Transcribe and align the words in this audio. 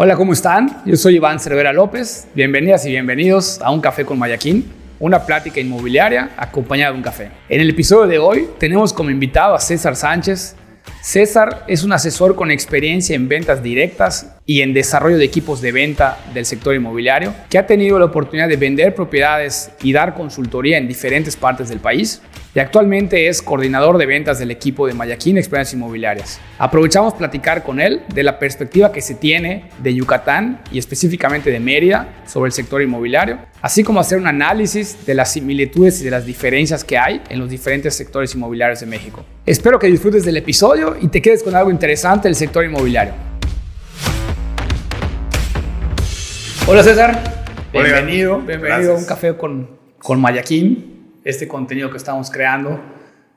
Hola, 0.00 0.14
¿cómo 0.14 0.32
están? 0.32 0.80
Yo 0.86 0.96
soy 0.96 1.16
Iván 1.16 1.40
Cervera 1.40 1.72
López. 1.72 2.28
Bienvenidas 2.32 2.86
y 2.86 2.90
bienvenidos 2.90 3.60
a 3.60 3.72
Un 3.72 3.80
Café 3.80 4.04
con 4.04 4.16
Mayaquín, 4.16 4.64
una 5.00 5.26
plática 5.26 5.58
inmobiliaria 5.58 6.30
acompañada 6.36 6.92
de 6.92 6.98
un 6.98 7.02
café. 7.02 7.32
En 7.48 7.60
el 7.60 7.70
episodio 7.70 8.06
de 8.06 8.16
hoy 8.16 8.48
tenemos 8.60 8.92
como 8.92 9.10
invitado 9.10 9.56
a 9.56 9.58
César 9.58 9.96
Sánchez. 9.96 10.54
César 11.02 11.64
es 11.66 11.82
un 11.82 11.92
asesor 11.92 12.36
con 12.36 12.52
experiencia 12.52 13.16
en 13.16 13.26
ventas 13.26 13.60
directas 13.60 14.36
y 14.46 14.60
en 14.60 14.72
desarrollo 14.72 15.18
de 15.18 15.24
equipos 15.24 15.60
de 15.60 15.72
venta 15.72 16.16
del 16.32 16.46
sector 16.46 16.76
inmobiliario, 16.76 17.34
que 17.50 17.58
ha 17.58 17.66
tenido 17.66 17.98
la 17.98 18.04
oportunidad 18.04 18.48
de 18.48 18.56
vender 18.56 18.94
propiedades 18.94 19.72
y 19.82 19.92
dar 19.92 20.14
consultoría 20.14 20.78
en 20.78 20.86
diferentes 20.86 21.34
partes 21.34 21.70
del 21.70 21.80
país 21.80 22.22
y 22.58 22.60
actualmente 22.60 23.28
es 23.28 23.40
coordinador 23.40 23.98
de 23.98 24.06
ventas 24.06 24.40
del 24.40 24.50
equipo 24.50 24.88
de 24.88 24.92
Mayaquín 24.92 25.38
Experiencias 25.38 25.74
Inmobiliarias. 25.74 26.40
Aprovechamos 26.58 27.14
platicar 27.14 27.62
con 27.62 27.78
él 27.78 28.02
de 28.12 28.24
la 28.24 28.40
perspectiva 28.40 28.90
que 28.90 29.00
se 29.00 29.14
tiene 29.14 29.70
de 29.80 29.94
Yucatán 29.94 30.60
y 30.72 30.80
específicamente 30.80 31.52
de 31.52 31.60
Mérida 31.60 32.24
sobre 32.26 32.48
el 32.48 32.52
sector 32.52 32.82
inmobiliario, 32.82 33.38
así 33.62 33.84
como 33.84 34.00
hacer 34.00 34.18
un 34.18 34.26
análisis 34.26 35.06
de 35.06 35.14
las 35.14 35.34
similitudes 35.34 36.00
y 36.00 36.04
de 36.04 36.10
las 36.10 36.26
diferencias 36.26 36.82
que 36.82 36.98
hay 36.98 37.22
en 37.28 37.38
los 37.38 37.48
diferentes 37.48 37.94
sectores 37.94 38.34
inmobiliarios 38.34 38.80
de 38.80 38.86
México. 38.86 39.24
Espero 39.46 39.78
que 39.78 39.86
disfrutes 39.86 40.24
del 40.24 40.38
episodio 40.38 40.96
y 41.00 41.06
te 41.06 41.22
quedes 41.22 41.44
con 41.44 41.54
algo 41.54 41.70
interesante 41.70 42.26
del 42.26 42.34
sector 42.34 42.64
inmobiliario. 42.64 43.12
Hola 46.66 46.82
César, 46.82 47.22
bienvenido, 47.72 48.40
bienvenido 48.40 48.94
a 48.94 48.98
un 48.98 49.06
café 49.06 49.36
con, 49.36 49.78
con 50.00 50.20
Mayaquín, 50.20 50.97
este 51.28 51.46
contenido 51.46 51.90
que 51.90 51.98
estamos 51.98 52.30
creando. 52.30 52.80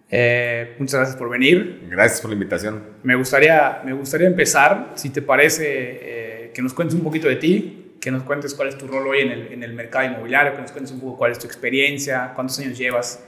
Eh, 0.10 0.76
muchas 0.80 0.96
gracias 0.96 1.18
por 1.18 1.30
venir. 1.30 1.88
Gracias 1.90 2.22
por 2.22 2.30
la 2.30 2.36
invitación. 2.36 2.84
Me 3.04 3.16
gustaría, 3.16 3.82
me 3.84 3.92
gustaría 3.92 4.28
empezar, 4.28 4.94
si 4.96 5.10
te 5.10 5.22
parece, 5.22 5.66
eh, 5.68 6.52
que 6.54 6.62
nos 6.62 6.74
cuentes 6.74 6.96
un 6.96 7.04
poquito 7.04 7.28
de 7.28 7.36
ti, 7.36 7.98
que 8.00 8.10
nos 8.10 8.24
cuentes 8.24 8.54
cuál 8.54 8.70
es 8.70 8.78
tu 8.78 8.88
rol 8.88 9.08
hoy 9.08 9.20
en 9.20 9.32
el, 9.32 9.54
en 9.54 9.64
el 9.64 9.74
mercado 9.74 10.06
inmobiliario, 10.06 10.54
que 10.54 10.62
nos 10.62 10.72
cuentes 10.72 10.94
un 10.94 11.02
poco 11.02 11.18
cuál 11.18 11.34
es 11.34 11.40
tu 11.40 11.48
experiencia, 11.48 12.32
cuántos 12.34 12.58
años 12.60 12.78
llevas 12.78 13.26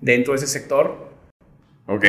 dentro 0.00 0.34
de 0.34 0.38
ese 0.38 0.46
sector. 0.46 1.10
Ok. 1.86 2.04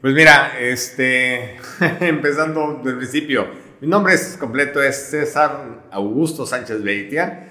Pues 0.00 0.14
mira, 0.14 0.58
este, 0.58 1.56
empezando 2.00 2.78
desde 2.78 2.90
el 2.90 2.96
principio, 2.96 3.48
mi 3.82 3.86
nombre 3.86 4.14
es 4.14 4.38
completo 4.40 4.82
es 4.82 5.10
César 5.10 5.82
Augusto 5.90 6.46
Sánchez 6.46 6.82
Beitia. 6.82 7.50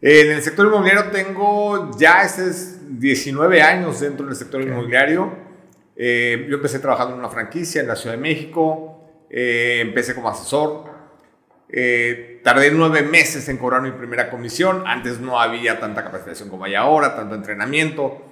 En 0.00 0.30
el 0.30 0.42
sector 0.42 0.66
inmobiliario 0.66 1.10
tengo 1.10 1.90
ya 1.98 2.22
este 2.22 2.75
19 2.98 3.62
años 3.62 4.00
dentro 4.00 4.26
del 4.26 4.36
sector 4.36 4.62
inmobiliario. 4.62 5.32
Eh, 5.96 6.46
yo 6.48 6.56
empecé 6.56 6.78
trabajando 6.78 7.14
en 7.14 7.20
una 7.20 7.28
franquicia 7.28 7.80
en 7.80 7.88
la 7.88 7.96
Ciudad 7.96 8.16
de 8.16 8.22
México. 8.22 9.26
Eh, 9.30 9.78
empecé 9.80 10.14
como 10.14 10.28
asesor. 10.28 10.84
Eh, 11.68 12.40
tardé 12.44 12.70
nueve 12.70 13.02
meses 13.02 13.48
en 13.48 13.58
cobrar 13.58 13.82
mi 13.82 13.92
primera 13.92 14.30
comisión. 14.30 14.84
Antes 14.86 15.20
no 15.20 15.40
había 15.40 15.80
tanta 15.80 16.04
capacitación 16.04 16.48
como 16.48 16.64
hay 16.64 16.74
ahora, 16.74 17.16
tanto 17.16 17.34
entrenamiento. 17.34 18.22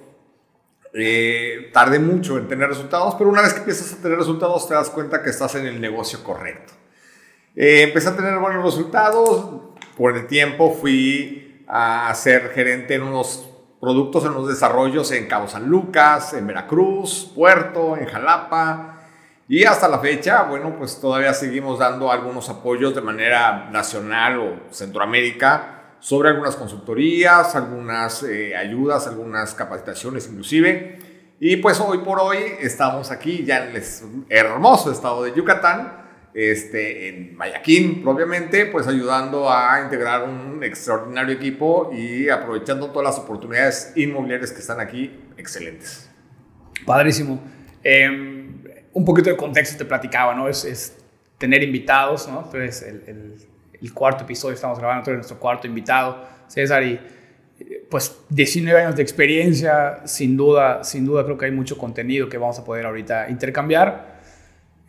tardé 1.73 1.99
mucho 1.99 2.37
en 2.37 2.47
tener 2.47 2.69
resultados, 2.69 3.15
pero 3.15 3.29
una 3.29 3.41
vez 3.41 3.53
que 3.53 3.59
empiezas 3.59 3.91
a 3.91 4.01
tener 4.01 4.17
resultados 4.17 4.65
te 4.65 4.73
das 4.75 4.89
cuenta 4.89 5.21
que 5.21 5.29
estás 5.29 5.55
en 5.55 5.65
el 5.65 5.81
negocio 5.81 6.23
correcto. 6.23 6.73
Eh, 7.55 7.83
empecé 7.83 8.09
a 8.09 8.15
tener 8.15 8.37
buenos 8.37 8.63
resultados. 8.63 9.61
Por 9.95 10.17
el 10.17 10.27
tiempo 10.27 10.73
fui 10.73 11.63
a 11.67 12.13
ser 12.15 12.49
gerente 12.49 12.95
en 12.95 13.03
unos 13.03 13.49
productos, 13.85 14.25
en 14.25 14.33
los 14.33 14.47
desarrollos 14.47 15.11
en 15.11 15.27
Cabo 15.27 15.47
San 15.47 15.67
Lucas, 15.67 16.33
en 16.33 16.47
Veracruz, 16.47 17.31
Puerto, 17.35 17.95
en 17.95 18.07
Jalapa. 18.07 18.97
Y 19.47 19.63
hasta 19.63 19.87
la 19.87 19.99
fecha, 19.99 20.41
bueno, 20.41 20.73
pues 20.75 20.99
todavía 20.99 21.35
seguimos 21.35 21.77
dando 21.77 22.11
algunos 22.11 22.49
apoyos 22.49 22.95
de 22.95 23.01
manera 23.01 23.69
nacional 23.69 24.39
o 24.39 24.73
Centroamérica 24.73 25.97
sobre 25.99 26.29
algunas 26.29 26.55
consultorías, 26.55 27.55
algunas 27.55 28.23
eh, 28.23 28.55
ayudas, 28.55 29.05
algunas 29.05 29.53
capacitaciones 29.53 30.27
inclusive. 30.29 31.35
Y 31.39 31.57
pues 31.57 31.79
hoy 31.79 31.99
por 31.99 32.19
hoy 32.19 32.39
estamos 32.61 33.11
aquí 33.11 33.45
ya 33.45 33.69
en 33.69 33.75
el 33.75 33.83
hermoso 34.29 34.91
estado 34.91 35.21
de 35.21 35.31
Yucatán 35.35 36.04
este, 36.35 37.07
en 37.07 37.37
Mayaquín, 37.37 38.03
propiamente, 38.03 38.65
pues 38.65 38.87
ayudando 38.87 39.49
a 39.49 39.81
integrar 39.81 40.23
un 40.23 40.61
extraordinario 40.65 41.33
equipo 41.33 41.91
y 41.93 42.27
aprovechando 42.27 42.91
todas 42.91 43.15
las 43.15 43.23
oportunidades 43.23 43.93
inmobiliarias 43.95 44.51
que 44.51 44.59
están 44.59 44.81
aquí, 44.81 45.17
excelentes. 45.37 46.09
Padrísimo. 46.85 47.41
Em, 47.81 48.61
un 48.91 49.05
poquito 49.05 49.29
de 49.29 49.37
contexto 49.37 49.77
te 49.77 49.85
platicaba, 49.85 50.35
¿no? 50.35 50.49
Es, 50.49 50.65
es 50.65 50.97
tener 51.37 51.63
invitados, 51.63 52.27
¿no? 52.27 52.43
Entonces, 52.43 52.81
el, 52.81 53.37
el, 53.81 53.93
cuarto 53.93 54.25
episodio 54.25 54.55
estamos 54.55 54.77
grabando, 54.77 54.99
entonces 55.01 55.17
nuestro 55.17 55.39
cuarto 55.39 55.67
invitado, 55.67 56.21
César, 56.47 56.83
y 56.83 56.99
pues 57.89 58.13
19 58.27 58.81
años 58.81 58.95
de 58.97 59.03
experiencia, 59.03 60.01
sin 60.05 60.35
duda, 60.35 60.83
sin 60.83 61.05
duda 61.05 61.23
creo 61.23 61.37
que 61.37 61.45
hay 61.45 61.51
mucho 61.51 61.77
contenido 61.77 62.27
que 62.27 62.37
vamos 62.37 62.59
a 62.59 62.65
poder 62.65 62.85
ahorita 62.85 63.29
intercambiar. 63.29 64.19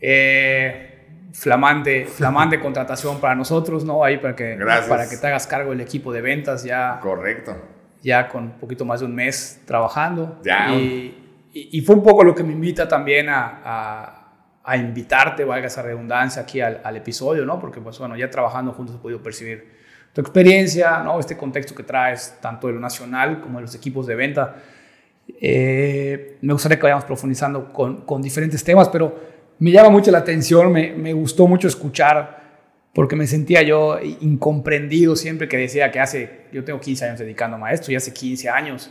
Eh, 0.00 0.95
flamante, 1.46 2.06
flamante 2.18 2.58
contratación 2.58 3.20
para 3.20 3.36
nosotros, 3.36 3.84
¿no? 3.84 4.02
Ahí 4.02 4.18
para 4.18 4.34
que, 4.34 4.58
para 4.88 5.08
que 5.08 5.16
te 5.16 5.26
hagas 5.28 5.46
cargo 5.46 5.70
del 5.70 5.80
equipo 5.80 6.12
de 6.12 6.20
ventas 6.20 6.64
ya. 6.64 6.98
Correcto. 7.00 7.56
Ya 8.02 8.28
con 8.28 8.44
un 8.44 8.58
poquito 8.58 8.84
más 8.84 8.98
de 8.98 9.06
un 9.06 9.14
mes 9.14 9.62
trabajando. 9.64 10.40
Ya. 10.42 10.74
Y, 10.74 11.48
y, 11.52 11.80
fue 11.82 11.94
un 11.94 12.02
poco 12.02 12.24
lo 12.24 12.34
que 12.34 12.42
me 12.42 12.52
invita 12.52 12.88
también 12.88 13.28
a, 13.28 13.60
a, 13.64 14.32
a 14.64 14.76
invitarte, 14.76 15.44
valga 15.44 15.68
esa 15.68 15.82
redundancia, 15.82 16.42
aquí 16.42 16.60
al, 16.60 16.80
al, 16.82 16.96
episodio, 16.96 17.46
¿no? 17.46 17.60
Porque, 17.60 17.80
pues 17.80 17.96
bueno, 18.00 18.16
ya 18.16 18.28
trabajando 18.28 18.72
juntos 18.72 18.96
he 18.96 18.98
podido 18.98 19.22
percibir 19.22 19.76
tu 20.12 20.20
experiencia, 20.20 20.98
¿no? 21.04 21.20
Este 21.20 21.36
contexto 21.36 21.76
que 21.76 21.84
traes, 21.84 22.38
tanto 22.40 22.66
de 22.66 22.72
lo 22.72 22.80
nacional 22.80 23.40
como 23.40 23.58
de 23.58 23.62
los 23.62 23.74
equipos 23.76 24.06
de 24.06 24.16
venta. 24.16 24.56
Eh, 25.40 26.38
me 26.42 26.52
gustaría 26.52 26.76
que 26.76 26.82
vayamos 26.82 27.04
profundizando 27.04 27.72
con, 27.72 28.02
con 28.02 28.20
diferentes 28.20 28.62
temas, 28.62 28.88
pero 28.88 29.35
me 29.58 29.70
llama 29.70 29.90
mucho 29.90 30.10
la 30.10 30.18
atención, 30.18 30.72
me, 30.72 30.92
me, 30.92 31.12
gustó 31.12 31.46
mucho 31.46 31.68
escuchar, 31.68 32.44
porque 32.92 33.16
me 33.16 33.26
sentía 33.26 33.62
yo 33.62 33.98
incomprendido 34.00 35.16
siempre 35.16 35.48
que 35.48 35.56
decía 35.56 35.90
que 35.90 36.00
hace, 36.00 36.46
yo 36.52 36.64
tengo 36.64 36.80
15 36.80 37.04
años 37.04 37.18
dedicándome 37.18 37.68
a 37.68 37.72
esto, 37.72 37.92
y 37.92 37.96
hace 37.96 38.12
15 38.12 38.48
años 38.48 38.90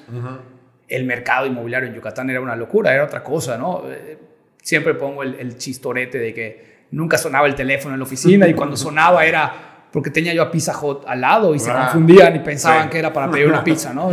el 0.87 1.05
mercado 1.05 1.45
inmobiliario 1.45 1.89
en 1.89 1.95
Yucatán 1.95 2.29
era 2.29 2.41
una 2.41 2.55
locura, 2.55 2.93
era 2.93 3.05
otra 3.05 3.23
cosa, 3.23 3.57
¿no? 3.57 3.83
Eh, 3.87 4.17
siempre 4.61 4.93
pongo 4.93 5.23
el, 5.23 5.57
chistorete 5.57 6.17
de 6.17 6.33
que 6.33 6.75
nunca 6.91 7.17
sonaba 7.17 7.47
el 7.47 7.55
teléfono 7.55 7.95
en 7.95 7.99
la 7.99 8.05
oficina 8.05 8.47
y 8.47 8.53
cuando 8.53 8.77
sonaba 8.77 9.25
era 9.25 9.87
porque 9.91 10.09
tenía 10.09 10.33
yo 10.33 10.43
a 10.43 10.51
Pizza 10.51 10.77
Hut 10.77 11.03
al 11.07 11.21
lado 11.21 11.55
y 11.55 11.59
se 11.59 11.71
ah, 11.71 11.85
confundían 11.85 12.35
y 12.35 12.39
pensaban 12.39 12.89
que 12.89 12.99
era 12.99 13.13
para 13.13 13.31
pedir 13.31 13.47
una 13.47 13.63
pizza, 13.63 13.93
¿no? 13.93 14.11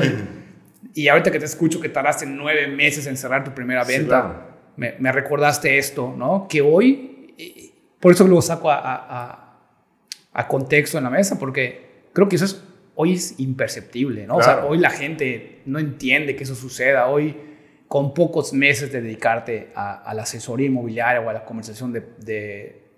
Y, 0.95 1.09
ahorita 1.09 1.31
que 1.31 1.39
te 1.39 1.47
escucho 1.47 1.81
que 1.81 1.89
tardaste 1.89 2.27
nueve 2.27 2.69
meses 2.69 3.07
en 3.07 3.17
cerrar 3.17 3.43
tu 3.43 3.53
primera 3.53 3.83
venta 3.83 4.52
me, 4.77 5.13
recordaste 5.13 5.79
esto, 5.79 6.15
¿no? 6.17 6.47
Que 6.49 6.61
hoy, 6.61 7.75
por 8.01 8.13
eso 8.13 8.27
lo 8.27 8.41
saco 8.41 8.71
a, 8.71 9.59
a, 10.33 10.49
contexto 10.49 10.99
en 10.99 11.05
la 11.05 11.11
mesa, 11.11 11.39
porque 11.39 12.07
creo 12.13 12.29
que 12.29 12.37
eso 12.37 12.45
es, 12.45 12.63
hoy 12.95 13.15
es 13.15 13.39
imperceptible, 13.39 14.27
¿no? 14.27 14.37
O 14.37 14.43
sea, 14.43 14.65
hoy 14.65 14.79
la 14.79 14.91
gente 14.91 15.61
no 15.67 15.79
entiende 15.79 16.37
que 16.37 16.45
eso 16.45 16.55
suceda. 16.55 17.09
Hoy, 17.09 17.37
con 17.89 18.15
pocos 18.15 18.53
meses 18.53 18.91
de 18.91 19.03
dedicarte 19.03 19.71
a, 19.75 20.13
la 20.15 20.23
asesoría 20.23 20.67
inmobiliaria 20.67 21.21
o 21.21 21.29
a 21.29 21.33
la 21.33 21.45
conversación 21.45 21.93
de, 21.93 22.03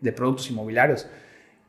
de, 0.00 0.12
productos 0.12 0.50
inmobiliarios, 0.50 1.08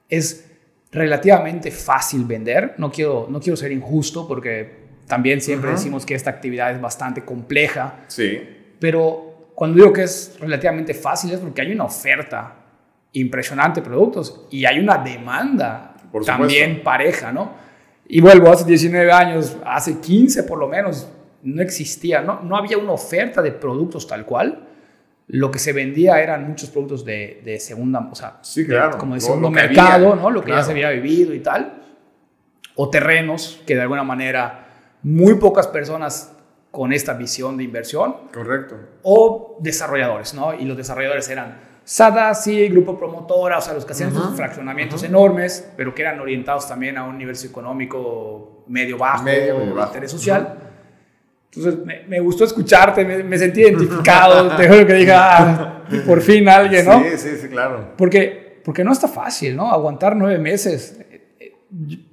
es 0.09 0.51
relativamente 0.91 1.71
fácil 1.71 2.25
vender. 2.25 2.75
No 2.77 2.91
quiero, 2.91 3.27
no 3.29 3.39
quiero 3.39 3.57
ser 3.57 3.71
injusto 3.71 4.27
porque 4.27 4.85
también 5.07 5.41
siempre 5.41 5.71
decimos 5.71 6.05
que 6.05 6.15
esta 6.15 6.29
actividad 6.29 6.71
es 6.71 6.79
bastante 6.79 7.23
compleja. 7.23 8.05
Sí. 8.07 8.41
Pero 8.79 9.34
cuando 9.55 9.77
digo 9.77 9.93
que 9.93 10.03
es 10.03 10.35
relativamente 10.39 10.93
fácil 10.93 11.31
es 11.31 11.39
porque 11.39 11.61
hay 11.61 11.71
una 11.71 11.85
oferta 11.85 12.55
impresionante 13.13 13.79
de 13.79 13.87
productos 13.87 14.45
y 14.51 14.65
hay 14.65 14.79
una 14.79 14.97
demanda 14.97 15.95
también 16.25 16.83
pareja, 16.83 17.31
¿no? 17.31 17.53
Y 18.07 18.21
vuelvo, 18.21 18.51
hace 18.51 18.65
19 18.65 19.11
años, 19.11 19.57
hace 19.65 19.99
15 19.99 20.43
por 20.43 20.59
lo 20.59 20.67
menos, 20.67 21.09
no 21.43 21.61
existía, 21.61 22.21
no, 22.21 22.41
no 22.41 22.57
había 22.57 22.77
una 22.77 22.91
oferta 22.91 23.41
de 23.41 23.51
productos 23.51 24.05
tal 24.07 24.25
cual. 24.25 24.67
Lo 25.27 25.49
que 25.49 25.57
se 25.57 25.73
vendía 25.73 26.21
eran 26.21 26.47
muchos 26.47 26.69
productos 26.69 27.03
de, 27.03 27.41
de 27.43 27.59
segunda, 27.59 28.07
o 28.11 28.13
sea, 28.13 28.39
como 28.99 29.15
de 29.15 29.21
segundo 29.21 29.49
mercado, 29.49 30.15
¿no? 30.15 30.29
Lo 30.29 30.43
que 30.43 30.51
ya 30.51 30.61
se 30.61 30.71
había 30.71 30.89
vivido 30.91 31.33
y 31.33 31.39
tal. 31.39 31.81
O 32.75 32.89
terrenos 32.89 33.61
que 33.65 33.73
de 33.73 33.81
alguna 33.81 34.03
manera 34.03 34.67
muy 35.01 35.35
pocas 35.35 35.67
personas 35.67 36.34
con 36.75 36.91
esta 36.91 37.13
visión 37.13 37.55
de 37.55 37.63
inversión. 37.63 38.17
Correcto. 38.33 38.75
O 39.03 39.55
desarrolladores, 39.61 40.33
¿no? 40.33 40.53
Y 40.53 40.65
los 40.65 40.75
desarrolladores 40.75 41.29
eran 41.29 41.57
SADA, 41.85 42.33
sí, 42.33 42.67
grupo 42.67 42.99
promotora, 42.99 43.59
o 43.59 43.61
sea, 43.61 43.73
los 43.73 43.85
que 43.85 43.93
hacían 43.93 44.13
sus 44.13 44.35
fraccionamientos 44.35 45.01
enormes, 45.03 45.71
pero 45.77 45.95
que 45.95 46.01
eran 46.01 46.19
orientados 46.19 46.67
también 46.67 46.97
a 46.97 47.05
un 47.05 47.17
nivel 47.17 47.37
económico 47.45 48.65
medio 48.67 48.97
bajo, 48.97 49.23
medio, 49.23 49.63
interés 49.85 50.11
social. 50.11 50.57
Entonces, 51.53 51.79
me, 52.09 52.19
gustó 52.19 52.43
escucharte, 52.43 53.05
me, 53.05 53.37
sentí 53.37 53.61
identificado, 53.61 54.57
te 54.57 54.67
juro 54.67 54.85
que 54.85 54.95
diga, 54.95 55.37
ah, 55.37 55.83
por 56.05 56.19
fin 56.19 56.49
alguien, 56.49 56.85
¿no? 56.85 57.01
Sí, 57.03 57.17
sí, 57.17 57.37
sí, 57.37 57.47
claro. 57.47 57.93
Porque 57.95 58.45
porque 58.65 58.83
no 58.83 58.91
está 58.91 59.07
fácil, 59.07 59.55
¿no? 59.55 59.71
Aguantar 59.71 60.15
nueve 60.15 60.39
meses. 60.39 60.99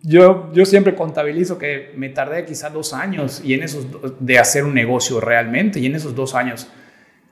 Yo, 0.02 0.50
yo 0.52 0.64
siempre 0.64 0.94
contabilizo 0.94 1.58
que 1.58 1.92
me 1.96 2.08
tardé 2.08 2.44
quizás 2.44 2.72
dos 2.72 2.92
años 2.92 3.40
y 3.44 3.54
en 3.54 3.62
esos, 3.62 3.86
de 4.18 4.38
hacer 4.38 4.64
un 4.64 4.74
negocio 4.74 5.20
realmente 5.20 5.78
y 5.78 5.86
en 5.86 5.94
esos 5.94 6.14
dos 6.14 6.34
años 6.34 6.68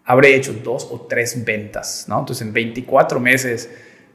habré 0.05 0.35
hecho 0.35 0.53
dos 0.53 0.89
o 0.91 1.07
tres 1.09 1.45
ventas, 1.45 2.07
¿no? 2.09 2.21
Entonces 2.21 2.47
en 2.47 2.53
24 2.53 3.19
meses, 3.19 3.71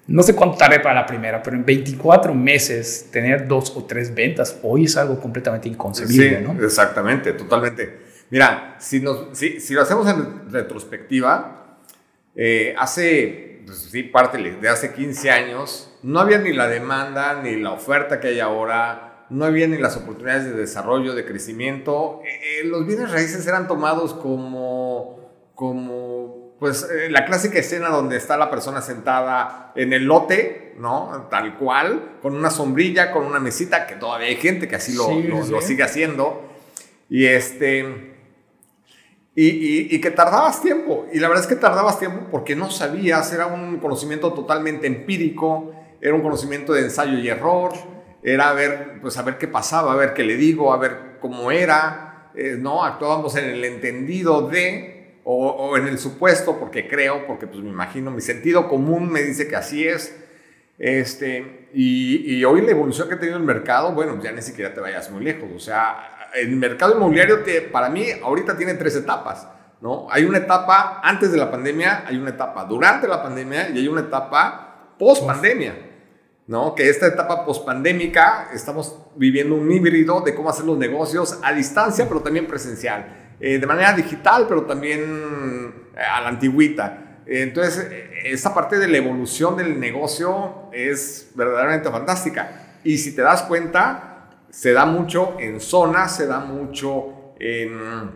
no 0.07 0.23
sé 0.23 0.35
cuánto 0.35 0.57
tardé 0.57 0.79
para 0.79 0.95
la 0.95 1.05
primera, 1.05 1.41
pero 1.43 1.57
en 1.57 1.65
24 1.65 2.33
meses 2.33 3.09
tener 3.11 3.47
dos 3.47 3.75
o 3.75 3.83
tres 3.83 4.13
ventas 4.13 4.59
hoy 4.63 4.85
es 4.85 4.95
algo 4.97 5.19
completamente 5.19 5.67
inconcebible, 5.67 6.45
sí, 6.45 6.63
Exactamente, 6.63 7.33
totalmente. 7.33 7.99
Mira, 8.29 8.75
si, 8.79 8.99
nos, 8.99 9.37
si, 9.37 9.59
si 9.59 9.73
lo 9.73 9.81
hacemos 9.81 10.07
en 10.07 10.51
retrospectiva, 10.51 11.77
eh, 12.35 12.75
hace, 12.77 13.54
pues, 13.65 13.77
sí, 13.91 14.03
parte 14.03 14.37
de 14.37 14.69
hace 14.69 14.93
15 14.93 15.31
años, 15.31 15.91
no 16.03 16.19
había 16.19 16.37
ni 16.37 16.53
la 16.53 16.67
demanda 16.67 17.41
ni 17.41 17.55
la 17.55 17.71
oferta 17.71 18.19
que 18.19 18.27
hay 18.27 18.39
ahora, 18.39 19.25
no 19.29 19.45
había 19.45 19.67
ni 19.67 19.77
las 19.77 19.97
oportunidades 19.97 20.45
de 20.45 20.53
desarrollo, 20.53 21.13
de 21.13 21.25
crecimiento. 21.25 22.21
Eh, 22.23 22.61
eh, 22.61 22.63
los 22.65 22.85
bienes 22.85 23.11
raíces 23.11 23.45
eran 23.47 23.67
tomados 23.67 24.13
como, 24.13 25.19
como 25.55 26.55
pues, 26.59 26.83
eh, 26.83 27.09
la 27.09 27.25
clásica 27.25 27.59
escena 27.59 27.89
donde 27.89 28.17
está 28.17 28.37
la 28.37 28.49
persona 28.49 28.81
sentada 28.81 29.71
en 29.75 29.93
el 29.93 30.05
lote, 30.05 30.75
¿no? 30.77 31.27
Tal 31.31 31.57
cual, 31.57 32.17
con 32.21 32.35
una 32.35 32.49
sombrilla, 32.49 33.11
con 33.11 33.25
una 33.25 33.39
mesita, 33.39 33.87
que 33.87 33.95
todavía 33.95 34.27
hay 34.27 34.37
gente 34.37 34.67
que 34.67 34.75
así 34.75 34.93
lo, 34.93 35.11
lo, 35.43 35.61
sigue 35.61 35.83
haciendo. 35.83 36.49
Y 37.09 37.25
este... 37.25 38.14
Y, 39.37 39.93
y, 39.93 39.99
que 39.99 40.11
tardabas 40.11 40.61
tiempo. 40.61 41.07
Y 41.11 41.19
la 41.19 41.27
verdad 41.27 41.43
es 41.43 41.49
que 41.49 41.57
tardabas 41.57 41.99
tiempo 41.99 42.27
porque 42.31 42.55
no 42.55 42.71
sabías, 42.71 43.33
era 43.33 43.47
un 43.47 43.79
conocimiento 43.79 44.31
totalmente 44.31 44.87
empírico 44.87 45.73
era 46.05 46.13
un 46.13 46.21
conocimiento 46.21 46.73
de 46.73 46.81
ensayo 46.81 47.17
y 47.17 47.27
error, 47.27 47.73
era 48.21 48.53
ver, 48.53 48.99
pues 49.01 49.17
a 49.17 49.37
qué 49.39 49.47
pasaba, 49.47 49.93
a 49.93 49.95
ver 49.95 50.13
qué 50.13 50.23
le 50.23 50.35
digo, 50.35 50.71
a 50.71 50.77
ver 50.77 51.17
cómo 51.19 51.51
era, 51.51 52.31
eh, 52.35 52.57
¿no? 52.59 52.83
Actuábamos 52.83 53.35
en 53.37 53.45
el 53.45 53.65
entendido 53.65 54.47
de, 54.47 55.19
o, 55.23 55.75
en 55.77 55.87
el 55.87 55.97
supuesto, 55.97 56.59
porque 56.59 56.87
creo, 56.87 57.25
porque 57.25 57.47
pues 57.47 57.59
me 57.61 57.69
imagino, 57.69 58.11
mi 58.11 58.21
sentido 58.21 58.67
común 58.67 59.11
me 59.11 59.23
dice 59.23 59.47
que 59.47 59.55
así 59.55 59.87
es. 59.87 60.15
Este, 60.77 61.69
y, 61.73 62.43
hoy 62.43 62.61
la 62.61 62.71
evolución 62.71 63.07
que 63.07 63.15
ha 63.15 63.19
tenido 63.19 63.37
el 63.37 63.43
mercado, 63.43 63.93
bueno, 63.93 64.21
ya 64.21 64.31
ni 64.31 64.43
siquiera 64.43 64.75
te 64.75 64.81
vayas 64.81 65.09
muy 65.09 65.23
lejos. 65.23 65.49
O 65.55 65.59
sea, 65.59 66.14
el 66.35 66.55
mercado 66.55 66.95
inmobiliario, 66.95 67.39
te, 67.39 67.61
para 67.61 67.89
mí, 67.89 68.05
ahorita 68.23 68.57
tiene 68.57 68.73
tres 68.75 68.95
etapas. 68.95 69.47
¿no? 69.81 70.07
Hay 70.09 70.25
una 70.25 70.39
etapa 70.39 71.01
antes 71.03 71.31
de 71.31 71.37
la 71.37 71.51
pandemia, 71.51 72.05
hay 72.07 72.17
una 72.17 72.31
etapa 72.31 72.65
durante 72.65 73.07
la 73.07 73.21
pandemia 73.21 73.69
y 73.69 73.79
hay 73.79 73.87
una 73.87 74.01
etapa 74.01 74.95
post 74.97 75.25
pandemia. 75.25 75.75
¿no? 76.47 76.75
Que 76.75 76.89
esta 76.89 77.07
etapa 77.07 77.45
pospandémica 77.45 78.49
estamos 78.53 78.99
viviendo 79.15 79.55
un 79.55 79.71
híbrido 79.71 80.21
de 80.21 80.35
cómo 80.35 80.49
hacer 80.49 80.65
los 80.65 80.77
negocios 80.77 81.39
a 81.43 81.53
distancia, 81.53 82.07
pero 82.07 82.21
también 82.21 82.47
presencial. 82.47 83.33
Eh, 83.39 83.57
de 83.57 83.67
manera 83.67 83.93
digital, 83.93 84.45
pero 84.47 84.63
también 84.63 85.01
eh, 85.95 85.99
a 85.99 86.21
la 86.21 86.29
antigüita. 86.29 87.21
Entonces, 87.25 87.89
esta 88.23 88.53
parte 88.53 88.77
de 88.77 88.87
la 88.87 88.97
evolución 88.97 89.57
del 89.57 89.79
negocio 89.79 90.69
es 90.71 91.31
verdaderamente 91.33 91.89
fantástica. 91.89 92.79
Y 92.83 92.99
si 92.99 93.15
te 93.15 93.23
das 93.23 93.41
cuenta, 93.43 94.14
se 94.55 94.71
da 94.71 94.85
mucho 94.85 95.35
en 95.37 95.59
zonas, 95.59 96.15
se 96.15 96.27
da 96.27 96.39
mucho 96.39 97.33
en, 97.41 98.09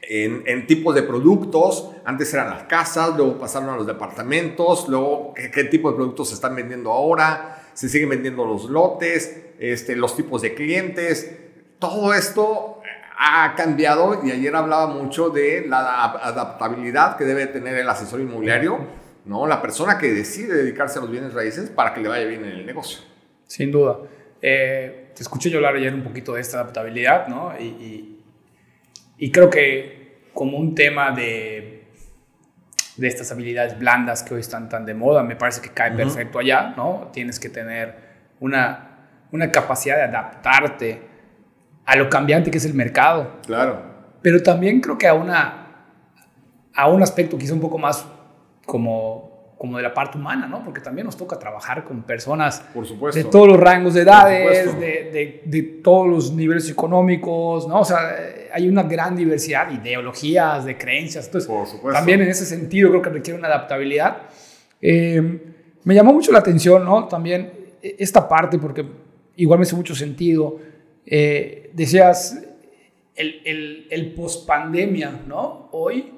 en, 0.00 0.66
tipos 0.66 0.94
de 0.94 1.02
productos. 1.02 1.90
Antes 2.06 2.32
eran 2.32 2.48
las 2.48 2.62
casas, 2.62 3.14
luego 3.14 3.38
pasaron 3.38 3.68
a 3.68 3.76
los 3.76 3.86
departamentos, 3.86 4.88
luego 4.88 5.34
qué, 5.34 5.64
tipo 5.64 5.90
de 5.90 5.96
productos 5.96 6.30
se 6.30 6.36
están 6.36 6.56
vendiendo 6.56 6.90
ahora 6.90 7.60
se 7.74 7.88
siguen 7.88 8.08
vendiendo 8.08 8.46
los 8.46 8.70
lotes, 8.70 9.42
este, 9.58 9.94
los 9.94 10.16
tipos 10.16 10.40
de 10.40 10.54
clientes. 10.54 11.36
Todo 11.78 12.14
esto 12.14 12.80
ha 13.18 13.54
cambiado 13.54 14.24
y 14.24 14.30
ayer 14.30 14.56
hablaba 14.56 14.86
mucho 14.86 15.28
de 15.28 15.66
la 15.68 16.04
adaptabilidad 16.04 17.18
que 17.18 17.24
debe 17.24 17.46
tener 17.46 17.76
el 17.76 17.88
asesor 17.90 18.20
inmobiliario, 18.20 18.78
¿no? 19.26 19.46
la 19.46 19.60
persona 19.60 19.98
que 19.98 20.14
decide 20.14 20.54
dedicarse 20.54 20.98
a 20.98 21.02
los 21.02 21.10
bienes 21.10 21.34
raíces 21.34 21.68
para 21.68 21.92
que 21.92 22.00
le 22.00 22.08
vaya 22.08 22.24
bien 22.24 22.42
en 22.42 22.52
el 22.52 22.64
negocio. 22.64 23.00
Sin 23.46 23.70
duda. 23.70 23.98
Eh, 24.40 25.03
te 25.14 25.22
escuché 25.22 25.50
yo 25.50 25.58
hablar 25.58 25.76
ayer 25.76 25.94
un 25.94 26.02
poquito 26.02 26.34
de 26.34 26.40
esta 26.40 26.60
adaptabilidad, 26.60 27.28
¿no? 27.28 27.52
Y, 27.58 28.20
y, 29.16 29.30
creo 29.30 29.48
que 29.48 30.28
como 30.32 30.58
un 30.58 30.74
tema 30.74 31.12
de 31.12 31.74
de 32.96 33.08
estas 33.08 33.32
habilidades 33.32 33.78
blandas 33.78 34.22
que 34.22 34.34
hoy 34.34 34.40
están 34.40 34.68
tan 34.68 34.86
de 34.86 34.94
moda, 34.94 35.22
me 35.22 35.36
parece 35.36 35.60
que 35.60 35.70
cae 35.70 35.92
perfecto 35.92 36.38
allá, 36.38 36.74
¿no? 36.76 37.10
Tienes 37.12 37.40
que 37.40 37.48
tener 37.48 37.96
una, 38.40 38.98
una 39.32 39.50
capacidad 39.50 39.96
de 39.96 40.02
adaptarte 40.02 41.02
a 41.84 41.96
lo 41.96 42.08
cambiante 42.08 42.50
que 42.50 42.58
es 42.58 42.64
el 42.64 42.74
mercado. 42.74 43.40
Claro. 43.44 43.82
Pero 44.22 44.42
también 44.42 44.80
creo 44.80 44.96
que 44.96 45.08
a, 45.08 45.14
una, 45.14 45.86
a 46.74 46.88
un 46.88 47.02
aspecto 47.02 47.36
quizá 47.36 47.52
un 47.52 47.60
poco 47.60 47.78
más 47.78 48.06
como 48.64 49.33
como 49.58 49.76
de 49.76 49.82
la 49.82 49.94
parte 49.94 50.18
humana, 50.18 50.46
¿no? 50.46 50.64
Porque 50.64 50.80
también 50.80 51.06
nos 51.06 51.16
toca 51.16 51.38
trabajar 51.38 51.84
con 51.84 52.02
personas 52.02 52.62
de 53.14 53.24
todos 53.24 53.48
los 53.48 53.58
rangos 53.58 53.94
de 53.94 54.02
edades, 54.02 54.78
de, 54.78 55.42
de, 55.44 55.62
todos 55.82 56.08
los 56.08 56.32
niveles 56.32 56.68
económicos, 56.68 57.68
¿no? 57.68 57.80
O 57.80 57.84
sea, 57.84 57.98
hay 58.52 58.68
una 58.68 58.82
gran 58.82 59.14
diversidad 59.16 59.68
de 59.68 59.74
ideologías, 59.74 60.64
de 60.64 60.76
creencias. 60.76 61.26
Entonces, 61.26 61.50
también 61.92 62.20
en 62.22 62.28
ese 62.28 62.46
sentido 62.46 62.90
creo 62.90 63.02
que 63.02 63.10
requiere 63.10 63.38
una 63.38 63.48
adaptabilidad. 63.48 64.22
Eh, 64.80 65.40
me 65.84 65.94
llamó 65.94 66.12
mucho 66.12 66.32
la 66.32 66.40
atención, 66.40 66.84
¿no? 66.84 67.06
También 67.06 67.52
e, 67.80 67.96
esta 67.98 68.28
parte, 68.28 68.58
porque 68.58 68.84
igual 69.36 69.58
me 69.60 69.62
hace 69.62 69.76
mucho 69.76 69.94
sentido. 69.94 70.58
Eh, 71.06 71.70
decías, 71.74 72.42
el, 73.14 73.40
el, 73.44 73.86
el 73.90 74.14
post-pandemia, 74.14 75.22
¿no? 75.26 75.68
Hoy 75.72 76.12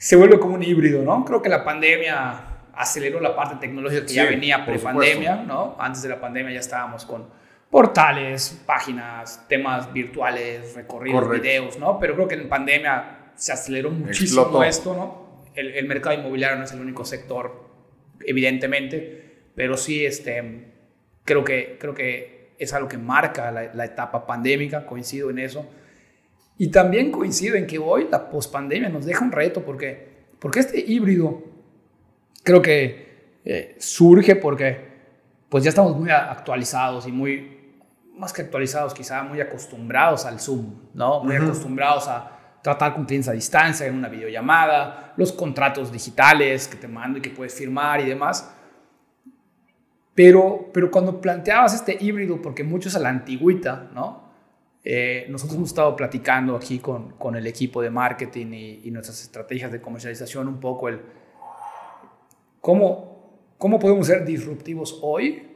se 0.00 0.16
vuelve 0.16 0.40
como 0.40 0.54
un 0.54 0.62
híbrido, 0.62 1.02
¿no? 1.02 1.26
Creo 1.26 1.42
que 1.42 1.50
la 1.50 1.62
pandemia 1.62 2.44
aceleró 2.72 3.20
la 3.20 3.36
parte 3.36 3.56
tecnológica 3.56 4.06
que 4.06 4.14
ya 4.14 4.24
venía 4.24 4.64
pre-pandemia, 4.64 5.36
¿no? 5.36 5.76
Antes 5.78 6.00
de 6.00 6.08
la 6.08 6.18
pandemia 6.18 6.54
ya 6.54 6.60
estábamos 6.60 7.04
con 7.04 7.28
portales, 7.68 8.62
páginas, 8.64 9.46
temas 9.46 9.92
virtuales, 9.92 10.74
recorridos, 10.74 11.30
videos, 11.30 11.78
¿no? 11.78 11.98
Pero 11.98 12.14
creo 12.14 12.28
que 12.28 12.36
en 12.36 12.48
pandemia 12.48 13.32
se 13.34 13.52
aceleró 13.52 13.90
muchísimo 13.90 14.64
esto, 14.64 14.94
¿no? 14.94 15.44
El, 15.54 15.86
mercado 15.86 16.18
inmobiliario 16.18 16.56
no 16.56 16.64
es 16.64 16.72
el 16.72 16.80
único 16.80 17.04
sector, 17.04 17.68
evidentemente, 18.24 19.50
pero 19.54 19.76
sí 19.76 20.06
este, 20.06 20.72
creo, 21.26 21.44
que, 21.44 21.76
creo 21.78 21.92
que 21.92 22.54
es 22.58 22.72
algo 22.72 22.88
que 22.88 22.96
marca 22.96 23.50
la, 23.50 23.74
la 23.74 23.84
etapa 23.84 24.26
pandémica, 24.26 24.86
coincido 24.86 25.28
en 25.28 25.40
eso 25.40 25.68
y 26.60 26.68
también 26.68 27.10
coincido 27.10 27.56
en 27.56 27.66
que 27.66 27.78
hoy 27.78 28.06
la 28.10 28.28
pospandemia 28.28 28.90
nos 28.90 29.06
deja 29.06 29.24
un 29.24 29.32
reto 29.32 29.62
porque, 29.64 30.26
porque 30.38 30.60
este 30.60 30.78
híbrido 30.78 31.42
creo 32.42 32.60
que 32.60 33.38
eh, 33.46 33.76
surge 33.78 34.36
porque 34.36 34.76
pues 35.48 35.64
ya 35.64 35.70
estamos 35.70 35.96
muy 35.96 36.10
actualizados 36.10 37.06
y 37.06 37.12
muy, 37.12 37.78
más 38.14 38.34
que 38.34 38.42
actualizados, 38.42 38.92
quizá 38.92 39.22
muy 39.22 39.40
acostumbrados 39.40 40.26
al 40.26 40.38
Zoom, 40.38 40.74
¿no? 40.92 41.24
Muy 41.24 41.36
acostumbrados 41.36 42.06
a 42.08 42.58
tratar 42.62 42.92
con 42.92 43.06
clientes 43.06 43.30
a 43.30 43.32
distancia, 43.32 43.86
en 43.86 43.94
una 43.94 44.10
videollamada, 44.10 45.14
los 45.16 45.32
contratos 45.32 45.90
digitales 45.90 46.68
que 46.68 46.76
te 46.76 46.88
mando 46.88 47.20
y 47.20 47.22
que 47.22 47.30
puedes 47.30 47.54
firmar 47.54 48.02
y 48.02 48.04
demás. 48.04 48.54
Pero, 50.14 50.68
pero 50.74 50.90
cuando 50.90 51.22
planteabas 51.22 51.72
este 51.72 51.96
híbrido, 51.98 52.42
porque 52.42 52.64
muchos 52.64 52.94
a 52.96 52.98
la 52.98 53.08
antigüita, 53.08 53.88
¿no? 53.94 54.19
Eh, 54.82 55.26
nosotros 55.28 55.56
hemos 55.56 55.70
estado 55.70 55.94
platicando 55.94 56.56
aquí 56.56 56.78
con, 56.78 57.10
con 57.12 57.36
el 57.36 57.46
equipo 57.46 57.82
de 57.82 57.90
marketing 57.90 58.46
y, 58.84 58.90
nuestras 58.90 59.20
estrategias 59.22 59.70
de 59.70 59.80
comercialización 59.80 60.48
un 60.48 60.58
poco 60.58 60.88
el 60.88 61.00
cómo, 62.60 63.30
cómo 63.58 63.78
podemos 63.78 64.06
ser 64.06 64.24
disruptivos 64.24 64.98
hoy 65.02 65.48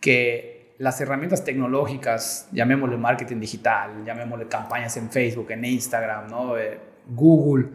que 0.00 0.74
las 0.78 1.00
herramientas 1.00 1.44
tecnológicas, 1.44 2.48
llamémosle 2.52 2.96
marketing 2.96 3.40
digital, 3.40 4.04
llamémosle 4.04 4.46
campañas 4.46 4.96
en 4.96 5.10
Facebook, 5.10 5.50
en 5.50 5.64
Instagram, 5.64 6.28
¿no? 6.28 6.56
Eh, 6.56 6.78
Google, 7.08 7.68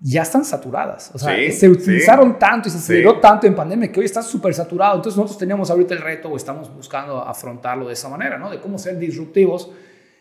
ya 0.00 0.22
están 0.22 0.44
saturadas. 0.44 1.10
O 1.14 1.18
sea, 1.18 1.34
se 1.50 1.68
utilizaron 1.68 2.38
tanto 2.38 2.68
y 2.68 2.72
se 2.72 2.78
aceleró 2.78 3.20
tanto 3.20 3.46
en 3.46 3.54
pandemia 3.54 3.90
que 3.90 4.00
hoy 4.00 4.06
está 4.06 4.22
súper 4.22 4.52
saturado. 4.54 4.96
Entonces 4.96 5.16
nosotros 5.16 5.38
teníamos 5.38 5.70
ahorita 5.70 5.94
el 5.94 6.00
reto 6.00 6.28
o 6.30 6.36
estamos 6.36 6.74
buscando 6.74 7.22
afrontarlo 7.22 7.86
de 7.86 7.94
esa 7.94 8.08
manera, 8.08 8.38
¿no? 8.38 8.50
De 8.50 8.60
cómo 8.60 8.78
ser 8.78 8.98
disruptivos 8.98 9.70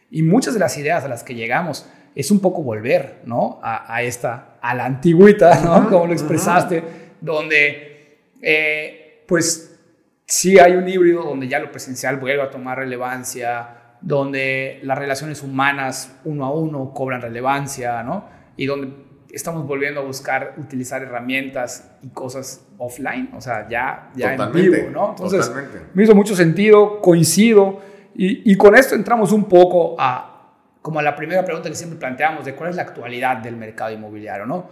y 0.10 0.24
muchas 0.24 0.54
de 0.54 0.60
las 0.60 0.78
ideas 0.78 1.04
a 1.04 1.08
las 1.08 1.24
que 1.24 1.36
llegamos 1.36 1.90
es 2.16 2.32
un 2.32 2.40
poco 2.40 2.64
volver, 2.64 3.22
¿no? 3.26 3.60
A, 3.62 4.02
esta, 4.02 4.58
a 4.62 4.74
la 4.74 4.86
antigüita, 4.86 5.60
¿no? 5.62 5.90
Como 5.90 6.08
lo 6.08 6.14
expresaste, 6.14 6.84
donde, 7.20 8.20
eh, 8.42 9.24
pues, 9.28 9.78
sí 10.26 10.58
hay 10.58 10.76
un 10.76 10.88
híbrido 10.88 11.24
donde 11.24 11.48
ya 11.48 11.60
lo 11.60 11.72
presencial 11.72 12.18
vuelve 12.18 12.42
a 12.42 12.50
tomar 12.50 12.78
relevancia, 12.80 13.98
donde 14.02 14.80
las 14.84 14.98
relaciones 14.98 15.44
humanas 15.44 16.16
uno 16.24 16.46
a 16.46 16.52
uno 16.52 16.94
cobran 16.94 17.22
relevancia, 17.22 18.02
¿no? 18.04 18.26
Y 18.56 18.66
donde 18.66 18.94
estamos 19.34 19.68
volviendo 19.68 20.00
a 20.00 20.04
buscar 20.04 20.54
utilizar 20.58 21.02
herramientas 21.02 21.92
y 22.02 22.10
cosas 22.10 22.66
offline, 22.78 23.32
o 23.36 23.42
sea, 23.42 23.68
ya, 23.68 24.12
ya 24.16 24.36
en 24.36 24.52
vivo, 24.54 24.90
¿no? 24.92 25.10
Entonces, 25.10 25.52
me 25.94 26.04
hizo 26.04 26.16
mucho 26.16 26.36
sentido, 26.36 27.02
coincido, 27.02 27.82
y, 28.16 28.52
y, 28.52 28.56
con 28.56 28.76
esto 28.76 28.96
entramos 28.96 29.32
un 29.32 29.46
poco 29.46 29.96
a, 30.00 30.54
como 30.82 31.00
a 31.00 31.04
la 31.04 31.16
primera 31.16 31.44
pregunta 31.44 31.70
que 31.70 31.76
siempre 31.76 32.00
planteamos, 32.00 32.46
de 32.46 32.56
cuál 32.56 32.70
es 32.70 32.76
la 32.76 32.84
actualidad 32.84 33.38
del 33.38 33.56
mercado 33.56 33.92
inmobiliario, 33.92 34.46
¿no? 34.46 34.70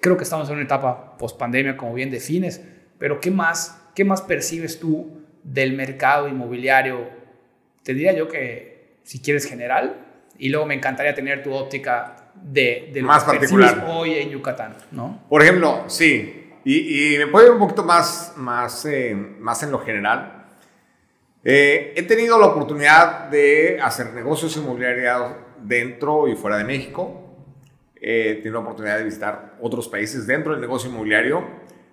Creo 0.00 0.16
que 0.16 0.24
estamos 0.24 0.48
en 0.48 0.56
una 0.56 0.64
etapa 0.64 1.16
post-pandemia, 1.16 1.76
como 1.76 1.94
bien 1.94 2.10
defines, 2.10 2.62
pero 2.98 3.20
¿qué 3.20 3.30
más, 3.30 3.82
¿qué 3.94 4.04
más 4.04 4.22
percibes 4.22 4.78
tú 4.78 5.22
del 5.42 5.74
mercado 5.74 6.28
inmobiliario? 6.28 7.08
Te 7.82 7.94
diría 7.94 8.12
yo 8.12 8.28
que, 8.28 8.98
si 9.02 9.20
quieres, 9.20 9.46
general, 9.46 9.96
y 10.38 10.48
luego 10.48 10.66
me 10.66 10.74
encantaría 10.74 11.14
tener 11.14 11.42
tu 11.42 11.52
óptica 11.52 12.30
de, 12.34 12.90
de 12.92 13.02
más 13.02 13.24
particular 13.24 13.86
hoy 13.88 14.14
en 14.14 14.30
Yucatán, 14.30 14.74
¿no? 14.90 15.22
Por 15.28 15.42
ejemplo, 15.42 15.84
sí, 15.86 16.44
y, 16.64 17.16
me 17.18 17.26
puedo 17.26 17.46
ir 17.46 17.52
un 17.52 17.58
poquito 17.58 17.84
más, 17.84 18.32
más, 18.36 18.86
eh, 18.86 19.14
más 19.14 19.62
en 19.62 19.70
lo 19.70 19.78
general. 19.78 20.43
Eh, 21.44 21.92
he 21.96 22.02
tenido 22.02 22.38
la 22.38 22.46
oportunidad 22.46 23.28
de 23.28 23.78
hacer 23.82 24.14
negocios 24.14 24.56
inmobiliarios 24.56 25.32
dentro 25.58 26.26
y 26.28 26.36
fuera 26.36 26.56
de 26.56 26.64
México. 26.64 27.20
he 28.06 28.34
tenido 28.36 28.54
la 28.54 28.60
oportunidad 28.60 28.98
de 28.98 29.04
visitar 29.04 29.56
otros 29.60 29.88
países 29.88 30.26
dentro 30.26 30.52
del 30.52 30.60
negocio 30.60 30.90
inmobiliario. 30.90 31.44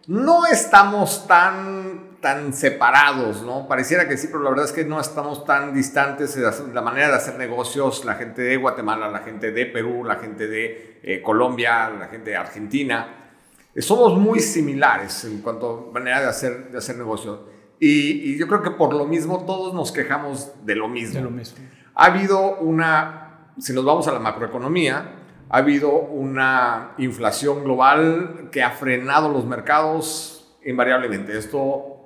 No 0.08 0.46
estamos 0.46 1.28
tan 1.28 2.12
tan 2.22 2.54
separados, 2.54 3.42
¿no? 3.42 3.68
Pareciera 3.68 4.08
que 4.08 4.16
sí, 4.16 4.28
pero 4.28 4.44
la 4.44 4.52
verdad 4.52 4.66
es 4.66 4.72
que 4.72 4.86
no 4.86 5.00
estamos 5.02 5.44
tan 5.44 5.74
distantes 5.74 6.38
en 6.38 6.74
la 6.74 6.82
manera 6.82 7.10
de 7.10 7.16
hacer 7.16 7.38
negocios, 7.38 8.06
la 8.06 8.14
gente 8.14 8.44
de 8.44 8.58
Guatemala, 8.58 9.10
la 9.10 9.20
gente 9.20 9.52
de 9.52 9.66
Perú, 9.66 10.04
la 10.06 10.16
gente 10.16 10.48
de 10.48 11.00
eh, 11.02 11.22
Colombia, 11.22 11.90
la 11.90 12.08
gente 12.08 12.30
de 12.30 12.38
Argentina. 12.38 13.34
Eh, 13.74 13.82
somos 13.82 14.18
muy 14.18 14.40
similares 14.40 15.26
en 15.26 15.42
cuanto 15.42 15.90
a 15.90 15.94
manera 15.94 16.22
de 16.22 16.28
hacer, 16.28 16.70
de 16.70 16.78
hacer 16.78 16.96
negocios. 16.98 17.40
Y, 17.84 18.38
yo 18.38 18.48
creo 18.48 18.62
que 18.62 18.70
por 18.70 18.94
lo 18.94 19.06
mismo 19.06 19.44
todos 19.44 19.74
nos 19.74 19.92
quejamos 19.92 20.52
de 20.64 20.76
lo 20.76 20.88
mismo. 20.88 21.16
De 21.16 21.22
lo 21.22 21.32
mismo. 21.32 21.58
Ha 21.96 22.06
habido 22.06 22.60
una, 22.60 23.54
si 23.58 23.74
nos 23.74 23.84
vamos 23.84 24.08
a 24.08 24.12
la 24.12 24.20
macroeconomía, 24.20 25.16
ha 25.50 25.58
habido 25.58 25.92
una 25.92 26.92
inflación 27.00 27.64
global 27.64 28.50
que 28.52 28.62
ha 28.62 28.70
frenado 28.70 29.30
los 29.30 29.48
mercados 29.48 30.56
invariablemente. 30.64 31.36
Esto 31.36 31.98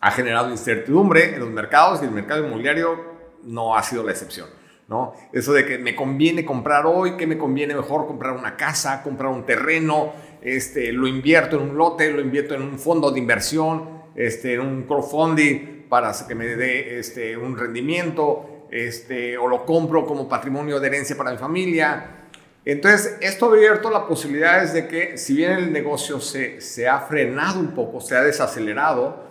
ha 0.00 0.10
generado 0.10 0.50
incertidumbre 0.50 1.34
en 1.34 1.40
los 1.40 1.48
mercados 1.48 2.02
y 2.02 2.04
el 2.04 2.10
mercado 2.10 2.44
inmobiliario 2.44 3.12
no 3.42 3.74
ha 3.74 3.82
sido 3.82 4.02
la 4.02 4.10
excepción. 4.10 4.48
¿no? 4.86 5.14
Eso 5.32 5.54
de 5.54 5.64
que 5.64 5.78
me 5.78 5.96
conviene 5.96 6.44
comprar 6.44 6.84
hoy, 6.84 7.16
que 7.16 7.26
me 7.26 7.38
conviene 7.38 7.74
mejor 7.74 8.06
comprar 8.06 8.34
una 8.34 8.54
casa, 8.58 9.02
comprar 9.02 9.32
un 9.32 9.46
terreno, 9.46 10.12
este, 10.42 10.92
lo 10.92 11.06
invierto 11.06 11.56
en 11.56 11.70
un 11.70 11.78
lote, 11.78 12.12
lo 12.12 12.20
invierto 12.20 12.54
en 12.54 12.60
un 12.60 12.78
fondo 12.78 13.10
de 13.10 13.18
inversión, 13.18 14.01
este, 14.14 14.58
un 14.58 14.84
crowdfunding 14.84 15.86
para 15.88 16.12
que 16.26 16.34
me 16.34 16.46
dé 16.46 16.98
este, 16.98 17.36
un 17.36 17.56
rendimiento, 17.56 18.66
este, 18.70 19.36
o 19.36 19.48
lo 19.48 19.66
compro 19.66 20.06
como 20.06 20.28
patrimonio 20.28 20.80
de 20.80 20.86
herencia 20.86 21.16
para 21.16 21.30
mi 21.30 21.38
familia. 21.38 22.22
Entonces, 22.64 23.18
esto 23.20 23.46
ha 23.46 23.48
abierto 23.50 23.90
la 23.90 24.06
posibilidad 24.06 24.62
de 24.72 24.86
que 24.86 25.18
si 25.18 25.34
bien 25.34 25.52
el 25.52 25.72
negocio 25.72 26.20
se, 26.20 26.60
se 26.60 26.88
ha 26.88 27.00
frenado 27.00 27.60
un 27.60 27.74
poco, 27.74 28.00
se 28.00 28.16
ha 28.16 28.22
desacelerado, 28.22 29.30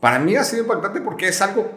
para 0.00 0.18
mí 0.18 0.34
ha 0.36 0.44
sido 0.44 0.62
impactante 0.62 1.00
porque 1.00 1.28
es 1.28 1.40
algo 1.40 1.70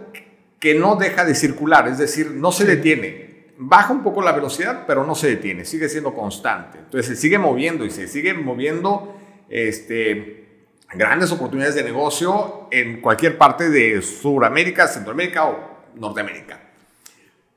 que 0.60 0.74
no 0.74 0.96
deja 0.96 1.24
de 1.24 1.36
circular, 1.36 1.88
es 1.88 1.98
decir, 1.98 2.32
no 2.32 2.52
se 2.52 2.66
detiene. 2.66 3.28
Baja 3.60 3.94
un 3.94 4.04
poco 4.04 4.22
la 4.22 4.32
velocidad, 4.32 4.86
pero 4.88 5.04
no 5.04 5.16
se 5.16 5.28
detiene, 5.28 5.66
sigue 5.66 5.90
siendo 5.90 6.14
constante. 6.14 6.80
Entonces 6.80 7.06
se 7.08 7.16
sigue 7.16 7.38
moviendo 7.38 7.86
y 7.86 7.92
se 7.92 8.08
sigue 8.08 8.34
moviendo 8.34 9.16
este, 9.50 10.47
grandes 10.94 11.32
oportunidades 11.32 11.76
de 11.76 11.84
negocio 11.84 12.68
en 12.72 13.02
cualquier 13.02 13.38
parte 13.38 13.70
de 13.70 14.02
Sudamérica, 14.02 14.88
Centroamérica 14.88 15.46
o 15.46 15.78
Norteamérica. 15.96 16.60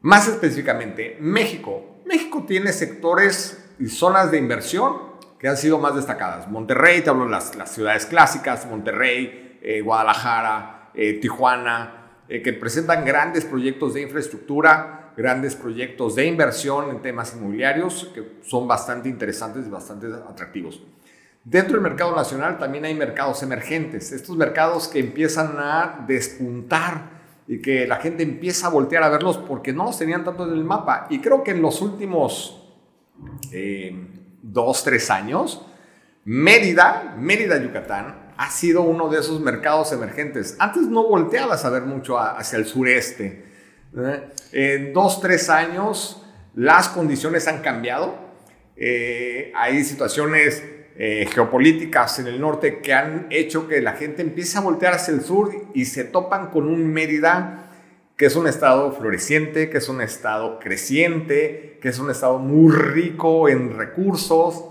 Más 0.00 0.28
específicamente, 0.28 1.16
México. 1.20 2.00
México 2.06 2.44
tiene 2.46 2.72
sectores 2.72 3.72
y 3.78 3.87
zonas 3.87 4.30
de 4.30 4.38
inversión 4.38 5.10
que 5.38 5.49
han 5.49 5.56
sido 5.56 5.78
más 5.78 5.94
destacadas. 5.94 6.49
Monterrey, 6.49 7.02
te 7.02 7.10
hablo 7.10 7.25
de 7.25 7.30
las, 7.30 7.52
ciudades 7.72 8.06
clásicas, 8.06 8.66
Monterrey, 8.66 9.58
eh, 9.62 9.80
Guadalajara, 9.80 10.90
eh, 10.94 11.14
Tijuana, 11.14 12.00
eh, 12.28 12.42
que 12.42 12.52
presentan 12.52 13.04
grandes 13.04 13.44
proyectos 13.44 13.94
de 13.94 14.02
infraestructura, 14.02 15.12
grandes 15.16 15.54
proyectos 15.54 16.14
de 16.14 16.26
inversión 16.26 16.90
en 16.90 17.02
temas 17.02 17.34
inmobiliarios 17.34 18.10
que 18.14 18.38
son 18.42 18.68
bastante 18.68 19.08
interesantes 19.08 19.66
y 19.66 19.70
bastante 19.70 20.06
atractivos. 20.28 20.82
Dentro 21.44 21.75
del 21.75 21.82
mercado 21.82 22.14
nacional 22.14 22.59
también 22.59 22.85
hay 22.85 22.94
mercados 22.94 23.42
emergentes, 23.42 24.12
estos 24.12 24.37
mercados 24.37 24.88
que 24.88 24.99
empiezan 24.99 25.56
a 25.59 26.04
despuntar 26.06 27.20
y 27.49 27.61
que 27.61 27.87
la 27.87 27.97
gente 27.97 28.23
empieza 28.23 28.66
a 28.66 28.70
voltear 28.70 29.02
a 29.02 29.09
verlos 29.09 29.38
porque 29.38 29.73
no 29.73 29.85
los 29.85 29.99
tenían 29.99 30.23
tanto 30.23 30.47
en 30.47 30.52
el 30.52 30.64
mapa. 30.64 31.06
Y 31.11 31.20
creo 31.20 31.42
que 31.42 31.52
en 31.52 31.62
los 31.62 31.80
últimos 31.80 32.70
dos, 34.42 34.85
tres 34.85 35.11
años, 35.11 35.66
Mérida, 36.25 37.14
Mérida, 37.18 37.61
Yucatán, 37.61 38.32
ha 38.37 38.50
sido 38.50 38.82
uno 38.82 39.09
de 39.09 39.20
esos 39.20 39.40
mercados 39.40 39.92
emergentes. 39.92 40.56
Antes 40.59 40.82
no 40.85 41.09
volteabas 41.09 41.64
a 41.64 41.70
ver 41.70 41.82
mucho 41.82 42.18
hacia 42.18 42.59
el 42.59 42.66
sureste. 42.66 43.44
En 44.52 44.92
dos, 44.92 45.20
tres 45.20 45.50
años 45.50 46.23
las 46.54 46.88
condiciones 46.88 47.49
han 47.49 47.62
cambiado. 47.62 48.14
Eh, 48.76 49.52
hay 49.54 49.85
situaciones 49.85 50.62
eh, 51.02 51.26
geopolíticas 51.33 52.19
en 52.19 52.26
el 52.26 52.38
norte 52.38 52.80
que 52.80 52.92
han 52.92 53.26
hecho 53.30 53.66
que 53.66 53.80
la 53.80 53.92
gente 53.95 54.21
empiece 54.21 54.59
a 54.59 54.61
voltear 54.61 54.92
hacia 54.92 55.14
el 55.14 55.23
sur 55.23 55.50
y 55.73 55.87
se 55.87 56.04
topan 56.04 56.50
con 56.50 56.69
un 56.69 56.92
Mérida 56.92 57.71
que 58.19 58.26
es 58.26 58.37
un 58.37 58.47
estado 58.47 58.92
floreciente, 58.92 59.71
que 59.71 59.78
es 59.78 59.88
un 59.88 60.02
estado 60.02 60.59
creciente, 60.59 61.78
que 61.80 61.88
es 61.88 61.99
un 61.99 62.11
estado 62.11 62.38
muy 62.38 62.71
rico 62.76 63.49
en 63.49 63.78
recursos 63.78 64.62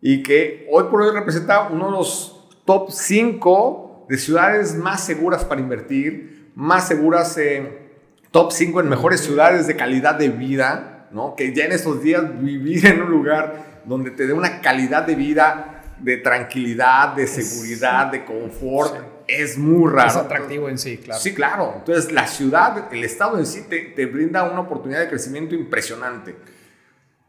y 0.00 0.22
que 0.22 0.66
hoy 0.72 0.84
por 0.84 1.02
hoy 1.02 1.14
representa 1.14 1.68
uno 1.68 1.90
de 1.90 1.92
los 1.92 2.48
top 2.64 2.90
5 2.90 4.06
de 4.08 4.16
ciudades 4.16 4.74
más 4.74 5.04
seguras 5.04 5.44
para 5.44 5.60
invertir, 5.60 6.52
más 6.54 6.88
seguras, 6.88 7.38
top 8.30 8.50
5 8.50 8.80
en 8.80 8.88
mejores 8.88 9.20
ciudades 9.20 9.66
de 9.66 9.76
calidad 9.76 10.14
de 10.14 10.30
vida, 10.30 11.10
¿no? 11.12 11.34
Que 11.36 11.54
ya 11.54 11.66
en 11.66 11.72
estos 11.72 12.02
días 12.02 12.22
vivir 12.42 12.86
en 12.86 13.02
un 13.02 13.10
lugar 13.10 13.73
donde 13.84 14.10
te 14.10 14.26
dé 14.26 14.32
una 14.32 14.60
calidad 14.60 15.06
de 15.06 15.14
vida, 15.14 15.82
de 15.98 16.16
tranquilidad, 16.18 17.14
de 17.14 17.26
seguridad, 17.26 18.10
de 18.10 18.24
confort, 18.24 18.96
es 19.26 19.56
muy 19.56 19.90
raro. 19.90 20.08
Es 20.08 20.16
atractivo 20.16 20.68
en 20.68 20.78
sí, 20.78 20.98
claro. 20.98 21.20
Sí, 21.20 21.34
claro. 21.34 21.74
Entonces 21.78 22.12
la 22.12 22.26
ciudad, 22.26 22.92
el 22.92 23.04
estado 23.04 23.38
en 23.38 23.46
sí 23.46 23.62
te, 23.68 24.06
brinda 24.06 24.44
una 24.44 24.60
oportunidad 24.60 25.00
de 25.00 25.08
crecimiento 25.08 25.54
impresionante. 25.54 26.34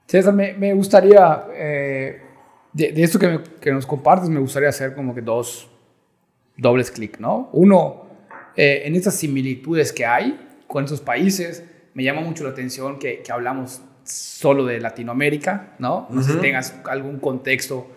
César, 0.08 0.34
me, 0.34 0.54
me 0.54 0.74
gustaría 0.74 1.48
eh, 1.54 2.22
de, 2.74 2.94
esto 3.02 3.18
que, 3.18 3.40
que, 3.60 3.72
nos 3.72 3.86
compartes, 3.86 4.30
me 4.30 4.40
gustaría 4.40 4.70
hacer 4.70 4.94
como 4.94 5.16
que 5.16 5.22
dos 5.22 5.70
dobles 6.58 6.92
clic, 6.92 7.20
¿no? 7.20 7.50
Uno, 7.54 8.06
eh, 8.56 8.84
en 8.86 8.96
estas 8.96 9.16
similitudes 9.16 9.92
que 9.92 10.06
hay 10.06 10.62
con 10.68 10.86
esos 10.86 11.02
países, 11.02 11.64
me 11.94 12.04
llama 12.04 12.22
mucho 12.22 12.44
la 12.44 12.52
atención 12.52 13.00
que, 13.00 13.22
que 13.22 13.32
hablamos 13.32 13.82
solo 14.06 14.66
de 14.66 14.80
Latinoamérica, 14.80 15.76
¿no? 15.80 16.08
No 16.10 16.24
sé 16.24 16.34
si 16.34 16.38
tengas 16.40 16.74
algún 16.86 17.20
contexto 17.20 17.92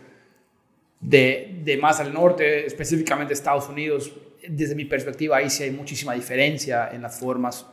de, 1.00 1.60
de, 1.62 1.76
más 1.76 2.00
al 2.00 2.12
norte, 2.12 2.66
específicamente 2.66 3.34
Estados 3.34 3.68
Unidos. 3.68 4.12
Desde 4.48 4.74
mi 4.74 4.84
perspectiva, 4.84 5.36
ahí 5.36 5.50
sí 5.50 5.62
hay 5.62 5.70
muchísima 5.70 6.14
diferencia 6.14 6.90
en 6.92 7.02
las 7.02 7.18
formas, 7.18 7.66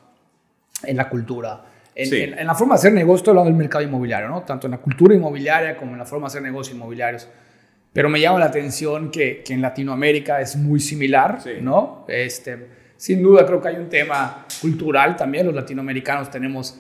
en 0.83 0.97
la 0.97 1.09
cultura 1.09 1.65
en, 1.95 2.45
la 2.45 2.55
forma 2.55 2.75
de 2.75 2.79
hacer 2.79 2.93
negocio, 2.93 3.17
estoy 3.17 3.31
hablando 3.31 3.49
del 3.49 3.57
mercado 3.57 3.83
inmobiliario, 3.83 4.27
¿no? 4.27 4.41
Tanto 4.43 4.67
en 4.67 4.71
la 4.71 4.79
cultura 4.79 5.15
inmobiliaria 5.15 5.77
como 5.77 5.93
en 5.93 5.99
la 5.99 6.05
forma 6.05 6.25
de 6.25 6.27
hacer 6.27 6.41
negocios 6.41 6.75
inmobiliarios. 6.75 7.27
Pero 7.93 8.09
me 8.09 8.19
llama 8.19 8.39
la 8.39 8.45
atención 8.45 9.09
que, 9.09 9.41
que 9.41 9.53
en 9.53 9.61
Latinoamérica 9.61 10.41
es 10.41 10.57
muy 10.57 10.81
similar, 10.81 11.39
¿no? 11.61 12.05
Este, 12.09 12.67
sin 12.97 13.23
duda 13.23 13.45
creo 13.45 13.61
que 13.61 13.69
hay 13.69 13.77
un 13.77 13.87
tema 13.87 14.45
cultural 14.61 15.15
también. 15.15 15.45
Los 15.45 15.55
latinoamericanos 15.55 16.29
tenemos 16.29 16.77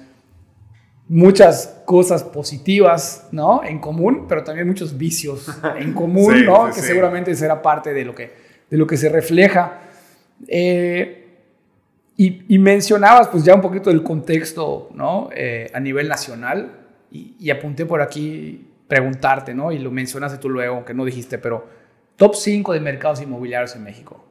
muchas 1.07 1.83
cosas 1.85 2.23
positivas, 2.23 3.27
¿no? 3.31 3.63
En 3.63 3.79
común, 3.79 4.25
pero 4.27 4.43
también 4.43 4.67
muchos 4.67 4.97
vicios 4.97 5.47
en 5.77 5.93
común, 5.93 6.45
¿no? 6.45 6.67
que 6.67 6.81
seguramente 6.81 7.35
será 7.35 7.61
parte 7.61 7.93
de 7.93 8.05
lo 8.05 8.15
que, 8.15 8.31
de 8.69 8.77
lo 8.77 8.87
que 8.87 8.97
se 8.97 9.09
refleja. 9.09 9.81
Eh, 10.47 11.21
y, 12.17 12.57
mencionabas 12.59 13.27
pues 13.27 13.43
ya 13.43 13.53
un 13.53 13.61
poquito 13.61 13.89
del 13.89 14.01
contexto, 14.01 14.89
¿no? 14.93 15.29
Eh, 15.35 15.69
a 15.73 15.81
nivel 15.81 16.07
nacional 16.07 16.71
y, 17.11 17.49
apunté 17.49 17.85
por 17.85 18.01
aquí 18.01 18.69
preguntarte, 18.87 19.53
¿no? 19.53 19.71
Y 19.73 19.79
lo 19.79 19.91
mencionaste 19.91 20.37
tú 20.37 20.49
luego, 20.49 20.75
aunque 20.75 20.93
no 20.93 21.03
dijiste, 21.03 21.37
pero 21.37 21.67
top 22.15 22.35
5 22.35 22.71
de 22.71 22.79
mercados 22.79 23.21
inmobiliarios 23.21 23.75
en 23.75 23.83
México. 23.83 24.23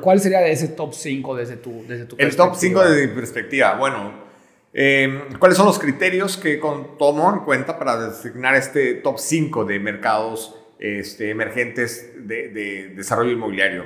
¿Cuál 0.00 0.20
sería 0.20 0.46
ese 0.46 0.68
top 0.68 0.94
5 0.94 1.36
desde 1.36 1.56
tu, 1.56 1.84
desde 1.86 2.04
tu 2.04 2.16
El 2.18 2.34
top 2.34 2.54
5 2.54 2.82
desde 2.82 3.08
mi 3.08 3.14
perspectiva. 3.14 3.76
Bueno, 3.76 4.29
Em, 4.72 5.32
¿Cuáles 5.38 5.56
son 5.56 5.66
los 5.66 5.80
criterios 5.80 6.36
que 6.36 6.60
tomo 6.98 7.32
en 7.32 7.40
cuenta 7.40 7.76
para 7.78 8.08
designar 8.08 8.54
este 8.54 8.94
top 8.94 9.18
5 9.18 9.64
de 9.64 9.80
mercados 9.80 10.56
este, 10.78 11.30
emergentes 11.30 12.12
de, 12.26 12.92
desarrollo 12.94 13.32
inmobiliario? 13.32 13.84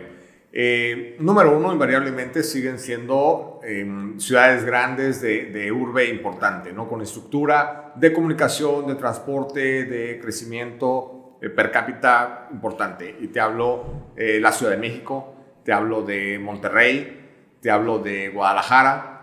Eh, 0.52 1.16
número 1.18 1.56
uno, 1.56 1.72
invariablemente 1.72 2.42
siguen 2.42 2.78
siendo 2.78 3.60
em, 3.64 4.20
ciudades 4.20 4.64
grandes 4.64 5.20
de, 5.22 5.72
urbe 5.72 6.08
importante, 6.08 6.72
¿no? 6.72 6.86
con 6.86 7.00
estructura 7.00 7.92
de 7.96 8.12
comunicación, 8.12 8.86
de 8.86 8.94
transporte, 8.94 9.84
de 9.84 10.20
crecimiento 10.20 11.38
eh, 11.40 11.48
per 11.48 11.70
cápita 11.70 12.48
importante. 12.52 13.16
Y 13.20 13.28
te 13.28 13.40
hablo 13.40 14.12
de 14.16 14.36
eh, 14.36 14.40
la 14.40 14.52
Ciudad 14.52 14.72
de 14.72 14.78
México, 14.78 15.34
te 15.64 15.72
hablo 15.72 16.02
de 16.02 16.38
Monterrey, 16.38 17.22
te 17.60 17.70
hablo 17.70 17.98
de 17.98 18.28
Guadalajara, 18.28 19.13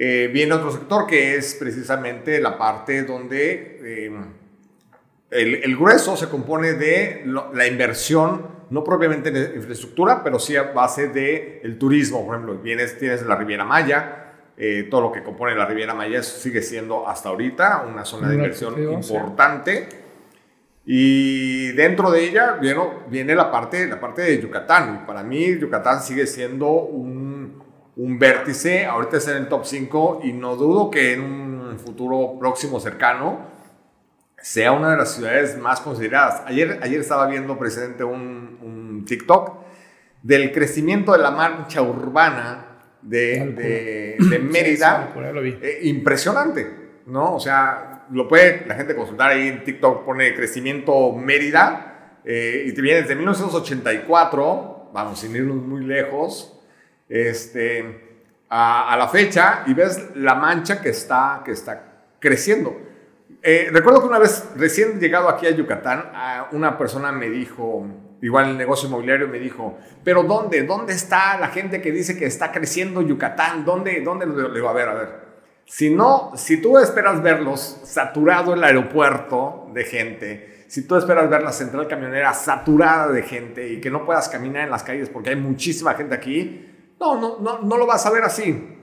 eh, 0.00 0.30
viene 0.32 0.52
otro 0.52 0.70
sector 0.70 1.08
que 1.08 1.34
es 1.34 1.56
precisamente 1.56 2.40
la 2.40 2.56
parte 2.56 3.02
donde 3.02 3.80
eh, 3.82 4.12
el, 5.28 5.76
grueso 5.76 6.16
se 6.16 6.28
compone 6.28 6.74
de 6.74 7.24
la 7.52 7.66
inversión, 7.66 8.46
no 8.70 8.84
propiamente 8.84 9.30
en 9.30 9.56
infraestructura, 9.56 10.22
pero 10.22 10.38
sí 10.38 10.54
a 10.54 10.70
base 10.70 11.08
del 11.08 11.58
el 11.64 11.78
turismo. 11.78 12.24
Por 12.24 12.36
ejemplo, 12.36 12.58
vienes, 12.58 12.96
tienes 12.96 13.22
la 13.26 13.34
Riviera 13.34 13.64
Maya, 13.64 14.34
eh, 14.56 14.86
todo 14.88 15.00
lo 15.00 15.10
que 15.10 15.24
compone 15.24 15.56
la 15.56 15.66
Riviera 15.66 15.94
Maya 15.94 16.22
sigue 16.22 16.62
siendo 16.62 17.08
hasta 17.08 17.30
ahorita 17.30 17.84
una 17.90 18.04
zona 18.04 18.28
de 18.28 18.36
inversión 18.36 18.80
importante. 18.80 19.88
Y 20.86 21.72
dentro 21.72 22.12
de 22.12 22.22
ella 22.22 22.52
viene, 22.52 22.82
viene 23.10 23.34
la, 23.34 23.50
parte, 23.50 23.88
la 23.88 23.98
parte 23.98 24.22
de 24.22 24.40
Yucatán. 24.40 25.06
Para 25.06 25.24
mí 25.24 25.58
Yucatán 25.58 26.00
sigue 26.00 26.28
siendo 26.28 26.68
un 26.70 27.17
un 27.98 28.18
vértice, 28.18 28.86
ahorita 28.86 29.16
está 29.16 29.32
en 29.32 29.38
el 29.38 29.48
top 29.48 29.64
5 29.64 30.20
y 30.22 30.32
no 30.32 30.54
dudo 30.54 30.88
que 30.88 31.14
en 31.14 31.20
un 31.20 31.78
futuro 31.80 32.38
próximo 32.38 32.78
cercano 32.78 33.40
sea 34.40 34.70
una 34.70 34.92
de 34.92 34.96
las 34.96 35.14
ciudades 35.14 35.58
más 35.58 35.80
consideradas. 35.80 36.42
Ayer, 36.46 36.78
ayer 36.80 37.00
estaba 37.00 37.26
viendo 37.26 37.58
presidente 37.58 38.04
un, 38.04 38.58
un 38.62 39.04
TikTok 39.04 39.52
del 40.22 40.52
crecimiento 40.52 41.12
de 41.12 41.18
la 41.18 41.32
mancha 41.32 41.82
urbana 41.82 42.66
de, 43.02 44.16
de, 44.20 44.38
Mérida. 44.42 45.12
Eh, 45.60 45.80
impresionante, 45.82 47.00
¿no? 47.06 47.34
O 47.34 47.40
sea, 47.40 48.06
lo 48.12 48.28
puede 48.28 48.64
la 48.66 48.76
gente 48.76 48.94
consultar 48.94 49.32
ahí 49.32 49.48
en 49.48 49.64
TikTok, 49.64 50.04
pone 50.04 50.34
crecimiento 50.34 51.12
Mérida 51.12 52.20
eh, 52.24 52.64
y 52.64 52.72
te 52.72 52.80
viene 52.80 53.02
desde 53.02 53.16
1984, 53.16 54.90
vamos, 54.92 55.18
sin 55.18 55.34
irnos 55.34 55.56
muy 55.56 55.84
lejos, 55.84 56.57
este, 57.08 58.24
a, 58.48 58.96
la 58.98 59.08
fecha 59.08 59.64
y 59.66 59.74
ves 59.74 60.10
la 60.14 60.34
mancha 60.34 60.80
que 60.80 60.90
está, 60.90 61.42
que 61.44 61.52
está 61.52 62.04
creciendo. 62.18 62.76
Eh, 63.42 63.68
recuerdo 63.72 64.00
que 64.00 64.08
una 64.08 64.18
vez, 64.18 64.44
recién 64.56 64.98
llegado 64.98 65.28
aquí 65.28 65.46
a 65.46 65.50
Yucatán, 65.50 66.12
una 66.52 66.76
persona 66.76 67.12
me 67.12 67.30
dijo, 67.30 67.86
igual 68.20 68.50
el 68.50 68.58
negocio 68.58 68.88
inmobiliario, 68.88 69.28
me 69.28 69.38
dijo, 69.38 69.78
pero 70.02 70.22
¿dónde? 70.22 70.64
¿Dónde 70.64 70.94
está 70.94 71.38
la 71.38 71.48
gente 71.48 71.80
que 71.80 71.92
dice 71.92 72.18
que 72.18 72.26
está 72.26 72.50
creciendo 72.52 73.02
Yucatán? 73.02 73.64
¿Dónde? 73.64 74.00
¿Dónde? 74.00 74.26
Le 74.26 74.54
digo, 74.54 74.68
a 74.68 74.72
ver, 74.72 74.88
a 74.88 74.94
ver. 74.94 75.28
Si 75.64 75.94
no, 75.94 76.32
si 76.34 76.62
tú 76.62 76.78
esperas 76.78 77.22
verlos 77.22 77.80
saturado 77.84 78.54
el 78.54 78.64
aeropuerto 78.64 79.70
de 79.74 79.84
gente, 79.84 80.64
si 80.66 80.86
tú 80.86 80.96
esperas 80.96 81.28
ver 81.28 81.42
la 81.42 81.52
central 81.52 81.86
camionera 81.86 82.32
saturada 82.32 83.12
de 83.12 83.22
gente 83.22 83.68
y 83.68 83.80
que 83.80 83.90
no 83.90 84.04
puedas 84.06 84.30
caminar 84.30 84.64
en 84.64 84.70
las 84.70 84.82
calles 84.82 85.10
porque 85.10 85.30
hay 85.30 85.36
muchísima 85.36 85.92
gente 85.94 86.14
aquí, 86.14 86.77
no, 87.00 87.20
no, 87.20 87.38
no, 87.38 87.58
no 87.60 87.76
lo 87.76 87.86
vas 87.86 88.04
a 88.06 88.10
ver 88.10 88.24
así. 88.24 88.76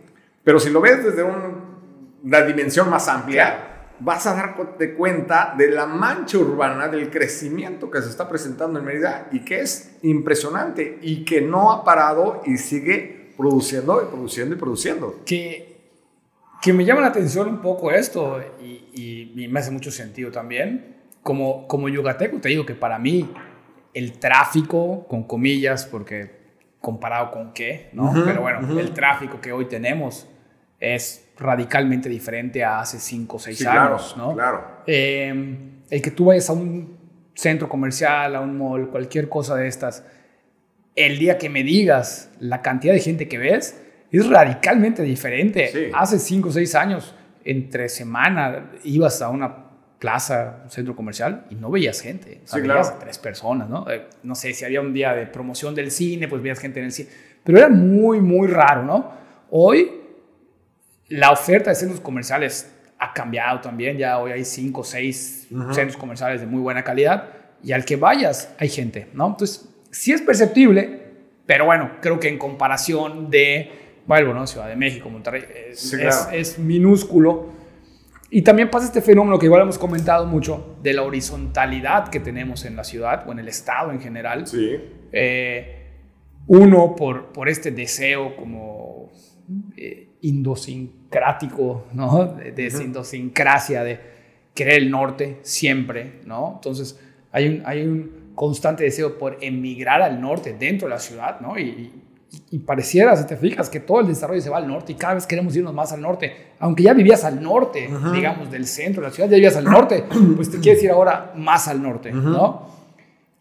Pero 0.43 0.60
si 0.60 0.69
lo 0.69 0.81
ves 0.81 1.03
desde 1.03 1.24
una 1.24 2.41
dimensión 2.41 2.89
más 2.89 3.07
amplia, 3.07 3.75
vas 4.00 4.27
a 4.27 4.36
darte 4.36 4.93
cuenta 4.93 5.55
de 5.57 5.69
la 5.69 5.86
mancha 5.86 6.38
urbana, 6.38 6.88
del 6.88 7.10
crecimiento 7.10 7.89
que 7.89 8.01
se 8.01 8.10
está 8.10 8.27
presentando 8.27 8.79
en 8.79 8.86
Mérida 8.86 9.29
y 9.31 9.39
que 9.39 9.62
es 9.62 9.98
impresionante 10.03 11.00
y 11.01 11.24
que 11.24 11.41
no 11.41 11.72
ha 11.72 11.84
parado 11.84 12.41
y 12.45 12.57
sigue 12.57 13.34
produciendo 13.38 14.01
y 14.01 14.05
produciendo 14.05 14.55
y 14.55 14.57
produciendo. 14.57 15.15
Que, 15.25 15.89
que 16.62 16.74
me 16.74 16.86
llama 16.86 17.01
la 17.01 17.07
atención 17.07 17.48
un 17.48 17.61
poco 17.61 17.92
esto 17.92 18.39
y, 18.61 19.31
y, 19.35 19.48
me 19.48 19.59
hace 19.59 19.72
mucho 19.72 19.92
sentido 19.92 20.31
también. 20.31 20.96
Como, 21.24 21.68
como 21.68 21.89
yucateco 21.89 22.37
te 22.37 22.50
digo 22.50 22.66
que 22.66 22.75
para 22.75 23.00
mí 23.00 23.31
el 23.94 24.20
tráfico, 24.20 25.07
con 25.07 25.24
comillas, 25.24 25.85
porque 25.85 26.34
comparado 26.85 27.31
con 27.31 27.51
qué, 27.51 27.89
¿no? 27.93 28.13
Pero 28.24 28.41
bueno, 28.41 28.79
el 28.79 28.93
tráfico 28.93 29.41
que 29.41 29.51
hoy 29.51 29.65
tenemos 29.65 30.27
es 30.79 31.29
radicalmente 31.35 32.07
diferente 32.07 32.63
a 32.63 32.81
hace 32.81 33.00
5 33.00 33.37
o 33.37 33.39
6 33.39 33.65
años, 33.65 34.13
¿no? 34.15 34.35
Claro. 34.35 34.83
Em, 34.85 35.81
el 35.89 36.00
que 36.00 36.11
tú 36.11 36.25
vayas 36.25 36.48
a 36.51 36.53
un 36.53 36.95
centro 37.33 37.67
comercial, 37.67 38.35
a 38.35 38.41
un 38.41 38.55
mall, 38.55 38.91
cualquier 38.91 39.27
cosa 39.29 39.55
de 39.55 39.67
estas, 39.67 40.05
el 40.95 41.17
día 41.17 41.39
que 41.39 41.50
me 41.50 41.63
digas 41.63 42.29
la 42.39 42.61
cantidad 42.61 42.93
de 42.93 43.00
gente 43.00 43.27
que 43.27 43.39
ves, 43.39 43.81
es 44.11 44.29
radicalmente 44.29 45.01
diferente. 45.01 45.89
Hace 45.91 46.19
5 46.19 46.50
o 46.50 46.51
6 46.51 46.75
años, 46.75 47.15
entre 47.43 47.89
semana, 47.89 48.74
ibas 48.83 49.24
a 49.24 49.29
una 49.29 49.64
plaza, 50.05 50.61
un 50.63 50.70
centro 50.70 50.96
comercial, 50.96 51.48
y 51.50 51.55
no 51.55 51.72
veías 51.72 52.00
gente. 52.00 52.41
O 52.53 52.61
veías 52.61 53.00
tres 53.00 53.18
personas, 53.18 53.68
¿no? 53.68 53.89
Eh, 53.89 54.05
no 54.22 54.35
sé, 54.35 54.53
si 54.53 54.63
había 54.63 54.79
un 54.79 54.94
día 54.94 55.15
de 55.15 55.25
promoción 55.25 55.74
del 55.74 55.89
cine, 55.89 56.27
pues 56.27 56.44
veías 56.44 56.59
gente 56.59 56.79
en 56.79 56.85
el 56.85 56.91
cine. 56.91 57.09
Pero 57.44 57.57
era 57.57 57.70
muy, 57.70 58.22
muy 58.22 58.48
raro, 58.48 58.83
¿no? 58.83 59.11
Hoy 59.50 59.91
la 61.07 61.31
oferta 61.31 61.72
de 61.72 61.75
centros 61.75 62.01
comerciales 62.01 62.72
ha 63.00 63.13
cambiado 63.13 63.61
también. 63.61 63.98
Ya 63.98 64.20
hoy 64.20 64.31
hay 64.31 64.46
cinco 64.46 64.81
o 64.81 64.83
seis 64.83 65.48
centros 65.72 65.98
comerciales 65.98 66.39
de 66.39 66.46
muy 66.46 66.61
buena 66.61 66.83
calidad 66.83 67.29
y 67.63 67.72
al 67.72 67.83
que 67.83 67.96
vayas 67.96 68.53
hay 68.59 68.70
gente, 68.70 69.07
¿no? 69.13 69.25
Entonces, 69.25 69.68
sí 69.89 70.13
es 70.13 70.22
perceptible, 70.22 71.00
pero 71.48 71.65
bueno, 71.65 71.94
creo 72.00 72.20
que 72.20 72.29
en 72.29 72.37
comparación 72.37 73.31
de, 73.31 73.72
bueno, 74.05 74.35
¿no? 74.35 74.46
Ciudad 74.46 74.68
de 74.68 74.75
México, 74.75 75.09
Monterrey, 75.09 75.46
es, 75.72 75.91
es 76.31 76.59
minúsculo 76.59 77.54
y 78.29 78.42
también 78.42 78.70
pasa 78.70 78.88
este 78.88 79.01
fenómeno 79.01 79.38
que 79.38 79.46
igual 79.46 79.61
hemos 79.61 79.77
comentado 79.77 80.25
mucho 80.25 80.77
de 80.81 80.94
la 80.94 81.03
horizontalidad 81.03 82.09
que 82.09 82.20
tenemos 82.20 82.66
en 82.66 82.75
la 82.75 82.83
ciudad 82.83 83.27
o 83.27 83.31
en 83.31 83.40
el 83.40 83.48
estado 83.48 83.92
en 83.92 84.01
general. 84.01 84.48
Sí. 84.48 84.77
Eh, 85.11 85.81
uno, 86.48 86.96
por, 86.96 87.31
por 87.31 87.50
este 87.50 87.72
deseo 87.72 88.35
como 88.35 89.11
eh, 89.77 90.09
indosincrático, 90.22 91.85
¿no? 91.94 92.25
De, 92.25 92.51
de 92.51 92.70
de 93.83 94.00
querer 94.53 94.74
el 94.75 94.92
norte 94.92 95.40
siempre, 95.42 96.22
¿no? 96.25 96.53
Entonces, 96.55 97.00
hay 97.31 97.48
un, 97.48 97.61
hay 97.66 97.83
un 97.83 98.31
constante 98.35 98.83
deseo 98.83 99.18
por 99.18 99.38
emigrar 99.42 100.01
al 100.01 100.20
norte 100.22 100.55
dentro 100.57 100.88
de 100.88 100.94
la 100.94 101.00
ciudad, 101.00 101.40
¿no? 101.42 101.59
Y, 101.59 101.92
y 102.51 102.59
pareciera, 102.59 103.16
si 103.16 103.25
te 103.25 103.38
fijas, 103.38 103.70
que 103.70 103.79
todo 103.79 104.01
el 104.01 104.07
desarrollo 104.07 104.42
se 104.42 104.50
va 104.50 104.57
al 104.57 104.68
norte 104.68 104.92
y 104.92 104.96
cada 104.96 105.16
vez 105.16 105.25
queremos 105.25 105.55
irnos 105.55 105.74
más 105.74 105.92
al 105.92 106.01
norte. 106.01 106.53
Aunque 106.59 106.83
ya 106.83 106.94
vivías 106.94 107.24
al 107.24 107.42
norte, 107.42 107.90
digamos, 108.14 108.51
del 108.51 108.66
centro 108.66 109.01
de 109.01 109.09
la 109.09 109.14
ciudad, 109.14 109.29
ya 109.29 109.35
vivías 109.35 109.55
al 109.55 109.66
norte, 109.66 110.03
pues 110.35 110.51
te 110.51 110.59
quieres 110.59 110.83
ir 110.83 110.92
ahora 110.92 111.33
más 111.35 111.68
al 111.68 111.81
norte, 111.81 112.11
¿no? 112.11 112.74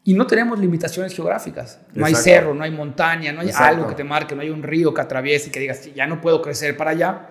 Y 0.07 0.12
no 0.12 0.27
tenemos 0.27 0.59
limitaciones 0.59 1.14
geográficas. 1.14 1.81
No 1.94 2.05
hay 2.05 2.14
cerro, 2.14 2.55
no 2.55 2.62
hay 2.62 2.70
montaña, 2.70 3.33
no 3.33 3.40
hay 3.40 3.51
algo 3.55 3.88
que 3.88 3.94
te 3.94 4.05
marque, 4.05 4.35
no 4.35 4.42
hay 4.42 4.51
un 4.51 4.62
río 4.62 4.92
que 4.92 5.01
atraviese 5.01 5.49
y 5.49 5.53
que 5.53 5.61
digas, 5.61 5.92
ya 5.94 6.07
no 6.07 6.20
puedo 6.20 6.42
crecer 6.42 6.77
para 6.77 6.90
allá. 6.90 7.29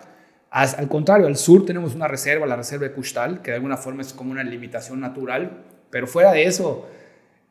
Al 0.50 0.88
contrario, 0.88 1.28
al 1.28 1.38
sur 1.38 1.66
tenemos 1.66 1.96
una 1.96 2.08
reserva, 2.08 2.46
la 2.46 2.56
reserva 2.56 2.88
de 2.88 2.94
Custal, 2.94 3.42
que 3.42 3.52
de 3.52 3.56
alguna 3.56 3.78
forma 3.78 4.02
es 4.02 4.14
como 4.14 4.32
una 4.32 4.44
limitación 4.44 5.00
natural, 5.00 5.66
pero 5.90 6.08
fuera 6.08 6.32
de 6.32 6.46
eso, 6.46 6.88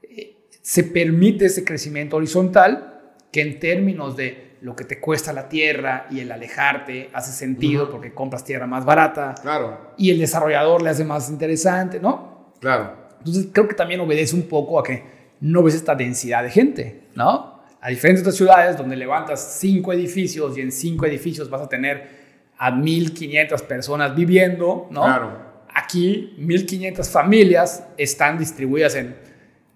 eh, 0.02 0.36
se 0.60 0.84
permite 0.84 1.46
ese 1.46 1.64
crecimiento 1.64 2.16
horizontal 2.16 2.91
que 3.32 3.40
en 3.40 3.58
términos 3.58 4.16
de 4.16 4.52
lo 4.60 4.76
que 4.76 4.84
te 4.84 5.00
cuesta 5.00 5.32
la 5.32 5.48
tierra 5.48 6.06
y 6.10 6.20
el 6.20 6.30
alejarte 6.30 7.10
hace 7.12 7.32
sentido 7.32 7.90
porque 7.90 8.12
compras 8.12 8.44
tierra 8.44 8.66
más 8.66 8.84
barata. 8.84 9.34
Claro. 9.42 9.94
Y 9.96 10.10
el 10.10 10.20
desarrollador 10.20 10.82
le 10.82 10.90
hace 10.90 11.04
más 11.04 11.28
interesante, 11.30 11.98
¿no? 11.98 12.52
Claro. 12.60 12.94
Entonces 13.18 13.48
creo 13.52 13.66
que 13.66 13.74
también 13.74 14.00
obedece 14.00 14.36
un 14.36 14.42
poco 14.42 14.78
a 14.78 14.84
que 14.84 15.02
no 15.40 15.62
ves 15.64 15.74
esta 15.74 15.96
densidad 15.96 16.44
de 16.44 16.50
gente, 16.50 17.02
¿no? 17.16 17.62
A 17.80 17.88
diferencia 17.88 18.22
de 18.22 18.28
otras 18.28 18.36
ciudades 18.36 18.76
donde 18.76 18.94
levantas 18.94 19.56
cinco 19.58 19.92
edificios 19.92 20.56
y 20.56 20.60
en 20.60 20.70
cinco 20.70 21.06
edificios 21.06 21.50
vas 21.50 21.62
a 21.62 21.68
tener 21.68 22.22
a 22.56 22.70
1.500 22.70 23.62
personas 23.62 24.14
viviendo, 24.14 24.86
¿no? 24.90 25.02
Claro. 25.02 25.52
Aquí 25.74 26.36
1.500 26.38 27.10
familias 27.10 27.84
están 27.96 28.38
distribuidas 28.38 28.94
en 28.94 29.16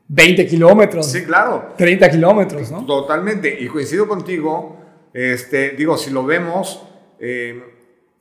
20 0.09 0.47
kilómetros. 0.47 1.11
Sí, 1.11 1.25
claro. 1.25 1.73
30 1.77 2.11
kilómetros, 2.11 2.71
¿no? 2.71 2.85
Totalmente. 2.87 3.57
Y 3.61 3.67
coincido 3.69 4.07
contigo. 4.07 4.77
Este, 5.13 5.71
digo, 5.71 5.97
si 5.97 6.11
lo 6.11 6.25
vemos, 6.25 6.87
eh, 7.19 7.63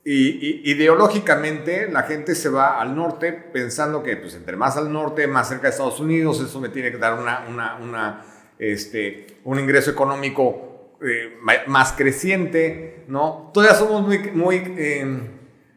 y, 0.04 0.70
ideológicamente 0.70 1.88
la 1.90 2.04
gente 2.04 2.34
se 2.34 2.48
va 2.48 2.80
al 2.80 2.94
norte 2.94 3.32
pensando 3.32 4.02
que, 4.02 4.16
pues, 4.16 4.34
entre 4.34 4.56
más 4.56 4.76
al 4.76 4.92
norte, 4.92 5.26
más 5.26 5.48
cerca 5.48 5.64
de 5.64 5.70
Estados 5.70 6.00
Unidos, 6.00 6.40
eso 6.40 6.60
me 6.60 6.68
tiene 6.68 6.90
que 6.90 6.98
dar 6.98 7.18
una, 7.18 7.44
una, 7.48 7.76
una 7.76 8.24
este, 8.58 9.26
un 9.44 9.58
ingreso 9.58 9.90
económico 9.90 10.96
eh, 11.02 11.36
más 11.66 11.92
creciente, 11.92 13.04
¿no? 13.08 13.50
Todavía 13.52 13.76
somos 13.76 14.06
muy, 14.06 14.18
muy 14.32 14.62
eh, 14.78 15.20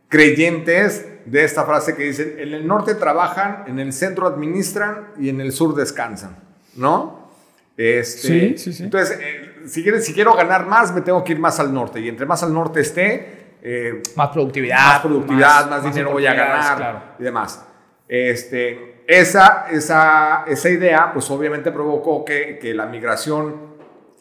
creyentes 0.08 1.06
de 1.26 1.44
esta 1.44 1.66
frase 1.66 1.96
que 1.96 2.04
dicen, 2.04 2.36
en 2.38 2.54
el 2.54 2.68
norte 2.68 2.96
trabajan, 2.96 3.64
en 3.68 3.80
el 3.80 3.94
centro 3.94 4.28
administran 4.28 5.10
y 5.20 5.30
en 5.30 5.42
el 5.42 5.52
sur 5.52 5.76
descansan, 5.76 6.38
¿no? 6.76 7.30
Este, 7.78 8.28
sí, 8.28 8.58
sí, 8.58 8.74
sí. 8.74 8.84
Entonces, 8.84 9.18
eh, 9.22 9.62
si, 9.66 9.84
si 10.02 10.14
quiero 10.14 10.34
ganar 10.34 10.66
más, 10.66 10.94
me 10.94 11.02
tengo 11.02 11.24
que 11.24 11.32
ir 11.32 11.40
más 11.40 11.60
al 11.62 11.74
norte. 11.74 12.02
Y 12.02 12.10
entre 12.10 12.26
más 12.26 12.44
al 12.44 12.54
norte 12.54 12.82
esté, 12.82 13.56
eh, 13.62 14.02
más 14.16 14.30
productividad. 14.30 14.78
Más 14.78 15.00
productividad, 15.00 15.70
más, 15.70 15.84
dinero 15.84 16.12
voy 16.12 16.26
a 16.26 16.34
ganar 16.34 17.16
y 17.20 17.24
demás. 17.24 17.66
Este, 18.08 19.04
esa, 19.08 19.68
esa, 19.72 20.44
esa 20.48 20.70
idea, 20.70 21.12
pues 21.14 21.30
obviamente 21.32 21.72
provocó 21.72 22.26
que, 22.26 22.60
que 22.60 22.74
la 22.74 22.86
migración 22.86 23.56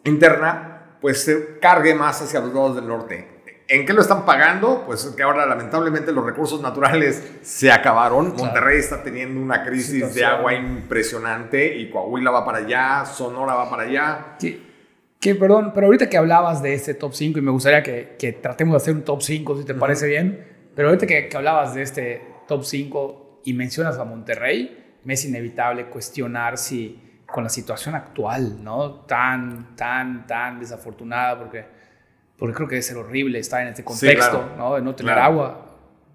interna, 0.04 0.96
pues 1.00 1.22
se 1.24 1.58
cargue 1.58 1.94
más 1.94 2.22
hacia 2.22 2.40
los 2.40 2.52
lados 2.52 2.76
del 2.76 2.86
norte. 2.86 3.37
¿En 3.70 3.84
qué 3.84 3.92
lo 3.92 4.00
están 4.00 4.24
pagando? 4.24 4.84
Pues 4.86 5.04
que 5.14 5.22
ahora 5.22 5.44
lamentablemente 5.44 6.10
los 6.10 6.24
recursos 6.24 6.62
naturales 6.62 7.22
se 7.42 7.70
acabaron. 7.70 8.34
Monterrey 8.34 8.78
está 8.78 9.02
teniendo 9.02 9.38
una 9.40 9.62
crisis 9.62 10.14
de 10.14 10.24
agua 10.24 10.54
impresionante 10.54 11.76
y 11.76 11.90
Coahuila 11.90 12.30
va 12.30 12.46
para 12.46 12.58
allá, 12.58 13.04
Sonora 13.04 13.54
va 13.54 13.68
para 13.68 13.82
allá. 13.82 14.36
Sí. 14.38 14.64
Que, 15.20 15.34
perdón, 15.34 15.72
pero 15.74 15.86
ahorita 15.86 16.08
que 16.08 16.16
hablabas 16.16 16.62
de 16.62 16.72
este 16.72 16.94
top 16.94 17.12
5 17.12 17.40
y 17.40 17.42
me 17.42 17.50
gustaría 17.50 17.82
que, 17.82 18.16
que 18.18 18.32
tratemos 18.32 18.72
de 18.72 18.76
hacer 18.76 18.94
un 18.94 19.02
top 19.02 19.20
5 19.20 19.58
si 19.58 19.64
te 19.64 19.74
parece 19.74 20.06
bien, 20.06 20.46
pero 20.74 20.88
ahorita 20.88 21.06
que, 21.06 21.28
que, 21.28 21.36
hablabas 21.36 21.74
de 21.74 21.82
este 21.82 22.22
top 22.46 22.64
5 22.64 23.40
y 23.44 23.52
mencionas 23.52 23.98
a 23.98 24.04
Monterrey, 24.04 24.96
me 25.04 25.14
es 25.14 25.24
inevitable 25.24 25.86
cuestionar 25.86 26.56
si 26.56 27.22
con 27.26 27.44
la 27.44 27.50
situación 27.50 27.94
actual, 27.94 28.62
¿no? 28.64 29.00
Tan, 29.00 29.76
tan, 29.76 30.26
tan 30.26 30.60
desafortunada, 30.60 31.38
porque, 31.38 31.77
porque 32.38 32.54
creo 32.54 32.68
que 32.68 32.76
debe 32.76 32.82
ser 32.82 32.96
horrible 32.96 33.38
estar 33.38 33.62
en 33.62 33.68
este 33.68 33.84
contexto, 33.84 34.50
¿no? 34.56 34.76
De 34.76 34.82
no 34.82 34.94
tener 34.94 35.18
agua. 35.18 35.64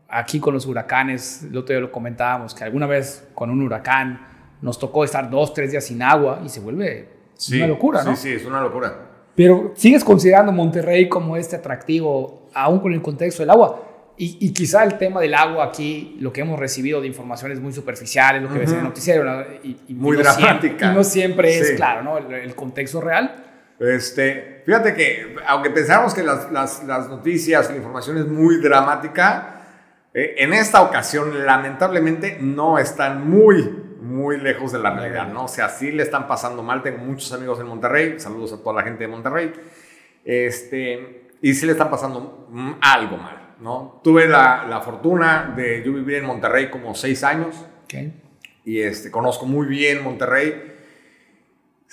Aquí 0.07 0.39
con 0.39 0.53
los 0.53 0.65
huracanes, 0.65 1.43
el 1.43 1.57
otro 1.57 1.73
día 1.73 1.81
lo 1.81 1.91
comentábamos, 1.91 2.53
que 2.53 2.63
alguna 2.63 2.87
vez 2.87 3.27
con 3.33 3.49
un 3.49 3.61
huracán 3.61 4.27
nos 4.61 4.79
tocó 4.79 5.03
estar 5.03 5.29
dos, 5.29 5.53
tres 5.53 5.71
días 5.71 5.85
sin 5.85 6.01
agua 6.01 6.41
y 6.45 6.49
se 6.49 6.59
vuelve 6.59 7.13
Sí, 7.35 7.57
una 7.57 7.67
locura, 7.67 8.03
¿no? 8.03 8.15
Sí, 8.15 8.29
sí, 8.29 8.35
es 8.35 8.45
una 8.45 8.61
locura. 8.61 8.93
Pero 9.35 9.73
sigues 9.75 10.03
considerando 10.03 10.51
Monterrey 10.51 11.09
como 11.09 11.35
este 11.35 11.55
atractivo, 11.55 12.49
aún 12.53 12.79
con 12.79 12.93
el 12.93 13.01
contexto 13.01 13.43
del 13.43 13.49
agua. 13.49 13.89
Y, 14.15 14.53
quizá 14.53 14.83
el 14.83 14.99
tema 14.99 15.19
del 15.19 15.33
agua 15.33 15.65
aquí, 15.65 16.17
lo 16.19 16.31
que 16.31 16.41
hemos 16.41 16.59
recibido 16.59 17.01
de 17.01 17.07
informaciones 17.07 17.59
muy 17.59 17.73
superficiales, 17.73 18.43
lo 18.43 18.53
que 18.53 18.59
ves 18.59 18.71
en 18.71 18.77
el 18.77 18.83
noticiero, 18.83 19.43
y, 19.63 19.93
muy 19.95 20.15
dramática. 20.15 20.91
y 20.91 20.95
no 20.95 21.03
siempre 21.03 21.57
es 21.57 21.71
claro, 21.71 22.03
¿no? 22.03 22.17
El, 22.19 22.53
contexto 22.53 23.01
real. 23.01 23.43
Este, 23.79 24.52
fíjate 24.65 24.93
que, 24.93 25.35
aunque 25.47 25.69
pensamos 25.69 26.13
que 26.13 26.23
las, 26.23 26.51
las, 26.51 26.83
las 26.83 27.09
noticias, 27.09 27.69
la 27.69 27.75
información 27.75 28.17
es 28.17 28.27
muy 28.27 28.57
dramática, 28.57 29.61
eh, 30.13 30.35
en 30.37 30.53
esta 30.53 30.81
ocasión, 30.81 31.45
lamentablemente, 31.45 32.37
no 32.39 32.77
están 32.77 33.27
muy 33.29 33.83
muy 34.03 34.37
lejos 34.37 34.71
de 34.71 34.79
la 34.79 34.91
realidad, 34.91 35.27
¿no? 35.29 35.45
O 35.45 35.47
sea, 35.47 35.69
sí 35.69 35.91
le 35.91 36.03
están 36.03 36.27
pasando 36.27 36.61
mal. 36.61 36.83
Tengo 36.83 36.99
muchos 36.99 37.31
amigos 37.31 37.59
en 37.59 37.67
Monterrey, 37.67 38.19
saludos 38.19 38.53
a 38.53 38.57
toda 38.57 38.75
la 38.75 38.83
gente 38.83 39.03
de 39.03 39.07
Monterrey. 39.07 39.53
Este, 40.25 41.31
y 41.41 41.53
sí 41.53 41.65
le 41.65 41.71
están 41.71 41.89
pasando 41.89 42.49
algo 42.81 43.17
mal, 43.17 43.55
¿no? 43.59 44.01
Tuve 44.03 44.27
la, 44.27 44.65
la 44.69 44.81
fortuna 44.81 45.53
de 45.55 45.83
yo 45.85 45.93
vivir 45.93 46.15
en 46.17 46.25
Monterrey 46.25 46.69
como 46.69 46.93
seis 46.93 47.23
años. 47.23 47.55
Okay. 47.85 48.21
Y 48.65 48.81
este, 48.81 49.09
conozco 49.09 49.45
muy 49.45 49.67
bien 49.67 50.03
Monterrey. 50.03 50.72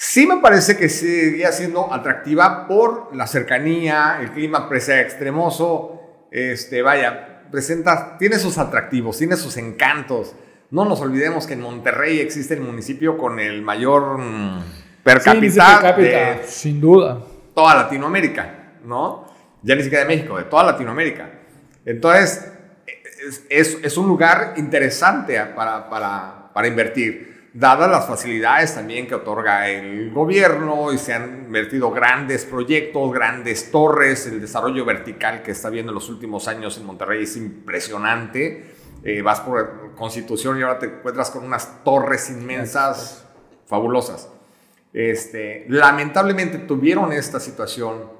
Sí 0.02 0.26
me 0.26 0.38
parece 0.38 0.78
que 0.78 0.88
seguía 0.88 1.52
siendo 1.52 1.92
atractiva 1.92 2.66
por 2.66 3.14
la 3.14 3.26
cercanía, 3.26 4.16
el 4.22 4.30
clima 4.30 4.66
presea 4.66 5.02
extremoso. 5.02 6.00
Este, 6.30 6.80
vaya, 6.80 7.42
presenta, 7.50 8.16
tiene 8.16 8.38
sus 8.38 8.56
atractivos, 8.56 9.18
tiene 9.18 9.36
sus 9.36 9.58
encantos. 9.58 10.34
No 10.70 10.86
nos 10.86 11.02
olvidemos 11.02 11.46
que 11.46 11.52
en 11.52 11.60
Monterrey 11.60 12.18
existe 12.18 12.54
el 12.54 12.62
municipio 12.62 13.18
con 13.18 13.38
el 13.40 13.60
mayor 13.60 14.16
mm, 14.16 14.62
per 15.04 15.22
cápita, 15.22 15.92
de 15.92 16.44
sin 16.46 16.80
duda. 16.80 17.20
Toda 17.54 17.74
Latinoamérica, 17.74 18.78
¿no? 18.86 19.26
Ya 19.62 19.74
ni 19.74 19.82
siquiera 19.82 20.06
de 20.06 20.16
México, 20.16 20.38
de 20.38 20.44
toda 20.44 20.64
Latinoamérica. 20.64 21.28
Entonces, 21.84 22.50
es, 23.50 23.76
es, 23.82 23.96
un 23.98 24.08
lugar 24.08 24.54
interesante 24.56 25.38
para, 25.54 25.90
para, 25.90 26.50
para 26.54 26.68
invertir, 26.68 27.29
dadas 27.52 27.90
las 27.90 28.06
facilidades 28.06 28.74
también 28.74 29.06
que 29.06 29.14
otorga 29.14 29.68
el 29.68 30.10
gobierno 30.10 30.92
y 30.92 30.98
se 30.98 31.14
han 31.14 31.46
invertido 31.46 31.90
grandes 31.90 32.44
proyectos, 32.44 33.12
grandes 33.12 33.70
torres, 33.70 34.26
el 34.26 34.40
desarrollo 34.40 34.84
vertical 34.84 35.42
que 35.42 35.50
está 35.50 35.70
viendo 35.70 35.90
en 35.90 35.94
los 35.94 36.08
últimos 36.08 36.48
años 36.48 36.78
en 36.78 36.86
Monterrey 36.86 37.24
es 37.24 37.36
impresionante 37.36 38.78
eh, 39.02 39.22
vas 39.22 39.40
por 39.40 39.94
Constitución 39.94 40.58
y 40.58 40.62
ahora 40.62 40.78
te 40.78 40.86
encuentras 40.86 41.30
con 41.30 41.44
unas 41.44 41.82
torres 41.84 42.28
inmensas, 42.30 43.24
fabulosas. 43.66 44.28
Este, 44.92 45.64
lamentablemente 45.68 46.58
tuvieron 46.58 47.12
esta 47.12 47.40
situación 47.40 48.10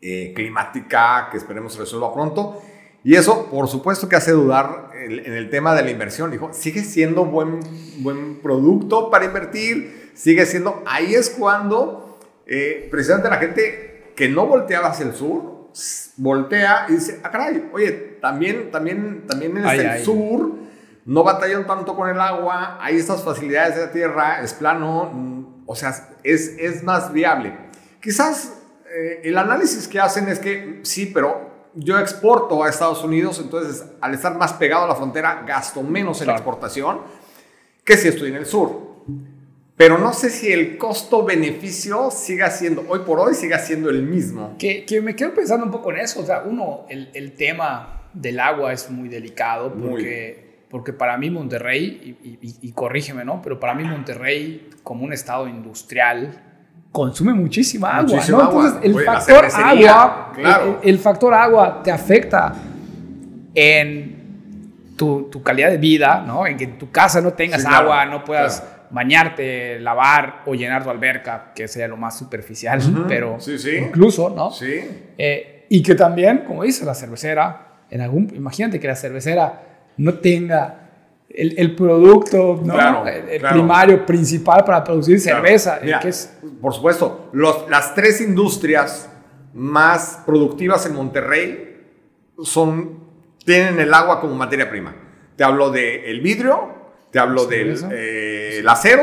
eh, 0.00 0.32
climática 0.34 1.28
que 1.30 1.38
esperemos 1.38 1.78
resuelva 1.78 2.12
pronto. 2.12 2.62
Y 3.04 3.16
eso, 3.16 3.46
por 3.50 3.68
supuesto, 3.68 4.08
que 4.08 4.16
hace 4.16 4.32
dudar 4.32 4.90
en, 4.94 5.32
el 5.32 5.50
tema 5.50 5.74
de 5.74 5.82
la 5.82 5.90
inversión. 5.90 6.30
Dijo, 6.30 6.50
sigue 6.52 6.84
siendo 6.84 7.24
buen, 7.24 7.60
buen 7.98 8.40
producto 8.40 9.10
para 9.10 9.24
invertir, 9.24 10.12
sigue 10.14 10.46
siendo. 10.46 10.82
Ahí 10.86 11.14
es 11.14 11.30
cuando 11.30 12.18
eh, 12.46 12.88
precisamente 12.90 13.28
la 13.28 13.38
gente 13.38 14.12
que 14.14 14.28
no 14.28 14.46
volteaba 14.46 14.88
hacia 14.88 15.06
el 15.06 15.14
sur, 15.14 15.68
voltea 16.16 16.86
y 16.88 16.92
dice, 16.92 17.20
ah, 17.22 17.30
caray, 17.30 17.70
oye, 17.72 18.18
también, 18.20 18.70
también, 18.70 19.26
también 19.26 19.56
en 19.56 19.66
el 19.66 20.04
sur 20.04 20.62
no 21.04 21.24
batallan 21.24 21.66
tanto 21.66 21.96
con 21.96 22.08
el 22.08 22.20
agua, 22.20 22.78
hay 22.80 22.96
estas 22.96 23.22
facilidades 23.22 23.74
de 23.74 23.86
la 23.86 23.90
tierra, 23.90 24.40
es 24.42 24.54
plano, 24.54 25.10
mm, 25.12 25.62
o 25.66 25.74
sea, 25.74 26.10
es, 26.22 26.54
es 26.58 26.82
más 26.82 27.12
viable. 27.12 27.56
Quizás 28.00 28.54
eh, 28.88 29.20
el 29.24 29.38
análisis 29.38 29.88
que 29.88 30.00
hacen 30.00 30.28
es 30.28 30.38
que 30.38 30.80
sí, 30.82 31.06
pero 31.06 31.51
yo 31.74 31.98
exporto 31.98 32.62
a 32.62 32.68
Estados 32.68 33.02
Unidos, 33.04 33.38
entonces 33.38 33.84
al 34.00 34.14
estar 34.14 34.36
más 34.36 34.52
pegado 34.54 34.84
a 34.84 34.88
la 34.88 34.94
frontera 34.94 35.44
gasto 35.46 35.82
menos 35.82 36.20
en 36.22 36.30
exportación 36.30 37.00
que 37.84 37.96
si 37.96 38.08
estoy 38.08 38.30
en 38.30 38.36
el 38.36 38.46
sur. 38.46 38.92
Pero 39.76 39.98
no 39.98 40.12
sé 40.12 40.30
si 40.30 40.52
el 40.52 40.76
costo-beneficio 40.78 42.10
siga 42.10 42.50
siendo, 42.50 42.84
hoy 42.88 43.00
por 43.00 43.18
hoy, 43.18 43.34
siga 43.34 43.58
siendo 43.58 43.90
el 43.90 44.02
mismo. 44.02 44.54
Que, 44.58 44.84
que, 44.84 45.00
me 45.00 45.16
quedo 45.16 45.34
pensando 45.34 45.64
un 45.64 45.72
poco 45.72 45.90
en 45.90 45.98
eso. 45.98 46.20
O 46.20 46.24
sea, 46.24 46.42
uno, 46.42 46.86
el, 46.88 47.10
el 47.14 47.32
tema 47.32 48.02
del 48.12 48.38
agua 48.38 48.72
es 48.72 48.90
muy 48.90 49.08
delicado 49.08 49.72
porque, 49.74 50.66
porque 50.68 50.92
para 50.92 51.16
mí 51.16 51.30
Monterrey, 51.30 52.16
y, 52.22 52.38
y, 52.60 52.72
corrígeme, 52.72 53.24
¿no? 53.24 53.40
Pero 53.42 53.58
para 53.58 53.74
mí 53.74 53.84
Monterrey, 53.84 54.70
como 54.82 55.04
un 55.04 55.12
estado 55.12 55.48
industrial, 55.48 56.51
consume 56.92 57.32
muchísima 57.32 57.96
agua. 57.96 58.20
¿no? 58.28 58.40
Entonces, 58.42 58.80
el 58.82 59.04
factor 59.04 59.44
agua, 59.46 60.32
el, 60.82 60.98
factor 60.98 61.34
agua 61.34 61.82
te 61.82 61.90
afecta 61.90 62.54
en 63.54 64.94
tu, 64.96 65.28
tu, 65.30 65.42
calidad 65.42 65.70
de 65.70 65.78
vida, 65.78 66.22
¿no? 66.24 66.46
En 66.46 66.56
que 66.56 66.64
en 66.64 66.78
tu 66.78 66.90
casa 66.90 67.20
no 67.20 67.32
tengas 67.32 67.64
agua, 67.64 68.04
no 68.04 68.22
puedas 68.22 68.62
bañarte, 68.90 69.80
lavar 69.80 70.42
o 70.44 70.54
llenar 70.54 70.84
tu 70.84 70.90
alberca, 70.90 71.52
que 71.54 71.66
sería 71.66 71.88
lo 71.88 71.96
más 71.96 72.18
superficial, 72.18 72.80
pero 73.08 73.38
incluso, 73.78 74.30
¿no? 74.30 74.52
Sí. 74.52 74.80
Eh, 75.16 75.66
y 75.70 75.82
que 75.82 75.94
también, 75.94 76.44
como 76.46 76.62
dice 76.62 76.84
la 76.84 76.94
cervecera, 76.94 77.68
en 77.90 78.02
algún, 78.02 78.30
imagínate 78.34 78.78
que 78.78 78.86
la 78.86 78.96
cervecera 78.96 79.62
no 79.96 80.14
tenga 80.14 80.81
el, 81.34 81.54
el 81.58 81.74
producto 81.74 82.60
¿no? 82.64 83.06
el, 83.06 83.40
primario 83.40 84.04
principal 84.04 84.64
para 84.64 84.84
producir 84.84 85.20
cerveza. 85.20 85.80
que 85.80 86.08
es, 86.08 86.38
por 86.60 86.74
supuesto, 86.74 87.30
los, 87.32 87.68
las 87.70 87.94
tres 87.94 88.20
industrias 88.20 89.10
más 89.54 90.22
productivas 90.24 90.86
en 90.86 90.94
Monterrey 90.94 91.80
son, 92.42 93.00
tienen 93.44 93.78
el 93.80 93.92
agua 93.92 94.20
como 94.20 94.34
materia 94.34 94.68
prima. 94.68 94.94
Te 95.36 95.44
hablo 95.44 95.70
del 95.70 96.04
el 96.04 96.20
vidrio, 96.20 96.72
te 97.10 97.18
hablo 97.18 97.46
del 97.46 97.78
eh, 97.90 98.62
acero 98.66 99.02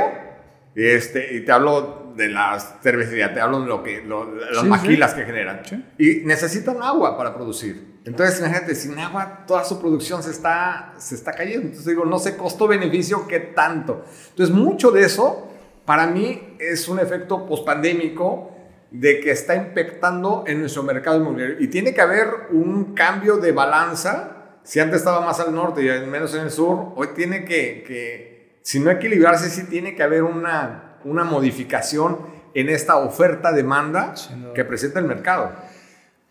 este, 0.76 1.36
y 1.36 1.42
te 1.42 1.52
hablo 1.52 2.14
de 2.16 2.28
la 2.28 2.60
cervecería, 2.82 3.34
te 3.34 3.40
hablo 3.40 3.62
de 3.62 3.68
lo 3.68 3.84
que, 3.84 4.04
las 4.52 4.64
maquilas 4.66 5.14
que 5.14 5.24
generan. 5.24 5.62
Y 5.98 6.22
necesitan 6.26 6.82
agua 6.82 7.18
para 7.18 7.34
producir. 7.34 7.99
Entonces, 8.10 8.40
imagínate, 8.40 8.76
sin 8.76 8.98
agua 8.98 9.46
toda 9.48 9.64
su 9.64 9.80
producción 9.80 10.22
se 10.24 10.32
está, 10.32 10.94
se 10.98 11.16
está 11.16 11.32
cayendo. 11.32 11.68
Entonces 11.68 11.86
digo, 11.86 12.06
no 12.06 12.20
sé 12.20 12.36
costo-beneficio 12.36 13.28
qué 13.28 13.40
tanto. 13.40 14.04
Entonces, 14.30 14.56
mucho 14.56 14.92
de 14.92 15.04
eso 15.04 15.48
para 15.86 16.08
mí 16.08 16.56
es 16.60 16.88
un 16.88 17.00
efecto 17.00 17.46
pospandémico 17.46 18.52
de 18.92 19.20
que 19.20 19.32
está 19.32 19.56
impactando 19.56 20.44
en 20.48 20.60
nuestro 20.60 20.84
mercado 20.84 21.18
inmobiliario. 21.18 21.58
Y 21.60 21.68
tiene 21.68 21.94
que 21.94 22.02
haber 22.02 22.28
un 22.52 22.94
cambio 22.94 23.38
de 23.38 23.52
balanza 23.52 24.36
si 24.64 24.80
antes 24.80 24.98
estaba 24.98 25.22
más 25.22 25.40
al 25.40 25.54
norte 25.54 25.82
y 25.82 26.06
menos 26.08 26.36
en 26.36 26.42
el 26.42 26.52
sur, 26.52 26.94
hoy 26.96 27.08
tiene 27.16 27.44
que, 27.44 27.84
que 27.88 28.60
si 28.62 28.80
no 28.80 28.92
equilibrarse, 28.92 29.50
sí 29.50 29.64
tiene 29.64 29.96
que 29.96 30.04
haber 30.04 30.22
una, 30.22 30.98
una 31.06 31.24
modificación 31.24 32.20
en 32.54 32.70
esta 32.70 32.98
oferta-demanda 32.98 34.14
que 34.54 34.66
presenta 34.66 35.00
el 35.00 35.06
mercado. 35.06 35.52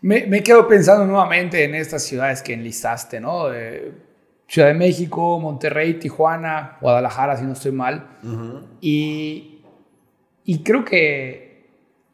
Me, 0.01 0.25
me, 0.27 0.41
quedo 0.43 0.67
pensando 0.67 1.05
nuevamente 1.05 1.63
en 1.63 1.75
estas 1.75 2.03
ciudades 2.03 2.41
que 2.41 2.53
enlistaste, 2.53 3.19
¿no? 3.19 3.47
Ciudad 4.47 4.69
de 4.69 4.73
México, 4.73 5.39
Monterrey, 5.39 5.95
Tijuana, 5.95 6.77
Guadalajara, 6.81 7.37
si 7.37 7.43
no 7.43 7.53
estoy 7.53 7.71
mal. 7.71 8.17
y, 8.81 9.61
y, 10.45 10.63
creo 10.63 10.85
que 10.85 11.67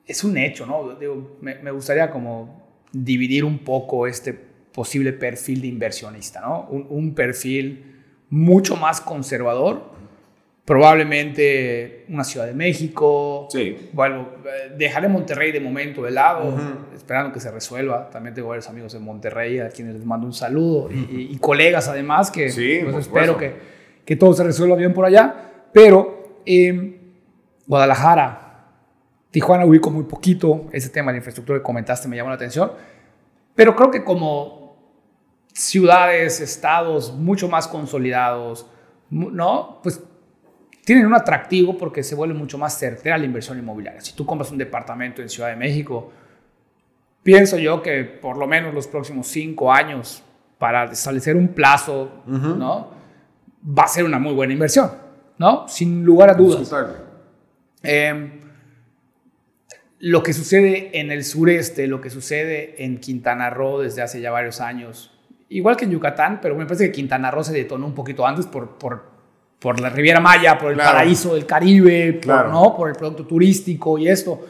es 0.05 0.23
un 0.23 0.37
hecho, 0.37 0.65
¿no? 0.65 0.95
Digo, 0.95 1.37
me, 1.41 1.55
me, 1.55 1.71
gustaría 1.71 2.09
como 2.09 2.83
dividir 2.91 3.45
un 3.45 3.59
poco 3.59 4.07
este 4.07 4.33
posible 4.33 5.13
perfil 5.13 5.61
de 5.61 5.67
inversionista, 5.67 6.41
¿no? 6.41 6.67
Un, 6.69 6.87
un 6.89 7.15
perfil 7.15 8.03
mucho 8.29 8.75
más 8.75 8.99
conservador 8.99 9.94
probablemente 10.65 12.05
una 12.09 12.23
Ciudad 12.23 12.47
de 12.47 12.53
México. 12.53 13.47
Sí. 13.51 13.89
Bueno, 13.93 14.29
eh, 14.45 14.73
dejaré 14.75 15.07
Monterrey 15.07 15.51
de 15.51 15.59
momento 15.59 16.01
de 16.01 16.11
lado, 16.11 16.57
esperando 16.93 17.31
que 17.31 17.39
se 17.39 17.51
resuelva. 17.51 18.09
También 18.09 18.33
tengo 18.33 18.49
varios 18.49 18.67
amigos 18.67 18.93
en 18.95 19.03
Monterrey 19.03 19.59
a 19.59 19.69
quienes 19.69 19.93
les 19.93 20.05
mando 20.05 20.25
un 20.25 20.33
saludo 20.33 20.89
y, 20.91 21.37
colegas 21.37 21.87
además 21.87 22.31
que 22.31 22.49
sí, 22.49 22.79
pues, 22.83 23.05
espero 23.05 23.37
que, 23.37 23.53
que, 24.03 24.15
todo 24.15 24.33
se 24.33 24.43
resuelva 24.43 24.75
bien 24.75 24.93
por 24.93 25.05
allá. 25.05 25.51
Pero 25.71 26.41
eh, 26.45 26.99
Guadalajara, 27.67 28.41
Tijuana 29.29 29.65
ubico 29.65 29.91
muy 29.91 30.05
poquito. 30.05 30.65
Ese 30.71 30.89
tema 30.89 31.11
de 31.11 31.17
infraestructura 31.17 31.59
que 31.59 31.63
comentaste 31.63 32.07
me 32.07 32.15
llamó 32.15 32.29
la 32.29 32.35
atención. 32.35 32.71
Pero 33.53 33.75
creo 33.75 33.91
que 33.91 34.03
como 34.03 34.65
ciudades, 35.53 36.41
estados 36.41 37.13
mucho 37.13 37.47
más 37.47 37.67
consolidados, 37.67 38.67
¿no? 39.09 39.79
Pues 39.83 40.01
tienen 40.85 41.07
un 41.07 41.15
atractivo 41.15 41.77
porque 41.77 42.03
se 42.03 42.15
vuelve 42.15 42.35
mucho 42.35 42.57
más 42.57 42.77
certera 42.77 43.17
la 43.17 43.25
inversión 43.25 43.57
inmobiliaria. 43.57 43.99
Si 44.01 44.13
tú 44.13 44.25
compras 44.25 44.51
un 44.51 44.59
departamento 44.59 45.21
en 45.21 45.27
Ciudad 45.27 45.49
de 45.49 45.55
México, 45.55 46.11
pienso 47.23 47.57
yo 47.57 47.81
que 47.81 48.03
por 48.03 48.37
lo 48.37 48.47
menos 48.47 48.73
los 48.73 48.87
próximos 48.87 49.27
cinco 49.27 49.73
años, 49.73 50.23
para 50.59 50.85
establecer 50.85 51.35
un 51.35 51.49
plazo, 51.49 52.23
¿no? 52.25 52.91
Va 53.67 53.83
a 53.83 53.87
ser 53.87 54.05
una 54.05 54.19
muy 54.19 54.33
buena 54.33 54.53
inversión, 54.53 54.91
¿no? 55.37 55.67
Sin 55.67 56.05
lugar 56.05 56.29
a 56.29 56.33
dudas. 56.33 56.73
Eh, 57.83 58.41
lo 59.99 60.23
que 60.23 60.33
sucede 60.33 60.99
en 60.99 61.11
el 61.11 61.23
sureste, 61.23 61.87
lo 61.87 61.99
que 61.99 62.09
sucede 62.09 62.83
en 62.83 62.99
Quintana 62.99 63.49
Roo 63.49 63.79
desde 63.79 64.01
hace 64.01 64.21
ya 64.21 64.31
varios 64.31 64.61
años, 64.61 65.11
igual 65.49 65.77
que 65.77 65.85
en 65.85 65.91
Yucatán, 65.91 66.39
pero 66.41 66.55
me 66.55 66.65
parece 66.65 66.85
que 66.85 66.91
Quintana 66.91 67.31
Roo 67.31 67.43
se 67.43 67.53
detonó 67.53 67.87
un 67.87 67.95
poquito 67.95 68.25
antes 68.25 68.45
por, 68.45 68.77
por 68.77 69.14
por 69.59 69.79
la 69.79 69.89
Riviera 69.89 70.19
Maya, 70.19 70.57
por 70.57 70.71
el 70.71 70.77
paraíso 70.77 71.33
del 71.35 71.45
Caribe, 71.45 72.13
por, 72.13 72.49
¿no? 72.49 72.75
por 72.75 72.89
el 72.89 72.95
producto 72.95 73.25
turístico 73.25 73.97
y 73.97 74.07
esto. 74.07 74.45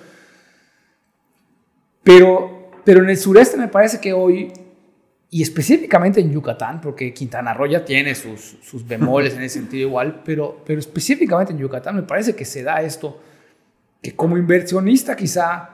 Pero, 2.03 2.71
pero 2.83 3.01
en 3.03 3.09
el 3.09 3.17
sureste 3.17 3.57
me 3.57 3.67
parece 3.67 3.99
que 3.99 4.13
hoy, 4.13 4.51
y 5.29 5.41
específicamente 5.41 6.19
en 6.19 6.31
Yucatán, 6.31 6.81
porque 6.81 7.13
Quintana 7.13 7.53
Roo 7.53 7.65
ya 7.65 7.83
tiene 7.83 8.13
sus, 8.13 8.57
sus 8.61 8.85
bemoles 8.85 9.35
en 9.35 9.43
ese 9.43 9.59
sentido 9.59 9.87
igual, 9.87 10.21
pero, 10.23 10.61
pero 10.65 10.79
específicamente 10.79 11.53
en 11.53 11.59
Yucatán 11.59 11.95
me 11.95 12.03
parece 12.03 12.35
que 12.35 12.45
se 12.45 12.63
da 12.63 12.81
esto, 12.81 13.21
que 14.01 14.15
como 14.15 14.37
inversionista 14.37 15.15
quizá 15.15 15.71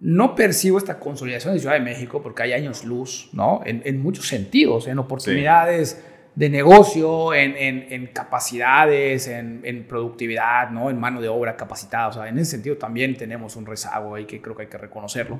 no 0.00 0.34
percibo 0.34 0.78
esta 0.78 0.98
consolidación 0.98 1.54
de 1.54 1.60
Ciudad 1.60 1.74
de 1.74 1.80
México, 1.80 2.20
porque 2.22 2.42
hay 2.42 2.54
años 2.54 2.84
luz, 2.84 3.30
¿no? 3.32 3.60
En, 3.64 3.82
en 3.84 4.02
muchos 4.02 4.26
sentidos, 4.26 4.88
en 4.88 4.98
oportunidades 4.98 6.02
de 6.34 6.48
negocio, 6.48 7.34
en, 7.34 7.54
en, 7.56 8.06
capacidades, 8.06 9.28
en, 9.28 9.60
en, 9.64 9.86
productividad, 9.86 10.70
¿no? 10.70 10.88
en 10.88 10.98
mano 10.98 11.20
de 11.20 11.28
obra 11.28 11.56
capacitada. 11.56 12.08
O 12.08 12.12
sea, 12.12 12.28
en 12.28 12.38
ese 12.38 12.52
sentido 12.52 12.76
también 12.78 13.16
tenemos 13.16 13.54
un 13.56 13.66
rezago 13.66 14.14
ahí 14.14 14.24
que 14.24 14.40
creo 14.40 14.56
que 14.56 14.62
hay 14.62 14.68
que 14.68 14.78
reconocerlo. 14.78 15.38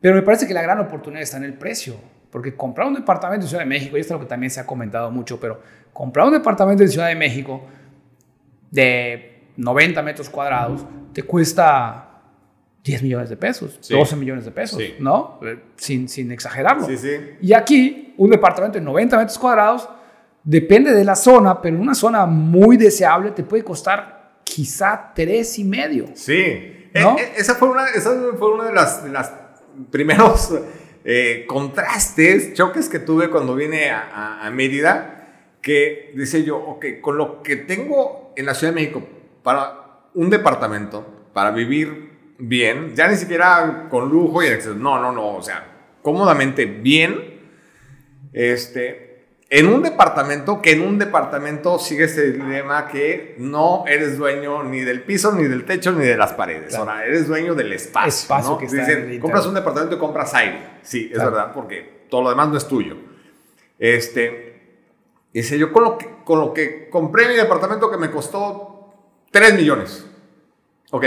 Pero 0.00 0.14
me 0.14 0.22
parece 0.22 0.46
que 0.46 0.52
la 0.52 0.62
gran 0.62 0.80
oportunidad 0.80 1.22
está 1.22 1.38
en 1.38 1.44
el 1.44 1.54
precio. 1.54 1.96
Porque 2.30 2.54
comprar 2.54 2.88
un 2.88 2.94
departamento 2.94 3.44
en 3.44 3.48
Ciudad 3.48 3.62
de 3.62 3.68
México, 3.68 3.96
y 3.96 4.00
esto 4.00 4.14
es 4.14 4.20
lo 4.20 4.26
que 4.26 4.28
también 4.28 4.50
se 4.50 4.58
ha 4.58 4.66
comentado 4.66 5.10
mucho, 5.10 5.38
pero 5.38 5.60
comprar 5.92 6.26
un 6.26 6.32
departamento 6.32 6.82
en 6.82 6.88
Ciudad 6.88 7.08
de 7.08 7.14
México 7.14 7.66
de 8.70 9.48
90 9.56 10.02
metros 10.02 10.30
cuadrados 10.30 10.84
te 11.12 11.22
cuesta 11.22 12.22
10 12.84 13.02
millones 13.02 13.28
de 13.28 13.36
pesos, 13.36 13.78
12 13.88 14.16
millones 14.16 14.46
de 14.46 14.50
pesos, 14.50 14.82
¿no? 14.98 15.38
Eh, 15.42 15.62
sin, 15.76 16.08
sin 16.08 16.32
exagerarlo. 16.32 16.86
Sí, 16.86 16.96
sí. 16.96 17.10
Y 17.42 17.52
aquí, 17.52 18.14
un 18.16 18.30
departamento 18.30 18.78
de 18.78 18.84
90 18.84 19.18
metros 19.18 19.38
cuadrados 19.38 19.88
Depende 20.44 20.92
de 20.92 21.04
la 21.04 21.14
zona, 21.14 21.60
pero 21.60 21.78
una 21.78 21.94
zona 21.94 22.26
muy 22.26 22.76
deseable 22.76 23.30
te 23.30 23.44
puede 23.44 23.62
costar 23.62 24.40
quizá 24.42 25.12
tres 25.14 25.58
y 25.58 25.64
medio. 25.64 26.06
Sí, 26.14 26.32
e, 26.34 26.90
e, 26.94 27.32
esa, 27.36 27.54
fue 27.54 27.68
una, 27.68 27.88
esa 27.88 28.10
fue 28.38 28.52
una 28.52 28.64
de 28.64 28.72
las, 28.72 29.04
de 29.04 29.10
las 29.10 29.32
primeros 29.90 30.52
eh, 31.04 31.44
contrastes, 31.46 32.54
choques 32.54 32.88
que 32.88 32.98
tuve 32.98 33.30
cuando 33.30 33.54
vine 33.54 33.90
a, 33.90 34.44
a, 34.44 34.50
Mérida, 34.50 35.56
que 35.60 36.12
decía 36.14 36.40
yo, 36.40 36.58
ok, 36.58 36.86
con 37.00 37.16
lo 37.16 37.42
que 37.42 37.56
tengo 37.56 38.32
en 38.36 38.46
la 38.46 38.54
Ciudad 38.54 38.72
de 38.72 38.80
México 38.80 39.06
para 39.42 40.08
un 40.14 40.28
departamento, 40.28 41.28
para 41.32 41.50
vivir 41.50 42.34
bien, 42.38 42.94
ya 42.94 43.08
ni 43.08 43.16
siquiera 43.16 43.86
con 43.88 44.08
lujo 44.08 44.42
y 44.42 44.46
exceso, 44.46 44.74
no, 44.74 45.00
no, 45.00 45.12
no, 45.12 45.36
o 45.36 45.42
sea, 45.42 45.66
cómodamente 46.02 46.66
bien, 46.66 47.40
este, 48.32 49.11
en 49.54 49.66
un 49.66 49.82
departamento, 49.82 50.62
que 50.62 50.72
en 50.72 50.80
un 50.80 50.98
departamento 50.98 51.78
sigue 51.78 52.04
ese 52.04 52.32
dilema 52.32 52.88
que 52.88 53.34
no 53.36 53.84
eres 53.86 54.16
dueño 54.16 54.62
ni 54.62 54.80
del 54.80 55.02
piso, 55.02 55.30
ni 55.32 55.44
del 55.44 55.66
techo, 55.66 55.92
ni 55.92 56.06
de 56.06 56.16
las 56.16 56.32
paredes. 56.32 56.74
Ahora, 56.74 57.04
eres 57.04 57.28
dueño 57.28 57.54
del 57.54 57.70
espacio. 57.74 58.08
espacio 58.08 58.56
que 58.56 58.64
Dicen, 58.64 59.20
compras 59.20 59.44
un 59.44 59.52
departamento 59.52 59.96
y 59.96 59.98
compras 59.98 60.32
aire. 60.32 60.58
Sí, 60.80 61.10
es 61.12 61.18
verdad, 61.18 61.52
porque 61.52 62.06
todo 62.08 62.22
lo 62.22 62.30
demás 62.30 62.48
no 62.48 62.56
es 62.56 62.66
tuyo. 62.66 62.96
Este, 63.78 64.86
dice, 65.34 65.58
yo 65.58 65.70
con 65.70 65.84
lo, 65.84 65.98
que, 65.98 66.08
con 66.24 66.40
lo 66.40 66.54
que 66.54 66.88
compré 66.88 67.28
mi 67.28 67.34
departamento 67.34 67.90
que 67.90 67.98
me 67.98 68.10
costó 68.10 68.94
3 69.32 69.52
millones. 69.52 70.06
Ok. 70.92 71.04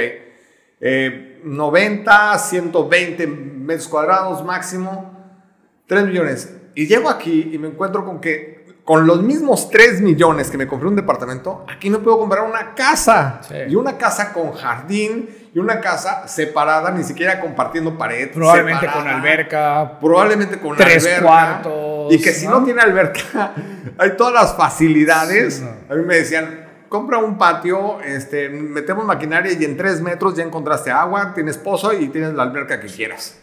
90, 1.43 2.35
eh, 2.35 2.37
120 2.37 3.25
metros 3.25 3.87
cuadrados 3.87 4.45
máximo. 4.45 5.41
3 5.87 6.05
millones 6.05 6.55
y 6.75 6.87
llego 6.87 7.09
aquí 7.09 7.51
y 7.53 7.57
me 7.57 7.69
encuentro 7.69 8.05
con 8.05 8.19
que 8.19 8.65
con 8.85 9.07
los 9.07 9.23
mismos 9.23 9.71
3 9.71 10.01
millones 10.01 10.51
que 10.51 10.59
me 10.59 10.67
compré 10.67 10.87
un 10.87 10.95
departamento, 10.95 11.65
aquí 11.67 11.89
me 11.89 11.97
puedo 11.97 12.19
comprar 12.19 12.43
una 12.47 12.75
casa. 12.75 13.41
Y 13.67 13.73
una 13.75 13.97
casa 13.97 14.31
con 14.31 14.53
jardín 14.53 15.27
y 15.55 15.57
una 15.57 15.81
casa 15.81 16.27
separada, 16.27 16.91
ni 16.91 17.03
siquiera 17.03 17.41
compartiendo 17.41 17.97
pared. 17.97 18.29
Probablemente 18.31 18.85
con 18.85 19.07
alberca. 19.07 19.99
Probablemente 19.99 20.59
con 20.59 20.77
tres 20.77 21.19
cuartos. 21.19 22.13
Y 22.13 22.21
que 22.21 22.31
si 22.31 22.47
no 22.47 22.63
tiene 22.63 22.81
alberca, 22.81 23.53
hay 23.97 24.15
todas 24.15 24.33
las 24.33 24.55
facilidades. 24.55 25.63
A 25.89 25.95
mí 25.95 26.03
me 26.03 26.17
decían, 26.17 26.67
compra 26.87 27.17
un 27.17 27.39
patio, 27.39 27.99
este, 28.01 28.49
metemos 28.49 29.03
maquinaria 29.03 29.51
y 29.51 29.65
en 29.65 29.77
tres 29.77 29.99
metros 29.99 30.35
ya 30.35 30.43
encontraste 30.43 30.91
agua, 30.91 31.33
tienes 31.33 31.57
pozo 31.57 31.91
y 31.91 32.09
tienes 32.09 32.35
la 32.35 32.43
alberca 32.43 32.79
que 32.79 32.87
quieras. 32.87 33.39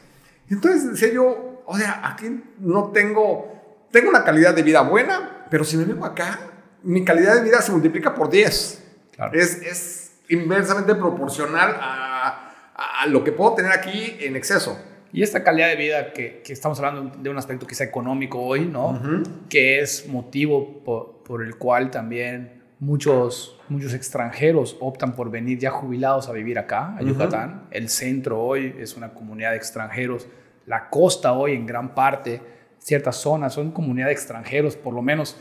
Entonces 0.49 0.93
decía 0.93 1.13
yo, 1.13 1.52
o 1.67 1.77
sea, 1.77 2.03
aquí 2.05 2.43
no 2.59 2.91
tengo, 2.93 3.87
tengo 3.91 4.11
una 4.11 4.25
calidad 4.25 4.55
de 4.55 4.63
vida 4.63 4.83
buena, 4.83 5.47
pero 5.51 5.65
si 5.65 5.77
me 5.77 5.85
vengo 5.85 6.05
acá, 6.05 6.41
mi 6.83 7.05
calidad 7.05 7.35
de 7.35 7.43
vida 7.43 7.61
se 7.61 7.73
multiplica 7.73 8.15
por 8.15 8.31
10. 8.31 8.83
Es, 9.33 9.63
es, 9.63 10.13
inversamente 10.29 10.95
proporcional 10.95 11.77
a, 11.79 12.53
a, 12.75 13.07
lo 13.07 13.23
que 13.23 13.33
puedo 13.33 13.55
tener 13.55 13.73
aquí 13.73 14.17
en 14.21 14.35
exceso. 14.37 14.79
Y 15.13 15.23
esta 15.23 15.45
calidad 15.45 15.69
de 15.69 15.77
vida 15.77 16.13
que, 16.13 16.41
que 16.43 16.55
estamos 16.55 16.79
hablando 16.81 17.15
de 17.19 17.29
un 17.29 17.37
aspecto 17.37 17.67
quizá 17.67 17.85
económico 17.85 18.41
hoy, 18.41 18.65
¿no? 18.65 18.99
Que 19.51 19.81
es 19.81 20.09
motivo 20.09 20.83
por, 20.83 21.23
por, 21.23 21.43
el 21.43 21.57
cual 21.57 21.91
también 21.91 22.63
muchos, 22.79 23.61
muchos 23.69 23.93
extranjeros 23.93 24.77
optan 24.81 25.15
por 25.15 25.31
venir 25.31 25.59
ya 25.59 25.71
jubilados 25.71 26.29
a 26.29 26.33
vivir 26.33 26.59
acá, 26.59 26.97
a 26.97 27.03
Yucatán. 27.03 27.65
El 27.71 27.91
centro 27.91 28.41
hoy 28.41 28.75
es 28.79 28.97
una 28.97 29.13
comunidad 29.13 29.51
de 29.51 29.59
extranjeros 29.59 30.27
la 30.67 30.89
costa 30.89 31.33
hoy 31.33 31.53
en 31.53 31.67
gran 31.67 31.95
parte, 31.95 32.41
ciertas 32.79 33.17
zonas, 33.17 33.55
son 33.55 33.73
comunidad 33.73 34.07
de 34.07 34.13
extranjeros, 34.13 34.77
por 34.77 34.95
lo 34.95 35.03
menos. 35.03 35.37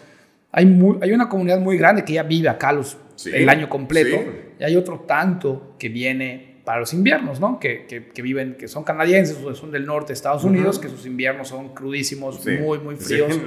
Hay, 0.51 0.65
hay 1.01 1.11
una 1.11 1.29
comunidad 1.29 1.59
muy 1.59 1.77
grande 1.77 2.03
que 2.03 2.13
ya 2.13 2.23
vive 2.23 2.49
acá 2.49 2.73
los, 2.73 2.97
el 3.25 3.47
año 3.47 3.69
completo 3.69 4.17
y 4.59 4.63
hay 4.63 4.75
otro 4.75 5.01
tanto 5.01 5.75
que 5.79 5.89
viene 5.89 6.51
para 6.63 6.79
los 6.79 6.93
inviernos, 6.93 7.39
¿no? 7.39 7.59
Que, 7.59 7.85
que, 7.85 8.21
viven, 8.21 8.55
que 8.55 8.67
son 8.67 8.83
canadienses 8.83 9.37
o 9.43 9.55
son 9.55 9.71
del 9.71 9.85
norte 9.85 10.09
de 10.09 10.13
Estados 10.13 10.43
Unidos, 10.43 10.77
que 10.77 10.89
sus 10.89 11.05
inviernos 11.05 11.47
son 11.47 11.73
crudísimos, 11.73 12.45
muy, 12.45 12.79
muy 12.79 12.95
fríos. 12.95 13.39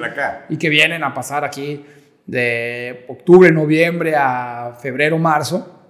Y 0.49 0.57
que 0.57 0.69
vienen 0.69 1.05
a 1.05 1.15
pasar 1.15 1.45
aquí 1.45 1.85
de 2.27 3.05
octubre, 3.09 3.51
noviembre 3.53 4.15
a 4.17 4.77
febrero, 4.81 5.19
marzo. 5.19 5.83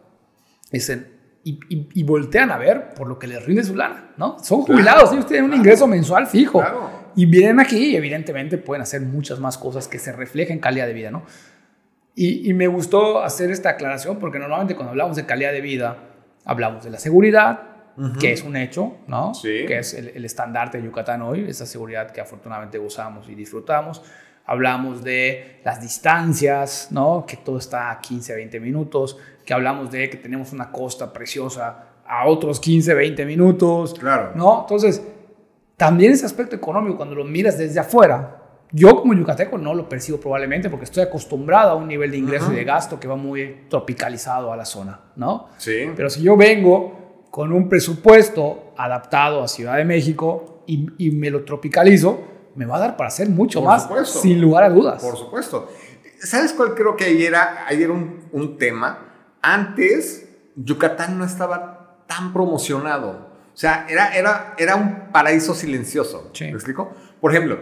Dicen, 0.71 1.14
y, 1.45 2.03
voltean 2.05 2.51
a 2.51 2.57
ver 2.57 2.95
por 2.95 3.07
lo 3.07 3.19
que 3.19 3.27
les 3.27 3.45
rinde 3.45 3.63
su 3.63 3.77
lana, 3.77 4.13
¿no? 4.17 4.39
Son 4.43 4.63
jubilados, 4.63 5.13
ellos 5.13 5.27
tienen 5.27 5.51
un 5.51 5.55
ingreso 5.55 5.87
mensual 5.87 6.27
fijo. 6.27 6.63
Y 7.17 7.27
vienen 7.27 7.61
aquí 7.61 7.93
y 7.93 7.97
evidentemente 7.97 8.59
pueden 8.59 8.83
hacer 8.83 9.01
muchas 9.03 9.39
más 9.39 9.57
cosas 9.57 9.87
que 9.87 9.99
se 9.99 10.11
reflejen 10.11 10.57
en 10.57 10.61
calidad 10.61 10.87
de 10.87 10.95
vida, 10.95 11.11
¿no? 11.11 11.23
Y, 12.17 12.49
y, 12.49 12.55
me 12.55 12.67
gustó 12.67 13.23
hacer 13.23 13.51
esta 13.51 13.71
aclaración 13.71 14.19
porque 14.19 14.39
normalmente 14.39 14.75
cuando 14.75 14.91
hablamos 14.91 15.17
de 15.17 15.27
calidad 15.27 15.53
de 15.53 15.61
vida, 15.61 15.99
hablamos 16.45 16.83
de 16.85 16.91
la 16.91 16.99
seguridad, 16.99 17.75
que 18.19 18.33
es 18.33 18.43
un 18.43 18.57
hecho, 18.57 18.97
¿no? 19.07 19.33
Que 19.43 19.79
es 19.79 19.95
el, 19.95 20.09
el, 20.09 20.25
estandarte 20.25 20.79
de 20.79 20.85
Yucatán 20.85 21.23
hoy, 21.23 21.45
esa 21.49 21.67
seguridad 21.67 22.11
que 22.11 22.21
afortunadamente 22.21 22.79
gozamos 22.79 23.29
y 23.29 23.35
disfrutamos. 23.35 24.03
Hablamos 24.47 25.03
de 25.03 25.61
las 25.65 25.81
distancias, 25.81 26.89
¿no? 26.91 27.25
Que 27.27 27.37
todo 27.39 27.59
está 27.59 27.91
a 27.91 28.01
15, 28.01 28.35
20 28.35 28.61
minutos, 28.61 29.19
que 29.45 29.55
hablamos 29.55 29.91
de 29.91 30.11
que 30.11 30.17
tenemos 30.17 30.53
una 30.53 30.71
costa 30.71 31.13
preciosa 31.13 31.87
a 32.07 32.27
otros 32.27 32.61
15, 32.61 32.95
20 32.95 33.25
minutos, 33.25 33.95
claro. 33.95 34.33
¿no? 34.35 34.61
Entonces, 34.63 35.03
también 35.77 36.13
ese 36.13 36.27
aspecto 36.27 36.55
económico, 36.55 36.97
cuando 36.97 37.15
lo 37.15 37.25
miras 37.25 37.59
desde 37.59 37.81
afuera, 37.81 38.43
yo 38.71 38.97
como 38.97 39.15
yucateco 39.15 39.57
no 39.57 39.73
lo 39.73 39.89
percibo 39.89 40.19
probablemente 40.19 40.69
porque 40.69 40.85
estoy 40.85 41.05
acostumbrado 41.05 41.71
a 41.71 41.75
un 41.75 41.87
nivel 41.87 42.11
de 42.11 42.19
ingreso 42.19 42.53
y 42.53 42.57
de 42.57 42.65
gasto 42.65 42.99
que 42.99 43.09
va 43.09 43.17
muy 43.17 43.67
tropicalizado 43.69 44.53
a 44.53 44.57
la 44.57 44.65
zona, 44.65 45.01
¿no? 45.17 45.49
Sí. 45.59 45.91
Pero 45.95 46.11
si 46.11 46.23
yo 46.23 46.37
vengo 46.37 47.27
con 47.31 47.53
un 47.53 47.69
presupuesto 47.69 48.75
adaptado 48.77 49.43
a 49.43 49.49
Ciudad 49.49 49.77
de 49.77 49.85
México 49.85 50.63
y, 50.67 50.87
y 50.99 51.11
me 51.13 51.31
lo 51.31 51.45
tropicalizo, 51.45 52.34
me 52.55 52.67
va 52.67 52.77
a 52.77 52.81
dar 52.81 52.97
para 52.97 53.09
hacer 53.09 53.29
mucho 53.29 53.61
Por 53.61 53.69
más, 53.69 53.83
supuesto. 53.83 54.21
sin 54.21 54.41
lugar 54.41 54.65
a 54.65 54.71
dudas. 54.71 55.03
Por 55.03 55.17
supuesto. 55.17 55.71
¿Sabes 56.21 56.53
cuál 56.53 56.75
creo 56.75 56.97
que 56.97 57.05
ayer 57.05 57.35
era, 57.35 57.93
un, 57.93 58.29
un 58.33 58.59
tema? 58.59 58.99
Antes, 59.43 60.29
Yucatán 60.57 61.19
no 61.19 61.25
estaba 61.25 62.05
tan 62.07 62.33
promocionado. 62.33 63.35
O 63.53 63.57
sea, 63.57 63.87
era, 63.89 64.17
era, 64.17 64.55
era 64.59 64.77
un 64.77 65.13
paraíso 65.13 65.55
silencioso. 65.55 66.31
Sí. 66.33 66.45
¿Me 66.45 66.53
explico? 66.53 66.93
Por 67.21 67.31
ejemplo, 67.31 67.59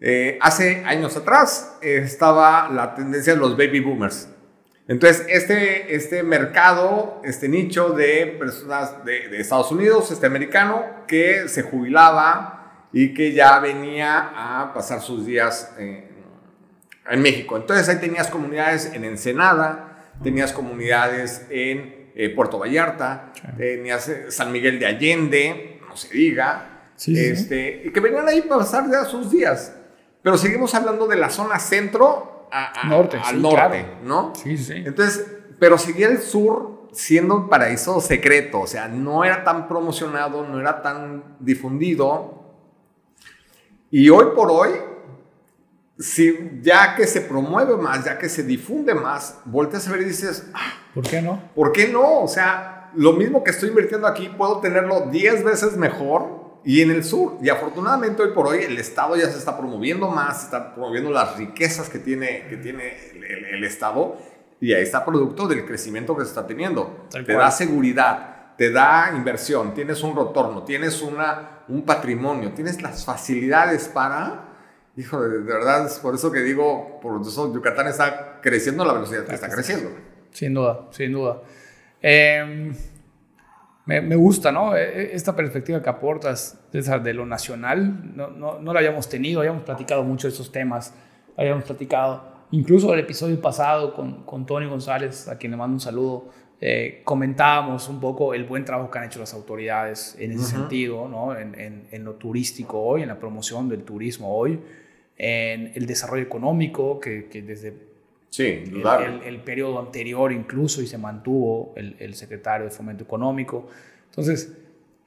eh, 0.00 0.38
hace 0.40 0.84
años 0.84 1.16
atrás 1.16 1.78
eh, 1.82 2.00
estaba 2.04 2.68
la 2.70 2.94
tendencia 2.94 3.34
de 3.34 3.38
los 3.38 3.56
baby 3.56 3.80
boomers. 3.80 4.28
Entonces, 4.88 5.26
este, 5.28 5.96
este 5.96 6.22
mercado, 6.22 7.20
este 7.24 7.48
nicho 7.48 7.90
de 7.90 8.36
personas 8.38 9.04
de, 9.04 9.28
de 9.28 9.40
Estados 9.40 9.72
Unidos, 9.72 10.10
este 10.12 10.26
americano, 10.26 10.84
que 11.08 11.48
se 11.48 11.62
jubilaba 11.62 12.65
y 12.92 13.12
que 13.14 13.32
ya 13.32 13.58
venía 13.60 14.32
a 14.34 14.72
pasar 14.72 15.00
sus 15.00 15.26
días 15.26 15.74
eh, 15.78 16.08
en 17.10 17.22
México. 17.22 17.56
Entonces, 17.56 17.88
ahí 17.88 17.96
tenías 18.00 18.28
comunidades 18.28 18.92
en 18.92 19.04
Ensenada, 19.04 20.04
tenías 20.22 20.52
comunidades 20.52 21.46
en 21.50 22.10
eh, 22.14 22.30
Puerto 22.34 22.58
Vallarta, 22.58 23.32
Sí. 23.34 23.42
tenías 23.58 24.08
eh, 24.08 24.30
San 24.30 24.50
Miguel 24.52 24.78
de 24.78 24.86
Allende, 24.86 25.80
no 25.88 25.96
se 25.96 26.08
diga, 26.14 26.90
Sí, 26.96 27.14
sí, 27.14 27.22
sí. 27.24 27.30
este, 27.32 27.82
y 27.84 27.92
que 27.92 28.00
venían 28.00 28.26
ahí 28.26 28.40
para 28.42 28.60
pasar 28.60 28.90
ya 28.90 29.04
sus 29.04 29.30
días. 29.30 29.74
Pero 30.22 30.38
seguimos 30.38 30.74
hablando 30.74 31.06
de 31.06 31.16
la 31.16 31.28
zona 31.28 31.58
centro 31.58 32.48
a- 32.50 32.80
a- 32.80 32.88
Norte, 32.88 33.18
al 33.22 33.42
norte, 33.42 33.82
claro. 33.82 33.98
¿no? 34.02 34.32
Sí, 34.34 34.56
sí. 34.56 34.72
Entonces, 34.86 35.26
pero 35.60 35.76
seguía 35.78 36.08
el 36.08 36.18
sur 36.22 36.88
siendo 36.92 37.36
un 37.36 37.48
paraíso 37.50 38.00
secreto, 38.00 38.60
o 38.62 38.66
sea, 38.66 38.88
no 38.88 39.22
era 39.24 39.44
tan 39.44 39.68
promocionado, 39.68 40.46
no 40.48 40.58
era 40.58 40.80
tan 40.80 41.36
difundido. 41.40 42.35
Y 43.98 44.10
hoy 44.10 44.26
por 44.34 44.50
hoy, 44.50 44.70
si 45.98 46.60
ya 46.60 46.94
que 46.94 47.06
se 47.06 47.22
promueve 47.22 47.76
más, 47.76 48.04
ya 48.04 48.18
que 48.18 48.28
se 48.28 48.42
difunde 48.42 48.94
más, 48.94 49.38
volteas 49.46 49.88
a 49.88 49.92
ver 49.92 50.02
y 50.02 50.04
dices, 50.04 50.46
"Ah, 50.52 50.74
¿Por 50.94 51.04
qué 51.08 51.22
no? 51.22 51.42
¿por 51.54 51.72
qué 51.72 51.88
no? 51.88 52.20
O 52.20 52.28
sea, 52.28 52.90
lo 52.94 53.14
mismo 53.14 53.42
que 53.42 53.50
estoy 53.52 53.70
invirtiendo 53.70 54.06
aquí, 54.06 54.28
puedo 54.36 54.60
tenerlo 54.60 55.08
10 55.10 55.42
veces 55.44 55.76
mejor 55.76 56.60
y 56.64 56.82
en 56.82 56.90
el 56.90 57.04
sur. 57.04 57.38
Y 57.42 57.48
afortunadamente 57.48 58.22
hoy 58.22 58.32
por 58.34 58.46
hoy 58.48 58.58
el 58.64 58.76
Estado 58.78 59.16
ya 59.16 59.30
se 59.30 59.38
está 59.38 59.56
promoviendo 59.56 60.10
más, 60.10 60.44
está 60.44 60.74
promoviendo 60.74 61.10
las 61.10 61.36
riquezas 61.38 61.88
que 61.88 61.98
tiene, 61.98 62.46
que 62.48 62.56
tiene 62.58 62.96
el, 63.12 63.24
el- 63.24 63.44
el 63.46 63.64
Estado 63.64 64.16
y 64.60 64.72
ahí 64.74 64.82
está 64.82 65.04
producto 65.06 65.46
del 65.48 65.64
crecimiento 65.64 66.14
que 66.16 66.24
se 66.24 66.28
está 66.30 66.46
teniendo. 66.46 67.06
Tal 67.10 67.24
te 67.24 67.32
cual. 67.32 67.46
da 67.46 67.50
seguridad, 67.50 68.35
te 68.56 68.70
da 68.70 69.12
inversión, 69.14 69.74
tienes 69.74 70.02
un 70.02 70.16
retorno, 70.16 70.62
tienes 70.62 71.02
una, 71.02 71.60
un 71.68 71.82
patrimonio, 71.82 72.52
tienes 72.52 72.80
las 72.82 73.04
facilidades 73.04 73.88
para... 73.88 74.44
Hijo, 74.98 75.20
de, 75.20 75.40
verdad, 75.40 75.84
es 75.84 75.98
por 75.98 76.14
eso 76.14 76.32
que 76.32 76.40
digo, 76.40 76.98
por 77.02 77.20
eso 77.20 77.52
Yucatán 77.52 77.86
está 77.86 78.40
creciendo 78.40 78.82
a 78.82 78.86
la 78.86 78.92
velocidad 78.94 79.26
que 79.26 79.34
está 79.34 79.50
creciendo. 79.50 79.90
Sin 80.30 80.54
duda, 80.54 80.86
sin 80.90 81.12
duda. 81.12 81.42
Eh, 82.00 82.72
me, 83.84 84.00
me 84.00 84.16
gusta, 84.16 84.50
¿no? 84.52 84.74
E- 84.74 85.14
Esta 85.14 85.36
perspectiva 85.36 85.82
que 85.82 85.88
aportas 85.90 86.58
César, 86.72 87.02
de 87.02 87.12
lo 87.12 87.26
nacional, 87.26 88.16
no, 88.16 88.28
no, 88.28 88.58
no 88.58 88.72
la 88.72 88.80
habíamos 88.80 89.08
tenido, 89.08 89.40
habíamos 89.40 89.64
platicado 89.64 90.02
mucho 90.02 90.28
de 90.28 90.32
estos 90.32 90.50
temas, 90.50 90.94
habíamos 91.36 91.64
platicado, 91.64 92.24
incluso 92.50 92.92
el 92.94 93.00
episodio 93.00 93.40
pasado 93.40 93.94
con, 93.94 94.24
con 94.24 94.46
Tony 94.46 94.66
González, 94.66 95.28
a 95.28 95.36
quien 95.36 95.52
le 95.52 95.58
mando 95.58 95.74
un 95.74 95.80
saludo, 95.80 96.30
eh, 96.60 97.02
comentábamos 97.04 97.88
un 97.88 98.00
poco 98.00 98.32
el 98.34 98.44
buen 98.44 98.64
trabajo 98.64 98.90
que 98.90 98.98
han 98.98 99.04
hecho 99.04 99.18
las 99.18 99.34
autoridades 99.34 100.16
en 100.18 100.32
ese 100.32 100.40
Ujú. 100.42 100.50
sentido, 100.50 101.08
¿no? 101.08 101.36
En, 101.36 101.54
en- 101.58 101.86
en 101.90 102.04
lo 102.04 102.14
turístico 102.14 102.80
hoy, 102.80 103.02
en 103.02 103.08
la 103.08 103.18
promoción 103.18 103.68
del 103.68 103.82
turismo 103.82 104.34
hoy, 104.34 104.58
en 105.18 105.72
el 105.74 105.86
desarrollo 105.86 106.22
económico, 106.22 106.98
que, 107.00 107.26
que 107.26 107.42
desde 107.42 107.74
Sí, 108.30 108.44
el, 108.44 108.86
el- 108.86 109.22
el 109.22 109.40
periodo 109.40 109.78
anterior 109.80 110.30
incluso 110.32 110.82
y 110.82 110.86
se 110.86 110.98
mantuvo 110.98 111.72
el, 111.76 111.96
el 111.98 112.14
secretario 112.14 112.66
de 112.66 112.70
Fomento 112.70 113.04
Económico. 113.04 113.68
Entonces, 114.10 114.52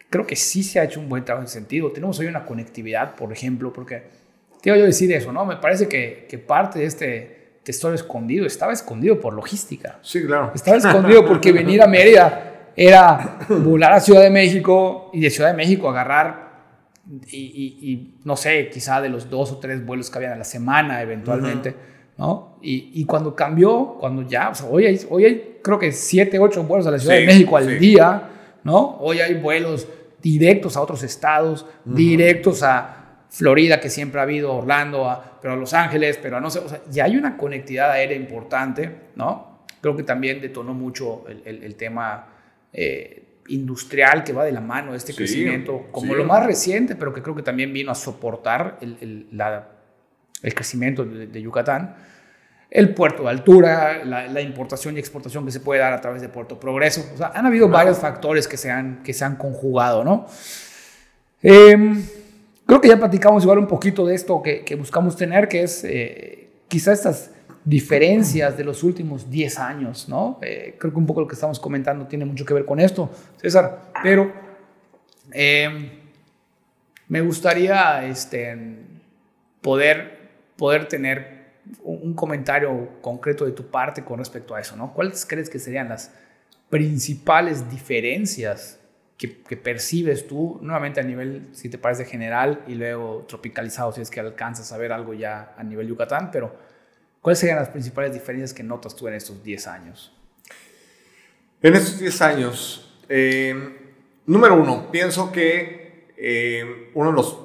creo 0.09 0.25
que 0.25 0.35
sí 0.35 0.63
se 0.63 0.79
ha 0.79 0.83
hecho 0.85 0.99
un 0.99 1.09
buen 1.09 1.23
trabajo 1.25 1.43
en 1.43 1.45
ese 1.47 1.59
sentido. 1.59 1.91
Tenemos 1.91 2.17
hoy 2.19 2.25
una 2.27 2.45
conectividad, 2.45 3.15
por 3.15 3.31
ejemplo, 3.31 3.71
porque 3.71 4.03
te 4.61 4.69
yo 4.69 4.73
a 4.75 4.77
decir 4.77 5.11
eso, 5.13 5.31
¿no? 5.31 5.45
Me 5.45 5.57
parece 5.57 5.87
que, 5.87 6.25
que 6.29 6.37
parte 6.39 6.79
de 6.79 6.85
este 6.85 7.38
tesoro 7.71 7.93
escondido 7.93 8.45
estaba 8.47 8.73
escondido 8.73 9.19
por 9.19 9.33
logística. 9.33 9.99
Sí, 10.01 10.25
claro. 10.25 10.51
Estaba 10.55 10.77
escondido 10.77 11.23
porque 11.25 11.51
venir 11.51 11.81
a 11.83 11.87
Mérida 11.87 12.71
era 12.75 13.37
volar 13.49 13.93
a 13.93 13.99
Ciudad 13.99 14.21
de 14.23 14.29
México 14.31 15.09
y 15.13 15.19
de 15.21 15.29
Ciudad 15.29 15.51
de 15.51 15.57
México 15.57 15.87
agarrar 15.89 16.49
y, 17.27 17.37
y- 17.37 17.91
y, 17.91 18.15
no 18.23 18.35
sé, 18.35 18.69
quizá 18.71 19.01
de 19.01 19.09
los 19.09 19.29
dos 19.29 19.51
o 19.51 19.57
tres 19.59 19.85
vuelos 19.85 20.09
que 20.09 20.17
habían 20.17 20.33
a 20.33 20.37
la 20.37 20.43
semana 20.43 21.01
eventualmente, 21.01 21.75
¿no? 22.17 22.57
Y, 22.61 22.91
y 22.95 23.05
cuando 23.05 23.35
cambió, 23.35 23.97
cuando 23.99 24.23
ya, 24.23 24.49
o 24.49 24.55
sea, 24.55 24.67
hoy 24.69 24.85
hay, 24.85 24.99
hoy 25.09 25.25
hay 25.25 25.57
creo 25.63 25.77
que 25.77 25.91
siete, 25.91 26.39
ocho 26.39 26.63
vuelos 26.63 26.87
a 26.87 26.91
la 26.91 26.99
Ciudad 26.99 27.15
Sí, 27.15 27.21
de 27.21 27.27
México 27.27 27.57
al 27.57 27.65
sí. 27.67 27.75
día, 27.75 28.29
¿no? 28.63 28.97
Hoy 28.99 29.19
hay 29.19 29.35
vuelos 29.35 29.87
directos 30.21 30.75
a 30.75 30.81
otros 30.81 31.01
estados, 31.03 31.65
directos 31.85 32.61
a 32.63 32.98
Florida, 33.29 33.79
que 33.79 33.89
siempre 33.89 34.19
ha 34.19 34.23
habido, 34.23 34.53
Orlando, 34.55 35.09
a, 35.09 35.39
pero 35.41 35.53
a 35.53 35.57
Los 35.57 35.73
Ángeles, 35.73 36.17
pero 36.21 36.37
a 36.37 36.41
no 36.41 36.49
sé, 36.49 36.59
o 36.59 36.67
sea, 36.69 36.81
ya 36.89 37.05
hay 37.05 37.15
una 37.15 37.37
conectividad 37.37 37.91
aérea 37.91 38.17
importante, 38.17 38.89
¿no? 39.15 39.59
Creo 39.81 39.95
que 39.95 40.03
también 40.03 40.41
detonó 40.41 40.73
mucho 40.73 41.25
el, 41.29 41.41
el- 41.45 41.63
el 41.63 41.75
tema 41.75 42.27
eh, 42.73 43.23
industrial 43.47 44.23
que 44.23 44.33
va 44.33 44.43
de 44.45 44.51
la 44.51 44.61
mano 44.61 44.91
de 44.91 44.97
este 44.97 45.11
Sí, 45.13 45.17
crecimiento, 45.17 45.87
como 45.91 46.13
sí. 46.13 46.17
lo 46.17 46.23
más 46.25 46.45
reciente, 46.45 46.95
pero 46.95 47.13
que 47.13 47.21
creo 47.21 47.35
que 47.35 47.43
también 47.43 47.71
vino 47.73 47.91
a 47.91 47.95
soportar 47.95 48.77
el, 48.81 48.97
el- 49.01 49.27
la- 49.31 49.67
el 50.43 50.53
crecimiento 50.53 51.03
de, 51.05 51.27
de 51.27 51.41
Yucatán. 51.41 51.95
El 52.71 52.93
puerto 52.93 53.23
de 53.23 53.29
altura, 53.29 54.05
la, 54.05 54.27
la 54.27 54.41
importación 54.41 54.95
y 54.95 54.99
exportación 54.99 55.43
que 55.45 55.51
se 55.51 55.59
puede 55.59 55.79
dar 55.81 55.91
a 55.93 56.01
través 56.01 56.21
de 56.21 56.29
Puerto 56.29 56.59
Progreso. 56.59 57.03
O 57.15 57.17
sea, 57.17 57.31
han 57.33 57.45
habido 57.47 57.67
varios 57.67 57.97
factores 57.97 58.47
que 58.47 58.57
se 58.57 58.69
han, 58.69 59.01
que 59.01 59.11
se 59.13 59.25
han 59.25 59.37
conjugado, 59.37 60.03
¿no? 60.03 60.27
Em, 61.41 62.03
creo 62.69 62.81
que 62.81 62.87
ya 62.87 62.99
platicamos 62.99 63.41
igual 63.41 63.57
un 63.57 63.67
poquito 63.67 64.05
de 64.05 64.13
esto 64.13 64.43
que, 64.43 64.75
buscamos 64.75 65.17
tener, 65.17 65.47
que 65.47 65.63
es 65.63 65.83
eh, 65.83 66.49
quizá 66.67 66.93
estas 66.93 67.31
diferencias 67.65 68.55
de 68.55 68.63
los 68.63 68.83
últimos 68.83 69.27
10 69.27 69.57
años, 69.57 70.07
¿no? 70.07 70.37
Eh, 70.43 70.75
creo 70.77 70.93
que 70.93 70.99
un 70.99 71.07
poco 71.07 71.21
lo 71.21 71.27
que 71.27 71.33
estamos 71.33 71.59
comentando 71.59 72.05
tiene 72.05 72.25
mucho 72.25 72.45
que 72.45 72.53
ver 72.53 72.65
con 72.65 72.79
esto, 72.79 73.09
César, 73.37 73.91
pero 74.03 74.31
em, 75.31 75.89
me 77.07 77.21
gustaría 77.21 78.05
este, 78.05 78.55
poder, 79.61 80.29
poder 80.55 80.87
tener 80.87 81.39
un, 81.81 81.99
un 82.03 82.13
comentario 82.13 83.01
concreto 83.01 83.45
de 83.45 83.51
tu 83.51 83.65
parte 83.65 84.03
con 84.03 84.19
respecto 84.19 84.53
a 84.53 84.61
eso, 84.61 84.75
¿no? 84.75 84.93
¿Cuáles 84.93 85.25
crees 85.25 85.49
que 85.49 85.57
serían 85.57 85.89
las 85.89 86.11
principales 86.69 87.67
diferencias 87.67 88.78
que, 89.19 89.57
percibes 89.57 90.27
tú, 90.27 90.59
nuevamente 90.61 91.01
a 91.01 91.03
nivel, 91.03 91.49
si 91.51 91.67
te 91.67 91.77
parece 91.77 92.05
general, 92.05 92.63
y 92.67 92.75
luego 92.75 93.25
tropicalizado, 93.27 93.91
si 93.91 93.99
es 93.99 94.09
que 94.09 94.21
alcanzas 94.21 94.71
a 94.71 94.77
ver 94.77 94.93
algo 94.93 95.13
ya 95.13 95.53
a 95.57 95.63
nivel 95.63 95.87
Yucatán, 95.89 96.31
pero 96.31 96.55
¿cuáles 97.19 97.39
serían 97.39 97.59
las 97.59 97.67
principales 97.67 98.13
diferencias 98.13 98.53
que 98.53 98.63
notas 98.63 98.95
tú 98.95 99.09
en 99.09 99.15
estos 99.15 99.43
10 99.43 99.67
años? 99.67 100.15
En 101.61 101.75
estos 101.75 101.99
10 101.99 102.21
años, 102.21 102.97
eh, 103.09 103.77
número 104.25 104.55
uno, 104.55 104.89
pienso 104.89 105.33
que 105.33 106.07
eh, 106.15 106.89
uno 106.93 107.09
de 107.09 107.15
los 107.17 107.39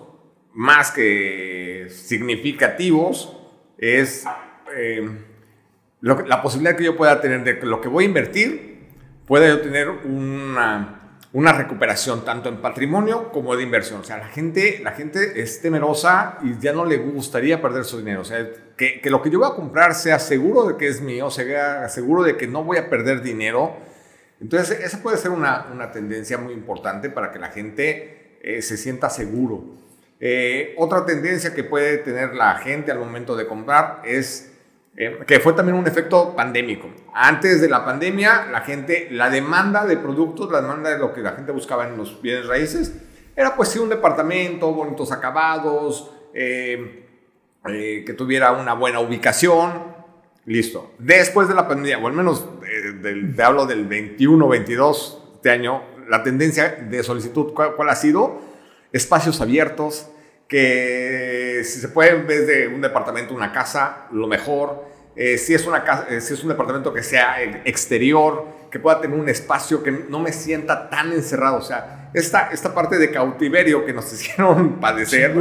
más 0.52 0.92
que 0.92 1.88
significativos 1.90 3.36
es 3.78 4.24
eh, 4.76 5.10
la 6.00 6.40
posibilidad 6.40 6.76
que 6.76 6.84
yo 6.84 6.96
pueda 6.96 7.20
tener 7.20 7.42
de 7.42 7.58
que 7.58 7.66
lo 7.66 7.80
que 7.80 7.88
voy 7.88 8.04
a 8.04 8.06
invertir 8.06 8.74
pueda 9.26 9.48
yo 9.48 9.60
tener 9.60 9.88
una, 9.88 11.03
una 11.34 11.52
recuperación 11.52 12.24
tanto 12.24 12.48
en 12.48 12.58
patrimonio 12.58 13.32
como 13.32 13.56
de 13.56 13.64
inversión. 13.64 14.00
O 14.00 14.04
sea, 14.04 14.18
la 14.18 14.28
gente, 14.28 14.80
la 14.84 14.92
gente 14.92 15.42
es 15.42 15.60
temerosa 15.60 16.38
y 16.42 16.60
ya 16.60 16.72
no 16.72 16.84
le 16.84 16.96
gustaría 16.96 17.60
perder 17.60 17.84
su 17.84 17.98
dinero. 17.98 18.20
O 18.20 18.24
sea, 18.24 18.48
que, 18.76 19.00
lo 19.10 19.20
que 19.20 19.30
yo 19.30 19.40
voy 19.40 19.48
a 19.50 19.56
comprar 19.56 19.96
sea 19.96 20.20
seguro 20.20 20.64
de 20.64 20.76
que 20.76 20.86
es 20.86 21.00
mío, 21.00 21.30
sea 21.30 21.88
seguro 21.88 22.22
de 22.22 22.36
que 22.36 22.46
no 22.46 22.62
voy 22.62 22.78
a 22.78 22.88
perder 22.88 23.20
dinero. 23.20 23.76
Entonces, 24.40 24.78
esa 24.78 25.02
puede 25.02 25.16
ser 25.16 25.32
una, 25.32 25.66
una 25.72 25.90
tendencia 25.90 26.38
muy 26.38 26.54
importante 26.54 27.10
para 27.10 27.32
que 27.32 27.40
la 27.40 27.48
gente 27.48 28.38
eh, 28.40 28.62
se 28.62 28.76
sienta 28.76 29.10
seguro. 29.10 29.64
Eh, 30.20 30.76
otra 30.78 31.04
tendencia 31.04 31.52
que 31.52 31.64
puede 31.64 31.98
tener 31.98 32.34
la 32.36 32.58
gente 32.58 32.92
al 32.92 33.00
momento 33.00 33.34
de 33.34 33.48
comprar 33.48 34.02
es 34.04 34.53
eh, 34.96 35.20
que 35.26 35.40
fue 35.40 35.52
también 35.52 35.76
un 35.76 35.86
efecto 35.86 36.34
pandémico. 36.36 36.88
Antes 37.14 37.60
de 37.60 37.68
la 37.68 37.84
pandemia, 37.84 38.46
la 38.50 38.60
gente, 38.60 39.08
la 39.10 39.30
demanda 39.30 39.84
de 39.86 39.96
productos, 39.96 40.50
la 40.50 40.60
demanda 40.60 40.90
de 40.90 40.98
lo 40.98 41.12
que 41.12 41.20
la 41.20 41.32
gente 41.32 41.52
buscaba 41.52 41.88
en 41.88 41.96
los 41.96 42.20
bienes 42.22 42.46
raíces, 42.46 42.94
era 43.36 43.56
pues 43.56 43.70
sí 43.70 43.78
un 43.78 43.88
departamento, 43.88 44.72
bonitos 44.72 45.10
acabados, 45.10 46.12
que 46.32 48.14
tuviera 48.16 48.52
una 48.52 48.74
buena 48.74 49.00
ubicación, 49.00 49.94
Listo. 50.46 50.92
Después 50.98 51.48
de 51.48 51.54
la 51.54 51.66
pandemia, 51.66 51.98
o 51.98 52.06
al 52.06 52.12
menos 52.12 52.46
eh, 52.70 53.32
te 53.34 53.42
hablo 53.42 53.64
del 53.66 53.86
21, 53.86 54.46
22 54.46 55.22
este 55.36 55.50
año, 55.50 55.82
la 56.08 56.22
tendencia 56.22 56.70
de 56.70 57.02
solicitud, 57.02 57.54
¿cuál, 57.54 57.88
ha 57.88 57.96
sido? 57.96 58.42
Espacios 58.92 59.40
abiertos, 59.40 60.08
que 60.54 61.62
si 61.64 61.80
se 61.80 61.88
puede, 61.88 62.10
en 62.10 62.28
vez 62.28 62.46
de 62.46 62.68
un 62.68 62.80
departamento, 62.80 63.34
una 63.34 63.50
casa, 63.50 64.06
lo 64.12 64.28
mejor. 64.28 64.84
Eh, 65.16 65.36
si, 65.36 65.52
es 65.52 65.66
una 65.66 65.82
casa, 65.82 66.06
eh, 66.08 66.20
si 66.20 66.34
es 66.34 66.44
un 66.44 66.48
departamento 66.48 66.94
que 66.94 67.02
sea 67.02 67.42
exterior, 67.64 68.46
que 68.70 68.78
pueda 68.78 69.00
tener 69.00 69.18
un 69.18 69.28
espacio 69.28 69.82
que 69.82 69.90
no 69.90 70.20
me 70.20 70.32
sienta 70.32 70.88
tan 70.88 71.12
encerrado. 71.12 71.56
O 71.56 71.62
sea, 71.62 72.08
esta, 72.14 72.50
esta 72.52 72.72
parte 72.72 72.98
de 72.98 73.10
cautiverio 73.10 73.84
que 73.84 73.92
nos 73.92 74.12
hicieron 74.12 74.78
padecer, 74.78 75.34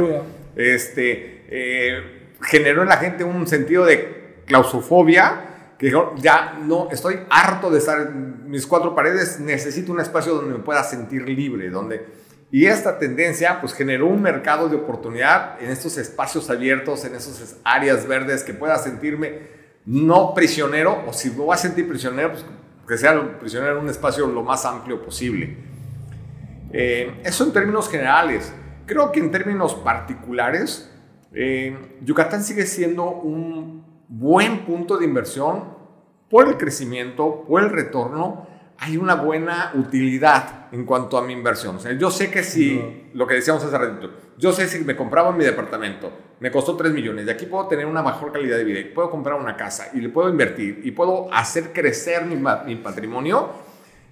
este, 0.56 2.32
generó 2.40 2.82
en 2.82 2.88
la 2.88 2.96
gente 2.96 3.22
un 3.22 3.46
sentido 3.46 3.84
de 3.84 4.42
claustrofobia, 4.46 5.42
que 5.78 5.92
ya 6.16 6.58
no, 6.60 6.88
estoy 6.90 7.20
harto 7.30 7.70
de 7.70 7.78
estar 7.78 8.00
en 8.00 8.50
mis 8.50 8.66
cuatro 8.66 8.96
paredes, 8.96 9.38
necesito 9.38 9.92
un 9.92 10.00
espacio 10.00 10.34
donde 10.34 10.54
me 10.54 10.64
pueda 10.64 10.82
sentir 10.82 11.22
libre, 11.28 11.70
donde... 11.70 12.23
Y 12.50 12.66
esta 12.66 12.98
tendencia 12.98 13.60
pues 13.60 13.74
generó 13.74 14.06
un 14.06 14.22
mercado 14.22 14.68
de 14.68 14.76
oportunidad 14.76 15.60
en 15.60 15.70
estos 15.70 15.98
espacios 15.98 16.48
abiertos, 16.50 17.04
en 17.04 17.14
esas 17.14 17.56
áreas 17.64 18.06
verdes, 18.06 18.44
que 18.44 18.54
pueda 18.54 18.78
sentirme 18.78 19.54
no 19.86 20.34
prisionero, 20.34 21.04
o 21.06 21.12
si 21.12 21.30
me 21.30 21.38
voy 21.38 21.54
a 21.54 21.58
sentir 21.58 21.88
prisionero, 21.88 22.32
pues 22.32 22.44
que 22.86 22.98
sea 22.98 23.38
prisionero 23.38 23.78
en 23.78 23.84
un 23.84 23.90
espacio 23.90 24.26
lo 24.26 24.42
más 24.42 24.64
amplio 24.64 25.02
posible. 25.02 25.56
Eh, 26.72 27.20
eso 27.24 27.44
en 27.44 27.52
términos 27.52 27.88
generales. 27.88 28.52
Creo 28.86 29.12
que 29.12 29.20
en 29.20 29.30
términos 29.30 29.74
particulares, 29.74 30.90
eh, 31.32 31.76
Yucatán 32.02 32.42
sigue 32.44 32.66
siendo 32.66 33.10
un 33.10 33.84
buen 34.08 34.64
punto 34.64 34.98
de 34.98 35.04
inversión 35.04 35.74
por 36.30 36.48
el 36.48 36.56
crecimiento, 36.56 37.44
por 37.48 37.62
el 37.62 37.70
retorno, 37.70 38.46
hay 38.84 38.98
una 38.98 39.14
buena 39.14 39.72
utilidad 39.74 40.66
en 40.70 40.84
cuanto 40.84 41.16
a 41.16 41.22
mi 41.22 41.32
inversión. 41.32 41.76
O 41.76 41.80
sea, 41.80 41.92
yo 41.92 42.10
sé 42.10 42.30
que 42.30 42.42
si, 42.42 43.08
lo 43.14 43.26
que 43.26 43.36
decíamos 43.36 43.64
hace 43.64 43.78
ratito, 43.78 44.10
yo 44.36 44.52
sé 44.52 44.68
si 44.68 44.84
me 44.84 44.94
compraba 44.94 45.32
mi 45.32 45.42
departamento, 45.42 46.12
me 46.40 46.50
costó 46.50 46.76
3 46.76 46.92
millones, 46.92 47.24
de 47.24 47.32
aquí 47.32 47.46
puedo 47.46 47.66
tener 47.66 47.86
una 47.86 48.02
mejor 48.02 48.30
calidad 48.30 48.58
de 48.58 48.64
vida, 48.64 48.80
y 48.80 48.84
puedo 48.84 49.10
comprar 49.10 49.40
una 49.40 49.56
casa 49.56 49.88
y 49.94 50.02
le 50.02 50.10
puedo 50.10 50.28
invertir 50.28 50.82
y 50.84 50.90
puedo 50.90 51.32
hacer 51.32 51.72
crecer 51.72 52.26
mi, 52.26 52.36
mi 52.36 52.76
patrimonio, 52.76 53.52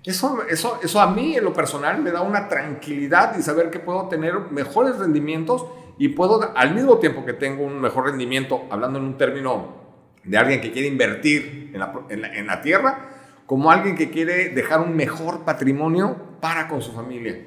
eso, 0.05 0.43
eso, 0.49 0.81
eso 0.83 1.01
a 1.01 1.09
mí 1.09 1.37
en 1.37 1.45
lo 1.45 1.53
personal 1.53 2.01
me 2.01 2.11
da 2.11 2.23
una 2.23 2.49
tranquilidad 2.49 3.37
y 3.39 3.43
saber 3.43 3.69
que 3.71 3.79
puedo 3.79 4.09
tener 4.09 4.35
mejores 4.51 4.97
rendimientos 4.99 5.67
y 5.99 6.09
puedo, 6.09 6.53
al 6.57 6.75
mismo 6.75 6.97
tiempo 6.97 7.27
que 7.27 7.35
tengo 7.35 7.65
un 7.65 7.79
mejor 7.79 8.07
rendimiento, 8.07 8.63
hablando 8.71 8.99
en 8.99 9.05
un 9.05 9.19
término 9.19 9.83
de 10.25 10.39
alguien 10.39 10.61
que 10.61 10.73
quiere 10.73 10.89
invertir 10.89 11.73
en 11.75 11.79
la, 11.79 11.93
en 12.09 12.47
la, 12.47 12.61
tierra, 12.63 13.11
como 13.53 13.71
alguien 13.71 13.97
que 13.97 14.09
quiere 14.09 14.49
dejar 14.49 14.81
un 14.81 14.97
mejor 14.97 15.45
patrimonio 15.45 16.17
para 16.41 16.67
con 16.69 16.81
su 16.81 16.91
familia. 16.91 17.39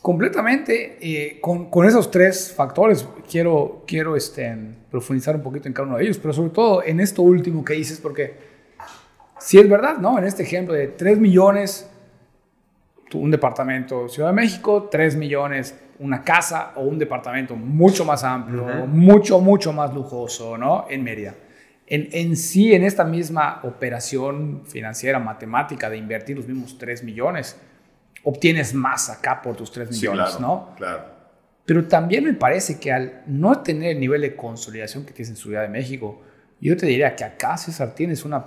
Completamente, 0.00 0.96
eh, 1.00 1.40
con, 1.40 1.68
con, 1.70 1.88
esos 1.88 2.08
tres 2.08 2.54
factores, 2.56 3.04
quiero, 3.28 3.82
quiero 3.84 4.14
este, 4.14 4.56
profundizar 4.88 5.34
un 5.34 5.42
poquito 5.42 5.66
en 5.66 5.74
cada 5.74 5.88
uno 5.88 5.96
de 5.96 6.04
ellos, 6.04 6.18
pero 6.18 6.32
sobre 6.32 6.50
todo 6.50 6.84
en 6.84 7.00
esto 7.00 7.22
último 7.22 7.64
que 7.64 7.72
dices, 7.72 7.98
porque 7.98 8.36
si 9.40 9.58
es 9.58 9.68
verdad, 9.68 9.98
¿no? 9.98 10.16
En 10.20 10.24
este 10.24 10.44
ejemplo 10.44 10.72
de 10.72 10.86
3 10.86 11.18
millones, 11.18 11.90
un 13.12 13.32
departamento 13.32 14.08
Ciudad 14.08 14.28
de 14.28 14.36
México, 14.36 14.86
3 14.88 15.16
millones 15.16 15.74
una 15.98 16.22
casa 16.22 16.74
o 16.76 16.82
un 16.82 16.96
departamento 16.96 17.56
mucho 17.56 18.04
más 18.04 18.22
amplio, 18.22 18.86
mucho, 18.86 19.40
mucho 19.40 19.72
más 19.72 19.92
lujoso, 19.92 20.56
¿no? 20.56 20.86
En 20.88 21.02
Mérida 21.02 21.34
en, 21.90 22.36
sí, 22.36 22.74
en 22.74 22.84
esta 22.84 23.04
misma 23.04 23.60
operación 23.62 24.62
financiera, 24.66 25.18
matemática, 25.18 25.88
de 25.88 25.96
invertir 25.96 26.36
los 26.36 26.46
mismos 26.46 26.76
3 26.78 27.02
millones, 27.04 27.58
obtienes 28.24 28.74
más 28.74 29.08
acá 29.08 29.40
por 29.40 29.56
tus 29.56 29.72
3 29.72 29.90
millones, 29.90 30.38
¿no? 30.38 30.74
Claro. 30.76 31.18
Pero 31.64 31.86
también 31.86 32.24
me 32.24 32.34
parece 32.34 32.78
que 32.78 32.92
al 32.92 33.22
no 33.26 33.62
tener 33.62 33.92
el 33.92 34.00
nivel 34.00 34.22
de 34.22 34.34
consolidación 34.34 35.04
que 35.04 35.12
tienes 35.12 35.30
en 35.30 35.36
Ciudad 35.36 35.62
de 35.62 35.68
México, 35.68 36.22
yo 36.60 36.76
te 36.76 36.86
diría 36.86 37.14
que 37.14 37.24
acá, 37.24 37.56
César, 37.56 37.94
tienes 37.94 38.24
una 38.24 38.44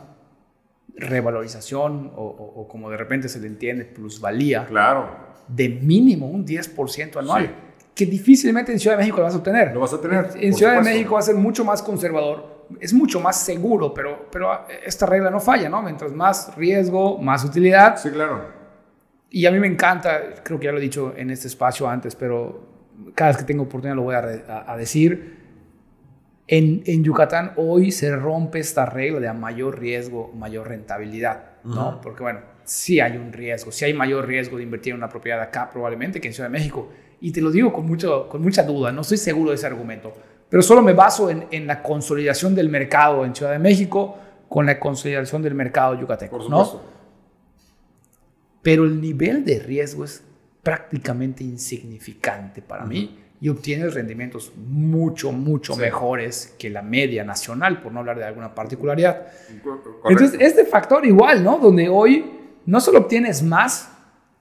revalorización 0.95 2.11
o, 2.15 2.67
como 2.69 2.89
de 2.89 2.97
repente 2.97 3.29
se 3.29 3.39
le 3.39 3.47
entiende, 3.47 3.85
plusvalía. 3.85 4.65
Claro. 4.65 5.09
De 5.47 5.69
mínimo 5.69 6.27
un 6.27 6.45
10% 6.45 7.17
anual. 7.17 7.55
Que 7.95 8.05
difícilmente 8.05 8.71
en 8.71 8.79
Ciudad 8.79 8.97
de 8.97 9.01
México 9.01 9.17
lo 9.17 9.23
vas 9.23 9.33
a 9.33 9.37
obtener. 9.37 9.73
Lo 9.73 9.79
vas 9.81 9.93
a 9.93 10.01
tener. 10.01 10.29
En, 10.35 10.53
Ciudad 10.53 10.75
de 10.75 10.81
México 10.81 11.13
va 11.13 11.19
a 11.19 11.23
ser 11.23 11.35
mucho 11.35 11.65
más 11.65 11.81
conservador 11.81 12.60
es 12.79 12.93
mucho 12.93 13.19
más 13.19 13.43
seguro, 13.43 13.93
pero, 13.93 14.27
pero 14.31 14.65
esta 14.85 15.05
regla 15.05 15.29
no 15.29 15.39
falla, 15.39 15.69
¿no? 15.69 15.81
Mientras 15.81 16.11
más 16.11 16.55
riesgo, 16.55 17.17
más 17.17 17.43
utilidad. 17.43 17.97
Sí, 17.97 18.09
claro. 18.09 18.61
Y 19.29 19.45
a 19.45 19.51
mí 19.51 19.59
me 19.59 19.67
encanta, 19.67 20.35
creo 20.43 20.59
que 20.59 20.65
ya 20.65 20.71
lo 20.71 20.77
he 20.77 20.81
dicho 20.81 21.13
en 21.15 21.29
este 21.29 21.47
espacio 21.47 21.87
antes, 21.87 22.15
pero 22.15 22.67
cada 23.15 23.31
vez 23.31 23.37
que 23.37 23.43
tengo 23.43 23.63
oportunidad 23.63 23.95
lo 23.95 24.03
voy 24.03 24.15
a, 24.15 24.75
decir. 24.77 25.39
En, 26.47 26.83
en, 26.85 27.03
Yucatán 27.03 27.53
hoy 27.55 27.91
se 27.91 28.13
rompe 28.15 28.59
esta 28.59 28.85
regla 28.85 29.19
de 29.19 29.27
a 29.29 29.33
mayor 29.33 29.79
riesgo, 29.79 30.33
mayor 30.35 30.67
rentabilidad, 30.67 31.61
¿no? 31.63 32.01
Porque 32.01 32.23
bueno, 32.23 32.41
sí 32.65 32.99
hay 32.99 33.15
un 33.15 33.31
riesgo, 33.31 33.71
sí 33.71 33.85
hay 33.85 33.93
mayor 33.93 34.27
riesgo 34.27 34.57
de 34.57 34.63
invertir 34.63 34.91
en 34.91 34.97
una 34.97 35.09
propiedad 35.09 35.41
acá 35.41 35.69
probablemente 35.69 36.19
que 36.19 36.27
en 36.27 36.33
Ciudad 36.33 36.49
de 36.49 36.57
México. 36.57 36.89
Y 37.21 37.31
te 37.31 37.39
lo 37.39 37.51
digo 37.51 37.71
con, 37.71 37.85
mucho, 37.85 38.27
con 38.27 38.41
mucha 38.41 38.63
duda, 38.63 38.91
no 38.91 39.01
estoy 39.01 39.17
seguro 39.17 39.51
de 39.51 39.55
ese 39.55 39.67
argumento 39.67 40.13
pero 40.51 40.61
solo 40.61 40.81
me 40.81 40.91
baso 40.91 41.29
en, 41.29 41.65
la 41.65 41.81
consolidación 41.81 42.53
del 42.53 42.67
mercado 42.67 43.23
en 43.23 43.33
Ciudad 43.33 43.53
de 43.53 43.59
México 43.59 44.17
con 44.49 44.65
la 44.65 44.77
consolidación 44.77 45.41
del 45.41 45.55
mercado 45.55 45.97
yucateco. 45.97 46.35
Por 46.35 46.43
supuesto. 46.43 46.83
Pero 48.61 48.83
el 48.83 48.99
nivel 48.99 49.45
de 49.45 49.59
riesgo 49.59 50.03
es 50.03 50.21
prácticamente 50.61 51.45
insignificante 51.45 52.61
para 52.61 52.83
mí 52.83 53.17
y 53.39 53.47
obtienes 53.47 53.93
rendimientos 53.93 54.51
mucho, 54.57 55.31
mucho 55.31 55.77
mejores 55.77 56.53
que 56.59 56.69
la 56.69 56.81
media 56.81 57.23
nacional, 57.23 57.81
por 57.81 57.93
no 57.93 58.01
hablar 58.01 58.17
de 58.17 58.25
alguna 58.25 58.53
particularidad. 58.53 59.27
Entonces, 60.03 60.37
este 60.37 60.65
factor 60.65 61.05
igual, 61.05 61.45
¿no? 61.45 61.59
Donde 61.59 61.87
hoy 61.87 62.29
no 62.65 62.81
solo 62.81 62.99
obtienes 62.99 63.41
más 63.41 63.89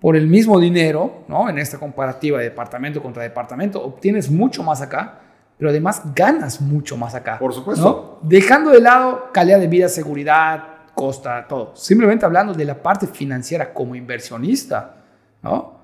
por 0.01 0.17
el 0.17 0.27
mismo 0.27 0.59
dinero, 0.59 1.23
¿no? 1.29 1.49
En 1.49 1.57
esta 1.57 1.79
comparativa 1.79 2.39
de 2.39 2.47
departamento 2.47 3.01
contra 3.01 3.23
departamento, 3.23 3.81
obtienes 3.81 4.29
mucho 4.29 4.65
más 4.65 4.83
acá, 4.83 5.21
pero 5.61 5.69
además 5.69 6.01
ganas 6.15 6.59
mucho 6.63 6.97
más 6.97 7.15
acá. 7.15 7.39
Por 7.39 7.53
supuesto. 7.53 8.19
Dejando 8.23 8.71
de 8.71 8.81
lado 8.81 9.29
calidad 9.31 9.61
de 9.61 9.67
vida, 9.67 9.91
seguridad, 9.91 10.87
costa, 10.95 11.47
todo. 11.47 11.77
Simplemente 11.77 12.25
hablando 12.25 12.55
de 12.55 12.65
la 12.65 12.83
parte 12.83 13.07
financiera 13.07 13.75
como 13.75 13.95
inversionista, 13.95 15.05
¿no? 15.43 15.79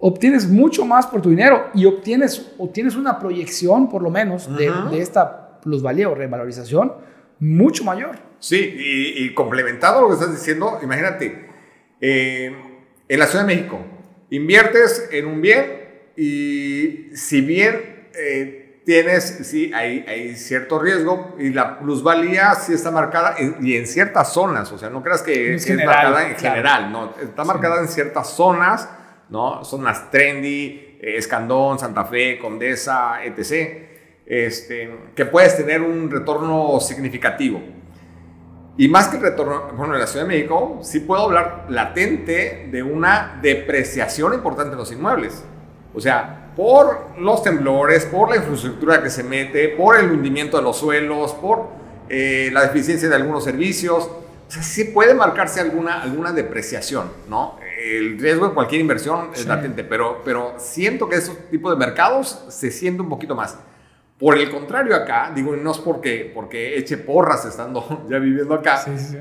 Obtienes 0.00 0.48
mucho 0.48 0.86
más 0.86 1.06
por 1.06 1.20
tu 1.20 1.28
dinero 1.28 1.66
y 1.74 1.84
obtienes, 1.84 2.54
obtienes 2.56 2.96
una 2.96 3.18
proyección, 3.18 3.90
por 3.90 4.00
lo 4.00 4.08
menos, 4.08 4.48
de, 4.56 4.72
esta 4.98 5.60
plusvalía 5.60 6.08
o 6.08 6.14
revalorización 6.14 6.94
mucho 7.38 7.84
mayor. 7.84 8.16
Sí, 8.38 8.76
y, 8.78 9.34
complementado 9.34 10.00
lo 10.00 10.08
que 10.08 10.14
estás 10.14 10.32
diciendo, 10.32 10.78
imagínate, 10.82 11.50
eh, 12.00 12.56
en 13.06 13.18
la 13.18 13.26
Ciudad 13.26 13.46
de 13.46 13.54
México, 13.54 13.78
inviertes 14.30 15.10
en 15.12 15.26
un 15.26 15.42
bien 15.42 15.66
y 16.16 17.14
si 17.14 17.42
bien 17.42 18.08
eh, 18.18 18.65
tienes, 18.86 19.40
sí, 19.42 19.72
hay, 19.74 20.04
hay 20.06 20.36
cierto 20.36 20.78
riesgo 20.78 21.34
y 21.40 21.50
la 21.50 21.80
plusvalía 21.80 22.54
sí 22.54 22.72
está 22.72 22.92
marcada 22.92 23.34
y 23.60 23.76
en 23.76 23.84
ciertas 23.84 24.32
zonas, 24.32 24.70
o 24.70 24.78
sea, 24.78 24.90
no 24.90 25.02
creas 25.02 25.22
que 25.22 25.56
es, 25.56 25.68
marcada 25.84 26.28
en 26.28 26.36
general, 26.36 26.92
no, 26.92 27.12
está 27.20 27.42
marcada 27.42 27.80
en 27.80 27.88
ciertas 27.88 28.30
zonas, 28.30 28.88
¿no? 29.28 29.64
Zonas 29.64 30.08
trendy, 30.12 30.98
eh, 31.02 31.16
Escandón, 31.16 31.80
Santa 31.80 32.04
Fe, 32.04 32.38
Condesa, 32.38 33.24
etc., 33.24 33.86
este, 34.24 35.10
que 35.16 35.24
puedes 35.26 35.56
tener 35.56 35.82
un 35.82 36.08
retorno 36.08 36.78
significativo. 36.78 37.60
Y 38.76 38.86
más 38.86 39.08
que 39.08 39.16
el 39.16 39.22
retorno, 39.22 39.72
bueno, 39.76 39.94
en 39.94 40.00
la 40.00 40.06
Ciudad 40.06 40.26
de 40.26 40.32
México, 40.32 40.78
sí 40.82 41.00
puedo 41.00 41.22
hablar 41.22 41.66
latente 41.70 42.68
de 42.70 42.82
una 42.84 43.40
depreciación 43.42 44.34
importante 44.34 44.72
en 44.72 44.78
los 44.78 44.92
inmuebles. 44.92 45.44
O 45.92 46.00
sea, 46.00 46.45
por 46.56 47.18
los 47.18 47.42
temblores, 47.42 48.06
por 48.06 48.30
la 48.30 48.36
infraestructura 48.36 49.02
que 49.02 49.10
se 49.10 49.22
mete, 49.22 49.68
por 49.68 49.98
el 49.98 50.10
hundimiento 50.10 50.56
de 50.56 50.62
los 50.62 50.78
suelos, 50.78 51.34
por 51.34 51.68
eh, 52.08 52.48
la 52.52 52.62
deficiencia 52.62 53.08
de 53.08 53.14
algunos 53.14 53.44
servicios, 53.44 54.08
o 54.48 54.50
sea, 54.50 54.62
sí 54.62 54.84
puede 54.84 55.12
marcarse 55.12 55.60
alguna, 55.60 56.02
alguna 56.02 56.32
depreciación, 56.32 57.10
¿no? 57.28 57.58
El 57.84 58.18
riesgo 58.18 58.48
de 58.48 58.54
cualquier 58.54 58.80
inversión 58.80 59.30
es 59.34 59.44
latente, 59.44 59.84
pero, 59.84 60.22
pero 60.24 60.54
siento 60.56 61.08
que 61.08 61.16
esos 61.16 61.36
tipos 61.50 61.72
de 61.72 61.84
mercados 61.84 62.44
se 62.48 62.70
siente 62.70 63.02
un 63.02 63.08
poquito 63.08 63.34
más. 63.34 63.58
Por 64.18 64.38
el 64.38 64.50
contrario 64.50 64.96
acá, 64.96 65.30
digo, 65.34 65.54
no 65.56 65.72
es 65.72 65.78
porque, 65.78 66.30
porque 66.32 66.78
eche 66.78 66.96
porras 66.96 67.44
estando 67.44 68.06
ya 68.08 68.18
viviendo 68.18 68.54
acá, 68.54 68.78
sí, 68.78 68.96
sí. 68.98 69.18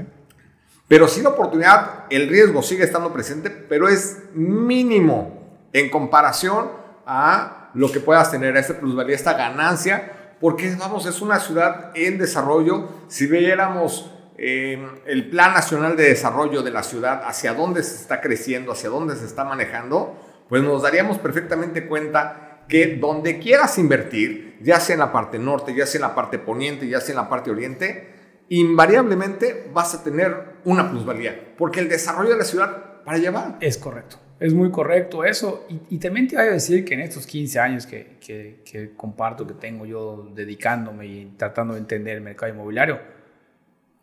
pero 0.88 1.08
sí 1.08 1.22
la 1.22 1.30
oportunidad, 1.30 2.06
el 2.10 2.30
riesgo 2.30 2.62
sigue 2.62 2.86
estando 2.86 3.12
presente, 3.12 3.50
pero 3.50 3.90
es 3.90 4.20
mínimo 4.34 5.42
en 5.74 5.90
comparación 5.90 6.85
a 7.06 7.70
lo 7.74 7.91
que 7.91 7.99
puedas 7.99 8.32
tener, 8.32 8.56
a 8.56 8.60
esta 8.60 8.80
plusvalía, 8.80 9.16
esta 9.16 9.34
ganancia, 9.34 10.36
porque 10.39 10.76
vamos, 10.76 11.06
es 11.06 11.22
una 11.22 11.39
ciudad 11.39 11.91
en 11.95 12.18
desarrollo. 12.18 12.89
Si 13.08 13.28
viéramos 13.28 14.12
eh, 14.38 14.86
el 15.06 15.30
Plan 15.30 15.53
Nacional 15.53 15.95
de 15.95 16.10
Desarrollo 16.10 16.62
de 16.62 16.72
la 16.72 16.84
ciudad, 16.84 17.24
hacia 17.26 17.53
dónde 17.53 17.84
se 17.84 17.95
está 17.95 18.22
creciendo, 18.22 18.72
hacia 18.72 18.89
dónde 18.89 19.16
se 19.16 19.26
está 19.26 19.43
manejando, 19.43 20.20
pues 20.49 20.62
nos 20.62 20.82
daríamos 20.82 21.18
perfectamente 21.18 21.88
cuenta 21.88 22.64
que 22.68 22.97
donde 22.97 23.39
quieras 23.39 23.78
invertir, 23.78 24.58
ya 24.62 24.80
sea 24.80 24.95
en 24.95 24.99
la 24.99 25.12
parte 25.12 25.39
norte, 25.39 25.74
ya 25.74 25.86
sea 25.86 25.99
en 25.99 26.08
la 26.08 26.16
parte 26.16 26.39
poniente, 26.39 26.88
ya 26.88 26.99
sea 26.99 27.12
en 27.12 27.18
la 27.18 27.30
parte 27.30 27.51
oriente, 27.51 28.14
invariablemente 28.49 29.70
vas 29.74 29.93
a 29.93 30.03
tener 30.03 30.58
una 30.66 30.89
plusvalía, 30.89 31.53
porque 31.58 31.80
el 31.80 31.89
desarrollo 31.89 32.32
de 32.32 32.38
la 32.38 32.43
ciudad 32.43 33.03
para 33.03 33.18
llevar. 33.18 33.58
Es 33.60 33.78
correcto. 33.78 34.18
Es 34.40 34.54
muy 34.54 34.70
correcto 34.72 35.24
eso. 35.24 35.66
Y, 35.90 35.98
también 35.98 36.28
te 36.28 36.36
voy 36.36 36.46
a 36.46 36.52
decir 36.52 36.84
que 36.84 36.94
en 36.94 37.02
estos 37.02 37.26
15 37.26 37.60
años 37.60 37.86
que, 37.86 38.18
que, 38.20 38.92
comparto, 38.96 39.48
que 39.48 39.54
tengo 39.54 39.86
yo 39.86 40.30
dedicándome 40.36 41.06
y 41.06 41.26
tratando 41.38 41.74
de 41.74 41.80
entender 41.80 42.18
el 42.18 42.22
mercado 42.22 42.52
inmobiliario, 42.52 43.00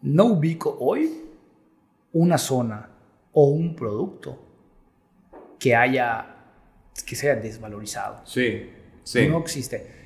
no 0.02 0.24
ubico 0.24 0.76
hoy 0.80 1.10
una 2.12 2.38
zona 2.38 2.88
o 3.32 3.48
un 3.48 3.76
producto 3.76 4.38
que 5.58 5.74
haya, 5.76 6.26
que 7.06 7.14
sea 7.14 7.36
desvalorizado. 7.36 8.22
Sí, 8.24 8.70
sí. 9.04 9.28
No 9.28 9.38
existe 9.38 10.02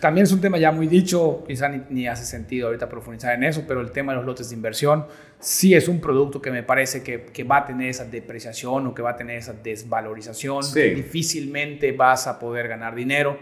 también 0.00 0.24
es 0.24 0.32
un 0.32 0.40
tema 0.40 0.58
ya 0.58 0.70
muy 0.70 0.86
dicho, 0.86 1.42
quizá 1.46 1.68
ni, 1.68 2.06
hace 2.06 2.24
sentido 2.24 2.68
ahorita 2.68 2.88
profundizar 2.88 3.34
en 3.34 3.42
eso, 3.44 3.64
pero 3.66 3.80
el 3.80 3.90
tema 3.90 4.12
de 4.12 4.18
los 4.18 4.26
lotes 4.26 4.50
de 4.50 4.54
inversión 4.54 5.06
sí 5.40 5.74
es 5.74 5.88
un 5.88 6.00
producto 6.00 6.40
que 6.40 6.52
me 6.52 6.62
parece 6.62 7.02
que, 7.02 7.24
que 7.24 7.42
va 7.42 7.58
a 7.58 7.64
tener 7.64 7.88
esa 7.88 8.04
depreciación 8.04 8.86
o 8.86 8.94
que 8.94 9.02
va 9.02 9.10
a 9.10 9.16
tener 9.16 9.38
esa 9.38 9.54
desvalorización, 9.54 10.62
difícilmente 10.72 11.90
vas 11.90 12.28
a 12.28 12.38
poder 12.38 12.68
ganar 12.68 12.94
dinero, 12.94 13.36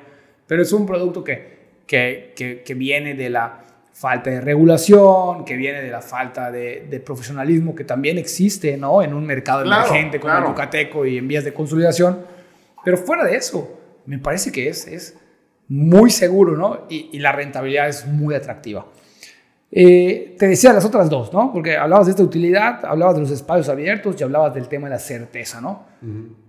pero 0.46 0.62
es 0.62 0.72
un 0.72 0.86
producto 0.86 1.22
que, 1.22 1.58
que, 1.86 2.32
que, 2.64 2.74
viene 2.74 3.14
de 3.14 3.28
la 3.28 3.66
falta 3.92 4.30
de 4.30 4.40
regulación, 4.40 5.44
que 5.44 5.56
viene 5.56 5.82
de 5.82 5.90
la 5.90 6.00
falta 6.00 6.50
de, 6.50 6.86
de 6.88 7.00
profesionalismo 7.00 7.74
que 7.74 7.84
también 7.84 8.16
existe 8.16 8.78
¿no? 8.78 9.02
en 9.02 9.12
un 9.12 9.26
mercado 9.26 9.62
emergente 9.62 10.18
como 10.18 10.38
el 10.38 10.44
Yucateco 10.44 11.04
y 11.04 11.18
en 11.18 11.28
vías 11.28 11.44
de 11.44 11.52
consolidación, 11.52 12.24
pero 12.82 12.96
fuera 12.96 13.24
de 13.24 13.36
eso, 13.36 13.78
me 14.06 14.18
parece 14.18 14.50
que 14.50 14.70
es... 14.70 14.86
es 14.86 15.16
muy 15.70 16.10
seguro, 16.10 16.56
¿no? 16.56 16.86
Y, 16.88 17.18
la 17.20 17.30
rentabilidad 17.30 17.88
es 17.88 18.04
muy 18.04 18.34
atractiva. 18.34 18.86
Eh, 19.70 20.34
te 20.36 20.48
decía 20.48 20.72
las 20.72 20.84
otras 20.84 21.08
dos, 21.08 21.32
¿no? 21.32 21.52
Porque 21.52 21.76
hablabas 21.76 22.06
de 22.06 22.10
esta 22.10 22.24
utilidad, 22.24 22.84
hablabas 22.84 23.14
de 23.14 23.20
los 23.20 23.30
espacios 23.30 23.68
abiertos 23.68 24.16
y 24.20 24.24
hablabas 24.24 24.52
del 24.52 24.66
tema 24.66 24.88
de 24.88 24.94
la 24.94 24.98
certeza, 24.98 25.60
¿no? 25.60 25.86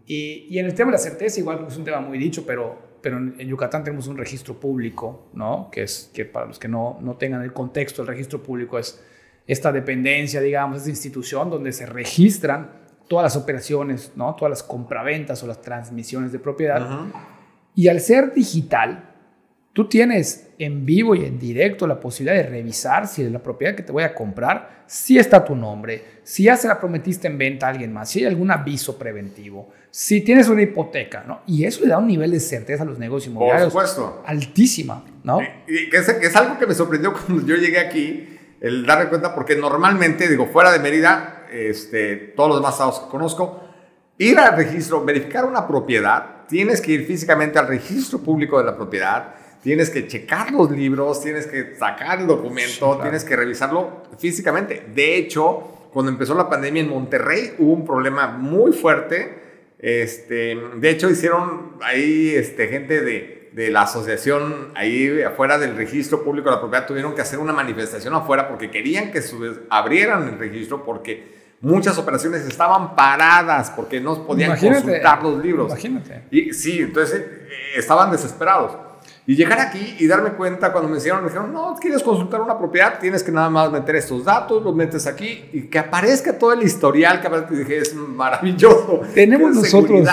y, 0.07 0.47
y, 0.49 0.57
en 0.57 0.65
el 0.65 0.73
tema 0.73 0.89
de 0.89 0.93
la 0.93 1.03
certeza, 1.03 1.39
igual 1.39 1.65
es 1.67 1.77
un 1.77 1.83
tema 1.83 2.01
muy 2.01 2.17
dicho, 2.17 2.43
pero, 2.47 2.97
pero 2.99 3.17
en, 3.17 3.37
Yucatán 3.37 3.83
tenemos 3.83 4.07
un 4.07 4.17
registro 4.17 4.59
público, 4.59 5.29
¿no? 5.33 5.69
Que 5.71 5.83
es 5.83 6.09
que 6.11 6.25
para 6.25 6.47
los 6.47 6.57
que 6.57 6.67
no, 6.67 6.97
no 6.99 7.15
tengan 7.15 7.43
el 7.43 7.53
contexto, 7.53 8.01
el 8.01 8.07
registro 8.07 8.41
público 8.41 8.79
es 8.79 9.03
esta 9.45 9.71
dependencia, 9.71 10.41
digamos, 10.41 10.77
esta 10.77 10.89
institución 10.89 11.51
donde 11.51 11.73
se 11.73 11.85
registran 11.85 12.71
todas 13.07 13.23
las 13.23 13.35
operaciones, 13.35 14.13
¿no? 14.15 14.33
Todas 14.33 14.49
las 14.49 14.63
compraventas 14.63 15.43
o 15.43 15.47
las 15.47 15.61
transmisiones 15.61 16.31
de 16.31 16.39
propiedad. 16.39 17.05
Y 17.75 17.87
al 17.87 17.99
ser 17.99 18.33
digital, 18.33 19.10
Tú 19.73 19.87
tienes 19.87 20.49
en 20.57 20.85
vivo 20.85 21.15
y 21.15 21.23
en 21.23 21.39
directo 21.39 21.87
la 21.87 21.97
posibilidad 21.97 22.35
de 22.35 22.49
revisar 22.49 23.07
si 23.07 23.23
la 23.29 23.41
propiedad 23.41 23.73
que 23.73 23.83
te 23.83 23.93
voy 23.93 24.03
a 24.03 24.13
comprar, 24.13 24.83
si 24.85 25.17
está 25.17 25.45
tu 25.45 25.55
nombre, 25.55 26.03
si 26.23 26.43
ya 26.43 26.57
se 26.57 26.67
la 26.67 26.77
prometiste 26.77 27.27
en 27.27 27.37
venta 27.37 27.67
a 27.67 27.69
alguien 27.69 27.93
más, 27.93 28.09
si 28.09 28.19
hay 28.19 28.25
algún 28.25 28.51
aviso 28.51 28.97
preventivo, 28.97 29.71
si 29.89 30.21
tienes 30.21 30.49
una 30.49 30.61
hipoteca, 30.61 31.23
¿no? 31.25 31.41
Y 31.47 31.63
eso 31.63 31.83
le 31.83 31.87
da 31.87 31.99
un 31.99 32.07
nivel 32.07 32.31
de 32.31 32.41
certeza 32.41 32.83
a 32.83 32.85
los 32.85 32.99
negocios 32.99 33.31
inmobiliarios. 33.31 33.71
Por 33.71 33.87
supuesto. 33.87 34.23
Altísima, 34.25 35.05
¿no? 35.23 35.39
Y, 35.65 35.89
que, 35.89 35.97
es, 35.97 36.35
algo 36.35 36.59
que 36.59 36.67
me 36.67 36.73
sorprendió 36.73 37.13
cuando 37.25 37.45
yo 37.47 37.55
llegué 37.55 37.79
aquí, 37.79 38.37
el 38.59 38.85
darme 38.85 39.07
cuenta, 39.07 39.33
porque 39.33 39.55
normalmente, 39.55 40.27
digo, 40.27 40.47
fuera 40.47 40.73
de 40.73 40.79
Mérida, 40.79 41.45
este, 41.49 42.17
todos 42.35 42.49
los 42.49 42.57
demás 42.59 42.73
estados 42.73 42.99
que 42.99 43.09
conozco, 43.09 43.63
ir 44.17 44.37
al 44.37 44.57
registro, 44.57 45.03
verificar 45.05 45.45
una 45.45 45.65
propiedad, 45.65 46.45
tienes 46.49 46.81
que 46.81 46.91
ir 46.91 47.05
físicamente 47.05 47.57
al 47.57 47.67
registro 47.67 48.19
público 48.19 48.57
de 48.57 48.65
la 48.65 48.75
propiedad, 48.75 49.35
tienes 49.61 49.89
que 49.89 50.07
checar 50.07 50.51
los 50.51 50.71
libros, 50.71 51.21
tienes 51.21 51.47
que 51.47 51.75
sacar 51.75 52.19
el 52.19 52.27
documento, 52.27 52.99
tienes 53.01 53.23
que 53.23 53.35
revisarlo 53.35 54.03
físicamente. 54.17 54.87
De 54.93 55.17
hecho, 55.17 55.89
cuando 55.93 56.11
empezó 56.11 56.35
la 56.35 56.49
pandemia 56.49 56.81
en 56.81 56.89
Monterrey 56.89 57.55
hubo 57.59 57.73
un 57.73 57.85
problema 57.85 58.27
muy 58.27 58.71
fuerte. 58.73 59.39
Este, 59.79 60.55
de 60.77 60.89
hecho, 60.89 61.09
hicieron 61.09 61.77
ahí 61.81 62.33
este, 62.35 62.67
gente 62.67 63.01
de, 63.01 63.49
de 63.51 63.69
la 63.69 63.81
asociación 63.81 64.71
ahí 64.75 65.21
afuera 65.21 65.57
del 65.57 65.75
registro 65.75 66.23
público 66.23 66.49
de 66.49 66.55
la 66.55 66.61
propiedad, 66.61 66.87
tuvieron 66.87 67.13
que 67.13 67.21
hacer 67.21 67.39
una 67.39 67.53
manifestación 67.53 68.13
afuera 68.13 68.47
porque 68.47 68.69
querían 68.69 69.11
que 69.11 69.21
abrieran 69.69 70.27
el 70.27 70.39
registro 70.39 70.85
porque 70.85 71.41
muchas 71.59 71.97
operaciones 71.97 72.45
estaban 72.45 72.95
paradas 72.95 73.71
porque 73.71 73.99
no 73.99 74.25
podían 74.25 74.57
consultar 74.57 75.21
los 75.21 75.43
libros. 75.43 75.67
Imagínate. 75.67 76.23
Y 76.31 76.53
sí, 76.53 76.79
entonces 76.79 77.19
eh, 77.19 77.49
estaban 77.75 78.11
desesperados. 78.11 78.90
Y 79.31 79.35
llegar 79.37 79.61
aquí 79.61 79.95
y 79.97 80.07
darme 80.07 80.31
cuenta 80.31 80.73
cuando 80.73 80.89
me 80.89 80.97
hicieron, 80.97 81.21
me 81.21 81.29
dijeron, 81.29 81.53
no, 81.53 81.77
quieres 81.79 82.03
consultar 82.03 82.41
una 82.41 82.57
propiedad, 82.57 82.99
tienes 82.99 83.23
que 83.23 83.31
nada 83.31 83.49
más 83.49 83.71
meter 83.71 83.95
estos 83.95 84.25
datos, 84.25 84.61
los 84.61 84.75
metes 84.75 85.07
aquí 85.07 85.49
y 85.53 85.69
que 85.69 85.79
aparezca 85.79 86.37
todo 86.37 86.51
el 86.51 86.61
historial 86.63 87.21
que 87.21 87.27
aparece. 87.27 87.53
Y 87.53 87.57
dije, 87.59 87.77
es 87.77 87.95
maravilloso. 87.95 88.99
Tenemos 89.13 89.55
nosotros. 89.55 90.05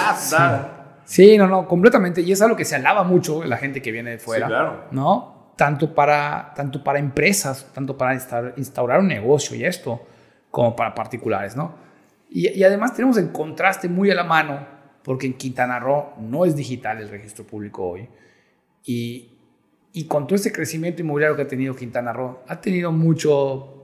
Sí. 1.04 1.36
no, 1.36 1.48
no, 1.48 1.66
completamente. 1.66 2.20
Y 2.20 2.30
es 2.30 2.40
algo 2.42 2.54
que 2.54 2.64
se 2.64 2.76
alaba 2.76 3.02
mucho 3.02 3.42
la 3.42 3.56
gente 3.56 3.82
que 3.82 3.90
viene 3.90 4.12
de 4.12 4.18
fuera. 4.20 4.46
Sí, 4.46 4.52
claro. 4.52 4.84
¿No? 4.92 5.52
Tanto 5.56 5.92
para, 5.92 6.52
tanto 6.54 6.84
para 6.84 7.00
empresas, 7.00 7.66
tanto 7.74 7.98
para 7.98 8.14
instaurar 8.56 9.00
un 9.00 9.08
negocio 9.08 9.56
y 9.56 9.64
esto, 9.64 10.00
como 10.48 10.76
para 10.76 10.94
particulares, 10.94 11.56
¿no? 11.56 11.74
Y, 12.30 12.50
y 12.50 12.62
además 12.62 12.94
tenemos 12.94 13.16
el 13.16 13.32
contraste 13.32 13.88
muy 13.88 14.12
a 14.12 14.14
la 14.14 14.22
mano, 14.22 14.64
porque 15.02 15.26
en 15.26 15.32
Quintana 15.32 15.80
Roo 15.80 16.12
no 16.20 16.44
es 16.44 16.54
digital 16.54 16.98
el 17.00 17.08
registro 17.08 17.44
público 17.44 17.84
hoy 17.84 18.08
y, 18.88 19.28
y 19.92 20.04
con 20.04 20.26
todo 20.26 20.36
ese 20.36 20.50
crecimiento 20.50 21.02
inmobiliario 21.02 21.36
que 21.36 21.42
ha 21.42 21.46
tenido 21.46 21.76
Quintana 21.76 22.10
Roo, 22.10 22.38
ha 22.48 22.58
tenido 22.58 22.90
mucho 22.90 23.74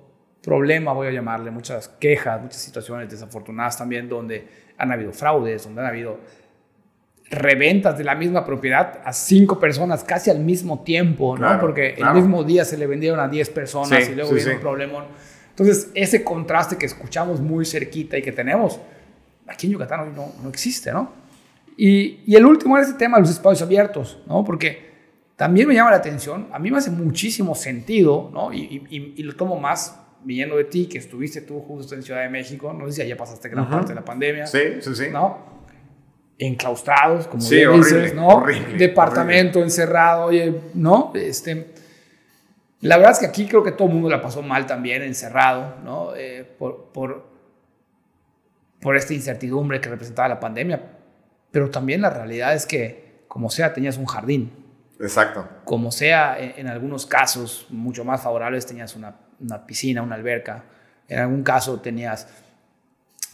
problema, 0.43 0.95
voy 0.95 1.09
a 1.09 1.11
llamarle, 1.11 1.51
muchas 1.51 1.89
quejas, 1.89 2.41
muchas 2.41 2.63
situaciones 2.63 3.11
desafortunadas 3.11 3.77
también 3.77 4.09
donde 4.09 4.49
han 4.79 4.91
habido 4.91 5.13
fraudes, 5.13 5.65
donde 5.65 5.83
han 5.83 5.89
habido 5.89 6.21
reventas 7.29 7.99
de 7.99 8.05
la 8.05 8.15
misma 8.15 8.47
propiedad 8.47 9.01
a 9.05 9.13
cinco 9.13 9.61
personas 9.61 10.05
casi 10.05 10.31
al 10.31 10.39
mismo 10.39 10.83
tiempo, 10.85 11.37
¿no? 11.37 11.61
Porque 11.61 11.95
el 11.99 12.15
mismo 12.15 12.43
día 12.43 12.65
se 12.65 12.79
le 12.79 12.87
vendieron 12.87 13.21
a 13.21 13.29
10 13.29 13.51
personas 13.51 14.09
y 14.09 14.15
luego 14.15 14.33
viene 14.33 14.55
un 14.55 14.61
problema. 14.61 15.07
Entonces, 15.51 15.91
ese 15.95 16.25
contraste 16.25 16.79
que 16.79 16.87
escuchamos 16.87 17.41
muy 17.41 17.67
cerquita 17.67 18.17
y 18.17 18.23
que 18.23 18.33
tenemos, 18.33 18.81
aquí 19.47 19.67
en 19.67 19.75
Yucatán 19.75 20.01
hoy 20.01 20.09
no, 20.17 20.33
no 20.43 20.49
existe, 20.49 20.93
¿no? 20.93 21.13
Y, 21.77 22.21
y 22.25 22.37
el 22.37 22.47
último 22.47 22.79
es 22.79 22.89
el 22.89 22.97
tema 22.97 23.19
de 23.19 23.23
los 23.23 23.31
espacios 23.31 23.63
abiertos, 23.63 24.23
¿no? 24.27 24.45
Porque 24.45 24.94
también 25.37 25.67
me 25.67 25.75
llama 25.75 25.91
la 25.91 25.97
atención, 25.97 26.49
a 26.53 26.59
mí 26.59 26.71
me 26.71 26.79
hace 26.79 26.91
muchísimo 26.91 27.55
sentido, 27.55 28.31
¿no? 28.33 28.53
Y, 28.53 28.85
y, 28.89 29.23
lo 29.23 29.35
tomo 29.35 29.59
más 29.59 30.01
viniendo 30.23 30.57
de 30.57 30.65
ti, 30.65 30.87
que 30.87 30.99
estuviste 30.99 31.41
tú 31.41 31.61
justo 31.61 31.95
en 31.95 32.03
Ciudad 32.03 32.23
de 32.23 32.29
México, 32.29 32.73
no 32.73 32.87
sé 32.87 32.93
si 32.93 33.03
allá 33.03 33.17
pasaste 33.17 33.49
gran 33.49 33.69
parte 33.69 33.89
de 33.89 33.95
la 33.97 34.05
pandemia. 34.05 34.47
Sí, 34.47 34.81
sí, 34.81 34.95
sí. 34.95 35.07
¿No? 35.13 35.55
Enclaustrados, 36.39 37.27
como 37.27 37.43
sí, 37.43 37.65
dices, 37.65 38.15
¿no? 38.15 38.29
Horrible, 38.29 38.77
Departamento 38.77 39.61
encerrado, 39.61 40.27
oye, 40.27 40.55
¿no? 40.75 41.13
Este, 41.15 41.73
la 42.81 42.97
verdad 42.97 43.13
es 43.13 43.19
que 43.19 43.27
aquí 43.27 43.47
creo 43.47 43.63
que 43.63 43.73
todo 43.73 43.89
el 43.89 43.95
mundo 43.95 44.09
la 44.09 44.23
pasó 44.23 44.41
mal 44.41 44.67
también, 44.67 45.03
encerrado, 45.03 45.77
¿no? 45.85 46.15
Eh, 46.17 46.45
por, 46.59 46.93
por, 46.93 47.27
por 48.81 48.97
esta 48.97 49.15
incertidumbre 49.15 49.81
que 49.81 49.89
representaba 49.89 50.29
la 50.29 50.41
pandemia. 50.41 50.93
Pero 51.51 51.71
también 51.71 52.03
la 52.03 52.11
realidad 52.11 52.55
es 52.55 52.67
que, 52.67 53.25
como 53.29 53.51
sea, 53.51 53.73
tenías 53.73 53.97
un 53.97 54.07
jardín, 54.07 54.64
Exacto. 55.05 55.47
Como 55.65 55.93
sea, 55.93 56.37
en, 56.39 56.67
algunos 56.67 57.07
casos 57.07 57.67
mucho 57.71 58.05
más 58.05 58.23
favorables 58.23 58.67
tenías 58.67 58.97
una, 58.97 59.15
una, 59.41 59.67
piscina, 59.67 60.03
una 60.03 60.15
alberca. 60.15 60.65
En 61.09 61.19
algún 61.19 61.43
caso 61.43 61.81
tenías 61.81 62.27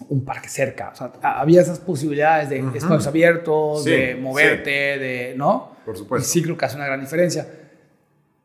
un 0.09 0.25
parque 0.25 0.49
cerca. 0.49 0.91
O 0.91 0.95
sea, 0.97 1.13
había 1.23 1.61
esas 1.61 1.79
posibilidades 1.79 2.51
de 2.51 2.59
espacios 2.59 3.07
abiertos, 3.07 3.85
de 3.85 4.17
moverte, 4.17 4.99
de, 4.99 5.35
¿no? 5.37 5.77
Por 5.85 5.97
supuesto. 5.97 6.27
Y 6.27 6.31
sí 6.31 6.43
creo 6.43 6.57
que 6.57 6.65
hace 6.65 6.77
una 6.77 6.87
gran 6.87 7.01
diferencia. 7.01 7.47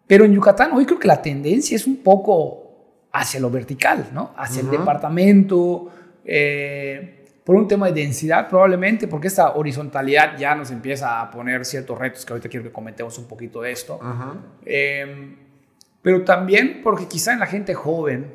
Pero 0.07 0.25
en 0.25 0.33
Yucatán 0.33 0.71
hoy 0.73 0.85
creo 0.85 0.99
que 0.99 1.07
la 1.07 1.21
tendencia 1.21 1.75
es 1.75 1.87
un 1.87 1.97
poco 1.97 2.63
hacia 3.11 3.39
lo 3.39 3.49
vertical, 3.49 4.09
¿no? 4.13 4.33
Hacia 4.37 4.61
el 4.61 4.69
departamento, 4.69 5.89
eh, 6.23 7.24
por 7.45 7.55
un 7.55 7.67
tema 7.67 7.87
de 7.91 8.01
densidad 8.01 8.49
probablemente, 8.49 9.07
porque 9.07 9.27
esta 9.27 9.55
horizontalidad 9.55 10.35
ya 10.37 10.55
nos 10.55 10.71
empieza 10.71 11.21
a 11.21 11.29
poner 11.29 11.63
ciertos 11.63 11.97
retos 11.97 12.25
que 12.25 12.33
ahorita 12.33 12.49
quiero 12.49 12.65
que 12.65 12.71
comentemos 12.71 13.17
un 13.19 13.27
poquito 13.27 13.61
de 13.61 13.71
esto. 13.71 13.99
Em, 14.65 15.37
pero 16.01 16.23
también 16.23 16.81
porque 16.83 17.07
quizá 17.07 17.33
en 17.33 17.39
la 17.39 17.45
gente 17.45 17.73
joven, 17.75 18.33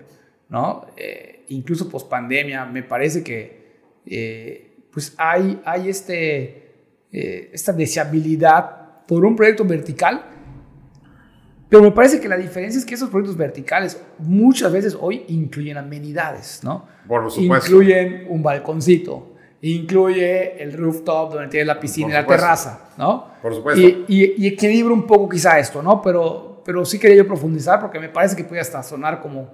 ¿no? 0.48 0.86
Eh, 0.96 1.44
incluso 1.48 1.88
post 1.88 2.08
pandemia, 2.08 2.64
me 2.64 2.84
parece 2.84 3.24
que 3.24 4.00
eh, 4.06 4.76
pues 4.92 5.14
hay, 5.18 5.60
hay 5.64 5.88
este, 5.88 6.72
esta 7.10 7.72
deseabilidad 7.72 9.04
por 9.06 9.24
un 9.24 9.34
proyecto 9.34 9.64
vertical 9.64 10.39
pero 11.70 11.84
me 11.84 11.92
parece 11.92 12.20
que 12.20 12.28
la 12.28 12.36
diferencia 12.36 12.80
es 12.80 12.84
que 12.84 12.94
esos 12.94 13.08
proyectos 13.08 13.36
verticales 13.36 14.02
muchas 14.18 14.72
veces 14.72 14.98
hoy 15.00 15.24
incluyen 15.28 15.78
amenidades, 15.78 16.62
¿no? 16.64 16.88
Por 17.06 17.30
supuesto. 17.30 17.70
Incluyen 17.70 18.26
un 18.28 18.42
balconcito, 18.42 19.36
incluye 19.62 20.60
el 20.60 20.72
rooftop 20.72 21.34
donde 21.34 21.46
tienes 21.46 21.68
la 21.68 21.78
piscina 21.78 22.08
y 22.08 22.12
la 22.12 22.26
terraza, 22.26 22.90
¿no? 22.98 23.34
Por 23.40 23.54
supuesto. 23.54 23.80
Y, 23.80 24.34
y, 24.36 24.46
equilibra 24.48 24.92
un 24.92 25.06
poco 25.06 25.28
quizá 25.28 25.60
esto, 25.60 25.80
¿no? 25.80 26.02
Pero, 26.02 26.60
pero 26.64 26.84
sí 26.84 26.98
quería 26.98 27.18
yo 27.18 27.26
profundizar 27.26 27.78
porque 27.78 28.00
me 28.00 28.08
parece 28.08 28.34
que 28.34 28.42
puede 28.42 28.60
hasta 28.60 28.82
sonar 28.82 29.20
como, 29.20 29.52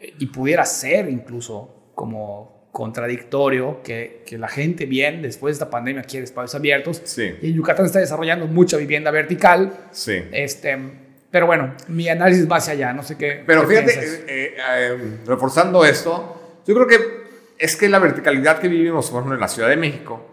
y 0.00 0.26
pudiera 0.26 0.64
ser 0.64 1.08
incluso 1.08 1.90
como 1.96 2.68
contradictorio 2.70 3.82
que, 3.82 4.22
que, 4.24 4.38
la 4.38 4.48
gente 4.48 4.86
bien 4.86 5.22
después 5.22 5.54
de 5.54 5.64
esta 5.64 5.70
pandemia 5.70 6.04
quiere 6.04 6.22
espacios 6.22 6.54
abiertos. 6.54 7.02
Sí. 7.04 7.34
Y 7.42 7.48
en 7.48 7.54
Yucatán 7.54 7.86
está 7.86 7.98
desarrollando 7.98 8.46
mucha 8.46 8.76
vivienda 8.76 9.10
vertical. 9.10 9.72
Sí. 9.90 10.22
Este, 10.30 11.05
pero 11.30 11.46
bueno, 11.46 11.74
mi 11.88 12.08
análisis 12.08 12.50
va 12.50 12.56
hacia 12.56 12.74
allá, 12.74 12.92
no 12.92 13.02
sé 13.02 13.16
qué. 13.16 13.42
Pero 13.46 13.66
fíjate, 13.66 13.92
eh, 13.92 14.24
eh, 14.26 14.56
eh, 14.58 15.18
reforzando 15.26 15.84
esto, 15.84 16.60
yo 16.66 16.74
creo 16.74 16.86
que 16.86 17.26
es 17.58 17.76
que 17.76 17.88
la 17.88 17.98
verticalidad 17.98 18.58
que 18.58 18.68
vivimos, 18.68 19.10
por 19.10 19.18
ejemplo, 19.18 19.34
en 19.34 19.40
la 19.40 19.48
Ciudad 19.48 19.68
de 19.68 19.76
México, 19.76 20.24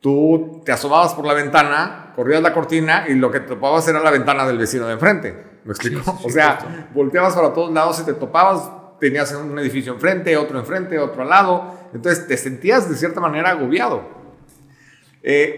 tú 0.00 0.62
te 0.64 0.72
asomabas 0.72 1.14
por 1.14 1.26
la 1.26 1.34
ventana, 1.34 2.12
corrías 2.14 2.42
la 2.42 2.52
cortina 2.52 3.06
y 3.08 3.14
lo 3.14 3.30
que 3.30 3.40
te 3.40 3.48
topabas 3.48 3.88
era 3.88 4.00
la 4.00 4.10
ventana 4.10 4.46
del 4.46 4.58
vecino 4.58 4.86
de 4.86 4.92
enfrente. 4.92 5.34
¿Me 5.64 5.72
explico? 5.72 6.20
o 6.24 6.30
sea, 6.30 6.88
volteabas 6.92 7.34
para 7.34 7.52
todos 7.52 7.72
lados 7.72 7.98
y 8.00 8.04
te 8.04 8.12
topabas, 8.12 8.70
tenías 9.00 9.32
un 9.32 9.58
edificio 9.58 9.94
enfrente, 9.94 10.36
otro 10.36 10.58
enfrente, 10.58 10.98
otro 10.98 11.22
al 11.22 11.30
lado. 11.30 11.88
Entonces 11.94 12.26
te 12.26 12.36
sentías 12.36 12.88
de 12.88 12.96
cierta 12.96 13.20
manera 13.20 13.50
agobiado. 13.50 14.08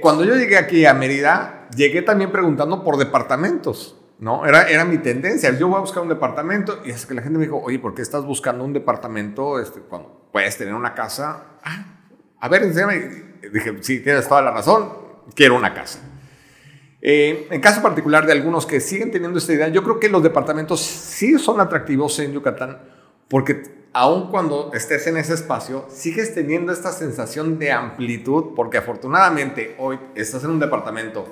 cuando 0.00 0.24
yo 0.24 0.36
llegué 0.36 0.56
aquí 0.56 0.86
a 0.86 0.94
Mérida, 0.94 1.66
llegué 1.74 2.02
también 2.02 2.30
preguntando 2.30 2.84
por 2.84 2.98
departamentos. 2.98 3.96
¿No? 4.18 4.46
Era, 4.46 4.68
era 4.68 4.84
mi 4.84 4.98
tendencia. 4.98 5.56
Yo 5.58 5.68
voy 5.68 5.76
a 5.76 5.80
buscar 5.80 6.02
un 6.02 6.08
departamento 6.08 6.80
y 6.84 6.90
es 6.90 7.06
que 7.06 7.14
la 7.14 7.22
gente 7.22 7.38
me 7.38 7.44
dijo, 7.44 7.60
oye, 7.62 7.78
¿por 7.78 7.94
qué 7.94 8.02
estás 8.02 8.24
buscando 8.24 8.64
un 8.64 8.72
departamento 8.72 9.60
este, 9.60 9.80
cuando 9.80 10.28
puedes 10.32 10.56
tener 10.56 10.74
una 10.74 10.94
casa? 10.94 11.58
Ah, 11.62 12.00
a 12.40 12.48
ver, 12.48 12.62
enséñame. 12.62 13.36
Dije, 13.52 13.76
sí, 13.80 14.00
tienes 14.00 14.28
toda 14.28 14.42
la 14.42 14.50
razón, 14.50 14.90
quiero 15.34 15.56
una 15.56 15.72
casa. 15.72 16.00
Eh, 17.00 17.46
en 17.50 17.60
caso 17.60 17.82
particular 17.82 18.26
de 18.26 18.32
algunos 18.32 18.66
que 18.66 18.80
siguen 18.80 19.10
teniendo 19.10 19.38
esta 19.38 19.52
idea, 19.52 19.68
yo 19.68 19.82
creo 19.84 20.00
que 20.00 20.08
los 20.08 20.22
departamentos 20.22 20.80
sí 20.80 21.38
son 21.38 21.60
atractivos 21.60 22.18
en 22.18 22.32
Yucatán 22.32 22.80
porque 23.28 23.86
aun 23.92 24.30
cuando 24.30 24.72
estés 24.74 25.06
en 25.06 25.16
ese 25.16 25.34
espacio, 25.34 25.86
sigues 25.88 26.34
teniendo 26.34 26.72
esta 26.72 26.92
sensación 26.92 27.58
de 27.58 27.72
amplitud 27.72 28.54
porque 28.54 28.78
afortunadamente 28.78 29.74
hoy 29.78 29.98
estás 30.14 30.44
en 30.44 30.50
un 30.50 30.58
departamento, 30.58 31.26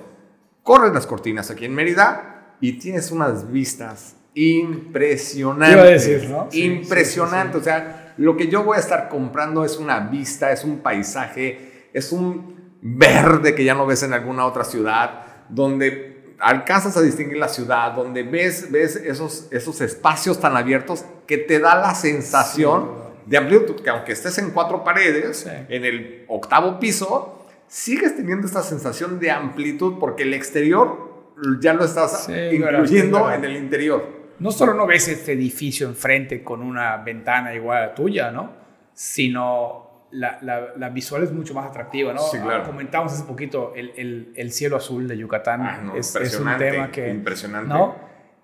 corres 0.63 0.93
las 0.93 1.07
cortinas 1.07 1.51
aquí 1.51 1.65
en 1.65 1.75
Mérida, 1.75 2.34
y 2.65 2.73
tienes 2.79 3.11
unas 3.11 3.53
vistas 3.53 4.17
impresionantes. 4.33 6.07
Decir, 6.07 6.31
¿no? 6.31 6.49
Impresionante. 6.51 7.59
o 7.59 7.63
sea, 7.63 8.15
lo 8.17 8.39
que 8.39 8.49
yo 8.49 8.65
voy 8.65 8.79
a 8.79 8.81
estar 8.81 9.11
comprando 9.11 9.67
es 9.67 9.77
una 9.77 10.01
vista, 10.01 10.51
es 10.51 10.65
un 10.65 10.79
paisaje, 10.79 11.91
es 11.93 12.11
un 12.11 12.79
verde 12.81 13.55
que 13.55 13.65
ya 13.65 13.75
no 13.75 13.85
ves 13.85 14.03
en 14.03 14.15
alguna 14.15 14.47
otra 14.47 14.65
ciudad, 14.65 15.27
donde 15.51 16.37
alcanzas 16.41 16.97
a 16.97 17.03
distinguir 17.03 17.37
la 17.37 17.49
ciudad, 17.49 17.93
donde 17.93 18.23
ves, 18.23 18.73
ves 18.73 18.97
esos, 18.97 19.47
esos 19.51 19.83
espacios 19.83 20.41
tan 20.41 20.57
abiertos 20.57 21.05
que 21.27 21.37
te 21.37 21.59
da 21.59 21.75
la 21.75 21.95
sensación 21.95 22.93
de 23.27 23.37
amplitud, 23.37 23.83
que 23.83 23.91
aunque 23.91 24.13
estés 24.13 24.39
en 24.39 24.53
cuatro 24.53 24.85
paredes, 24.85 25.47
en 25.69 25.85
el 25.85 26.25
octavo 26.29 26.81
piso, 26.81 27.47
sigues 27.69 28.17
teniendo 28.17 28.47
esta 28.47 28.63
sensación 28.63 29.21
de 29.21 29.31
amplitud 29.31 29.99
porque 30.01 30.23
el 30.23 30.33
exterior 30.33 31.14
ya 31.61 31.75
lo 31.75 31.85
estás 31.85 32.29
incluyendo 32.29 33.33
en 33.33 33.45
el 33.45 33.57
interior. 33.57 34.25
No 34.39 34.51
solo 34.51 34.75
no 34.75 34.87
ves 34.87 35.09
este 35.09 35.33
edificio 35.33 35.87
enfrente 35.87 36.43
con 36.43 36.63
una 36.63 36.97
ventana 36.99 37.55
igual 37.55 37.79
a 37.79 37.87
la 37.87 37.95
tuya, 37.95 38.31
¿no? 38.31 38.53
Sino 38.93 40.09
la, 40.13 40.39
la, 40.77 40.89
visual 40.91 41.23
es 41.23 41.33
mucho 41.33 41.55
más 41.55 41.67
atractiva, 41.67 42.13
¿no? 42.13 42.21
Sí, 42.21 42.39
claro. 42.39 42.65
Comentamos 42.65 43.13
hace 43.13 43.25
poquito 43.25 43.73
el, 43.75 43.93
el, 43.97 44.33
el 44.37 44.53
cielo 44.53 44.77
azul 44.77 45.07
de 45.09 45.17
Yucatán. 45.17 45.63
Ah, 45.63 45.93
es, 45.97 46.15
es, 46.17 46.39
un 46.39 46.57
tema 46.59 46.91
que... 46.91 47.11
Impresionante. 47.11 47.73
¿no? 47.73 47.97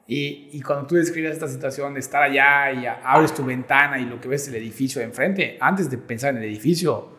Y, 0.07 0.49
y, 0.53 0.61
cuando 0.63 0.89
tú 0.89 0.97
describes 0.97 1.33
esta 1.33 1.47
situación 1.47 1.95
de 1.95 2.01
estar 2.01 2.23
allá 2.23 2.73
y 2.73 2.85
abres 2.87 3.33
tu 3.33 3.45
ventana 3.45 3.99
y 4.01 4.07
lo 4.07 4.21
que 4.21 4.27
ves 4.27 4.49
el 4.49 4.57
edificio 4.57 5.01
de 5.01 5.07
enfrente, 5.07 5.57
antes 5.61 5.89
de 5.89 5.99
pensar 5.99 6.31
en 6.31 6.39
el 6.39 6.45
edificio, 6.49 7.11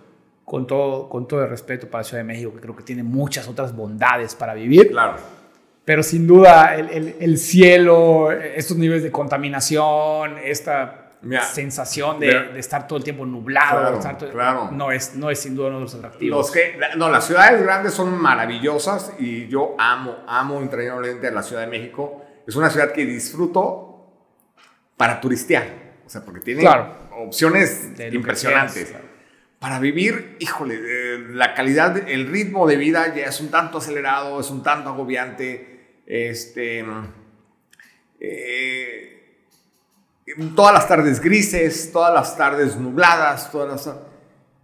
con 0.44 0.68
todo, 0.68 1.08
con 1.08 1.26
todo 1.26 1.44
el 1.44 1.50
respeto 1.50 1.90
para 1.90 2.02
la 2.02 2.04
Ciudad 2.04 2.20
de 2.24 2.28
México, 2.28 2.54
que 2.54 2.60
creo 2.60 2.76
que 2.76 2.84
tiene 2.84 3.04
muchas 3.04 3.48
otras 3.48 3.74
bondades 3.74 4.36
para 4.36 4.54
vivir. 4.54 4.92
Claro 4.92 5.41
pero 5.86 6.04
sin 6.04 6.28
duda 6.28 6.76
el, 6.76 7.16
el, 7.20 7.38
cielo, 7.38 8.32
estos 8.32 8.78
niveles 8.78 9.04
de 9.04 9.12
contaminación, 9.12 10.38
esta 10.38 11.02
sensación 11.54 12.20
de, 12.20 12.28
de, 12.28 12.60
estar 12.60 12.88
todo 12.88 12.98
el 12.98 13.04
tiempo 13.04 13.26
nublado, 13.26 14.00
claro, 14.32 14.70
no, 14.72 14.92
es, 14.92 15.16
no 15.16 15.30
es 15.30 15.40
sin 15.40 15.56
duda 15.56 15.68
uno 15.68 15.78
de 15.78 15.84
los 15.84 15.96
atractivos. 15.96 16.38
Los 16.38 16.52
que, 16.52 16.80
no, 16.98 17.10
las 17.10 17.26
ciudades 17.28 17.62
grandes 17.62 17.94
son 17.94 18.20
maravillosas 18.20 19.14
y 19.20 19.48
yo 19.48 19.76
amo, 19.78 20.18
amo 20.28 20.62
entrañablemente 20.62 21.28
a 21.28 21.32
la 21.32 21.44
Ciudad 21.44 21.62
de 21.62 21.68
México. 21.68 22.24
Es 22.48 22.56
una 22.56 22.70
ciudad 22.70 22.92
que 22.92 23.06
disfruto 23.06 23.92
para 24.98 25.22
turistear, 25.22 25.68
o 26.06 26.10
sea, 26.10 26.22
porque 26.24 26.42
tiene 26.42 26.68
opciones 27.18 27.92
impresionantes. 28.12 28.94
Para 29.60 29.78
vivir, 29.78 30.38
híjole, 30.40 30.76
eh, 30.76 31.20
la 31.30 31.54
calidad, 31.54 32.10
el 32.10 32.28
ritmo 32.28 32.68
de 32.68 32.78
vida 32.78 33.14
ya 33.14 33.26
es 33.26 33.40
un 33.42 33.52
tanto 33.52 33.78
acelerado, 33.78 34.40
es 34.40 34.50
un 34.50 34.64
tanto 34.64 34.90
agobiante 34.90 35.71
este, 36.06 36.86
eh, 38.20 39.12
todas 40.56 40.74
las 40.74 40.88
tardes 40.88 41.20
grises, 41.20 41.92
todas 41.92 42.14
las 42.14 42.38
tardes 42.38 42.76
nubladas, 42.76 43.52
todas 43.52 43.90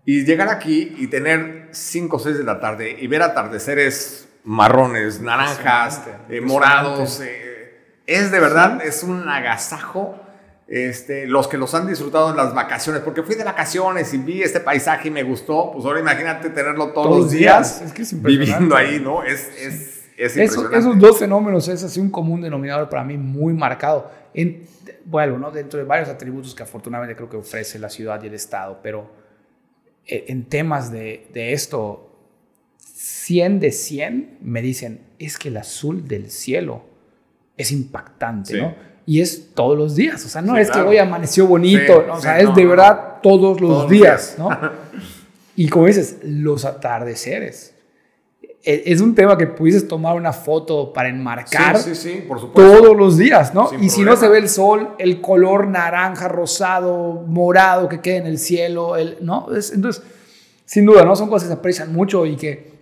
y 0.05 0.23
llegar 0.23 0.47
aquí 0.47 0.95
y 0.97 1.07
tener 1.07 1.67
5 1.71 2.15
o 2.15 2.19
6 2.19 2.38
de 2.38 2.43
la 2.43 2.61
tarde 2.61 2.95
y 2.97 3.07
ver 3.07 3.21
atardeceres 3.21 4.29
marrones, 4.45 5.19
naranjas, 5.19 6.01
eh, 6.29 6.39
morados, 6.39 7.19
eh, 7.21 8.01
es 8.05 8.31
de 8.31 8.39
verdad, 8.39 8.81
es 8.85 9.03
un 9.03 9.27
agasajo. 9.27 10.23
Este, 10.69 11.27
los 11.27 11.47
que 11.47 11.57
los 11.57 11.73
han 11.75 11.88
disfrutado 11.88 12.29
en 12.31 12.35
las 12.35 12.53
vacaciones, 12.53 13.01
porque 13.01 13.23
fui 13.23 13.35
de 13.35 13.45
vacaciones 13.45 14.13
y 14.13 14.17
vi 14.17 14.43
este 14.43 14.59
paisaje 14.59 15.07
y 15.07 15.11
me 15.11 15.23
gustó, 15.23 15.71
pues 15.71 15.85
ahora 15.85 16.01
imagínate 16.01 16.49
tenerlo 16.49 16.91
todos, 16.91 17.21
los 17.21 17.31
días, 17.31 17.81
viviendo 18.11 18.75
ahí, 18.75 18.99
¿no? 18.99 19.23
Es, 19.23 19.49
es 19.57 19.96
esos 20.18 20.99
dos 20.99 21.20
fenómenos 21.20 21.68
es 21.68 21.84
así 21.84 21.99
un 21.99 22.09
común 22.09 22.41
denominador 22.41 22.89
para 22.89 23.03
mí 23.03 23.18
muy 23.18 23.53
marcado. 23.53 24.09
En, 24.34 24.63
bueno, 25.05 25.38
¿no? 25.38 25.51
dentro 25.51 25.80
de 25.80 25.86
varios 25.86 26.09
atributos 26.09 26.55
que 26.55 26.63
afortunadamente 26.63 27.15
creo 27.15 27.30
que 27.30 27.38
ofrece 27.38 27.80
la 27.80 27.89
ciudad 27.89 28.22
y 28.24 28.28
el 28.28 28.34
Estado, 28.34 28.80
pero 28.82 29.09
eh, 30.05 30.26
en 30.28 30.45
temas 30.45 30.91
de, 30.91 31.28
de 31.34 31.53
esto, 31.53 32.07
100 32.78 33.59
de 33.59 33.72
100 33.72 34.38
me 34.41 34.61
dicen, 34.61 35.01
es 35.20 35.38
que 35.38 35.49
el 35.49 35.57
azul 35.57 36.07
del 36.07 36.32
cielo 36.32 36.84
es 37.55 37.72
impactante, 37.72 38.59
¿no? 38.59 38.76
Y 39.05 39.22
es 39.22 39.53
todos 39.53 39.78
los 39.78 39.95
días, 39.95 40.26
o 40.26 40.30
sea, 40.30 40.41
no 40.41 40.57
es 40.57 40.70
que 40.70 40.80
hoy 40.80 40.97
amaneció 40.97 41.47
bonito, 41.47 42.05
o 42.11 42.20
sea, 42.20 42.39
es 42.39 42.53
de 42.53 42.65
verdad 42.65 43.20
todos 43.24 43.61
los 43.61 43.89
días, 43.89 44.36
¿no? 44.38 44.49
y 45.55 45.70
como 45.70 45.88
dices, 45.88 46.18
los 46.24 46.65
atardeceres. 46.65 47.74
E, 48.68 48.84
es 48.91 48.99
un 48.99 49.15
tema 49.15 49.38
que 49.38 49.47
pudieses 49.47 49.88
tomar 49.88 50.18
una 50.18 50.34
foto 50.34 50.91
para 50.91 51.07
enmarcar 51.07 51.78
todos 52.53 52.97
los 52.97 53.18
días, 53.18 53.53
¿no? 53.53 53.70
y 53.80 53.89
si 53.89 54.01
no 54.01 54.18
se 54.18 54.28
ve 54.28 54.39
el 54.39 54.49
sol, 54.49 54.93
el 54.99 55.22
color 55.22 55.70
naranja, 55.70 56.28
rosado, 56.28 57.24
morado 57.26 57.88
que 57.88 58.01
queda 58.01 58.18
en 58.18 58.28
el 58.28 58.38
cielo, 58.38 58.97
el, 58.97 59.20
¿no? 59.22 59.47
entonces, 59.74 60.03
sin 60.65 60.86
duda, 60.86 61.05
¿no? 61.05 61.15
Son 61.15 61.30
cosas 61.30 61.47
que 61.47 61.53
se 61.53 61.59
aprecian 61.59 61.93
mucho 61.93 62.26
y 62.26 62.36
que 62.36 62.74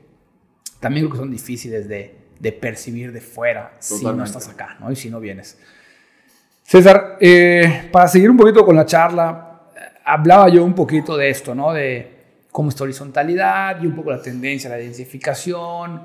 también 0.79 1.05
creo 1.05 1.11
que 1.11 1.19
son 1.19 1.29
difíciles 1.29 1.87
de, 1.87 2.15
de 2.39 2.51
percibir 2.51 3.11
de 3.11 3.21
fuera 3.21 3.73
si 3.77 4.03
no 4.05 4.23
estás 4.23 4.47
acá, 4.47 4.77
¿no? 4.79 4.91
Y 4.91 4.95
si 4.95 5.11
no 5.11 5.19
vienes. 5.19 5.55
César, 6.63 7.17
eh, 7.19 7.89
para 7.91 8.07
seguir 8.07 8.31
un 8.31 8.37
poquito 8.37 8.65
con 8.65 8.75
la 8.75 8.87
charla, 8.87 9.69
hablaba 10.03 10.49
yo 10.49 10.65
un 10.65 10.73
poquito 10.73 11.15
de 11.15 11.29
esto, 11.29 11.53
¿no? 11.53 11.73
De 11.73 12.14
cómo 12.55 12.69
esta 12.69 12.85
horizontalidad 12.85 13.83
y 13.83 13.85
un 13.85 13.93
poco 13.97 14.11
la 14.11 14.21
tendencia 14.21 14.69
a 14.69 14.77
la 14.77 14.79
densificación. 14.79 16.01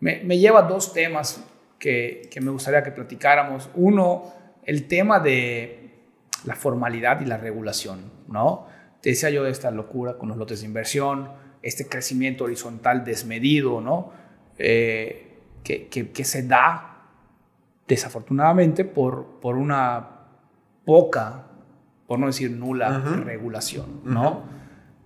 Me, 0.00 0.24
me 0.24 0.36
lleva 0.36 0.58
a 0.58 0.62
dos 0.62 0.92
temas 0.92 1.44
que, 1.78 2.28
que, 2.28 2.40
me 2.40 2.50
gustaría 2.50 2.82
que 2.82 2.90
platicáramos. 2.90 3.70
Uno, 3.76 4.24
el 4.64 4.88
tema 4.88 5.20
de, 5.20 6.00
la 6.42 6.56
formalidad 6.56 7.20
y 7.20 7.26
la 7.26 7.36
regulación, 7.36 8.00
¿no? 8.26 8.66
Te 9.00 9.10
decía 9.10 9.30
yo 9.30 9.44
de 9.44 9.52
esta 9.52 9.70
locura 9.70 10.18
con 10.18 10.28
los 10.28 10.36
lotes 10.36 10.62
de 10.62 10.66
inversión, 10.66 11.30
este 11.62 11.88
crecimiento 11.88 12.42
horizontal 12.42 13.04
desmedido, 13.04 13.80
¿no? 13.80 14.10
Eh, 14.58 15.38
que, 15.62 15.86
que, 15.86 16.24
se 16.24 16.42
da 16.48 17.06
desafortunadamente 17.86 18.84
por, 18.84 19.38
por 19.40 19.54
una 19.54 20.08
poca, 20.84 21.44
por 22.08 22.18
no 22.18 22.26
decir 22.26 22.50
nula, 22.50 22.98
regulación, 23.24 24.00
¿no? 24.02 24.50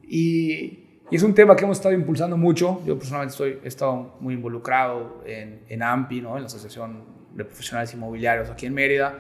y, 0.08 0.85
y, 1.10 1.16
es 1.16 1.22
un 1.22 1.34
tema 1.34 1.56
que 1.56 1.64
hemos 1.64 1.78
estado 1.78 1.94
impulsando 1.94 2.36
mucho. 2.36 2.82
Yo 2.84 2.98
personalmente 2.98 3.32
estoy, 3.32 3.60
he 3.62 3.68
estado 3.68 4.16
muy 4.20 4.34
involucrado 4.34 5.22
en, 5.26 5.60
en 5.68 5.82
AMPI, 5.82 6.20
¿no? 6.20 6.36
En 6.36 6.42
la 6.42 6.46
Asociación 6.46 7.04
de 7.34 7.44
Profesionales 7.44 7.92
Inmobiliarios 7.94 8.50
aquí 8.50 8.66
en 8.66 8.74
Mérida. 8.74 9.18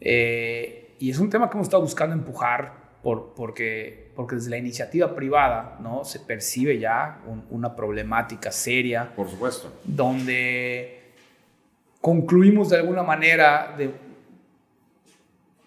Eh, 0.00 0.96
y 0.98 1.10
es 1.10 1.18
un 1.18 1.30
tema 1.30 1.48
que 1.48 1.56
hemos 1.56 1.66
estado 1.66 1.82
buscando 1.82 2.14
empujar 2.14 2.88
por, 3.02 3.34
porque, 3.34 4.12
porque 4.14 4.36
desde 4.36 4.50
la 4.50 4.58
iniciativa 4.58 5.14
privada 5.14 5.78
¿no? 5.80 6.04
se 6.04 6.20
percibe 6.20 6.78
ya 6.78 7.20
una 7.50 7.74
problemática 7.74 8.50
seria. 8.50 9.12
Por 9.14 9.28
supuesto. 9.28 9.72
Donde 9.84 11.12
concluimos 12.00 12.70
de 12.70 12.78
alguna 12.78 13.02
manera 13.02 13.74
de, 13.76 13.92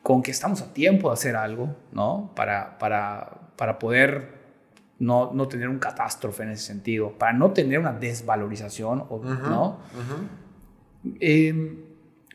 con 0.04 0.22
que 0.22 0.32
estamos 0.32 0.62
a 0.62 0.74
tiempo 0.74 1.10
de 1.10 1.14
hacer 1.14 1.36
algo 1.36 1.76
¿no? 1.92 2.32
para, 2.36 2.78
para, 2.78 3.32
para 3.56 3.80
poder 3.80 4.41
no, 5.02 5.32
no, 5.34 5.48
tener 5.48 5.68
un 5.68 5.80
catástrofe 5.80 6.44
en 6.44 6.52
ese 6.52 6.64
sentido, 6.64 7.12
para 7.18 7.34
no 7.34 7.52
tener 7.52 7.80
una 7.80 7.92
desvalorización. 7.92 9.06
¿no? 9.10 9.80
Em, 11.20 11.78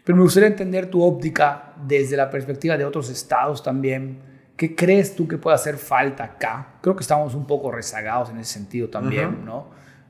pero 0.02 0.16
me 0.16 0.22
gustaría 0.24 0.48
entender 0.48 0.90
tu 0.90 1.00
óptica 1.00 1.74
desde 1.86 2.16
la 2.16 2.28
perspectiva 2.28 2.76
de 2.76 2.84
otros 2.84 3.08
estados 3.08 3.62
también. 3.62 4.18
¿Qué 4.56 4.74
crees 4.74 5.14
tú 5.14 5.28
que 5.28 5.38
puede 5.38 5.54
hacer 5.54 5.76
falta 5.76 6.24
acá? 6.24 6.78
Creo 6.80 6.96
que 6.96 7.02
estamos 7.02 7.34
un 7.36 7.46
poco 7.46 7.70
rezagados 7.70 8.30
en 8.30 8.38
ese 8.38 8.54
sentido 8.54 8.88
también, 8.88 9.44
¿no? 9.44 9.68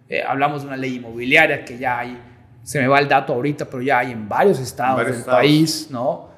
Eh, 0.08 0.22
hablamos 0.22 0.62
de 0.62 0.68
una 0.68 0.76
ley 0.76 0.96
inmobiliaria 0.96 1.62
que 1.64 1.76
ya 1.76 1.98
hay, 1.98 2.18
se 2.62 2.80
me 2.80 2.86
va 2.86 3.00
el 3.00 3.08
dato 3.08 3.34
ahorita, 3.34 3.66
pero 3.66 3.82
ya 3.82 3.98
hay 3.98 4.12
en 4.12 4.28
varios 4.28 4.60
estados 4.60 5.04
del 5.04 5.24
país, 5.24 5.88
¿no? 5.90 6.30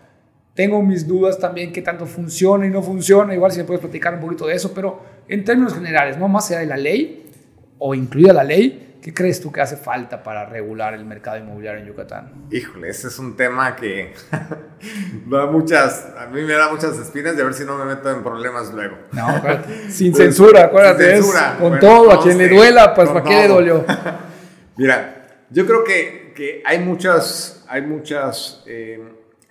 Tengo 0.55 0.83
mis 0.83 1.07
dudas 1.07 1.39
también 1.39 1.73
qué 1.73 1.83
tanto 1.83 2.07
funciona 2.07 2.67
y 2.67 2.71
no 2.71 2.83
funciona, 2.83 3.33
igual 3.35 3.53
si 3.53 3.59
me 3.59 3.65
puedes 3.65 3.81
platicar 3.81 4.15
un 4.15 4.21
poquito 4.21 4.47
de 4.47 4.55
eso, 4.55 4.73
pero 4.75 5.18
en 5.29 5.45
términos 5.45 5.75
generales, 5.75 6.19
¿no? 6.19 6.29
Más 6.29 6.51
allá 6.51 6.61
de 6.61 6.67
la 6.67 6.77
ley 6.77 7.31
o 7.79 7.95
incluida 7.95 8.33
la 8.33 8.45
ley, 8.45 8.89
¿Qué 9.03 9.13
crees 9.15 9.41
tú 9.41 9.53
que 9.53 9.61
hace 9.61 9.77
falta 9.77 10.25
para 10.25 10.45
regular 10.45 10.93
el 10.93 11.05
mercado 11.05 11.39
inmobiliario 11.39 11.81
en 11.81 11.87
Yucatán? 11.87 12.33
Híjole, 12.51 12.89
ese 12.89 13.07
es 13.07 13.17
un 13.21 13.37
tema 13.37 13.77
que 13.77 14.13
da 15.27 15.47
muchas, 15.47 16.09
a 16.19 16.27
mí 16.27 16.43
me 16.43 16.55
da 16.55 16.69
muchas 16.71 16.99
espinas 16.99 17.37
de 17.37 17.45
ver 17.45 17.55
si 17.55 17.65
no 17.65 17.79
me 17.79 17.85
meto 17.85 18.11
en 18.11 18.25
problemas 18.25 18.75
luego. 18.75 18.97
No, 19.13 19.29
sin 19.89 20.13
censura, 20.15 20.65
acuérdate. 20.65 21.15
Sin 21.15 21.23
censura. 21.23 21.57
con 21.61 21.79
todo, 21.79 22.11
a 22.11 22.21
quien 22.21 22.39
le 22.39 22.49
duela, 22.49 22.93
pues 22.93 23.09
¿para 23.11 23.23
qué 23.23 23.43
le 23.43 23.49
dolió? 23.49 23.85
Mira, 24.77 25.29
yo 25.49 25.65
creo 25.65 25.85
que, 25.85 26.33
que 26.35 26.61
hay 26.67 26.81
muchas, 26.81 27.65
hay 27.69 27.83
muchas, 27.83 28.65
eh, 28.67 29.01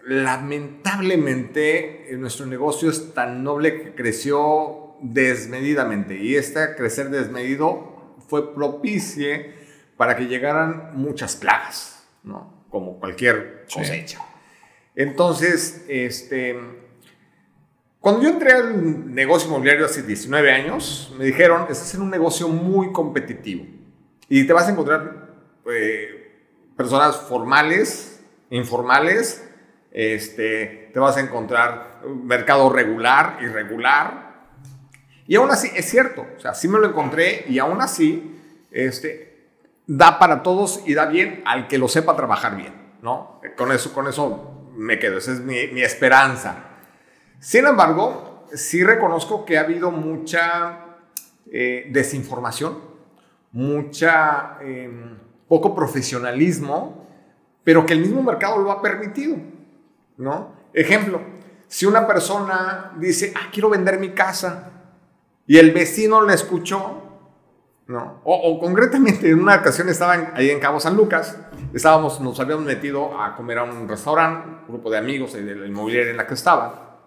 lamentablemente 0.05 2.09
nuestro 2.17 2.45
negocio 2.45 2.89
es 2.89 3.13
tan 3.13 3.45
noble 3.45 3.81
que 3.81 3.95
creció 3.95 4.86
desmedidamente 5.01 6.17
y 6.17 6.35
este 6.35 6.75
crecer 6.75 7.09
desmedido 7.09 8.15
fue 8.27 8.53
propicie 8.53 9.53
para 9.95 10.15
que 10.15 10.25
llegaran 10.25 10.91
muchas 10.93 11.35
plagas, 11.35 12.07
¿no? 12.23 12.65
Como 12.69 12.99
cualquier 12.99 13.65
cosecha. 13.73 14.21
Entonces, 14.95 15.85
este, 15.87 16.57
cuando 17.99 18.23
yo 18.23 18.29
entré 18.29 18.51
al 18.51 19.13
negocio 19.13 19.47
inmobiliario 19.47 19.85
hace 19.85 20.03
19 20.03 20.51
años, 20.51 21.13
me 21.17 21.25
dijeron, 21.25 21.63
estás 21.69 21.93
en 21.95 22.01
un 22.01 22.09
negocio 22.09 22.47
muy 22.47 22.91
competitivo 22.91 23.65
y 24.29 24.45
te 24.45 24.53
vas 24.53 24.67
a 24.67 24.71
encontrar 24.71 25.29
eh, 25.71 26.27
personas 26.75 27.17
formales, 27.17 28.23
informales, 28.49 29.47
este, 29.91 30.91
te 30.93 30.99
vas 30.99 31.17
a 31.17 31.21
encontrar 31.21 32.01
mercado 32.05 32.69
regular, 32.69 33.39
irregular, 33.41 34.26
y 35.27 35.35
aún 35.35 35.51
así, 35.51 35.69
es 35.75 35.89
cierto, 35.89 36.25
o 36.37 36.39
sea, 36.39 36.53
sí 36.53 36.67
me 36.67 36.79
lo 36.79 36.87
encontré 36.87 37.45
y 37.49 37.59
aún 37.59 37.81
así, 37.81 38.39
este, 38.71 39.49
da 39.85 40.19
para 40.19 40.41
todos 40.41 40.81
y 40.85 40.93
da 40.93 41.05
bien 41.05 41.41
al 41.45 41.67
que 41.67 41.77
lo 41.77 41.89
sepa 41.89 42.15
trabajar 42.15 42.55
bien, 42.55 42.73
¿no? 43.01 43.41
Con 43.57 43.71
eso, 43.73 43.93
con 43.93 44.07
eso 44.07 44.71
me 44.77 44.99
quedo, 44.99 45.17
esa 45.17 45.33
es 45.33 45.41
mi, 45.41 45.81
esperanza. 45.81 46.63
Sin 47.39 47.65
embargo, 47.65 48.45
sí 48.53 48.83
reconozco 48.83 49.43
que 49.43 49.57
ha 49.57 49.61
habido 49.61 49.91
mucha 49.91 50.97
eh, 51.51 51.87
desinformación, 51.91 52.79
mucha 53.51 54.57
em, 54.61 55.17
poco 55.47 55.75
profesionalismo, 55.75 57.05
pero 57.65 57.85
que 57.85 57.93
el 57.93 57.99
mismo 57.99 58.23
mercado 58.23 58.59
lo 58.59 58.71
ha 58.71 58.81
permitido, 58.81 59.35
¿no? 60.17 60.55
Ejemplo, 60.73 61.19
si 61.67 61.85
una 61.85 62.07
persona 62.07 62.93
dice, 62.97 63.33
ah, 63.35 63.49
quiero 63.51 63.69
vender 63.69 63.99
mi 63.99 64.11
casa, 64.11 64.76
y 65.47 65.57
el 65.57 65.71
vecino 65.71 66.21
le 66.21 66.33
escuchó, 66.33 67.03
¿no? 67.87 68.21
O, 68.25 68.59
concretamente, 68.59 69.29
en 69.29 69.39
una 69.39 69.55
ocasión 69.55 69.87
estaban 69.87 70.33
ahí 70.35 70.49
en 70.49 70.59
Cabo 70.59 70.79
San 70.79 70.97
Lucas, 70.97 71.37
estábamos, 71.73 72.19
nos 72.19 72.37
habíamos 72.41 72.65
metido 72.65 73.19
a 73.19 73.33
comer 73.35 73.59
a 73.59 73.63
un 73.63 73.87
restaurante, 73.87 74.49
un 74.67 74.67
grupo 74.67 74.91
de 74.91 74.97
amigos 74.97 75.33
de 75.33 75.55
la 75.55 75.65
inmobiliaria 75.65 76.11
en 76.11 76.17
la 76.17 76.27
que 76.27 76.33
estaba. 76.33 76.99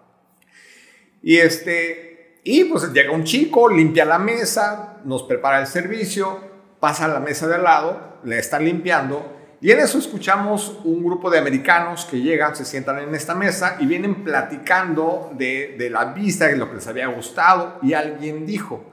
Y 1.21 1.37
este, 1.37 2.41
y 2.43 2.63
pues 2.63 2.91
llega 2.91 3.11
un 3.11 3.23
chico, 3.23 3.69
limpia 3.69 4.05
la 4.05 4.17
mesa, 4.17 4.99
nos 5.05 5.21
prepara 5.21 5.59
el 5.59 5.67
servicio, 5.67 6.39
pasa 6.79 7.05
a 7.05 7.09
la 7.09 7.19
mesa 7.19 7.47
de 7.47 7.55
al 7.55 7.63
lado, 7.63 8.17
le 8.23 8.39
está 8.39 8.59
limpiando 8.59 9.40
y 9.61 9.71
en 9.71 9.79
eso 9.79 9.99
escuchamos 9.99 10.79
un 10.83 11.03
grupo 11.03 11.29
de 11.29 11.37
americanos 11.37 12.05
que 12.05 12.19
llegan, 12.19 12.55
se 12.55 12.65
sientan 12.65 12.97
en 12.97 13.13
esta 13.13 13.35
mesa 13.35 13.77
y 13.79 13.85
vienen 13.85 14.23
platicando 14.23 15.31
de, 15.37 15.75
de 15.77 15.89
la 15.91 16.05
vista, 16.05 16.47
de 16.47 16.57
lo 16.57 16.67
que 16.67 16.75
les 16.75 16.87
había 16.87 17.05
gustado. 17.07 17.77
Y 17.83 17.93
alguien 17.93 18.47
dijo, 18.47 18.83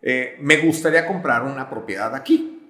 eh, 0.00 0.36
me 0.40 0.58
gustaría 0.58 1.04
comprar 1.04 1.42
una 1.42 1.68
propiedad 1.68 2.14
aquí. 2.14 2.62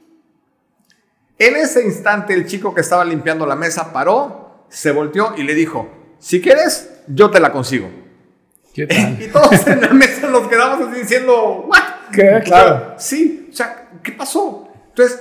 En 1.39 1.57
ese 1.57 1.85
instante 1.85 2.33
el 2.33 2.47
chico 2.47 2.75
que 2.75 2.81
estaba 2.81 3.05
limpiando 3.05 3.45
la 3.45 3.57
mesa 3.57 3.93
paró, 3.93 4.65
se 4.71 4.91
volteó 4.91 5.35
y 5.37 5.43
le 5.43 5.55
dijo, 5.55 5.91
si 6.19 6.41
quieres, 6.41 7.03
yo 7.09 7.31
te 7.31 7.41
la 7.41 7.53
consigo. 7.53 7.91
y 8.75 9.27
todos 9.29 9.67
en 9.67 9.83
la 9.83 9.89
mesa 9.89 10.29
nos 10.29 10.49
quedamos 10.49 10.89
así 10.89 11.01
diciendo, 11.01 11.67
¿what? 11.69 12.11
¿Qué? 12.11 12.41
Claro. 12.43 12.95
sí, 12.97 13.49
o 13.53 13.55
sea, 13.55 13.91
¿qué 14.03 14.13
pasó? 14.13 14.73
Entonces, 14.89 15.21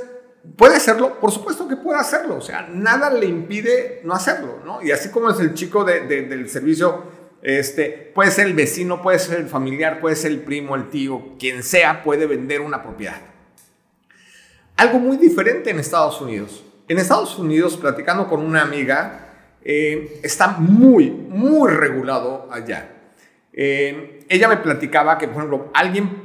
¿Puede 0.58 0.76
hacerlo? 0.76 1.20
Por 1.20 1.32
supuesto 1.32 1.68
que 1.68 1.78
puede 1.78 2.00
hacerlo. 2.00 2.36
O 2.36 2.42
sea, 2.42 2.68
nada 2.70 3.10
le 3.10 3.26
impide 3.26 4.02
no 4.04 4.14
hacerlo, 4.14 4.60
¿no? 4.66 4.82
Y 4.82 4.92
así 4.92 5.10
como 5.10 5.30
es 5.30 5.40
el 5.40 5.54
chico 5.54 5.86
del 5.86 6.50
servicio, 6.50 7.04
este, 7.42 8.12
puede 8.14 8.30
ser 8.32 8.48
el 8.48 8.54
vecino, 8.54 9.02
puede 9.02 9.20
ser 9.20 9.40
el 9.40 9.48
familiar, 9.48 10.00
puede 10.02 10.16
ser 10.16 10.32
el 10.32 10.40
primo, 10.42 10.76
el 10.76 10.90
tío, 10.90 11.36
quien 11.40 11.64
sea, 11.64 12.04
puede 12.04 12.26
vender 12.26 12.62
una 12.62 12.84
propiedad. 12.84 13.22
Algo 14.76 15.00
muy 15.00 15.18
diferente 15.18 15.70
en 15.70 15.80
Estados 15.80 16.20
Unidos. 16.20 16.64
En 16.88 16.98
Estados 16.98 17.40
Unidos, 17.40 17.78
platicando 17.78 18.28
con 18.28 18.42
una 18.42 18.62
amiga, 18.62 19.30
eh, 19.64 20.20
está 20.24 20.50
muy, 20.50 21.10
muy 21.10 21.70
regulado 21.72 22.50
allá. 22.52 22.90
Eh, 23.54 24.26
ella 24.28 24.50
me 24.50 24.58
platicaba 24.58 25.18
que, 25.18 25.28
por 25.28 25.38
ejemplo, 25.38 25.72
alguien 25.74 26.24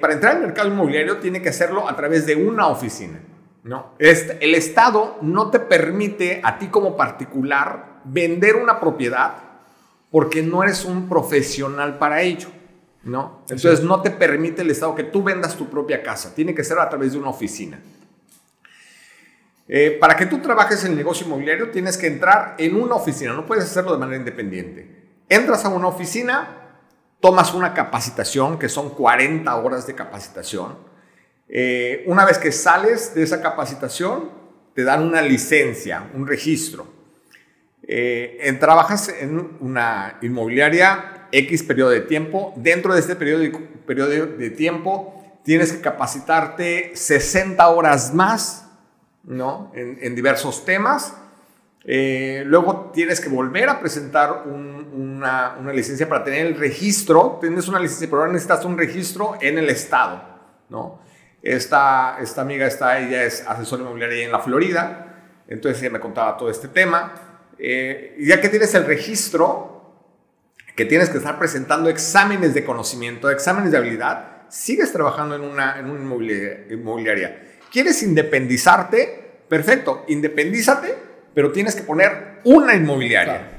para 0.00 0.14
entrar 0.14 0.36
al 0.36 0.42
mercado 0.42 0.68
inmobiliario 0.68 1.18
tiene 1.18 1.40
que 1.40 1.50
hacerlo 1.50 1.88
a 1.88 1.96
través 1.96 2.26
de 2.26 2.34
una 2.34 2.68
oficina. 2.68 3.20
¿No? 3.66 3.94
Este, 3.98 4.38
el 4.44 4.54
Estado 4.54 5.18
no 5.22 5.50
te 5.50 5.58
permite 5.58 6.40
a 6.42 6.58
ti 6.58 6.68
como 6.68 6.96
particular 6.96 8.00
vender 8.04 8.56
una 8.56 8.78
propiedad 8.78 9.34
porque 10.10 10.42
no 10.42 10.62
eres 10.62 10.84
un 10.84 11.08
profesional 11.08 11.98
para 11.98 12.22
ello. 12.22 12.48
¿no? 13.02 13.42
Entonces 13.48 13.82
no 13.82 14.02
te 14.02 14.10
permite 14.10 14.62
el 14.62 14.70
Estado 14.70 14.94
que 14.94 15.04
tú 15.04 15.22
vendas 15.22 15.56
tu 15.56 15.68
propia 15.68 16.02
casa, 16.02 16.34
tiene 16.34 16.54
que 16.54 16.64
ser 16.64 16.78
a 16.78 16.88
través 16.88 17.12
de 17.12 17.18
una 17.18 17.30
oficina. 17.30 17.78
Eh, 19.68 19.96
para 20.00 20.16
que 20.16 20.26
tú 20.26 20.38
trabajes 20.38 20.84
en 20.84 20.92
el 20.92 20.96
negocio 20.96 21.26
inmobiliario 21.26 21.70
tienes 21.70 21.96
que 21.96 22.06
entrar 22.06 22.54
en 22.58 22.80
una 22.80 22.94
oficina, 22.94 23.32
no 23.32 23.46
puedes 23.46 23.64
hacerlo 23.64 23.92
de 23.92 23.98
manera 23.98 24.18
independiente. 24.18 25.20
Entras 25.28 25.64
a 25.64 25.68
una 25.68 25.88
oficina, 25.88 26.68
tomas 27.20 27.52
una 27.52 27.74
capacitación, 27.74 28.58
que 28.58 28.68
son 28.68 28.90
40 28.90 29.54
horas 29.56 29.86
de 29.86 29.94
capacitación, 29.94 30.76
eh, 31.48 32.04
una 32.06 32.24
vez 32.24 32.38
que 32.38 32.52
sales 32.52 33.14
de 33.14 33.22
esa 33.22 33.40
capacitación, 33.40 34.30
te 34.74 34.84
dan 34.84 35.02
una 35.02 35.22
licencia, 35.22 36.10
un 36.14 36.26
registro. 36.26 36.86
Eh, 37.88 38.56
trabajas 38.58 39.08
en 39.08 39.56
una 39.60 40.18
inmobiliaria 40.20 41.28
X 41.32 41.62
periodo 41.62 41.90
de 41.90 42.00
tiempo. 42.00 42.52
Dentro 42.56 42.94
de 42.94 43.00
este 43.00 43.16
periodo 43.16 43.40
de, 43.40 43.50
periodo 43.86 44.08
de 44.08 44.50
tiempo, 44.50 45.40
tienes 45.44 45.72
que 45.72 45.80
capacitarte 45.80 46.92
60 46.94 47.68
horas 47.68 48.12
más 48.12 48.66
¿no? 49.22 49.72
en, 49.74 50.14
diversos 50.14 50.64
temas. 50.64 51.14
Eh, 51.84 52.42
luego 52.46 52.90
tienes 52.92 53.20
que 53.20 53.28
volver 53.28 53.68
a 53.68 53.78
presentar 53.78 54.42
una, 54.46 55.56
una, 55.60 55.72
licencia 55.72 56.08
para 56.08 56.24
tener 56.24 56.46
el 56.46 56.58
registro. 56.58 57.38
Tienes 57.40 57.68
una 57.68 57.78
licencia, 57.78 58.08
pero 58.08 58.22
ahora 58.22 58.32
necesitas 58.32 58.64
un 58.64 58.76
registro 58.76 59.38
en 59.40 59.58
el 59.58 59.70
estado, 59.70 60.20
¿no? 60.68 61.05
Esta, 61.46 62.18
esta 62.20 62.40
amiga 62.40 62.66
está, 62.66 62.98
ella 62.98 63.24
es 63.24 63.44
asesora 63.46 63.82
inmobiliaria 63.82 64.24
en 64.24 64.32
la 64.32 64.40
Florida, 64.40 65.42
entonces 65.48 65.82
ella 65.82 65.92
me 65.92 66.00
contaba 66.00 66.36
todo 66.36 66.50
este 66.50 66.68
tema. 66.68 67.14
Eh, 67.58 68.16
ya 68.20 68.40
que 68.40 68.48
tienes 68.48 68.74
el 68.74 68.84
registro, 68.84 69.94
que 70.74 70.84
tienes 70.84 71.08
que 71.08 71.18
estar 71.18 71.38
presentando 71.38 71.88
exámenes 71.88 72.52
de 72.54 72.64
conocimiento, 72.64 73.30
exámenes 73.30 73.70
de 73.70 73.78
habilidad, 73.78 74.42
sigues 74.48 74.92
trabajando 74.92 75.36
en 75.36 75.42
una, 75.42 75.78
en 75.78 75.90
una 75.90 76.00
inmobiliaria. 76.00 77.42
¿Quieres 77.70 78.02
independizarte? 78.02 79.42
Perfecto, 79.48 80.04
independízate 80.08 81.06
pero 81.36 81.52
tienes 81.52 81.74
que 81.74 81.82
poner 81.82 82.40
una 82.44 82.74
inmobiliaria. 82.74 83.55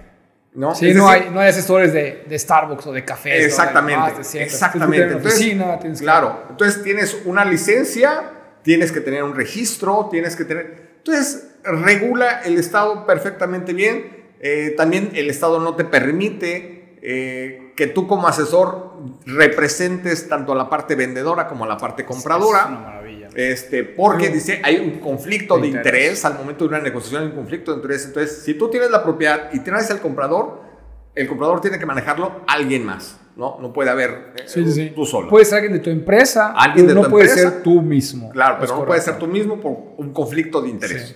¿No? 0.54 0.76
Sí, 0.76 0.94
no, 0.94 1.08
hay, 1.08 1.30
no 1.32 1.40
hay 1.40 1.50
asesores 1.50 1.94
de, 1.94 2.24
de, 2.28 2.40
Starbucks 2.40 2.88
o 2.88 2.92
de 2.92 3.06
café. 3.06 3.46
Exactamente, 3.46 4.22
exactamente. 4.42 5.16
oficina, 5.16 5.80
claro, 6.00 6.44
entonces 6.50 6.84
tienes 6.84 7.22
una 7.26 7.46
licencia, 7.46 8.32
tienes 8.64 8.92
que 8.92 9.02
tener 9.02 9.24
un 9.24 9.36
registro, 9.36 10.08
tienes 10.12 10.36
que 10.36 10.46
tener... 10.46 10.98
Entonces, 10.98 11.48
regula 11.64 12.42
el 12.44 12.58
Estado 12.58 13.06
perfectamente 13.06 13.74
bien. 13.74 14.28
Eh, 14.40 14.74
también 14.76 15.12
el 15.16 15.30
Estado 15.30 15.60
no 15.60 15.76
te 15.76 15.86
permite 15.86 16.98
eh, 17.02 17.74
que 17.76 17.88
tú 17.88 18.08
como 18.08 18.28
asesor 18.28 18.94
representes 19.26 20.28
tanto 20.28 20.52
a 20.52 20.56
la 20.56 20.70
parte 20.70 20.96
vendedora 20.96 21.48
como 21.48 21.64
a 21.64 21.68
la 21.68 21.78
parte 21.78 22.06
compradora. 22.06 22.60
Es 22.60 22.66
una 22.68 22.80
maravilla. 22.80 23.17
Este, 23.38 23.84
porque 23.84 24.30
dice, 24.30 24.60
hay 24.64 24.78
un 24.78 25.00
conflicto 25.00 25.60
de, 25.60 25.68
interés. 25.68 26.26
al 26.26 26.40
momento 26.40 26.64
de 26.64 26.70
una 26.70 26.80
negociación, 26.80 27.22
hay 27.22 27.28
un 27.28 27.36
conflicto 27.36 27.70
de 27.70 27.78
interés. 27.78 28.06
Entonces, 28.06 28.42
si 28.44 28.56
tú 28.56 28.68
tienes 28.68 28.90
la 28.90 29.04
propiedad 29.04 29.50
y 29.54 29.60
tienes 29.60 29.92
al 29.92 30.02
comprador, 30.02 30.64
el 31.14 31.28
comprador 31.28 31.62
tiene 31.62 31.78
que 31.78 31.86
manejarlo 31.86 32.42
alguien 32.48 32.84
más. 32.84 33.20
¿no? 33.36 33.60
No 33.62 33.72
puede 33.72 33.92
haber 33.92 34.34
eh, 34.56 34.92
tú 34.96 35.06
solo. 35.06 35.30
Puede 35.30 35.46
ser 35.46 35.58
alguien 35.60 35.74
de 35.74 35.80
tu 35.82 35.92
empresa, 35.92 36.54
alguien 36.58 36.88
de 36.88 36.96
no 36.96 37.04
puede 37.04 37.28
ser 37.28 37.62
tú 37.62 37.80
mismo. 37.80 38.32
Claro, 38.32 38.58
pero 38.60 38.76
no 38.76 38.86
puede 38.86 39.02
ser 39.02 39.20
tú 39.20 39.28
mismo 39.28 39.62
por 39.62 39.78
un 39.98 40.12
conflicto 40.14 40.60
de 40.60 40.70
interés. 40.70 41.16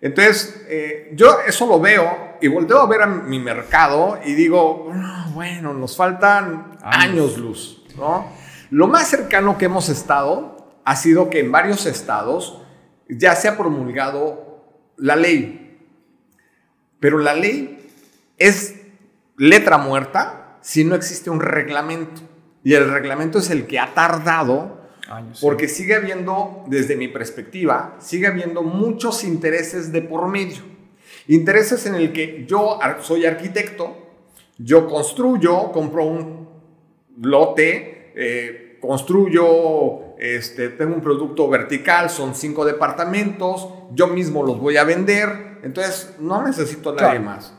Entonces, 0.00 0.64
eh, 0.68 1.10
yo 1.14 1.38
eso 1.44 1.66
lo 1.66 1.80
veo 1.80 2.36
y 2.40 2.46
volteo 2.46 2.78
a 2.78 2.86
ver 2.86 3.02
a 3.02 3.06
mi 3.06 3.40
mercado 3.40 4.20
y 4.24 4.34
digo, 4.34 4.92
bueno, 5.34 5.74
nos 5.74 5.96
faltan 5.96 6.78
años, 6.84 7.36
luz, 7.36 7.82
¿no? 7.96 8.30
Lo 8.70 8.86
más 8.86 9.08
cercano 9.08 9.58
que 9.58 9.64
hemos 9.64 9.88
estado 9.88 10.57
ha 10.88 10.96
sido 10.96 11.28
que 11.28 11.40
en 11.40 11.52
varios 11.52 11.84
estados 11.84 12.62
ya 13.10 13.34
se 13.36 13.46
ha 13.46 13.58
promulgado 13.58 14.64
la 14.96 15.16
ley. 15.16 15.78
Pero 16.98 17.18
la 17.18 17.34
ley 17.34 17.90
es 18.38 18.74
letra 19.36 19.76
muerta 19.76 20.56
si 20.62 20.84
no 20.84 20.94
existe 20.94 21.28
un 21.28 21.40
reglamento. 21.40 22.22
Y 22.64 22.72
el 22.72 22.90
reglamento 22.90 23.38
es 23.38 23.50
el 23.50 23.66
que 23.66 23.78
ha 23.78 23.92
tardado 23.92 24.88
porque 25.42 25.68
sigue 25.68 25.94
habiendo, 25.94 26.64
desde 26.68 26.96
mi 26.96 27.08
perspectiva, 27.08 27.96
sigue 27.98 28.26
habiendo 28.26 28.62
muchos 28.62 29.24
intereses 29.24 29.92
de 29.92 30.00
por 30.00 30.26
medio. 30.28 30.62
Intereses 31.26 31.84
en 31.84 31.96
el 31.96 32.14
que 32.14 32.46
yo 32.48 32.78
soy 33.02 33.26
arquitecto, 33.26 34.08
yo 34.56 34.86
construyo, 34.86 35.70
compro 35.70 36.04
un 36.04 36.48
lote, 37.20 38.12
eh, 38.16 38.67
construyo 38.80 40.16
este, 40.18 40.70
tengo 40.70 40.94
un 40.94 41.00
producto 41.00 41.48
vertical, 41.48 42.10
son 42.10 42.34
cinco 42.34 42.64
departamentos, 42.64 43.68
yo 43.92 44.08
mismo 44.08 44.42
los 44.44 44.58
voy 44.58 44.76
a 44.76 44.84
vender, 44.84 45.58
entonces 45.62 46.14
no 46.18 46.42
necesito 46.42 46.90
a 46.90 46.94
nadie 46.94 47.20
más. 47.20 47.54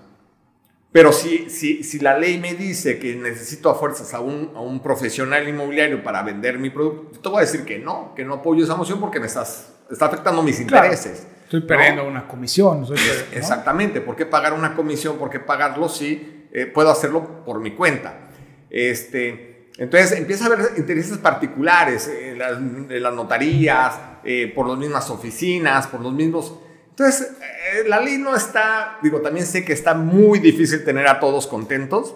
Pero 0.91 1.11
si, 1.13 1.49
si, 1.51 1.83
si 1.83 1.99
la 1.99 2.17
ley 2.17 2.39
me 2.39 2.55
dice 2.55 2.97
que 2.97 3.15
necesito 3.15 3.69
a 3.69 3.75
fuerzas 3.75 4.13
a 4.15 4.21
un, 4.21 4.51
a 4.55 4.61
un 4.61 4.81
profesional 4.81 5.47
inmobiliario 5.47 6.03
para 6.03 6.23
vender 6.23 6.57
mi 6.57 6.71
producto, 6.71 7.19
te 7.19 7.29
voy 7.29 7.37
a 7.37 7.41
decir 7.41 7.63
que 7.63 7.77
no, 7.77 8.13
que 8.15 8.25
no 8.25 8.35
apoyo 8.35 8.63
esa 8.63 8.75
moción 8.75 8.99
porque 8.99 9.19
me 9.19 9.27
estás, 9.27 9.71
está 9.89 10.07
afectando 10.07 10.41
mis 10.41 10.59
intereses. 10.59 11.27
Estoy 11.43 11.61
perdiendo 11.61 12.05
una 12.05 12.27
comisión. 12.27 12.85
Exactamente, 13.33 14.01
¿por 14.01 14.15
qué 14.15 14.25
pagar 14.25 14.53
una 14.53 14.75
comisión? 14.75 15.17
¿Por 15.17 15.29
qué 15.29 15.39
pagarlo 15.39 15.89
si 15.89 16.47
eh, 16.51 16.65
puedo 16.65 16.89
hacerlo 16.89 17.43
por 17.45 17.59
mi 17.59 17.75
cuenta? 17.75 18.29
Este, 18.69 19.48
entonces 19.79 20.11
empieza 20.11 20.43
a 20.43 20.47
haber 20.47 20.71
intereses 20.75 21.17
particulares 21.19 22.09
en 22.09 22.37
las, 22.37 23.13
notarías, 23.13 23.97
eh, 24.25 24.51
por 24.53 24.67
las 24.67 24.77
mismas 24.77 25.09
oficinas, 25.09 25.87
por 25.87 26.01
los 26.01 26.13
mismos... 26.13 26.59
Entonces, 26.89 27.31
eh, 27.31 27.87
la 27.87 28.01
ley 28.01 28.17
no 28.17 28.35
está, 28.35 28.99
digo, 29.01 29.21
también 29.21 29.45
sé 29.45 29.63
que 29.63 29.71
está 29.71 29.93
muy 29.93 30.39
difícil 30.39 30.83
tener 30.83 31.07
a 31.07 31.21
todos 31.21 31.47
contentos. 31.47 32.13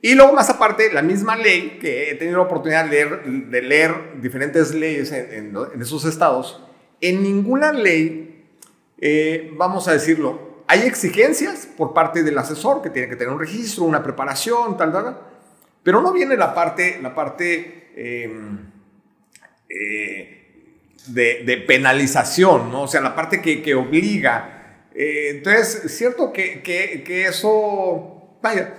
Y 0.00 0.14
luego, 0.14 0.32
más 0.32 0.48
aparte, 0.48 0.90
la 0.94 1.02
misma 1.02 1.36
ley, 1.36 1.78
que 1.78 2.10
he 2.10 2.14
tenido 2.14 2.38
la 2.38 2.44
oportunidad 2.44 2.86
de 2.86 2.90
leer, 2.90 3.22
de 3.24 3.62
leer 3.62 3.94
diferentes 4.22 4.74
leyes 4.74 5.12
en, 5.12 5.54
esos 5.78 6.06
estados, 6.06 6.64
en 7.02 7.22
ninguna 7.22 7.72
ley, 7.72 8.46
eh, 8.98 9.52
vamos 9.58 9.88
a 9.88 9.92
decirlo, 9.92 10.62
hay 10.68 10.80
exigencias 10.80 11.68
por 11.76 11.92
parte 11.92 12.22
del 12.22 12.38
asesor 12.38 12.80
que 12.80 12.88
tiene 12.88 13.10
que 13.10 13.16
tener 13.16 13.30
un 13.30 13.40
registro, 13.40 13.84
una 13.84 14.02
preparación, 14.02 14.78
tal, 14.78 14.90
tal, 14.90 15.04
tal 15.04 15.33
pero 15.84 16.00
no 16.00 16.12
viene 16.12 16.36
la 16.36 16.54
parte, 16.54 16.98
la 17.00 17.14
parte 17.14 17.92
em, 17.94 18.58
eh, 19.68 20.74
de, 21.06 21.64
penalización, 21.68 22.72
¿no? 22.72 22.82
O 22.82 22.88
sea, 22.88 23.02
la 23.02 23.14
parte 23.14 23.40
que, 23.40 23.74
obliga. 23.74 24.88
Eh, 24.94 25.28
entonces, 25.30 25.84
es 25.84 25.96
cierto 25.96 26.32
que, 26.32 26.62
que, 26.62 27.26
eso, 27.26 28.38
vaya, 28.42 28.74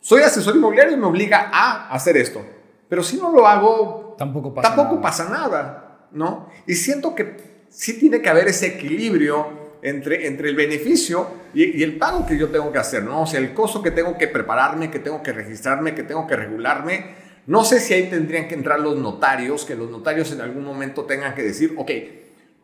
soy 0.00 0.22
asesor 0.22 0.54
inmobiliario 0.54 0.94
y 0.94 1.00
me 1.00 1.06
obliga 1.06 1.50
a 1.50 1.88
hacer 1.88 2.18
esto. 2.18 2.44
Pero 2.86 3.02
si 3.02 3.16
no 3.16 3.32
lo 3.32 3.46
hago, 3.46 4.14
tampoco 4.18 4.52
pasa, 4.52 4.68
tampoco 4.68 4.96
nada. 4.96 5.02
pasa 5.02 5.28
nada, 5.30 6.08
¿no? 6.12 6.50
Y 6.66 6.74
siento 6.74 7.14
que 7.14 7.64
sí 7.70 7.98
tiene 7.98 8.20
que 8.20 8.28
haber 8.28 8.48
ese 8.48 8.66
equilibrio 8.66 9.61
entre, 9.82 10.26
entre 10.28 10.48
el 10.48 10.56
beneficio 10.56 11.28
y, 11.52 11.82
el 11.82 11.98
pago 11.98 12.24
que 12.24 12.38
yo 12.38 12.48
tengo 12.48 12.72
que 12.72 12.78
hacer, 12.78 13.02
¿no? 13.02 13.22
O 13.22 13.26
sea, 13.26 13.40
el 13.40 13.52
costo 13.52 13.82
que 13.82 13.90
tengo 13.90 14.16
que 14.16 14.28
prepararme, 14.28 14.90
que 14.90 15.00
tengo 15.00 15.22
que 15.22 15.32
registrarme, 15.32 15.94
que 15.94 16.04
tengo 16.04 16.26
que 16.26 16.36
regularme. 16.36 17.22
No 17.46 17.64
sé 17.64 17.80
si 17.80 17.92
ahí 17.92 18.08
tendrían 18.08 18.46
que 18.46 18.54
entrar 18.54 18.78
los 18.78 18.96
notarios, 18.96 19.64
que 19.64 19.74
los 19.74 19.90
notarios 19.90 20.30
en 20.32 20.40
algún 20.40 20.64
momento 20.64 21.04
tengan 21.04 21.34
que 21.34 21.42
decir, 21.42 21.74
ok, 21.76 21.90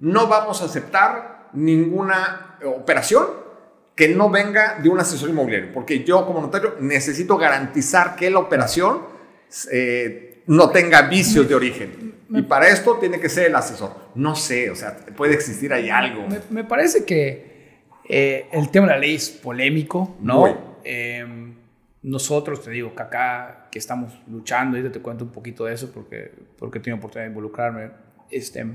no 0.00 0.28
vamos 0.28 0.62
a 0.62 0.66
aceptar 0.66 1.48
ninguna 1.52 2.58
operación 2.64 3.26
que 3.96 4.08
no 4.08 4.30
venga 4.30 4.78
de 4.80 4.88
un 4.88 5.00
asesor 5.00 5.28
inmobiliario, 5.28 5.72
porque 5.74 6.04
yo 6.04 6.24
como 6.24 6.40
notario 6.40 6.76
necesito 6.78 7.36
garantizar 7.36 8.14
que 8.14 8.30
la 8.30 8.38
operación 8.38 9.00
eh, 9.72 10.44
no 10.46 10.70
tenga 10.70 11.02
vicios 11.02 11.48
de 11.48 11.54
origen. 11.56 12.14
Y 12.30 12.42
para 12.42 12.68
esto 12.68 12.96
tiene 12.98 13.18
que 13.20 13.28
ser 13.28 13.46
el 13.46 13.56
asesor. 13.56 13.92
No 14.14 14.34
sé, 14.34 14.70
o 14.70 14.76
sea, 14.76 14.96
puede 15.16 15.34
existir 15.34 15.72
ahí 15.72 15.88
algo. 15.88 16.26
Me, 16.50 16.64
parece 16.64 17.04
que 17.04 17.78
eh, 18.08 18.48
el 18.52 18.70
tema 18.70 18.86
de 18.86 18.92
la 18.92 18.98
ley 18.98 19.14
es 19.14 19.30
polémico, 19.30 20.16
¿no? 20.20 20.78
Em, 20.84 21.54
nosotros, 22.02 22.62
te 22.62 22.70
digo, 22.70 22.94
que 22.94 23.02
acá 23.02 23.68
que 23.70 23.78
estamos 23.78 24.20
luchando, 24.28 24.78
y 24.78 24.88
te 24.90 25.00
cuento 25.00 25.24
un 25.24 25.32
poquito 25.32 25.64
de 25.64 25.74
eso 25.74 25.90
porque, 25.92 26.32
porque 26.58 26.80
tengo 26.80 26.98
oportunidad 26.98 27.26
de 27.26 27.30
involucrarme, 27.30 27.90
este, 28.30 28.66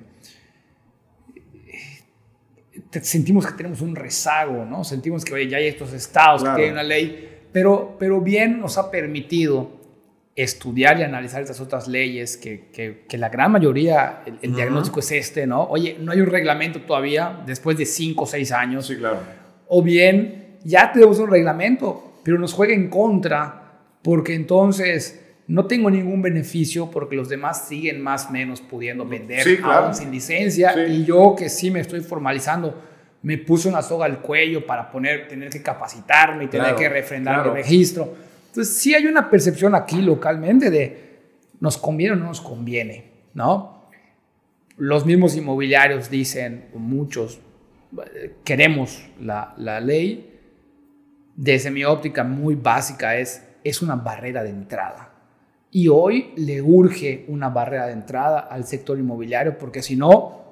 sentimos 3.02 3.46
que 3.46 3.54
tenemos 3.54 3.82
un 3.82 3.96
rezago, 3.96 4.66
¿no? 4.66 4.84
Sentimos 4.84 5.24
que, 5.24 5.34
oye, 5.34 5.48
ya 5.48 5.58
hay 5.58 5.68
estos 5.68 5.94
estados 5.94 6.44
que 6.44 6.50
tienen 6.56 6.74
una 6.74 6.84
ley, 6.84 7.48
pero, 7.52 7.96
pero 8.00 8.20
bien 8.20 8.60
nos 8.60 8.78
ha 8.78 8.90
permitido 8.90 9.83
estudiar 10.36 11.00
y 11.00 11.04
analizar 11.04 11.42
estas 11.42 11.60
otras 11.60 11.88
leyes, 11.88 12.38
que, 12.38 12.70
que, 13.08 13.18
la 13.18 13.30
gran 13.30 13.52
mayoría, 13.52 14.24
el, 14.42 14.56
diagnóstico 14.56 15.00
es 15.00 15.12
este, 15.12 15.46
¿no? 15.46 15.64
Oye, 15.64 15.98
no 16.00 16.12
hay 16.12 16.22
un 16.22 16.28
reglamento 16.28 16.82
todavía 16.82 17.42
después 17.46 17.78
de 17.78 17.86
5 17.86 18.24
o 18.24 18.26
6 18.26 18.52
años. 18.52 18.88
Sí, 18.88 18.96
claro. 18.96 19.20
O 19.68 19.84
bien, 19.84 20.58
ya 20.64 20.92
tenemos 20.92 21.20
un 21.20 21.30
reglamento, 21.30 22.20
pero 22.24 22.40
nos 22.40 22.54
juega 22.54 22.74
en 22.74 22.90
contra 22.90 23.82
porque 24.02 24.34
entonces 24.34 25.20
no 25.48 25.66
tengo 25.66 25.90
ningún 25.92 26.22
beneficio 26.22 26.90
porque 26.90 27.16
los 27.16 27.30
demás 27.30 27.68
siguen 27.68 28.02
más 28.02 28.28
o 28.28 28.32
menos 28.32 28.62
pudiendo 28.62 29.06
vender 29.06 29.60
aún 29.64 29.94
sin 29.94 30.10
licencia 30.10 30.88
y 30.88 31.06
yo 31.06 31.36
que 31.38 31.50
sí 31.50 31.70
me 31.70 31.82
estoy 31.82 32.00
formalizando 32.00 32.82
me 33.24 33.38
puse 33.38 33.70
una 33.70 33.82
soga 33.82 34.06
al 34.06 34.20
cuello 34.20 34.66
para 34.66 34.92
poner, 34.92 35.28
tener 35.28 35.50
que 35.50 35.62
capacitarme 35.62 36.44
y 36.46 36.48
tener 36.48 36.76
que 36.76 36.90
refrendar 36.90 37.48
el 37.48 37.54
registro. 37.54 38.14
Entonces, 38.54 38.76
sí 38.78 38.94
hay 38.94 39.08
una 39.08 39.32
percepción 39.32 39.74
aquí 39.74 40.00
localmente 40.00 40.70
de 40.70 41.22
nos 41.60 41.76
conviene 41.76 42.14
o 42.14 42.16
no 42.18 42.26
nos 42.26 42.40
conviene, 42.40 43.06
¿no? 43.34 43.88
Los 44.78 45.08
mismos 45.08 45.36
inmobiliarios 45.36 46.08
dicen, 46.12 46.66
muchos, 46.76 47.40
queremos 48.44 49.10
la, 49.20 49.56
la 49.58 49.80
ley. 49.80 50.40
Desde 51.36 51.72
mi 51.72 51.84
óptica 51.84 52.24
muy 52.24 52.54
básica 52.54 53.18
es, 53.18 53.44
es 53.64 53.82
una 53.82 53.96
barrera 53.96 54.44
de 54.44 54.52
entrada. 54.52 55.16
Y 55.72 55.88
hoy 55.88 56.34
le 56.36 56.62
urge 56.62 57.26
una 57.30 57.50
barrera 57.50 57.88
de 57.88 57.94
entrada 57.94 58.38
al 58.38 58.66
sector 58.66 59.00
inmobiliario 59.00 59.58
porque 59.58 59.82
si 59.82 59.96
no, 59.96 60.44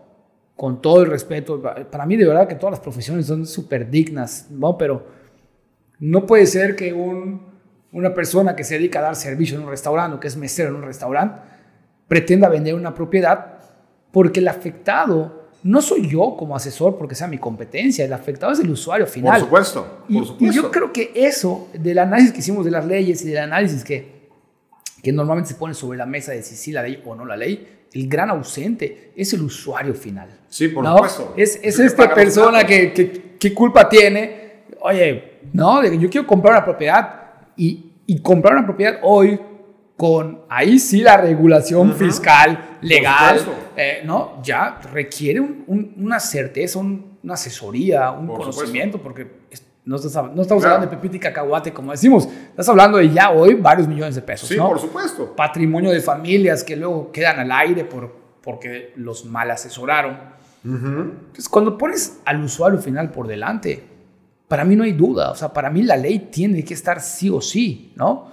con 0.55 0.81
todo 0.81 1.03
el 1.03 1.07
respeto, 1.11 1.61
para 1.61 2.07
mí 2.07 2.17
de 2.17 2.25
verdad 2.25 2.47
que 2.47 2.55
todas 2.55 2.71
las 2.71 2.79
profesiones 2.79 3.27
son 3.27 3.45
súper 3.45 3.91
dignas, 3.91 4.49
¿no? 4.49 4.75
Pero 4.75 5.05
no 5.99 6.25
puede 6.25 6.47
ser 6.47 6.75
que 6.75 6.93
un, 6.93 7.50
una 7.91 8.13
persona 8.13 8.55
que 8.55 8.63
se 8.63 8.75
dedica 8.75 8.99
a 8.99 9.03
dar 9.03 9.15
servicio 9.15 9.57
en 9.57 9.63
un 9.63 9.69
restaurante 9.69 10.15
o 10.15 10.19
que 10.19 10.27
es 10.27 10.37
mesero 10.37 10.69
en 10.69 10.75
un 10.75 10.83
restaurante 10.83 11.41
pretenda 12.07 12.49
vender 12.49 12.75
una 12.75 12.93
propiedad 12.93 13.59
porque 14.11 14.39
el 14.39 14.47
afectado 14.47 15.49
no 15.63 15.81
soy 15.81 16.09
yo 16.09 16.35
como 16.37 16.55
asesor 16.55 16.97
porque 16.97 17.15
sea 17.15 17.27
mi 17.27 17.37
competencia, 17.37 18.03
el 18.03 18.13
afectado 18.13 18.51
es 18.51 18.59
el 18.59 18.69
usuario 18.69 19.05
final. 19.05 19.33
Por 19.33 19.41
supuesto, 19.41 20.03
por 20.11 20.25
supuesto. 20.25 20.45
Y, 20.45 20.51
yo 20.51 20.71
creo 20.71 20.91
que 20.91 21.11
eso, 21.15 21.69
del 21.73 21.99
análisis 21.99 22.33
que 22.33 22.39
hicimos 22.39 22.65
de 22.65 22.71
las 22.71 22.85
leyes 22.85 23.21
y 23.23 23.29
del 23.29 23.37
análisis 23.37 23.83
que, 23.83 24.29
que 25.03 25.11
normalmente 25.11 25.49
se 25.49 25.55
pone 25.55 25.73
sobre 25.73 25.97
la 25.97 26.05
mesa 26.05 26.31
de 26.31 26.41
si 26.41 26.55
sí 26.55 26.71
la 26.71 26.81
ley 26.81 27.01
o 27.05 27.15
no 27.15 27.25
la 27.25 27.37
ley, 27.37 27.85
el 27.93 28.07
gran 28.07 28.29
ausente 28.29 29.11
es 29.15 29.33
el 29.33 29.41
usuario 29.41 29.93
final. 29.93 30.29
Sí, 30.47 30.69
por 30.69 30.85
supuesto. 30.85 31.33
Es, 31.37 31.59
es 31.61 31.79
esta 31.79 32.13
persona 32.13 32.65
que, 32.65 32.91
que, 32.93 33.35
¿qué 33.39 33.53
culpa 33.53 33.87
tiene? 33.87 34.63
Oye, 34.81 35.39
no, 35.53 35.83
yo 35.85 36.09
quiero 36.09 36.25
comprar 36.25 36.55
una 36.55 36.65
propiedad 36.65 37.20
y, 37.55 37.91
y 38.05 38.21
comprar 38.21 38.55
una 38.55 38.65
propiedad 38.65 38.99
hoy 39.03 39.39
con 40.01 40.41
ahí 40.49 40.79
sí 40.79 41.01
la 41.01 41.17
regulación 41.17 41.93
fiscal, 41.93 42.77
legal, 42.81 43.39
eh, 43.77 44.01
¿no? 44.03 44.41
Ya 44.41 44.79
requiere 44.91 45.39
una 45.39 46.19
certeza, 46.19 46.79
una 46.79 47.35
asesoría, 47.35 48.09
un 48.09 48.25
conocimiento, 48.27 48.97
porque 48.97 49.27
no, 49.85 49.97
no 49.97 50.41
estamos 50.41 50.63
hablando 50.63 50.87
de 50.87 50.95
pepita 50.95 51.17
y 51.17 51.19
cacahuate, 51.19 51.71
como 51.71 51.91
decimos, 51.91 52.27
estás 52.49 52.67
hablando 52.69 52.97
de 52.97 53.11
ya 53.11 53.29
hoy 53.29 53.53
varios 53.53 53.87
millones 53.87 54.15
de 54.15 54.23
pesos. 54.23 54.49
Sí, 54.49 54.55
por 54.55 54.79
supuesto. 54.79 55.35
Patrimonio 55.35 55.91
de 55.91 56.01
familias 56.01 56.63
que 56.63 56.75
luego 56.75 57.11
quedan 57.11 57.39
al 57.39 57.51
aire 57.51 57.85
por, 57.85 58.11
porque 58.41 58.93
los 58.95 59.25
mal 59.25 59.51
asesoraron. 59.51 60.17
Entonces, 60.63 61.47
cuando 61.49 61.77
pones 61.77 62.21
al 62.25 62.43
usuario 62.43 62.79
final 62.79 63.11
por 63.11 63.27
delante, 63.27 63.83
para 64.51 64.65
mí 64.65 64.75
no 64.75 64.83
hay 64.83 64.91
duda, 64.91 65.31
o 65.31 65.35
sea, 65.35 65.53
para 65.53 65.69
mí 65.69 65.81
la 65.81 65.95
ley 65.95 66.27
tiene 66.29 66.65
que 66.65 66.73
estar 66.73 66.99
sí 66.99 67.29
o 67.29 67.39
sí, 67.39 67.93
¿no? 67.95 68.29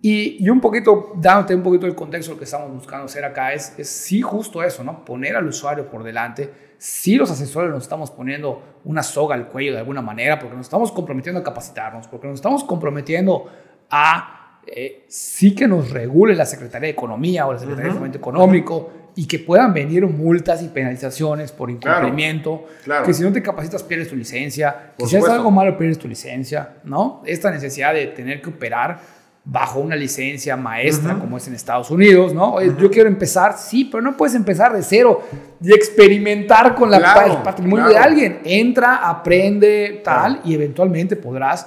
Y, 0.00 0.48
un 0.48 0.60
poquito, 0.60 1.14
dándote 1.16 1.52
un 1.52 1.64
poquito 1.64 1.84
el 1.84 1.96
contexto 1.96 2.30
lo 2.30 2.38
que 2.38 2.44
estamos 2.44 2.72
buscando 2.72 3.06
hacer 3.06 3.24
acá, 3.24 3.52
es, 3.52 3.76
es 3.76 3.88
sí 3.88 4.22
justo 4.22 4.62
eso, 4.62 4.84
¿no? 4.84 5.04
Poner 5.04 5.34
al 5.34 5.48
usuario 5.48 5.90
por 5.90 6.04
delante. 6.04 6.76
Sí 6.78 7.16
los 7.16 7.28
asesores 7.28 7.72
nos 7.72 7.82
estamos 7.82 8.12
poniendo 8.12 8.78
una 8.84 9.02
soga 9.02 9.34
al 9.34 9.48
cuello 9.48 9.72
de 9.72 9.78
alguna 9.78 10.00
manera, 10.00 10.38
porque 10.38 10.54
nos 10.54 10.66
estamos 10.66 10.92
comprometiendo 10.92 11.40
a 11.40 11.42
capacitarnos, 11.42 12.06
porque 12.06 12.28
nos 12.28 12.36
estamos 12.36 12.62
comprometiendo 12.62 13.50
a 13.90 14.60
eh, 14.64 15.06
sí 15.08 15.56
que 15.56 15.66
nos 15.66 15.90
regule 15.90 16.36
la 16.36 16.46
Secretaría 16.46 16.86
de 16.86 16.92
Economía 16.92 17.48
o 17.48 17.52
la 17.52 17.58
Secretaría 17.58 17.90
de 17.90 17.96
Fomento 17.96 18.18
Económico 18.18 18.92
y 19.18 19.26
que 19.26 19.38
puedan 19.38 19.72
venir 19.72 20.06
multas 20.06 20.62
y 20.62 20.68
penalizaciones 20.68 21.50
por 21.50 21.70
incumplimiento, 21.70 22.66
que 23.04 23.14
si 23.14 23.22
no 23.22 23.32
te 23.32 23.42
capacitas 23.42 23.82
pierdes 23.82 24.08
tu 24.08 24.14
licencia, 24.14 24.92
que 24.96 25.06
si 25.06 25.16
haces 25.16 25.30
algo 25.30 25.50
malo 25.50 25.76
pierdes 25.78 25.98
tu 25.98 26.06
licencia, 26.06 26.74
¿no? 26.84 27.22
Esta 27.24 27.50
necesidad 27.50 27.94
de 27.94 28.08
tener 28.08 28.42
que 28.42 28.50
operar 28.50 29.00
bajo 29.42 29.80
una 29.80 29.96
licencia 29.96 30.54
maestra 30.56 31.18
como 31.18 31.38
es 31.38 31.48
en 31.48 31.54
Estados 31.54 31.90
Unidos, 31.90 32.34
¿no? 32.34 32.60
Yo 32.60 32.90
quiero 32.90 33.08
empezar, 33.08 33.56
sí, 33.56 33.86
pero 33.86 34.02
no 34.02 34.18
puedes 34.18 34.34
empezar 34.34 34.74
de 34.74 34.82
cero 34.82 35.22
y 35.62 35.72
experimentar 35.72 36.74
con 36.74 36.90
la, 36.90 36.98
el 37.24 37.38
patrimonio 37.38 37.88
de 37.88 37.96
alguien. 37.96 38.40
Entra, 38.44 39.08
aprende, 39.08 40.02
tal, 40.04 40.42
y 40.44 40.52
eventualmente 40.52 41.16
podrás. 41.16 41.66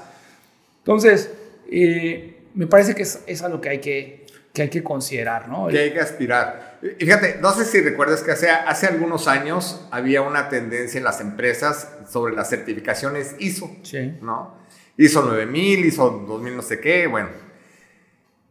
Entonces, 0.79 1.31
eh, 1.71 2.43
me 2.53 2.67
parece 2.67 2.93
que 2.93 3.01
es, 3.01 3.23
es, 3.25 3.41
algo 3.41 3.59
que 3.59 3.69
hay 3.69 3.79
que, 3.79 4.27
que 4.53 4.63
hay 4.63 4.69
que 4.69 4.83
considerar, 4.83 5.47
¿no? 5.47 5.67
Que 5.67 5.79
hay 5.79 5.93
que 5.93 5.99
aspirar. 5.99 6.68
Fíjate, 6.97 7.39
no 7.41 7.51
sé 7.51 7.65
si 7.65 7.81
recuerdas 7.81 8.23
que 8.23 8.31
hace, 8.31 8.49
hace 8.49 8.87
algunos 8.87 9.27
años 9.27 9.85
había 9.91 10.21
una 10.21 10.47
tendencia 10.47 10.97
en 10.97 11.03
las 11.03 11.19
empresas 11.19 11.89
sobre 12.09 12.33
las 12.33 12.49
certificaciones 12.49 13.35
ISO, 13.39 13.69
sí. 13.83 14.17
¿no? 14.21 14.55
ISO 14.95 15.23
9000, 15.23 15.85
ISO 15.85 16.25
2000 16.25 16.55
no 16.55 16.61
sé 16.61 16.79
qué, 16.79 17.07
bueno 17.07 17.29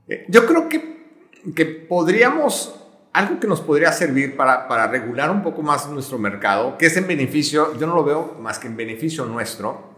eh, 0.08 0.24
yo 0.28 0.46
creo 0.46 0.68
que, 0.68 1.22
que 1.54 1.64
podríamos, 1.64 2.82
algo 3.12 3.40
que 3.40 3.46
nos 3.46 3.60
podría 3.60 3.92
servir 3.92 4.36
para, 4.36 4.68
para 4.68 4.86
regular 4.88 5.30
un 5.30 5.42
poco 5.42 5.62
más 5.62 5.88
nuestro 5.88 6.18
mercado, 6.18 6.76
que 6.78 6.86
es 6.86 6.96
en 6.96 7.06
beneficio, 7.06 7.78
yo 7.78 7.86
no 7.86 7.94
lo 7.94 8.04
veo 8.04 8.36
más 8.40 8.58
que 8.58 8.66
en 8.66 8.76
beneficio 8.76 9.24
nuestro, 9.26 9.96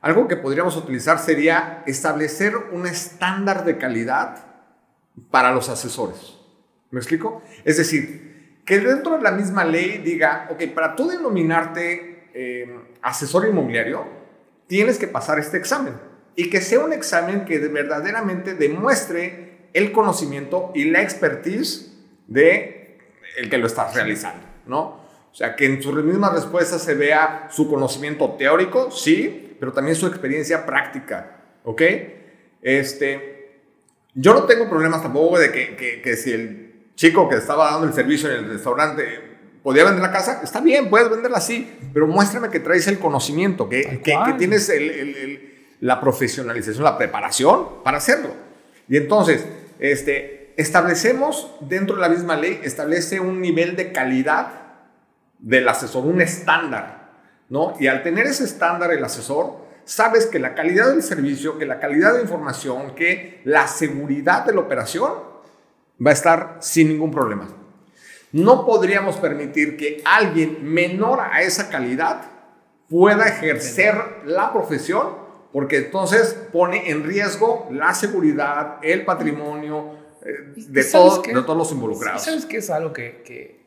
algo 0.00 0.28
que 0.28 0.36
podríamos 0.36 0.76
utilizar 0.76 1.18
sería 1.18 1.82
establecer 1.86 2.56
un 2.72 2.86
estándar 2.86 3.64
de 3.64 3.78
calidad 3.78 4.46
para 5.30 5.52
los 5.52 5.68
asesores. 5.68 6.37
¿Me 6.90 7.00
explico? 7.00 7.42
Es 7.64 7.76
decir, 7.76 8.60
que 8.64 8.80
dentro 8.80 9.16
de 9.16 9.22
la 9.22 9.32
misma 9.32 9.64
ley 9.64 9.98
diga, 9.98 10.48
ok, 10.50 10.62
para 10.74 10.94
tú 10.94 11.08
denominarte 11.08 12.28
eh, 12.34 12.78
asesor 13.02 13.48
inmobiliario, 13.48 14.06
tienes 14.66 14.98
que 14.98 15.08
pasar 15.08 15.38
este 15.38 15.56
examen. 15.56 15.94
Y 16.36 16.50
que 16.50 16.60
sea 16.60 16.80
un 16.80 16.92
examen 16.92 17.44
que 17.44 17.58
verdaderamente 17.58 18.54
demuestre 18.54 19.68
el 19.72 19.92
conocimiento 19.92 20.72
y 20.74 20.84
la 20.84 21.02
expertise 21.02 21.92
de 22.26 22.98
el 23.36 23.50
que 23.50 23.58
lo 23.58 23.66
está 23.66 23.90
realizando, 23.92 24.46
¿no? 24.66 25.08
O 25.30 25.34
sea, 25.34 25.54
que 25.56 25.66
en 25.66 25.82
sus 25.82 25.94
mismas 26.04 26.32
respuestas 26.32 26.82
se 26.82 26.94
vea 26.94 27.48
su 27.50 27.68
conocimiento 27.68 28.32
teórico, 28.32 28.90
sí, 28.90 29.56
pero 29.60 29.72
también 29.72 29.96
su 29.96 30.06
experiencia 30.06 30.66
práctica, 30.66 31.42
¿ok? 31.64 31.82
Este, 32.62 33.60
yo 34.14 34.34
no 34.34 34.44
tengo 34.44 34.68
problemas 34.68 35.02
tampoco 35.02 35.38
de 35.38 35.52
que, 35.52 36.00
que, 36.02 36.16
si 36.16 36.32
el 36.32 36.67
chico 36.98 37.28
que 37.28 37.36
estaba 37.36 37.70
dando 37.70 37.86
el 37.86 37.94
servicio 37.94 38.28
en 38.28 38.44
el 38.44 38.50
restaurante 38.50 39.20
podía 39.62 39.84
vender 39.84 40.02
la 40.02 40.10
casa, 40.10 40.40
está 40.42 40.60
bien, 40.60 40.90
puedes 40.90 41.08
venderla 41.08 41.38
así, 41.38 41.78
pero 41.94 42.08
muéstrame 42.08 42.48
que 42.48 42.58
traes 42.58 42.88
el 42.88 42.98
conocimiento, 42.98 43.68
que, 43.68 44.00
que, 44.02 44.16
tienes 44.36 44.72
la 45.80 46.00
profesionalización, 46.00 46.82
la 46.82 46.98
preparación 46.98 47.84
para 47.84 47.98
hacerlo. 47.98 48.30
Y 48.88 48.96
entonces, 48.96 49.46
este, 49.78 50.54
establecemos 50.56 51.54
dentro 51.60 51.94
de 51.94 52.02
la 52.02 52.08
misma 52.08 52.34
ley, 52.34 52.60
establece 52.64 53.20
un 53.20 53.40
nivel 53.40 53.76
de 53.76 53.92
calidad 53.92 54.48
del 55.38 55.68
asesor, 55.68 56.04
un 56.04 56.20
estándar, 56.20 57.12
¿no? 57.48 57.74
Y 57.78 57.86
al 57.86 58.02
tener 58.02 58.26
ese 58.26 58.42
estándar 58.42 58.90
el 58.90 59.04
asesor, 59.04 59.58
sabes 59.84 60.26
que 60.26 60.40
la 60.40 60.56
calidad 60.56 60.88
del 60.88 61.04
servicio, 61.04 61.58
que 61.58 61.66
la 61.66 61.78
calidad 61.78 62.14
de 62.14 62.22
información, 62.22 62.96
que 62.96 63.40
la 63.44 63.68
seguridad 63.68 64.44
de 64.44 64.54
la 64.54 64.60
operación 64.60 65.27
va 66.04 66.10
a 66.10 66.14
estar 66.14 66.56
sin 66.60 66.88
ningún 66.88 67.10
problema. 67.10 67.48
No 68.32 68.66
podríamos 68.66 69.16
permitir 69.16 69.76
que 69.76 70.02
alguien 70.04 70.58
menor 70.62 71.20
a 71.20 71.42
esa 71.42 71.70
calidad 71.70 72.22
pueda 72.88 73.26
ejercer 73.26 73.94
la 74.26 74.52
profesión 74.52 75.28
porque 75.52 75.78
entonces 75.78 76.34
pone 76.52 76.90
en 76.90 77.04
riesgo 77.04 77.68
la 77.70 77.94
seguridad, 77.94 78.78
el 78.82 79.04
patrimonio 79.04 79.94
eh, 80.24 80.52
de, 80.56 80.84
todos, 80.84 81.22
de 81.22 81.32
todos 81.32 81.56
los 81.56 81.72
involucrados. 81.72 82.22
¿Sabes 82.22 82.44
qué 82.44 82.58
es 82.58 82.70
algo 82.70 82.92
que, 82.92 83.22
que, 83.24 83.66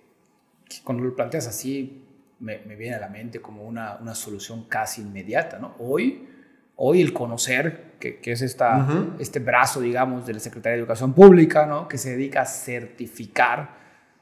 cuando 0.83 1.03
lo 1.03 1.15
planteas 1.15 1.47
así 1.47 2.05
me, 2.39 2.59
me, 2.59 2.75
viene 2.75 2.95
a 2.95 2.99
la 2.99 3.09
mente 3.09 3.41
como 3.41 3.63
una, 3.63 3.97
una 3.99 4.13
solución 4.13 4.65
casi 4.65 5.01
inmediata? 5.01 5.57
¿no? 5.57 5.75
Hoy, 5.79 6.27
hoy 6.75 7.01
el 7.01 7.13
conocer, 7.13 7.90
que, 8.01 8.17
que 8.17 8.33
es 8.33 8.41
esta, 8.41 8.85
este 9.19 9.39
brazo, 9.39 9.79
digamos, 9.79 10.25
de 10.27 10.33
la 10.33 10.39
Secretaría 10.41 10.73
de 10.73 10.79
Educación 10.79 11.13
Pública, 11.13 11.65
¿no? 11.65 11.87
que 11.87 11.97
se 11.97 12.11
dedica 12.11 12.41
a 12.41 12.45
certificar 12.45 13.69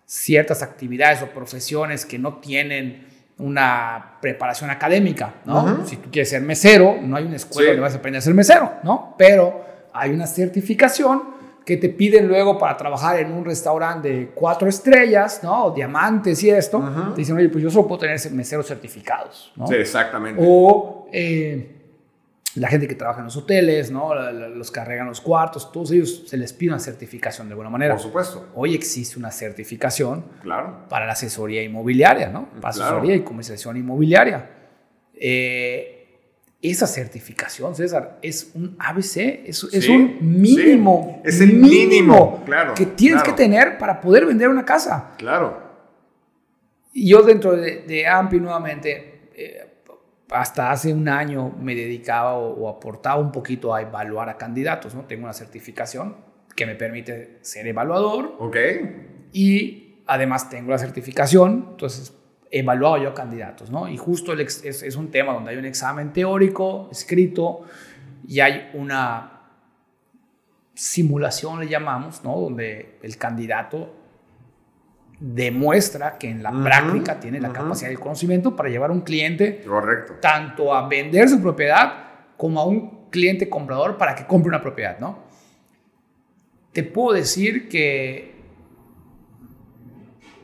ciertas 0.05 0.61
actividades 0.61 1.23
o 1.23 1.27
profesiones 1.27 2.05
que 2.05 2.19
no 2.19 2.35
tienen 2.35 3.07
una 3.39 4.17
preparación 4.21 4.69
académica, 4.69 5.35
¿no? 5.45 5.85
Si 5.85 5.95
tú 5.95 6.09
quieres 6.11 6.29
ser 6.29 6.41
mesero, 6.41 6.97
no 7.01 7.15
hay 7.15 7.25
una 7.25 7.37
escuela 7.37 7.69
donde 7.69 7.81
vas 7.81 7.93
a 7.93 7.97
aprender 7.97 8.19
a 8.19 8.21
ser 8.21 8.33
mesero, 8.33 8.73
¿no? 8.83 9.15
Pero 9.17 9.63
hay 9.93 10.11
una 10.11 10.27
certificación 10.27 11.39
que 11.63 11.77
te 11.77 11.89
piden 11.89 12.27
luego 12.27 12.57
para 12.57 12.75
trabajar 12.75 13.19
en 13.19 13.31
un 13.31 13.45
restaurante 13.45 14.09
de 14.09 14.27
cuatro 14.33 14.67
estrellas, 14.67 15.41
¿no? 15.43 15.65
O 15.65 15.71
diamantes 15.71 16.41
y 16.43 16.49
esto. 16.49 16.83
Te 17.13 17.21
dicen, 17.21 17.37
oye, 17.37 17.47
pues 17.47 17.63
yo 17.63 17.69
solo 17.69 17.87
puedo 17.87 17.99
tener 17.99 18.19
meseros 18.31 18.65
certificados, 18.67 19.53
¿no? 19.55 19.67
Sí, 19.67 19.75
exactamente. 19.75 20.41
O 20.43 21.07
eh, 21.13 21.78
la 22.59 22.67
gente 22.67 22.87
que 22.87 22.95
trabaja 22.95 23.19
en 23.19 23.25
los 23.25 23.37
hoteles, 23.37 23.89
¿no? 23.89 24.13
los 24.13 24.69
que 24.69 24.79
arreglan 24.81 25.07
los 25.07 25.21
cuartos, 25.21 25.71
todos 25.71 25.91
ellos 25.91 26.25
se 26.27 26.35
les 26.35 26.51
pide 26.51 26.71
una 26.71 26.79
certificación 26.79 27.47
de 27.47 27.53
alguna 27.53 27.69
manera. 27.69 27.93
Por 27.95 28.03
supuesto. 28.03 28.49
Hoy 28.53 28.75
existe 28.75 29.17
una 29.17 29.31
certificación 29.31 30.25
claro. 30.41 30.85
para 30.89 31.05
la 31.05 31.13
asesoría 31.13 31.63
inmobiliaria, 31.63 32.29
¿no? 32.29 32.49
Para 32.61 32.69
asesoría 32.69 33.15
y 33.15 33.21
comercialización 33.21 33.77
inmobiliaria. 33.77 34.49
Eh, 35.13 35.95
esa 36.61 36.85
certificación, 36.85 37.73
César, 37.73 38.19
es 38.21 38.51
un 38.53 38.75
ABC, 38.77 39.45
es, 39.45 39.65
es 39.71 39.87
un 39.87 40.17
mínimo. 40.19 41.21
Es 41.23 41.39
el 41.39 41.53
mínimo, 41.53 42.43
claro, 42.45 42.73
que 42.73 42.85
tienes 42.85 43.23
que 43.23 43.31
tener 43.31 43.77
para 43.77 44.01
poder 44.01 44.25
vender 44.25 44.49
una 44.49 44.65
casa. 44.65 45.13
Claro. 45.17 45.69
Y 46.91 47.09
yo 47.09 47.21
dentro 47.21 47.55
de, 47.55 47.83
de 47.83 48.05
AMPI 48.05 48.39
nuevamente, 48.41 49.29
eh, 49.33 49.68
hasta 50.29 50.71
hace 50.71 50.93
un 50.93 51.09
año 51.09 51.53
me 51.59 51.75
dedicaba 51.75 52.35
o, 52.35 52.69
aportaba 52.69 53.19
un 53.19 53.31
poquito 53.31 53.73
a 53.73 53.81
evaluar 53.81 54.29
a 54.29 54.37
candidatos, 54.37 54.93
¿no? 54.93 55.03
Tengo 55.05 55.23
una 55.23 55.33
certificación 55.33 56.17
que 56.55 56.65
me 56.65 56.75
permite 56.75 57.39
ser 57.41 57.67
evaluador. 57.67 58.35
Ok. 58.39 58.57
Y 59.33 60.01
además 60.05 60.49
tengo 60.49 60.71
la 60.71 60.77
certificación, 60.77 61.69
entonces 61.71 62.13
evaluado 62.51 62.97
yo 62.97 63.13
candidatos, 63.13 63.69
¿no? 63.69 63.87
Y 63.87 63.97
justo 63.97 64.33
es, 64.33 64.63
es, 64.65 64.95
un 64.95 65.11
tema 65.11 65.33
donde 65.33 65.51
hay 65.51 65.57
un 65.57 65.65
examen 65.65 66.13
teórico, 66.13 66.89
escrito, 66.91 67.61
y 68.27 68.39
hay 68.39 68.71
una 68.73 69.41
simulación, 70.73 71.59
le 71.59 71.67
llamamos, 71.67 72.23
¿no? 72.23 72.39
Donde 72.39 72.97
el 73.03 73.17
candidato 73.17 73.98
demuestra 75.19 76.17
que 76.17 76.29
en 76.29 76.41
la 76.41 76.51
práctica 76.51 77.19
tiene 77.19 77.41
la 77.41 77.51
capacidad 77.51 77.89
y 77.89 77.93
el 77.93 77.99
conocimiento 77.99 78.55
para 78.55 78.69
llevar 78.69 78.89
a 78.89 78.93
un 78.93 79.01
cliente 79.01 79.61
Correcto. 79.61 80.13
tanto 80.21 80.73
a 80.73 80.87
vender 80.87 81.27
su 81.27 81.41
propiedad 81.41 82.09
como 82.37 82.61
a 82.61 82.65
un 82.65 83.09
cliente 83.09 83.49
comprador 83.49 83.97
para 83.97 84.15
que 84.15 84.25
compre 84.25 84.49
una 84.49 84.61
propiedad, 84.61 84.97
¿no? 84.99 85.27
Te 86.71 86.83
puedo 86.83 87.13
decir 87.13 87.67
que 87.67 88.39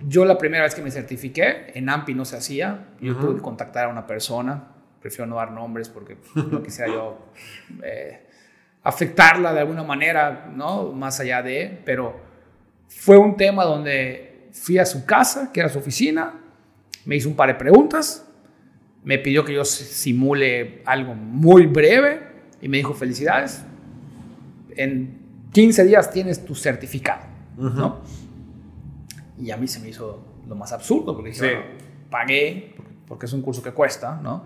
yo 0.07 0.25
la 0.25 0.37
primera 0.37 0.63
vez 0.63 0.75
que 0.75 0.81
me 0.81 0.91
certifiqué, 0.91 1.71
en 1.73 1.87
AMPI 1.87 2.13
no 2.13 2.25
se 2.25 2.35
hacía, 2.35 2.89
yo 2.99 3.15
tuve 3.15 3.35
que 3.35 3.41
contactar 3.41 3.85
a 3.85 3.89
una 3.89 4.05
persona, 4.05 4.75
prefiero 4.99 5.25
no 5.27 5.37
dar 5.37 5.51
nombres 5.51 5.87
porque 5.87 6.17
no 6.35 6.61
quisiera 6.61 6.91
yo 6.91 7.17
eh, 7.81 8.27
afectarla 8.83 9.53
de 9.53 9.61
alguna 9.61 9.83
manera, 9.83 10.51
¿no? 10.53 10.91
Más 10.91 11.19
allá 11.19 11.41
de, 11.41 11.81
pero 11.85 12.19
fue 12.87 13.17
un 13.17 13.37
tema 13.37 13.63
donde 13.63 14.34
fui 14.55 14.77
a 14.77 14.85
su 14.85 15.05
casa, 15.05 15.51
que 15.51 15.59
era 15.59 15.69
su 15.69 15.79
oficina, 15.79 16.33
me 17.05 17.15
hizo 17.15 17.29
un 17.29 17.35
par 17.35 17.49
de 17.49 17.55
preguntas, 17.55 18.25
me 19.03 19.19
pidió 19.19 19.45
que 19.45 19.53
yo 19.53 19.65
simule 19.65 20.81
algo 20.85 21.13
muy 21.13 21.67
breve 21.67 22.21
y 22.61 22.69
me 22.69 22.77
dijo 22.77 22.93
felicidades, 22.93 23.63
en 24.75 25.19
15 25.51 25.83
días 25.83 26.09
tienes 26.09 26.43
tu 26.43 26.55
certificado, 26.55 27.23
¿no? 27.57 27.99
Y 29.37 29.51
a 29.51 29.57
mí 29.57 29.67
se 29.67 29.79
me 29.79 29.89
hizo 29.89 30.23
lo 30.47 30.55
más 30.55 30.71
absurdo, 30.71 31.13
porque 31.13 31.29
dije, 31.31 31.59
pagué, 32.09 32.75
porque 33.07 33.25
es 33.25 33.33
un 33.33 33.41
curso 33.41 33.61
que 33.61 33.71
cuesta, 33.71 34.19
¿no? 34.21 34.43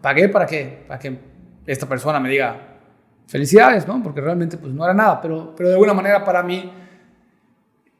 Pagué 0.00 0.28
para 0.28 0.46
que, 0.46 0.84
para 0.86 1.00
que 1.00 1.18
esta 1.66 1.88
persona 1.88 2.20
me 2.20 2.28
diga, 2.28 2.76
felicidades, 3.26 3.88
¿no? 3.88 4.02
Porque 4.02 4.20
realmente 4.20 4.56
pues 4.58 4.72
no 4.72 4.84
era 4.84 4.94
nada, 4.94 5.20
pero, 5.20 5.54
pero 5.56 5.70
de 5.70 5.74
alguna 5.74 5.94
manera 5.94 6.24
para 6.24 6.42
mí 6.42 6.70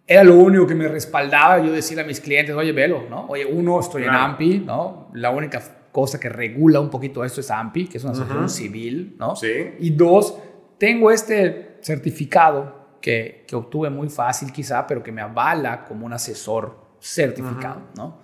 era 0.07 0.23
lo 0.23 0.37
único 0.37 0.67
que 0.67 0.75
me 0.75 0.87
respaldaba 0.87 1.59
yo 1.59 1.73
decirle 1.73 2.05
a 2.05 2.07
mis 2.07 2.21
clientes, 2.21 2.55
oye, 2.55 2.73
velo, 2.73 3.07
¿no? 3.11 3.27
Oye, 3.27 3.45
uno, 3.45 3.81
estoy 3.81 4.05
en 4.05 4.11
AMPI, 4.11 4.61
¿no? 4.61 5.11
La 5.15 5.31
única 5.31 5.61
cosa 5.91 6.21
que 6.21 6.29
regula 6.29 6.79
un 6.79 6.91
poquito 6.91 7.25
esto 7.25 7.41
es 7.41 7.51
AMPI, 7.51 7.89
que 7.89 7.99
es 7.99 8.05
una 8.05 8.13
asociación 8.13 8.49
civil, 8.49 9.17
¿no? 9.19 9.35
Sí. 9.35 9.75
Y 9.81 9.91
dos, 9.91 10.39
tengo 10.79 11.11
este 11.11 11.79
certificado 11.81 12.99
que, 13.01 13.45
que, 13.49 13.57
obtuve 13.57 13.91
muy 13.91 14.09
fácil 14.09 14.53
quizá, 14.53 14.87
pero 14.87 15.03
que 15.03 15.11
me 15.11 15.23
avala 15.23 15.85
como 15.85 16.07
un 16.07 16.13
asesor 16.13 16.87
certificado, 17.01 17.83
¿no? 17.97 18.19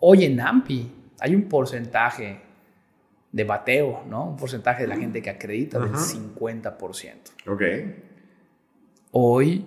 Hoy 0.00 0.24
en 0.24 0.40
AMPI 0.40 0.92
hay 1.20 1.34
un 1.34 1.44
porcentaje 1.44 2.40
de 3.30 3.44
bateo, 3.44 4.02
¿no? 4.08 4.30
Un 4.30 4.36
porcentaje 4.36 4.82
de 4.82 4.88
la 4.88 4.96
gente 4.96 5.22
que 5.22 5.30
acredita 5.30 5.78
del 5.78 5.92
50%. 5.92 7.14
Ok. 7.46 7.62
Hoy, 9.10 9.66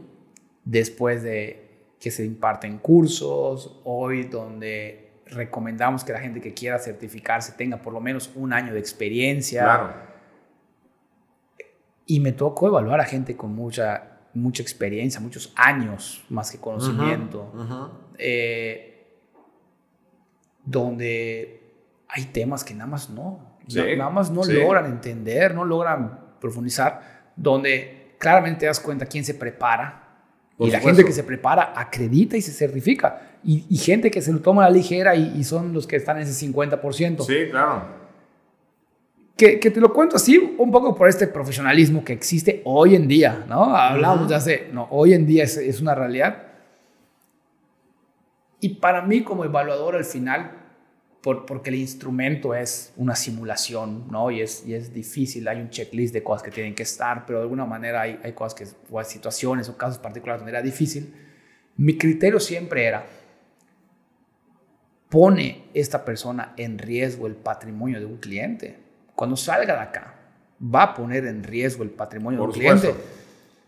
después 0.70 1.24
de 1.24 1.96
que 2.00 2.12
se 2.12 2.26
imparten 2.26 2.78
cursos, 2.78 3.82
hoy 3.84 4.24
donde 4.24 5.22
recomendamos 5.26 6.04
que 6.04 6.14
la 6.14 6.20
gente 6.20 6.40
que 6.40 6.54
quiera 6.54 6.80
certificarse 6.80 7.54
tenga 7.54 7.82
por 7.82 7.94
lo 7.94 8.00
menos 8.00 8.32
un 8.36 8.54
año 8.54 8.74
de 8.74 8.80
experiencia. 8.80 9.64
Claro 9.64 10.08
y 12.08 12.22
me 12.22 12.32
tocó 12.32 12.68
evaluar 12.68 13.02
a 13.02 13.06
gente 13.06 13.36
con 13.36 13.54
mucha, 13.54 14.22
mucha 14.34 14.64
experiencia, 14.64 15.20
muchos 15.20 15.54
años 15.56 16.24
más 16.30 16.50
que 16.50 16.58
conocimiento, 16.58 17.52
eh, 18.18 19.20
donde 20.64 21.62
hay 22.08 22.26
temas 22.26 22.64
que 22.64 22.74
nada 22.74 22.90
más 22.90 23.10
no, 23.10 23.58
nada 23.76 24.10
más 24.10 24.32
no 24.32 24.44
logran 24.46 24.86
entender, 24.86 25.54
no 25.54 25.66
logran 25.66 26.38
profundizar, 26.40 27.32
donde 27.36 28.16
claramente 28.18 28.62
te 28.62 28.66
das 28.68 28.80
cuenta 28.80 29.06
quién 29.06 29.26
se 29.26 29.34
prepara. 29.34 30.07
Y 30.60 30.72
la 30.72 30.80
gente 30.80 31.06
que 31.06 31.12
se 31.12 31.24
prepara 31.24 31.74
acredita 31.76 32.36
y 32.38 32.42
se 32.42 32.52
certifica. 32.52 33.22
Y, 33.44 33.78
gente 33.78 34.12
que 34.12 34.22
se 34.22 34.34
lo 34.34 34.40
toma 34.40 34.66
a 34.66 34.70
la 34.70 34.76
ligera 34.76 35.16
y, 35.16 35.34
y 35.38 35.44
son 35.44 35.74
los 35.74 35.88
que 35.88 35.96
están 35.96 36.18
en 36.18 36.24
ese 36.24 36.48
50%. 36.48 37.26
Sí, 37.26 37.50
claro 37.50 38.08
que, 39.38 39.72
te 39.72 39.80
lo 39.80 39.94
cuento 39.94 40.16
así 40.16 40.56
un 40.58 40.72
poco 40.72 40.96
por 40.96 41.08
este 41.08 41.28
profesionalismo 41.28 42.04
que 42.04 42.14
existe 42.14 42.62
hoy 42.66 42.96
en 42.96 43.08
día, 43.08 43.46
¿no? 43.48 43.76
Hablamos 43.76 44.28
de 44.28 44.36
hace, 44.36 44.70
no, 44.74 44.88
hoy 44.90 45.14
en 45.14 45.28
día 45.28 45.44
es, 45.44 45.58
es, 45.58 45.80
una 45.80 45.94
realidad. 45.94 46.44
Y 48.60 48.70
para 48.70 49.04
mí 49.04 49.22
como 49.22 49.46
evaluador 49.46 49.96
al 49.96 50.06
final, 50.06 50.57
por, 51.28 51.46
porque 51.46 51.72
el 51.72 51.76
instrumento 51.76 52.56
es 52.56 52.94
una 52.96 53.14
simulación, 53.14 54.08
¿no? 54.10 54.32
Y 54.32 54.40
es, 54.40 54.66
y 54.66 54.76
es 54.76 54.94
difícil, 54.94 55.46
hay 55.50 55.60
un 55.60 55.70
checklist 55.70 56.14
de 56.14 56.24
cosas 56.24 56.42
que 56.42 56.52
tienen 56.52 56.74
que 56.74 56.84
estar, 56.84 57.26
pero 57.26 57.40
de 57.40 57.44
alguna 57.44 57.66
manera 57.66 58.00
hay, 58.00 58.18
hay 58.24 58.32
cosas 58.32 58.54
que, 58.54 58.66
o 58.90 58.98
hay 58.98 59.04
situaciones 59.04 59.68
o 59.68 59.76
casos 59.76 59.98
particulares 59.98 60.40
donde 60.40 60.52
era 60.52 60.62
difícil. 60.62 61.14
Mi 61.76 61.98
criterio 61.98 62.40
siempre 62.40 62.86
era, 62.86 63.06
pone 65.10 65.66
esta 65.74 66.06
persona 66.06 66.54
en 66.56 66.78
riesgo 66.78 67.28
el 67.28 67.36
patrimonio 67.36 68.00
de 68.00 68.06
un 68.06 68.16
cliente 68.20 68.78
cuando 69.14 69.36
salga 69.36 69.74
de 69.74 69.82
acá, 69.82 70.16
va 70.64 70.84
a 70.84 70.94
poner 70.94 71.26
en 71.26 71.44
riesgo 71.44 71.84
el 71.84 71.90
patrimonio 71.90 72.40
del 72.40 72.52
cliente. 72.52 72.96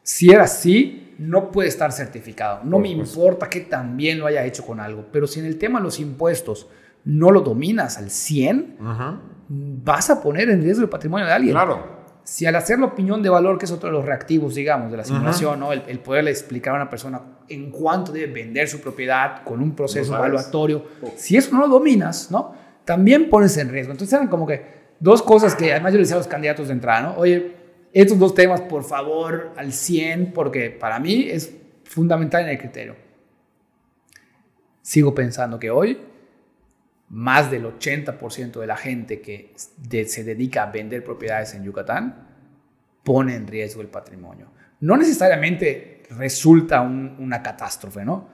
Si 0.01 0.31
era 0.31 0.43
así, 0.43 1.13
no 1.17 1.51
puede 1.51 1.67
estar 1.67 1.91
certificado. 1.91 2.63
No 2.63 2.79
me 2.79 2.87
importa 2.87 3.49
que 3.49 3.59
también 3.59 4.17
lo 4.17 4.27
haya 4.27 4.45
hecho 4.45 4.65
con 4.65 4.79
algo, 4.79 5.07
pero 5.11 5.27
si 5.27 5.41
en 5.41 5.45
el 5.45 5.57
tema 5.57 5.79
de 5.79 5.83
los 5.83 5.99
impuestos 5.99 6.69
no 7.09 7.31
lo 7.31 7.41
dominas 7.41 7.97
al 7.97 8.11
100, 8.11 8.77
vas 9.49 10.09
a 10.11 10.21
poner 10.21 10.49
en 10.49 10.61
riesgo 10.61 10.83
el 10.83 10.89
patrimonio 10.89 11.25
de 11.25 11.33
alguien. 11.33 11.53
Claro. 11.53 11.99
Si 12.23 12.45
al 12.45 12.55
hacer 12.55 12.77
la 12.77 12.85
opinión 12.85 13.23
de 13.23 13.29
valor, 13.29 13.57
que 13.57 13.65
es 13.65 13.71
otro 13.71 13.89
de 13.89 13.93
los 13.93 14.05
reactivos, 14.05 14.53
digamos, 14.53 14.91
de 14.91 14.97
la 14.97 15.03
simulación, 15.03 15.59
¿no? 15.59 15.73
el, 15.73 15.83
el, 15.87 15.99
poderle 15.99 16.29
explicar 16.29 16.73
a 16.73 16.75
una 16.75 16.89
persona 16.89 17.19
en 17.47 17.71
cuánto 17.71 18.11
debe 18.11 18.31
vender 18.31 18.67
su 18.67 18.79
propiedad 18.79 19.41
con 19.43 19.59
un 19.59 19.75
proceso 19.75 20.15
evaluatorio, 20.15 20.85
si 21.15 21.35
eso 21.35 21.55
no 21.55 21.61
lo 21.61 21.67
dominas, 21.67 22.29
¿no? 22.29 22.53
también 22.85 23.29
pones 23.29 23.57
en 23.57 23.69
riesgo. 23.69 23.91
Entonces 23.91 24.13
eran 24.13 24.27
como 24.27 24.45
que 24.45 24.63
dos 24.99 25.23
cosas 25.23 25.55
que 25.55 25.71
además 25.71 25.93
yo 25.93 25.97
le 25.97 26.03
decía 26.03 26.15
a 26.15 26.19
los 26.19 26.27
candidatos 26.27 26.67
de 26.67 26.73
entrada, 26.73 27.01
¿no? 27.01 27.17
Oye, 27.17 27.55
estos 27.91 28.19
dos 28.19 28.35
temas, 28.35 28.61
por 28.61 28.83
favor, 28.83 29.51
al 29.57 29.73
100, 29.73 30.31
porque 30.33 30.69
para 30.69 30.99
mí 30.99 31.27
es 31.27 31.51
fundamental 31.85 32.43
en 32.43 32.49
el 32.49 32.57
criterio. 32.59 32.95
Sigo 34.83 35.15
pensando 35.15 35.59
que 35.59 35.71
hoy 35.71 35.99
más 37.09 37.49
del 37.49 37.65
80% 37.65 38.59
de 38.59 38.67
la 38.67 38.77
gente 38.77 39.21
que 39.21 39.53
se 39.55 40.23
dedica 40.23 40.63
a 40.63 40.71
vender 40.71 41.03
propiedades 41.03 41.53
en 41.55 41.63
Yucatán 41.63 42.27
pone 43.03 43.35
en 43.35 43.47
riesgo 43.47 43.81
el 43.81 43.87
patrimonio. 43.87 44.47
No 44.81 44.95
necesariamente 44.95 46.03
resulta 46.11 46.81
una 46.81 47.41
catástrofe, 47.41 48.05
¿no? 48.05 48.27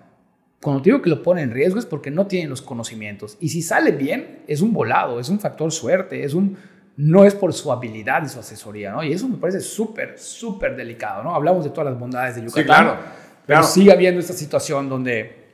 Cuando 0.61 0.81
digo 0.81 1.01
que 1.01 1.09
lo 1.09 1.21
pone 1.21 1.41
en 1.41 1.51
riesgo 1.51 1.79
es 1.79 1.85
porque 1.85 2.11
no 2.11 2.27
tienen 2.27 2.49
los 2.49 2.61
conocimientos. 2.61 3.37
Y 3.39 3.49
si 3.49 3.61
sale 3.61 3.91
bien, 3.91 4.43
es 4.47 4.61
un 4.61 4.73
volado, 4.73 5.19
es 5.19 5.29
un 5.29 5.39
factor 5.39 5.71
suerte, 5.71 6.23
es 6.23 6.33
un, 6.33 6.57
no 6.97 7.23
es 7.23 7.35
por 7.35 7.53
su 7.53 7.71
habilidad 7.71 8.23
y 8.25 8.29
su 8.29 8.39
asesoría, 8.39 8.91
¿no? 8.91 9.03
Y 9.03 9.13
eso 9.13 9.27
me 9.29 9.37
parece 9.37 9.61
súper, 9.61 10.17
súper 10.17 10.75
delicado, 10.75 11.23
¿no? 11.23 11.35
Hablamos 11.35 11.63
de 11.63 11.69
todas 11.69 11.91
las 11.91 11.99
bondades 11.99 12.35
de 12.35 12.41
Yucatán, 12.41 12.63
sí, 12.63 12.65
claro, 12.65 12.97
pero 13.45 13.63
sigue 13.63 13.91
habiendo 13.91 14.19
esta 14.19 14.33
situación 14.33 14.89
donde 14.89 15.44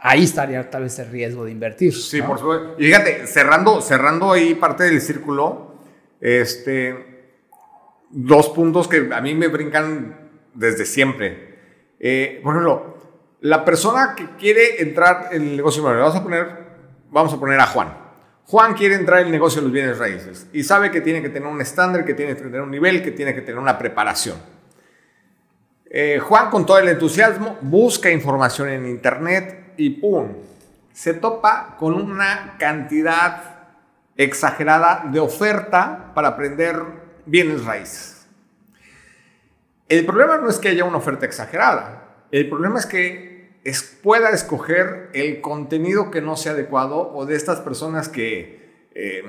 ahí 0.00 0.24
estaría 0.24 0.70
tal 0.70 0.84
vez 0.84 0.98
el 0.98 1.08
riesgo 1.10 1.44
de 1.44 1.52
invertir. 1.52 1.94
Sí, 1.94 2.22
por 2.22 2.38
supuesto. 2.38 2.76
Y 2.78 2.84
fíjate, 2.84 3.26
cerrando, 3.26 3.80
cerrando 3.80 4.32
ahí 4.32 4.54
parte 4.54 4.84
del 4.84 5.00
círculo, 5.00 5.74
este, 6.20 7.30
dos 8.10 8.48
puntos 8.50 8.88
que 8.88 9.08
a 9.12 9.20
mí 9.20 9.34
me 9.34 9.48
brincan 9.48 10.30
desde 10.54 10.84
siempre. 10.84 11.48
Eh, 12.00 12.40
por 12.42 12.54
ejemplo, 12.54 12.98
la 13.40 13.64
persona 13.64 14.14
que 14.16 14.36
quiere 14.36 14.82
entrar 14.82 15.28
en 15.32 15.42
el 15.42 15.56
negocio 15.56 15.80
inmobiliario, 15.80 16.06
vamos 16.06 16.20
a 16.20 16.24
poner, 16.24 16.48
vamos 17.10 17.32
a 17.32 17.40
poner 17.40 17.60
a 17.60 17.66
Juan. 17.66 18.08
Juan 18.44 18.74
quiere 18.74 18.94
entrar 18.94 19.20
en 19.20 19.26
el 19.26 19.32
negocio 19.32 19.60
de 19.60 19.66
los 19.66 19.72
bienes 19.72 19.98
raíces 19.98 20.46
y 20.52 20.64
sabe 20.64 20.90
que 20.90 21.02
tiene 21.02 21.20
que 21.20 21.28
tener 21.28 21.46
un 21.46 21.60
estándar, 21.60 22.04
que 22.04 22.14
tiene 22.14 22.34
que 22.34 22.42
tener 22.42 22.62
un 22.62 22.70
nivel, 22.70 23.02
que 23.02 23.10
tiene 23.10 23.34
que 23.34 23.42
tener 23.42 23.58
una 23.58 23.76
preparación. 23.76 24.36
Eh, 25.90 26.18
Juan 26.18 26.50
con 26.50 26.64
todo 26.64 26.78
el 26.78 26.88
entusiasmo 26.88 27.58
busca 27.60 28.10
información 28.10 28.68
en 28.68 28.86
internet 28.86 29.67
y 29.78 29.90
¡pum! 29.90 30.34
Se 30.92 31.14
topa 31.14 31.76
con 31.78 31.94
una 31.94 32.56
cantidad 32.58 33.58
exagerada 34.16 35.04
de 35.10 35.20
oferta 35.20 36.12
para 36.14 36.28
aprender 36.28 36.82
bienes 37.24 37.64
raíces. 37.64 38.26
El 39.88 40.04
problema 40.04 40.36
no 40.36 40.50
es 40.50 40.58
que 40.58 40.68
haya 40.68 40.84
una 40.84 40.98
oferta 40.98 41.24
exagerada, 41.24 42.26
el 42.30 42.48
problema 42.48 42.78
es 42.78 42.84
que 42.84 43.38
pueda 44.02 44.30
escoger 44.30 45.10
el 45.12 45.40
contenido 45.40 46.10
que 46.10 46.20
no 46.20 46.36
sea 46.36 46.52
adecuado 46.52 47.12
o 47.14 47.26
de 47.26 47.36
estas 47.36 47.60
personas 47.60 48.08
que 48.08 48.88
eh, 48.94 49.24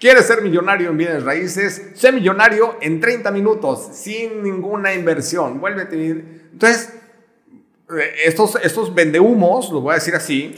quiere 0.00 0.22
ser 0.22 0.42
millonario 0.42 0.90
en 0.90 0.96
bienes 0.96 1.24
raíces, 1.24 1.90
sé 1.94 2.12
millonario 2.12 2.76
en 2.80 3.00
30 3.00 3.30
minutos 3.30 3.90
sin 3.92 4.42
ninguna 4.42 4.94
inversión. 4.94 5.60
Vuélvete. 5.60 5.96
Entonces, 6.52 6.97
estos, 8.24 8.58
estos 8.62 8.94
vendehumos, 8.94 9.70
lo 9.70 9.80
voy 9.80 9.92
a 9.92 9.94
decir 9.94 10.14
así, 10.14 10.54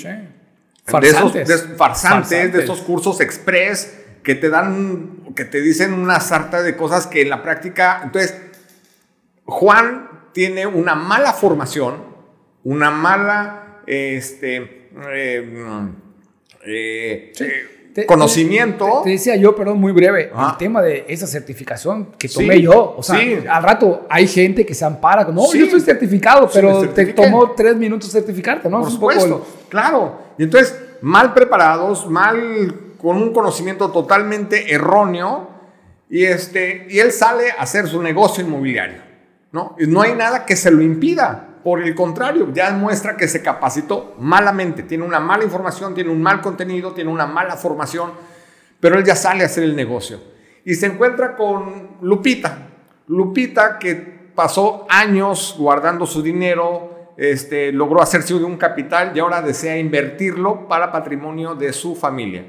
farsantes. 0.85 1.49
De 1.49 1.55
esos 1.55 1.77
farsantes, 1.77 2.53
de 2.53 2.63
esos 2.63 2.81
cursos 2.81 3.21
express 3.21 3.99
que 4.23 4.35
te 4.35 4.51
dan, 4.51 5.33
que 5.35 5.45
te 5.45 5.61
dicen 5.61 5.93
una 5.93 6.21
sarta 6.21 6.63
de 6.63 6.77
cosas 6.77 7.07
que 7.07 7.23
en 7.23 7.31
la 7.31 7.43
práctica, 7.43 8.01
entonces, 8.05 8.37
Juan 9.45 10.29
tiene 10.33 10.67
una 10.67 10.95
mala 10.95 11.33
formación, 11.33 12.05
una 12.65 12.91
mala, 12.91 13.81
este, 13.87 14.89
eh, 15.13 15.89
eh, 16.67 17.33
conocimiento. 18.07 19.03
Te, 19.05 19.11
decía 19.11 19.37
yo, 19.37 19.55
perdón, 19.55 19.79
muy 19.79 19.93
breve, 19.93 20.31
el 20.37 20.57
tema 20.59 20.83
de 20.83 21.05
esa 21.09 21.27
certificación 21.27 22.09
que 22.19 22.29
tomé 22.29 22.61
yo. 22.61 22.95
O 22.97 23.03
sea, 23.03 23.19
al 23.49 23.63
rato 23.63 24.07
hay 24.09 24.27
gente 24.27 24.65
que 24.65 24.75
se 24.75 24.85
ampara. 24.85 25.25
No, 25.25 25.53
yo 25.53 25.65
estoy 25.65 25.81
certificado, 25.81 26.49
pero 26.53 26.89
te 26.89 27.07
tomó 27.07 27.53
tres 27.53 27.77
minutos 27.77 28.11
certificarte, 28.11 28.69
¿no? 28.69 28.81
Por 28.81 28.91
supuesto, 28.91 29.47
claro. 29.69 30.31
Y 30.39 30.45
entonces, 30.45 30.75
mal 31.01 31.35
preparados, 31.35 32.09
mal, 32.09 32.75
con 32.99 33.17
un 33.17 33.33
conocimiento 33.33 33.91
totalmente 33.91 34.73
erróneo, 34.73 35.49
y, 36.09 36.25
este, 36.25 36.87
y 36.91 36.99
él 36.99 37.13
sale 37.13 37.53
a 37.53 37.63
hacer 37.63 37.87
su 37.87 38.03
negocio 38.03 38.45
inmobiliario. 38.45 39.11
¿no? 39.53 39.77
Y 39.79 39.87
no 39.87 40.03
hay 40.03 40.15
nada 40.15 40.45
que 40.45 40.57
se 40.57 40.71
lo 40.71 40.83
impida. 40.83 41.49
Por 41.63 41.83
el 41.83 41.95
contrario, 41.95 42.49
ya 42.53 42.71
muestra 42.73 43.17
que 43.17 43.29
se 43.29 43.43
capacitó 43.43 44.15
malamente, 44.19 44.83
tiene 44.83 45.05
una 45.05 45.21
mala 45.21 45.45
información, 45.45 45.95
tiene 45.95 46.11
un 46.11 46.23
mal 46.23 46.41
contenido, 46.41 46.93
tiene 46.93 47.11
una 47.11 47.27
mala 47.27 47.57
formación, 47.57 48.13
pero 48.81 48.99
él 48.99 49.05
ya 49.05 49.15
sale 49.15 49.43
a 49.43 49.47
hacer 49.47 49.65
el 49.65 49.77
negocio. 49.77 50.21
Y 50.65 50.75
se 50.75 50.87
encuentra 50.87 51.37
con 51.37 51.97
Lupita. 52.01 52.69
Lupita 53.09 53.79
que 53.79 53.95
pasó 54.35 54.87
años 54.89 55.55
guardando 55.59 56.07
su 56.07 56.23
dinero, 56.23 57.13
este, 57.17 57.73
logró 57.73 58.01
hacerse 58.01 58.33
de 58.35 58.45
un 58.45 58.57
capital 58.57 59.13
y 59.15 59.19
ahora 59.19 59.43
desea 59.43 59.77
invertirlo 59.77 60.67
para 60.67 60.91
patrimonio 60.91 61.55
de 61.55 61.73
su 61.75 61.95
familia. 61.95 62.45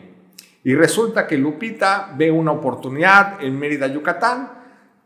Y 0.63 0.75
resulta 0.75 1.27
que 1.27 1.38
Lupita 1.38 2.13
ve 2.15 2.31
una 2.31 2.51
oportunidad 2.51 3.43
en 3.43 3.59
Mérida, 3.59 3.88
Yucatán, 3.88 4.51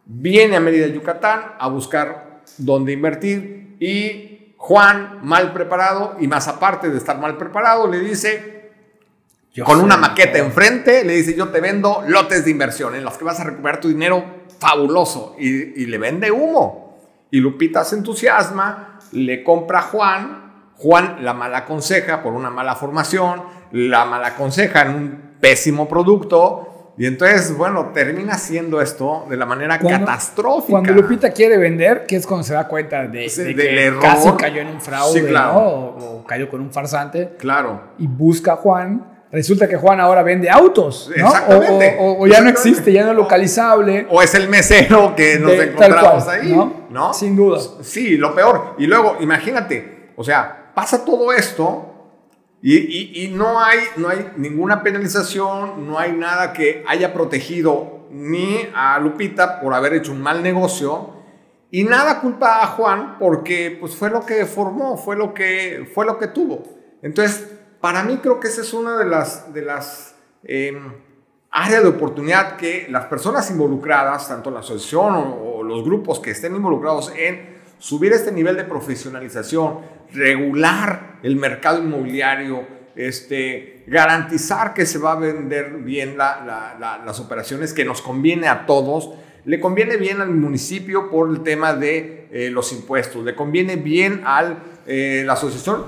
viene 0.06 0.58
a 0.58 0.60
Mérida, 0.60 0.88
Yucatán 0.88 1.54
a 1.58 1.68
buscar 1.70 2.35
dónde 2.58 2.94
invertir. 2.94 3.78
Y 3.80 4.56
Juan, 4.58 5.20
mal 5.24 5.54
preparado 5.54 6.16
y 6.20 6.28
más 6.28 6.48
aparte 6.48 6.90
de 6.90 6.98
estar 6.98 7.20
mal 7.20 7.38
preparado, 7.38 7.88
le 7.88 8.00
dice, 8.00 8.72
con 9.64 9.80
una 9.80 9.96
maqueta 9.96 10.38
enfrente, 10.40 11.04
le 11.04 11.14
dice, 11.14 11.36
yo 11.36 11.50
te 11.50 11.62
vendo 11.62 12.04
lotes 12.08 12.46
de 12.46 12.52
inversión 12.52 12.96
en 12.96 13.04
los 13.04 13.18
que 13.18 13.26
vas 13.26 13.40
a 13.40 13.46
recuperar 13.46 13.80
tu 13.80 13.88
dinero 13.88 14.24
fabuloso 14.60 15.36
y, 15.40 15.86
le 15.86 15.98
vende 15.98 16.32
humo. 16.32 16.98
Y 17.32 17.40
Lupita 17.40 17.84
se 17.84 17.96
entusiasma, 17.96 19.00
le 19.12 19.44
compra 19.44 19.80
a 19.80 19.84
Juan, 19.84 20.46
Juan 20.78 21.24
la 21.24 21.34
mala 21.34 21.60
aconseja 21.60 22.22
por 22.22 22.34
una 22.34 22.50
mala 22.50 22.76
formación, 22.76 23.44
la 23.72 24.06
mala 24.06 24.28
aconseja 24.28 24.84
en 24.84 24.90
un 24.90 25.22
pésimo 25.40 25.88
producto, 25.88 26.75
y 26.98 27.06
entonces, 27.06 27.56
bueno, 27.58 27.92
termina 27.94 28.38
siendo 28.38 28.80
esto 28.80 29.26
de 29.30 29.36
la 29.36 29.46
manera 29.46 29.78
catastrófica. 29.78 30.72
Cuando 30.72 30.94
Lupita 30.94 31.32
quiere 31.32 31.58
vender, 31.58 32.06
que 32.06 32.16
es 32.16 32.26
cuando 32.26 32.46
se 32.46 32.54
da 32.54 32.68
cuenta 32.68 33.06
de, 33.06 33.26
que 33.26 33.94
casi 34.02 34.32
cayó 34.34 34.62
en 34.62 34.68
un 34.68 34.82
fraude, 34.82 35.36
o, 35.54 36.24
cayó 36.26 36.50
con 36.50 36.62
un 36.62 36.72
farsante. 36.72 37.34
Claro. 37.38 37.82
Y 37.98 38.08
busca 38.08 38.54
a 38.54 38.56
Juan. 38.58 39.12
Resulta 39.30 39.68
que 39.68 39.76
Juan 39.76 40.00
ahora 40.00 40.24
vende 40.24 40.50
autos, 40.50 41.12
¿no? 41.18 41.28
Exactamente. 41.28 41.98
O, 42.00 42.26
ya 42.28 42.40
no 42.40 42.50
existe, 42.50 42.94
ya 42.94 43.04
no 43.04 43.12
es 43.12 43.18
localizable. 43.18 44.08
O 44.10 44.22
es 44.22 44.34
el 44.34 44.48
mesero 44.48 45.14
que 45.14 45.38
nos 45.38 45.52
encontramos 45.52 46.26
ahí, 46.30 46.56
¿no? 46.90 47.14
Sin 47.14 47.36
duda. 47.36 47.60
Sí, 47.82 48.16
lo 48.16 48.34
peor. 48.34 48.76
Y 48.78 48.88
luego, 48.88 49.18
imagínate, 49.20 50.12
o 50.16 50.24
sea, 50.24 50.72
pasa 50.74 51.04
todo 51.04 51.34
esto 51.34 51.95
y, 52.68 53.28
no, 53.28 53.64
hay, 53.64 53.78
no 53.96 54.10
hay 54.10 54.32
ninguna 54.38 54.82
penalización, 54.82 55.86
no 55.86 56.00
hay 56.00 56.14
nada 56.14 56.52
que 56.52 56.84
haya 56.88 57.14
protegido 57.14 58.08
ni 58.10 58.68
a 58.74 58.98
Lupita 58.98 59.60
por 59.62 59.76
haber 59.76 59.94
hecho 59.94 60.12
un 60.12 60.22
mal 60.24 60.42
negocio 60.42 61.12
y 61.70 61.84
nada 61.84 62.22
culpa 62.22 62.64
a 62.64 62.68
Juan 62.68 63.18
porque 63.20 63.78
pues, 63.80 63.96
fue 63.96 64.10
lo 64.10 64.26
que 64.26 64.48
formó, 64.48 64.98
fue 64.98 65.16
lo 65.16 65.32
que, 65.32 65.88
fue 65.94 66.08
lo 66.08 66.18
que 66.18 66.28
tuvo. 66.28 66.64
Entonces, 67.04 67.48
para 67.82 68.02
mí 68.02 68.18
creo 68.18 68.40
que 68.40 68.48
esa 68.48 68.62
es 68.62 68.74
una 68.74 68.98
de 68.98 69.06
las, 69.06 69.54
de 69.54 69.62
las 69.62 70.16
em, 70.44 70.92
áreas 71.52 71.84
de 71.84 71.90
oportunidad 71.90 72.56
que 72.56 72.88
las 72.90 73.06
personas 73.06 73.52
involucradas, 73.52 74.28
tanto 74.28 74.50
la 74.50 74.62
asociación 74.62 75.14
o 75.40 75.62
los 75.62 75.84
grupos 75.84 76.20
que 76.20 76.32
estén 76.32 76.56
involucrados 76.56 77.14
en 77.16 77.55
subir 77.80 78.14
este 78.14 78.32
nivel 78.32 78.56
de 78.56 78.64
profesionalización, 78.64 79.80
regular 80.14 81.20
el 81.24 81.36
mercado 81.36 81.84
inmobiliario, 81.84 82.66
este, 82.96 83.84
garantizar 83.88 84.74
que 84.74 84.86
se 84.86 84.98
va 84.98 85.14
a 85.14 85.16
vender 85.16 85.78
bien 85.80 86.18
las 86.18 87.20
operaciones 87.20 87.74
que 87.74 87.86
nos 87.86 88.02
conviene 88.02 88.48
a 88.48 88.66
todos, 88.66 89.12
le 89.46 89.60
conviene 89.60 89.98
bien 89.98 90.22
al 90.22 90.32
municipio 90.32 91.10
por 91.12 91.30
el 91.30 91.44
tema 91.44 91.74
de 91.74 92.28
eh, 92.32 92.50
los 92.50 92.72
impuestos, 92.72 93.24
le 93.24 93.36
conviene 93.36 93.76
bien 93.76 94.22
a 94.26 94.56
eh, 94.88 95.24
la 95.26 95.34
asociación 95.34 95.84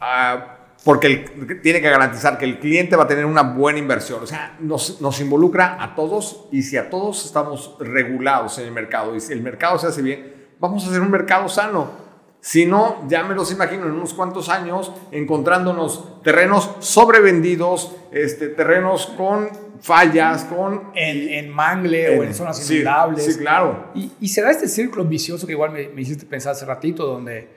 ah, 0.00 0.52
porque 0.84 1.58
tiene 1.62 1.80
que 1.80 1.90
garantizar 1.90 2.38
que 2.38 2.44
el 2.44 2.60
cliente 2.60 2.94
va 2.94 3.04
a 3.04 3.08
tener 3.08 3.26
una 3.26 3.42
buena 3.42 3.80
inversión. 3.80 4.22
O 4.22 4.26
sea, 4.26 4.56
nos, 4.60 5.00
nos 5.00 5.20
involucra 5.20 5.82
a 5.82 5.96
todos 5.96 6.46
y 6.52 6.62
si 6.62 6.76
a 6.76 6.88
todos 6.90 7.26
estamos 7.26 7.76
regulados 7.80 8.58
en 8.58 8.66
el 8.66 8.72
mercado 8.72 9.16
y 9.16 9.20
si 9.20 9.32
el 9.32 9.42
mercado 9.42 9.78
se 9.80 9.88
hace 9.88 10.00
bien, 10.00 10.35
vamos 10.58 10.84
a 10.84 10.88
hacer 10.88 11.00
un 11.00 11.10
mercado 11.10 11.48
sano. 11.48 12.06
Si 12.40 12.64
no, 12.64 13.08
ya 13.08 13.24
me 13.24 13.34
los 13.34 13.50
imagino 13.50 13.86
en 13.86 13.92
unos 13.92 14.14
cuantos 14.14 14.48
años 14.48 14.92
encontrándonos 15.10 16.22
terrenos 16.22 16.70
sobrevendidos, 16.78 17.96
este, 18.12 18.48
terrenos 18.48 19.06
con 19.16 19.48
fallas, 19.80 20.44
con... 20.44 20.92
En, 20.94 21.50
mangle 21.50 22.18
o 22.18 22.22
en 22.22 22.34
zonas 22.34 22.70
inundables. 22.70 23.24
Sí, 23.24 23.38
claro. 23.40 23.90
Y, 23.94 24.28
se 24.28 24.42
da 24.42 24.50
este 24.50 24.68
círculo 24.68 25.04
vicioso 25.04 25.46
que 25.46 25.54
igual 25.54 25.72
me, 25.72 25.88
me, 25.88 26.02
hiciste 26.02 26.24
pensar 26.24 26.52
hace 26.52 26.64
ratito, 26.64 27.04
donde 27.04 27.48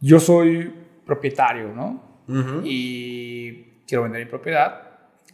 yo 0.00 0.20
soy 0.20 0.72
propietario, 1.04 1.72
¿no? 1.74 2.10
Y 2.62 3.64
quiero 3.88 4.04
vender 4.04 4.24
mi 4.24 4.30
propiedad. 4.30 4.82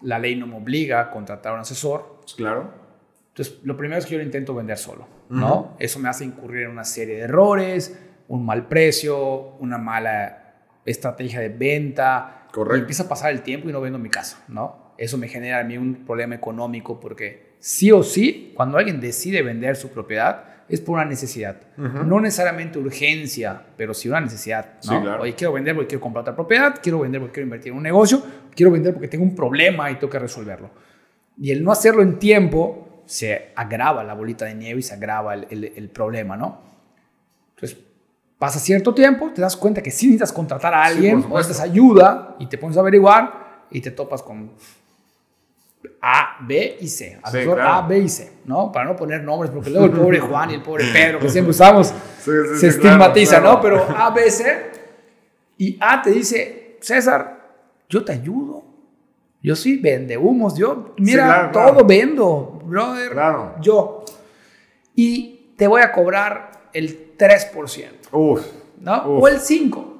La 0.00 0.18
ley 0.18 0.34
no 0.34 0.46
me 0.46 0.56
obliga 0.56 1.00
a 1.00 1.10
contratar 1.10 1.52
a 1.52 1.54
un 1.56 1.60
asesor. 1.60 2.20
Claro. 2.36 2.70
Entonces, 3.28 3.58
lo 3.64 3.76
primero 3.76 3.98
es 3.98 4.06
que 4.06 4.12
yo 4.12 4.18
lo 4.18 4.24
intento 4.24 4.54
vender 4.54 4.78
solo. 4.78 5.15
¿No? 5.28 5.76
Eso 5.78 5.98
me 5.98 6.08
hace 6.08 6.24
incurrir 6.24 6.62
en 6.62 6.70
una 6.70 6.84
serie 6.84 7.16
de 7.16 7.22
errores, 7.22 7.98
un 8.28 8.44
mal 8.44 8.66
precio, 8.66 9.56
una 9.58 9.78
mala 9.78 10.54
estrategia 10.84 11.40
de 11.40 11.48
venta. 11.48 12.46
Correcto. 12.52 12.76
Y 12.76 12.80
empieza 12.80 13.04
a 13.04 13.08
pasar 13.08 13.32
el 13.32 13.42
tiempo 13.42 13.68
y 13.68 13.72
no 13.72 13.80
vendo 13.80 13.98
mi 13.98 14.08
casa, 14.08 14.44
¿no? 14.48 14.94
Eso 14.98 15.18
me 15.18 15.28
genera 15.28 15.60
a 15.60 15.64
mí 15.64 15.76
un 15.76 16.06
problema 16.06 16.34
económico 16.34 16.98
porque 16.98 17.56
sí 17.58 17.92
o 17.92 18.02
sí, 18.02 18.52
cuando 18.54 18.78
alguien 18.78 19.00
decide 19.00 19.42
vender 19.42 19.76
su 19.76 19.90
propiedad, 19.90 20.44
es 20.68 20.80
por 20.80 20.94
una 20.94 21.04
necesidad. 21.04 21.56
No 21.76 22.20
necesariamente 22.20 22.78
urgencia, 22.78 23.62
pero 23.76 23.94
sí 23.94 24.08
una 24.08 24.20
necesidad. 24.20 24.74
¿no? 24.76 24.82
Sí, 24.82 25.00
claro. 25.00 25.22
Oye, 25.22 25.34
quiero 25.34 25.52
vender 25.52 25.74
porque 25.74 25.88
quiero 25.88 26.00
comprar 26.00 26.22
otra 26.22 26.34
propiedad, 26.34 26.80
quiero 26.82 27.00
vender 27.00 27.20
porque 27.20 27.34
quiero 27.34 27.46
invertir 27.46 27.72
en 27.72 27.76
un 27.76 27.84
negocio, 27.84 28.22
quiero 28.54 28.72
vender 28.72 28.92
porque 28.92 29.08
tengo 29.08 29.24
un 29.24 29.34
problema 29.34 29.90
y 29.90 29.94
tengo 29.94 30.10
que 30.10 30.18
resolverlo. 30.18 30.70
Y 31.38 31.50
el 31.52 31.62
no 31.62 31.70
hacerlo 31.70 32.02
en 32.02 32.18
tiempo 32.18 32.85
se 33.06 33.52
agrava 33.54 34.04
la 34.04 34.14
bolita 34.14 34.44
de 34.44 34.54
nieve 34.54 34.80
y 34.80 34.82
se 34.82 34.94
agrava 34.94 35.34
el, 35.34 35.90
problema, 35.92 36.36
¿no? 36.36 36.60
Entonces, 37.54 37.78
pasa 38.38 38.58
cierto 38.58 38.92
tiempo, 38.92 39.30
te 39.34 39.40
das 39.40 39.56
cuenta 39.56 39.80
que 39.82 39.90
sí 39.90 40.06
necesitas 40.06 40.32
contratar 40.32 40.74
a 40.74 40.84
alguien, 40.84 41.24
o 41.30 41.36
necesitas 41.36 41.60
ayuda 41.60 42.36
y 42.38 42.46
te 42.46 42.58
pones 42.58 42.76
a 42.76 42.80
averiguar 42.80 43.64
y 43.70 43.80
te 43.80 43.92
topas 43.92 44.22
con 44.22 44.50
A, 46.02 46.36
B 46.46 46.76
y 46.80 46.88
C. 46.88 47.18
Asesor 47.22 47.60
A, 47.60 47.82
B 47.82 47.98
y 47.98 48.08
C, 48.08 48.32
¿no? 48.44 48.70
Para 48.70 48.84
no 48.84 48.96
poner 48.96 49.22
nombres, 49.22 49.50
porque 49.50 49.70
luego 49.70 49.86
el 49.86 49.92
pobre 50.02 50.20
Juan 50.20 50.50
y 50.50 50.54
el 50.54 50.62
pobre 50.62 50.84
Pedro, 50.92 51.20
que 51.20 51.28
siempre 51.28 51.50
usamos, 51.50 51.94
se 52.18 52.66
estigmatiza, 52.66 53.40
¿no? 53.40 53.60
Pero 53.60 53.86
A, 53.96 54.10
B, 54.10 54.30
C. 54.30 54.72
Y 55.58 55.78
A 55.80 56.02
te 56.02 56.10
dice, 56.10 56.76
César, 56.80 57.36
yo 57.88 58.04
te 58.04 58.12
ayudo. 58.12 58.64
Yo 59.42 59.54
sí 59.54 59.76
vende 59.76 60.18
humos, 60.18 60.56
yo, 60.56 60.94
mira, 60.98 61.50
todo 61.52 61.84
vendo, 61.84 62.55
brother. 62.66 63.12
Claro. 63.12 63.54
Yo. 63.60 64.04
Y 64.94 65.54
te 65.56 65.66
voy 65.66 65.82
a 65.82 65.92
cobrar 65.92 66.70
el 66.72 67.16
3%. 67.16 67.90
Uf. 68.12 68.46
¿No? 68.80 68.96
O 69.04 69.28
el 69.28 69.38
5%. 69.40 69.96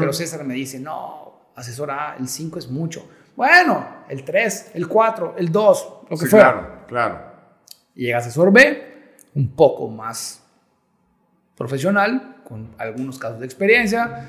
Pero 0.00 0.12
César 0.12 0.44
me 0.44 0.54
dice, 0.54 0.80
no, 0.80 1.50
asesora, 1.54 2.16
el 2.18 2.28
5 2.28 2.58
es 2.58 2.68
mucho. 2.68 3.08
Bueno, 3.36 4.04
el 4.08 4.24
3, 4.24 4.72
el 4.74 4.88
4, 4.88 5.34
el 5.38 5.52
2, 5.52 5.88
lo 6.10 6.16
que 6.16 6.24
sí, 6.24 6.30
fuera. 6.30 6.52
Claro, 6.52 6.86
claro. 6.86 7.20
Y 7.94 8.06
llega 8.06 8.18
asesor 8.18 8.52
B, 8.52 9.16
un 9.34 9.54
poco 9.54 9.88
más 9.88 10.42
profesional, 11.56 12.42
con 12.44 12.74
algunos 12.78 13.18
casos 13.18 13.38
de 13.38 13.46
experiencia, 13.46 14.26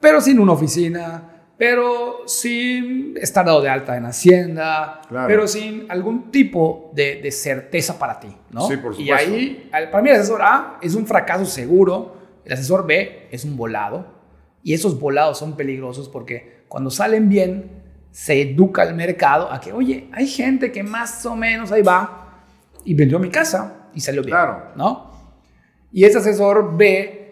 pero 0.00 0.20
sin 0.20 0.38
una 0.38 0.52
oficina, 0.52 1.33
pero 1.56 2.26
sin 2.26 3.16
estar 3.16 3.46
dado 3.46 3.62
de 3.62 3.68
alta 3.68 3.96
en 3.96 4.06
Hacienda, 4.06 5.00
pero 5.26 5.46
sin 5.46 5.86
algún 5.88 6.30
tipo 6.30 6.90
de, 6.94 7.30
certeza 7.30 7.98
para 7.98 8.18
ti, 8.18 8.36
¿no? 8.50 8.66
Sí, 8.66 8.76
por 8.76 8.94
supuesto. 8.94 9.02
Y 9.02 9.10
ahí, 9.10 9.70
para 9.70 10.02
mí 10.02 10.10
el 10.10 10.16
asesor 10.16 10.42
A 10.42 10.78
es 10.82 10.94
un 10.94 11.06
fracaso 11.06 11.44
seguro, 11.44 12.16
el 12.44 12.52
asesor 12.52 12.86
B 12.86 13.28
es 13.30 13.44
un 13.44 13.56
volado, 13.56 14.06
y 14.62 14.74
esos 14.74 14.98
volados 14.98 15.38
son 15.38 15.56
peligrosos 15.56 16.08
porque 16.08 16.64
cuando 16.68 16.90
salen 16.90 17.28
bien, 17.28 17.82
se 18.10 18.40
educa 18.40 18.82
el 18.84 18.94
mercado 18.94 19.52
a 19.52 19.60
que, 19.60 19.72
oye, 19.72 20.08
hay 20.12 20.26
gente 20.26 20.72
que 20.72 20.82
más 20.82 21.24
o 21.26 21.36
menos 21.36 21.70
ahí 21.70 21.82
va 21.82 22.44
y 22.84 22.94
vendió 22.94 23.18
mi 23.18 23.28
casa 23.28 23.88
y 23.94 24.00
salió 24.00 24.22
bien. 24.22 24.36
Claro. 24.36 24.72
¿No? 24.76 25.12
Y 25.92 26.04
ese 26.04 26.18
asesor 26.18 26.76
ve 26.76 27.24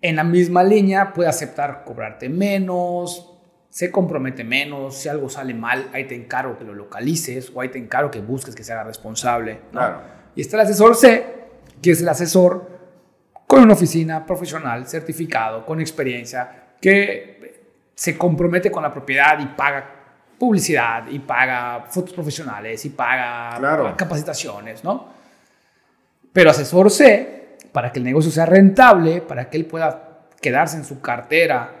en 0.00 0.16
la 0.16 0.24
misma 0.24 0.62
línea, 0.62 1.12
puede 1.12 1.28
aceptar 1.28 1.84
cobrarte 1.84 2.28
menos, 2.28 3.29
se 3.70 3.90
compromete 3.92 4.42
menos, 4.42 4.96
si 4.96 5.08
algo 5.08 5.28
sale 5.28 5.54
mal, 5.54 5.88
ahí 5.92 6.04
te 6.04 6.16
encargo 6.16 6.58
que 6.58 6.64
lo 6.64 6.74
localices 6.74 7.52
o 7.54 7.60
ahí 7.60 7.68
te 7.68 7.78
encargo 7.78 8.10
que 8.10 8.20
busques 8.20 8.54
que 8.54 8.64
se 8.64 8.72
haga 8.72 8.82
responsable. 8.82 9.60
Claro. 9.70 10.00
Y 10.34 10.40
está 10.40 10.56
el 10.56 10.62
asesor 10.62 10.96
C, 10.96 11.24
que 11.80 11.92
es 11.92 12.02
el 12.02 12.08
asesor 12.08 12.68
con 13.46 13.62
una 13.62 13.74
oficina 13.74 14.26
profesional, 14.26 14.86
certificado, 14.88 15.64
con 15.64 15.80
experiencia, 15.80 16.74
que 16.80 17.62
se 17.94 18.18
compromete 18.18 18.72
con 18.72 18.82
la 18.82 18.92
propiedad 18.92 19.38
y 19.38 19.46
paga 19.46 19.96
publicidad 20.36 21.06
y 21.08 21.20
paga 21.20 21.84
fotos 21.88 22.12
profesionales 22.12 22.84
y 22.84 22.90
paga 22.90 23.94
capacitaciones, 23.96 24.82
¿no? 24.82 25.08
Pero 26.32 26.50
asesor 26.50 26.90
C, 26.90 27.56
para 27.72 27.92
que 27.92 27.98
el 27.98 28.04
negocio 28.04 28.32
sea 28.32 28.46
rentable, 28.46 29.20
para 29.20 29.48
que 29.48 29.58
él 29.58 29.66
pueda 29.66 30.26
quedarse 30.40 30.76
en 30.76 30.84
su 30.84 31.00
cartera 31.00 31.79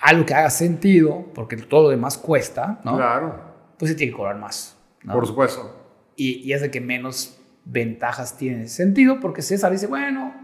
algo 0.00 0.26
que 0.26 0.34
haga 0.34 0.50
sentido, 0.50 1.26
porque 1.34 1.56
todo 1.56 1.84
lo 1.84 1.88
demás 1.90 2.18
cuesta, 2.18 2.80
¿no? 2.84 2.96
Claro. 2.96 3.40
Pues 3.78 3.90
se 3.90 3.96
tiene 3.96 4.12
que 4.12 4.16
cobrar 4.16 4.38
más. 4.38 4.76
Por 5.10 5.26
supuesto. 5.26 5.76
Y, 6.16 6.40
y, 6.40 6.52
es 6.52 6.60
de 6.60 6.70
que 6.70 6.80
menos 6.80 7.38
ventajas 7.64 8.36
tiene 8.36 8.64
ese 8.64 8.76
sentido, 8.76 9.20
porque 9.20 9.42
César 9.42 9.72
dice, 9.72 9.86
bueno, 9.86 10.34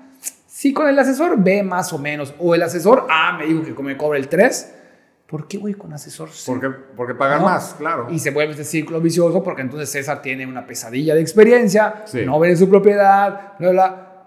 si 0.46 0.72
con 0.72 0.88
el 0.88 0.98
asesor 0.98 1.42
B 1.42 1.62
más 1.62 1.92
o 1.92 1.98
menos, 1.98 2.34
o 2.38 2.54
el 2.54 2.62
asesor 2.62 3.06
A 3.10 3.36
me 3.36 3.46
dijo 3.46 3.62
que 3.62 3.82
me 3.82 3.96
cobra 3.96 4.18
el 4.18 4.28
3, 4.28 4.74
¿por 5.26 5.46
qué 5.48 5.58
voy 5.58 5.74
con 5.74 5.92
asesor 5.92 6.30
C? 6.30 6.50
Porque, 6.50 6.70
porque 6.70 7.14
pagan 7.14 7.42
más, 7.42 7.74
claro. 7.74 8.06
Y 8.10 8.18
se 8.18 8.30
vuelve 8.30 8.52
este 8.52 8.64
círculo 8.64 9.00
vicioso 9.00 9.42
porque 9.42 9.62
entonces 9.62 9.90
César 9.90 10.22
tiene 10.22 10.46
una 10.46 10.66
pesadilla 10.66 11.14
de 11.14 11.20
experiencia, 11.20 12.04
no 12.24 12.38
ve 12.38 12.56
su 12.56 12.70
propiedad, 12.70 13.52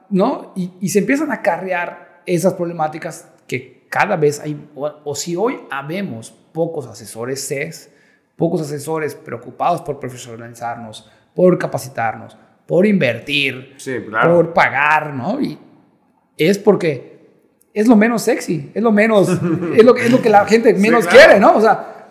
¿no? 0.09 0.53
Y, 0.55 0.73
y, 0.79 0.89
se 0.89 0.99
empiezan 0.99 1.31
a 1.31 1.41
carrear 1.41 2.21
esas 2.25 2.53
problemáticas 2.53 3.27
que 3.47 3.78
cada 3.89 4.15
vez 4.15 4.39
hay, 4.39 4.69
o, 4.75 5.15
si 5.15 5.35
hoy 5.35 5.59
habemos 5.69 6.31
pocos 6.31 6.87
asesores 6.87 7.45
C, 7.45 7.71
pocos 8.35 8.61
asesores 8.61 9.15
preocupados 9.15 9.81
por 9.81 9.99
profesionalizarnos, 9.99 11.09
por 11.35 11.57
capacitarnos, 11.57 12.37
por 12.65 12.85
invertir, 12.85 13.75
por 14.23 14.53
pagar, 14.53 15.13
¿no? 15.13 15.41
Y 15.41 15.57
es 16.37 16.57
porque 16.59 17.19
es 17.73 17.87
lo 17.87 17.95
menos 17.95 18.21
sexy, 18.21 18.71
es 18.73 18.83
lo 18.83 18.91
menos, 18.91 19.29
es, 19.75 19.83
lo, 19.83 19.95
es 19.95 20.11
lo 20.11 20.21
que 20.21 20.29
la 20.29 20.45
gente 20.45 20.73
menos 20.75 21.07
quiere, 21.07 21.39
¿no? 21.39 21.55
O 21.55 21.61
sea, 21.61 22.07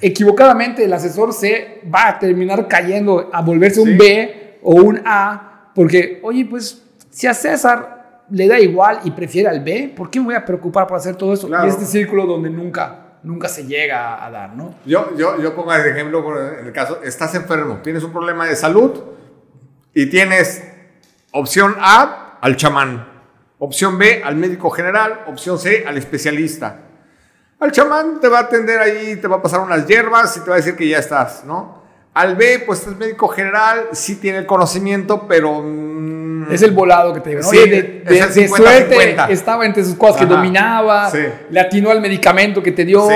equivocadamente 0.00 0.84
el 0.84 0.92
asesor 0.92 1.32
C 1.32 1.82
va 1.92 2.08
a 2.08 2.18
terminar 2.18 2.68
cayendo 2.68 3.28
a 3.32 3.42
volverse 3.42 3.80
un 3.80 3.98
B 3.98 4.58
o 4.62 4.74
un 4.76 5.02
A, 5.04 5.72
porque, 5.74 6.20
oye, 6.22 6.46
pues 6.46 6.82
si 7.10 7.26
a 7.26 7.34
César 7.34 7.99
le 8.30 8.48
da 8.48 8.58
igual 8.58 9.00
y 9.04 9.10
prefiere 9.10 9.48
al 9.48 9.60
B, 9.60 9.92
¿por 9.96 10.10
qué 10.10 10.20
me 10.20 10.26
voy 10.26 10.34
a 10.34 10.44
preocupar 10.44 10.86
por 10.86 10.96
hacer 10.96 11.16
todo 11.16 11.32
eso? 11.32 11.48
Y 11.48 11.68
este 11.68 11.84
círculo 11.84 12.26
donde 12.26 12.50
nunca, 12.50 13.18
nunca 13.22 13.48
se 13.48 13.66
llega 13.66 14.24
a 14.24 14.30
dar, 14.30 14.54
¿no? 14.54 14.74
Yo, 14.84 15.16
yo, 15.16 15.40
yo 15.40 15.54
pongo 15.54 15.72
el 15.74 15.86
ejemplo 15.86 16.22
en 16.58 16.66
el 16.66 16.72
caso, 16.72 17.00
estás 17.02 17.34
enfermo, 17.34 17.80
tienes 17.82 18.02
un 18.02 18.12
problema 18.12 18.46
de 18.46 18.56
salud 18.56 18.92
y 19.94 20.06
tienes 20.06 20.64
opción 21.32 21.74
A 21.78 22.38
al 22.40 22.56
chamán. 22.56 23.08
Opción 23.58 23.98
B, 23.98 24.22
al 24.24 24.36
médico 24.36 24.70
general. 24.70 25.24
Opción 25.26 25.58
C, 25.58 25.84
al 25.86 25.98
especialista. 25.98 26.80
Al 27.58 27.72
chamán 27.72 28.18
te 28.20 28.28
va 28.28 28.38
a 28.38 28.42
atender 28.42 28.78
ahí, 28.78 29.16
te 29.16 29.28
va 29.28 29.36
a 29.36 29.42
pasar 29.42 29.60
unas 29.60 29.86
hierbas 29.86 30.34
y 30.38 30.40
te 30.40 30.48
va 30.48 30.56
a 30.56 30.56
decir 30.56 30.76
que 30.76 30.88
ya 30.88 30.98
estás, 30.98 31.44
¿no? 31.44 31.82
Al 32.14 32.36
B, 32.36 32.62
pues 32.64 32.86
es 32.86 32.96
médico 32.96 33.28
general, 33.28 33.88
sí 33.92 34.16
tiene 34.16 34.38
el 34.38 34.46
conocimiento, 34.46 35.28
pero... 35.28 35.62
Mm, 36.40 36.52
es 36.52 36.62
el 36.62 36.70
volado 36.70 37.12
que 37.12 37.20
te 37.20 37.30
digo, 37.30 37.42
¿no? 37.42 37.48
Sí, 37.48 37.68
de, 37.68 38.48
suerte 38.48 39.16
estaba 39.28 39.66
entre 39.66 39.84
sus 39.84 39.94
cosas 39.94 40.18
que 40.18 40.26
dominaba, 40.26 41.10
le 41.50 41.60
atinó 41.60 41.90
al 41.90 42.00
medicamento 42.00 42.62
que 42.62 42.72
te 42.72 42.84
dio, 42.84 43.06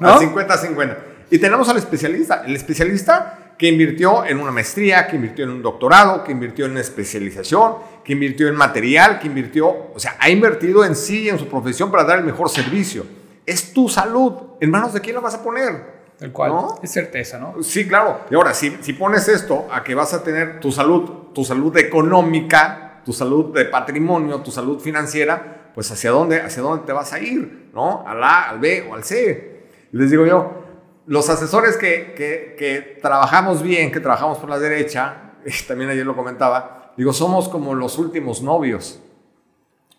¿no? 0.00 0.08
Al 0.08 0.20
50-50. 0.20 0.96
Y 1.30 1.38
tenemos 1.38 1.68
al 1.68 1.76
especialista. 1.76 2.42
El 2.46 2.54
especialista 2.56 3.38
que 3.58 3.68
invirtió 3.68 4.24
en 4.24 4.38
una 4.38 4.50
maestría, 4.50 5.06
que 5.06 5.16
invirtió 5.16 5.44
en 5.44 5.50
un 5.50 5.62
doctorado, 5.62 6.24
que 6.24 6.32
invirtió 6.32 6.64
en 6.64 6.72
una 6.72 6.80
especialización, 6.80 7.74
que 8.04 8.12
invirtió 8.12 8.48
en 8.48 8.54
material, 8.56 9.18
que 9.18 9.26
invirtió, 9.26 9.68
o 9.94 9.98
sea, 9.98 10.16
ha 10.18 10.30
invertido 10.30 10.84
en 10.84 10.96
sí, 10.96 11.28
en 11.28 11.38
su 11.38 11.48
profesión 11.48 11.90
para 11.90 12.04
dar 12.04 12.18
el 12.18 12.24
mejor 12.24 12.48
servicio. 12.48 13.04
Es 13.46 13.72
tu 13.72 13.88
salud. 13.88 14.32
¿En 14.60 14.70
manos 14.70 14.94
de 14.94 15.00
quién 15.00 15.14
la 15.14 15.20
vas 15.20 15.34
a 15.34 15.42
poner? 15.42 15.93
El 16.20 16.32
cual 16.32 16.52
es 16.82 16.90
certeza, 16.92 17.38
¿no? 17.38 17.62
Sí, 17.62 17.88
claro. 17.88 18.20
Y 18.30 18.34
ahora, 18.34 18.54
si, 18.54 18.76
si 18.80 18.92
pones 18.92 19.28
esto 19.28 19.66
a 19.70 19.82
que 19.82 19.94
vas 19.94 20.14
a 20.14 20.22
tener 20.22 20.60
tu 20.60 20.70
salud, 20.70 21.32
tu 21.34 21.44
salud 21.44 21.76
económica, 21.76 23.02
tu 23.04 23.12
salud 23.12 23.52
de 23.52 23.64
patrimonio, 23.64 24.40
tu 24.40 24.50
salud 24.50 24.80
financiera, 24.80 25.70
pues 25.74 25.90
hacia 25.90 26.10
dónde, 26.10 26.40
hacia 26.40 26.62
dónde 26.62 26.86
te 26.86 26.92
vas 26.92 27.12
a 27.12 27.18
ir, 27.18 27.70
¿no? 27.74 28.06
Al 28.06 28.22
A, 28.22 28.50
al 28.50 28.60
B 28.60 28.86
o 28.88 28.94
al 28.94 29.04
C. 29.04 29.66
Les 29.92 30.10
digo 30.10 30.24
yo, 30.24 30.64
los 31.06 31.28
asesores 31.28 31.76
que, 31.76 32.14
que, 32.16 32.98
trabajamos 33.02 33.62
bien, 33.62 33.92
que 33.92 34.00
trabajamos 34.00 34.38
por 34.38 34.48
la 34.48 34.58
derecha, 34.58 35.32
también 35.68 35.90
ayer 35.90 36.06
lo 36.06 36.16
comentaba, 36.16 36.92
digo, 36.96 37.12
somos 37.12 37.48
como 37.48 37.74
los 37.74 37.98
últimos 37.98 38.42
novios. 38.42 39.00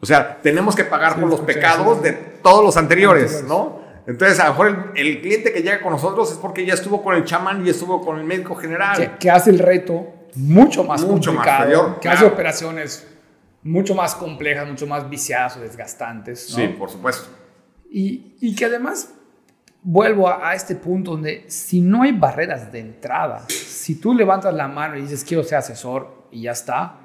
O 0.02 0.06
sea, 0.06 0.40
tenemos 0.42 0.76
que 0.76 0.84
pagar 0.84 1.20
por 1.20 1.30
los 1.30 1.42
pecados 1.42 2.02
de 2.02 2.12
todos 2.14 2.64
los 2.64 2.78
anteriores, 2.78 3.44
¿no? 3.48 3.85
Entonces, 4.07 4.40
a 4.40 4.45
lo 4.45 4.49
mejor 4.52 4.94
el, 4.95 5.22
cliente 5.22 5.52
que 5.52 5.61
llega 5.61 5.82
con 5.82 5.91
nosotros 5.91 6.32
es 6.32 6.38
porque 6.38 6.65
ya 6.65 6.73
estuvo 6.73 7.02
con 7.02 7.15
el 7.15 7.23
chamán 7.26 7.65
y 7.65 7.69
estuvo 7.69 8.02
con 8.02 8.19
el 8.19 8.23
médico 8.23 8.56
general. 8.56 9.18
Que, 9.18 9.30
hace 9.30 9.49
el 9.49 9.60
reto 9.60 10.14
mucho 10.36 10.84
más 10.84 11.02
mucho 11.02 11.32
complicado, 11.32 11.99
que 11.99 12.10
hace 12.10 12.26
operaciones 12.26 13.07
mucho 13.64 13.95
más 13.95 14.14
complejas, 14.14 14.68
mucho 14.68 14.86
más 14.86 15.10
viciadas 15.10 15.57
o 15.57 15.61
desgastantes. 15.61 16.48
Sí, 16.48 16.68
por 16.68 16.90
supuesto. 16.90 17.30
Y, 17.90 18.36
y 18.40 18.56
que 18.56 18.65
además 18.65 19.15
vuelvo 19.88 20.27
a, 20.27 20.56
este 20.56 20.76
punto 20.76 21.11
donde 21.11 21.45
si 21.48 21.80
no 21.80 22.02
hay 22.02 22.11
barreras 22.11 22.72
de 22.72 22.80
entrada, 22.80 23.45
si 23.48 24.02
tú 24.02 24.15
levantas 24.15 24.53
la 24.53 24.68
mano 24.68 24.98
y 24.98 25.02
dices 25.02 25.23
quiero 25.23 25.44
ser 25.44 25.60
asesor 25.60 26.26
y 26.32 26.41
ya 26.41 26.52
está, 26.52 26.99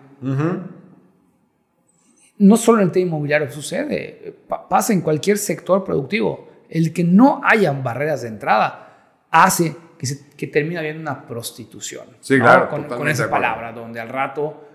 no 2.39 2.57
solo 2.57 2.79
en 2.79 2.85
el 2.85 2.91
tema 2.91 3.07
inmobiliario 3.07 3.51
sucede, 3.53 4.35
pasa 4.69 4.95
en 4.95 5.03
cualquier 5.03 5.37
sector 5.37 5.85
productivo. 5.85 6.49
El 6.71 6.93
que 6.93 7.05
no 7.05 7.43
hayan 7.45 7.83
barreras 7.83 8.23
de 8.23 8.29
entrada 8.29 9.27
hace 9.31 9.77
que, 9.99 10.07
se, 10.07 10.31
que 10.31 10.47
termina 10.47 10.81
habiendo 10.81 11.03
una 11.03 11.27
prostitución. 11.27 12.07
Sí, 12.21 12.39
claro. 12.39 12.71
Con, 12.71 13.09
esa 13.09 13.29
palabra, 13.29 13.73
donde 13.73 14.01
al 14.01 14.09
rato, 14.09 14.67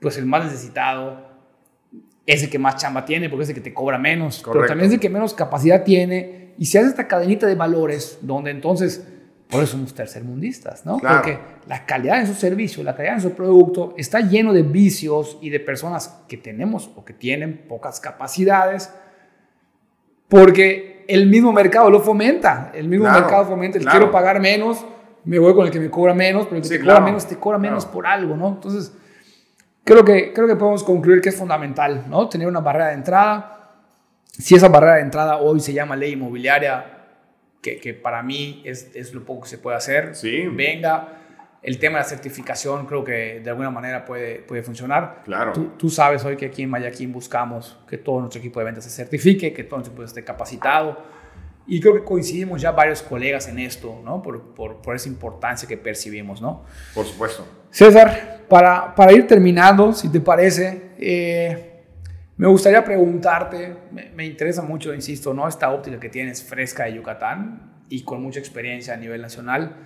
pues 0.00 0.16
el 0.18 0.26
más 0.26 0.46
necesitado 0.46 1.28
es 2.26 2.42
el 2.42 2.50
que 2.50 2.58
más 2.58 2.76
chamba 2.76 3.04
tiene 3.04 3.28
porque 3.30 3.44
es 3.44 3.48
el 3.50 3.54
que 3.54 3.60
te 3.60 3.72
cobra 3.72 3.98
menos, 3.98 4.42
pero 4.44 4.66
también 4.66 4.88
es 4.88 4.94
el 4.94 5.00
que 5.00 5.08
menos 5.08 5.32
capacidad 5.32 5.84
tiene 5.84 6.54
y 6.58 6.66
se 6.66 6.78
hace 6.78 6.88
esta 6.88 7.06
cadenita 7.06 7.46
de 7.46 7.54
valores 7.54 8.18
donde 8.20 8.50
entonces, 8.50 9.06
por 9.48 9.62
eso 9.62 9.72
somos 9.72 9.94
tercermundistas, 9.94 10.84
¿no? 10.84 10.98
Porque 10.98 11.38
la 11.68 11.86
calidad 11.86 12.20
de 12.20 12.26
su 12.26 12.34
servicio, 12.34 12.82
la 12.82 12.96
calidad 12.96 13.14
de 13.14 13.22
su 13.22 13.32
producto 13.32 13.94
está 13.96 14.20
lleno 14.20 14.52
de 14.52 14.62
vicios 14.62 15.38
y 15.40 15.50
de 15.50 15.60
personas 15.60 16.24
que 16.28 16.36
tenemos 16.36 16.90
o 16.96 17.04
que 17.04 17.12
tienen 17.12 17.64
pocas 17.68 18.00
capacidades, 18.00 18.92
porque 20.28 20.97
el 21.08 21.26
mismo 21.26 21.52
mercado 21.52 21.90
lo 21.90 22.00
fomenta, 22.00 22.70
el 22.72 22.86
mismo 22.88 23.10
mercado 23.10 23.46
fomenta 23.46 23.78
el 23.78 23.84
quiero 23.84 24.12
pagar 24.12 24.40
menos, 24.40 24.84
me 25.24 25.40
voy 25.40 25.54
con 25.54 25.66
el 25.66 25.72
que 25.72 25.80
me 25.80 25.90
cobra 25.90 26.14
menos, 26.14 26.44
pero 26.44 26.58
el 26.58 26.62
que 26.62 26.68
te 26.68 26.80
cobra 26.80 27.00
menos 27.00 27.26
te 27.26 27.36
cobra 27.36 27.58
menos 27.58 27.84
por 27.84 28.06
algo, 28.06 28.36
¿no? 28.36 28.48
Entonces, 28.48 28.92
creo 29.82 30.04
que, 30.04 30.32
creo 30.32 30.46
que 30.46 30.54
podemos 30.54 30.84
concluir 30.84 31.20
que 31.20 31.30
es 31.30 31.36
fundamental, 31.36 32.04
¿no? 32.08 32.28
Tener 32.28 32.46
una 32.46 32.60
barrera 32.60 32.88
de 32.88 32.94
entrada 32.94 33.58
si 34.38 34.54
esa 34.54 34.68
barrera 34.68 34.96
de 34.96 35.02
entrada 35.02 35.38
hoy 35.38 35.60
se 35.60 35.72
llama 35.72 35.96
ley 35.96 36.12
inmobiliaria, 36.12 36.84
que, 37.60 37.80
que 37.80 37.92
para 37.92 38.22
mí 38.22 38.62
es, 38.64 38.94
es, 38.94 39.12
lo 39.12 39.24
poco 39.24 39.42
que 39.42 39.48
se 39.48 39.58
puede 39.58 39.76
hacer, 39.76 40.14
sí. 40.14 40.46
venga. 40.46 41.08
El 41.62 41.78
tema 41.78 41.98
de 41.98 42.04
la 42.04 42.08
certificación 42.08 42.86
creo 42.86 43.02
que 43.02 43.40
de 43.40 43.50
alguna 43.50 43.70
manera 43.70 44.04
puede, 44.04 44.40
puede 44.40 44.62
funcionar. 44.62 45.22
Claro. 45.24 45.52
Tú, 45.52 45.72
tú, 45.76 45.90
sabes 45.90 46.24
hoy 46.24 46.36
que 46.36 46.46
aquí 46.46 46.62
en 46.62 46.70
Mayaquín 46.70 47.12
buscamos 47.12 47.78
que 47.88 47.98
todo 47.98 48.20
nuestro 48.20 48.38
equipo 48.38 48.60
de 48.60 48.66
ventas 48.66 48.84
se 48.84 48.90
certifique, 48.90 49.52
que 49.52 49.64
todo 49.64 49.78
nuestro 49.78 49.92
equipo 49.92 50.04
esté 50.04 50.22
capacitado. 50.24 51.02
Y 51.66 51.80
creo 51.80 51.94
que 51.94 52.04
coincidimos 52.04 52.62
ya 52.62 52.70
varios 52.70 53.02
colegas 53.02 53.48
en 53.48 53.58
esto, 53.58 54.00
¿no? 54.04 54.22
Por, 54.22 54.54
por, 54.54 54.80
por 54.80 54.96
esa 54.96 55.08
importancia 55.08 55.68
que 55.68 55.76
percibimos, 55.76 56.40
¿no? 56.40 56.64
Por 56.94 57.04
supuesto. 57.04 57.46
César, 57.70 58.44
para, 58.48 58.94
para 58.94 59.12
ir 59.12 59.26
terminando, 59.26 59.92
si 59.92 60.08
te 60.08 60.20
parece, 60.20 60.92
eh, 60.98 61.84
me 62.38 62.46
gustaría 62.46 62.82
preguntarte, 62.84 63.76
me, 64.14 64.24
interesa 64.24 64.62
mucho, 64.62 64.94
insisto, 64.94 65.34
¿no? 65.34 65.46
esta 65.46 65.70
óptica 65.70 66.00
que 66.00 66.08
tienes 66.08 66.42
fresca 66.42 66.84
de 66.84 66.94
Yucatán 66.94 67.84
y 67.88 68.04
con 68.04 68.22
mucha 68.22 68.38
experiencia 68.38 68.94
a 68.94 68.96
nivel 68.96 69.20
nacional. 69.20 69.76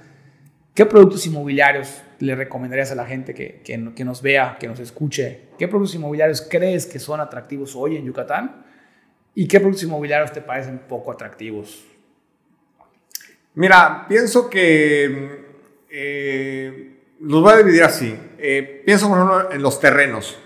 ¿Qué 0.74 0.86
productos 0.86 1.26
inmobiliarios 1.26 2.02
le 2.18 2.34
recomendarías 2.34 2.90
a 2.92 2.94
la 2.94 3.04
gente 3.04 3.34
que, 3.34 3.60
que, 3.62 4.04
nos 4.04 4.22
vea, 4.22 4.56
que 4.58 4.66
nos 4.66 4.80
escuche? 4.80 5.48
¿Qué 5.58 5.68
productos 5.68 5.94
inmobiliarios 5.94 6.40
crees 6.48 6.86
que 6.86 6.98
son 6.98 7.20
atractivos 7.20 7.76
hoy 7.76 7.96
en 7.96 8.06
Yucatán? 8.06 8.64
¿Y 9.34 9.46
qué 9.46 9.60
productos 9.60 9.82
inmobiliarios 9.82 10.32
te 10.32 10.40
parecen 10.40 10.78
poco 10.88 11.12
atractivos? 11.12 11.84
Mira, 13.54 14.06
pienso 14.08 14.48
que 14.48 15.44
eh, 15.90 16.96
los 17.20 17.42
voy 17.42 17.52
a 17.52 17.56
dividir 17.58 17.84
así. 17.84 18.18
Eh, 18.38 18.82
pienso, 18.86 19.08
por 19.08 19.18
ejemplo, 19.18 19.52
en 19.52 19.60
los 19.60 19.78
terrenos. 19.78 20.38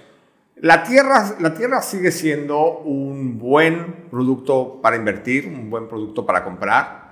La 0.57 0.82
tierra, 0.82 1.36
la 1.39 1.55
tierra 1.55 1.82
sigue 1.82 2.11
siendo 2.11 2.78
un 2.78 3.39
buen 3.39 4.09
producto 4.11 4.81
para 4.82 4.97
invertir, 4.97 5.47
un 5.47 5.70
buen 5.70 5.86
producto 5.86 6.27
para 6.27 6.43
comprar. 6.43 7.06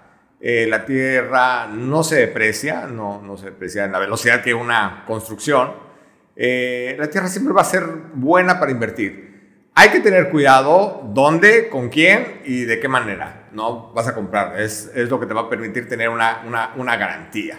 Eh, 0.47 0.67
la 0.69 0.85
tierra 0.85 1.67
no 1.69 2.05
se 2.05 2.17
deprecia, 2.17 2.87
no, 2.87 3.23
no 3.23 3.39
se 3.39 3.47
deprecia 3.47 3.87
en 3.87 3.93
la 3.93 3.99
velocidad 3.99 4.43
que 4.43 4.53
una 4.53 5.03
construcción. 5.07 5.73
Eh, 6.37 6.95
la 6.99 7.09
tierra 7.09 7.29
siempre 7.29 7.55
va 7.55 7.63
a 7.63 7.65
ser 7.65 7.87
buena 8.13 8.61
para 8.61 8.71
invertir. 8.71 9.71
Hay 9.75 9.89
que 9.89 10.01
tener 10.01 10.29
cuidado 10.29 11.01
dónde, 11.15 11.71
con 11.71 11.89
quién 11.89 12.43
y 12.45 12.65
de 12.65 12.79
qué 12.79 12.89
manera 12.89 13.49
no 13.53 13.91
vas 13.95 14.07
a 14.07 14.15
comprar. 14.15 14.61
Es, 14.61 14.93
es 14.95 15.09
lo 15.09 15.19
que 15.19 15.25
te 15.25 15.33
va 15.33 15.41
a 15.41 15.49
permitir 15.49 15.89
tener 15.89 16.11
una, 16.11 16.43
una, 16.47 16.75
una 16.77 16.95
garantía. 16.99 17.59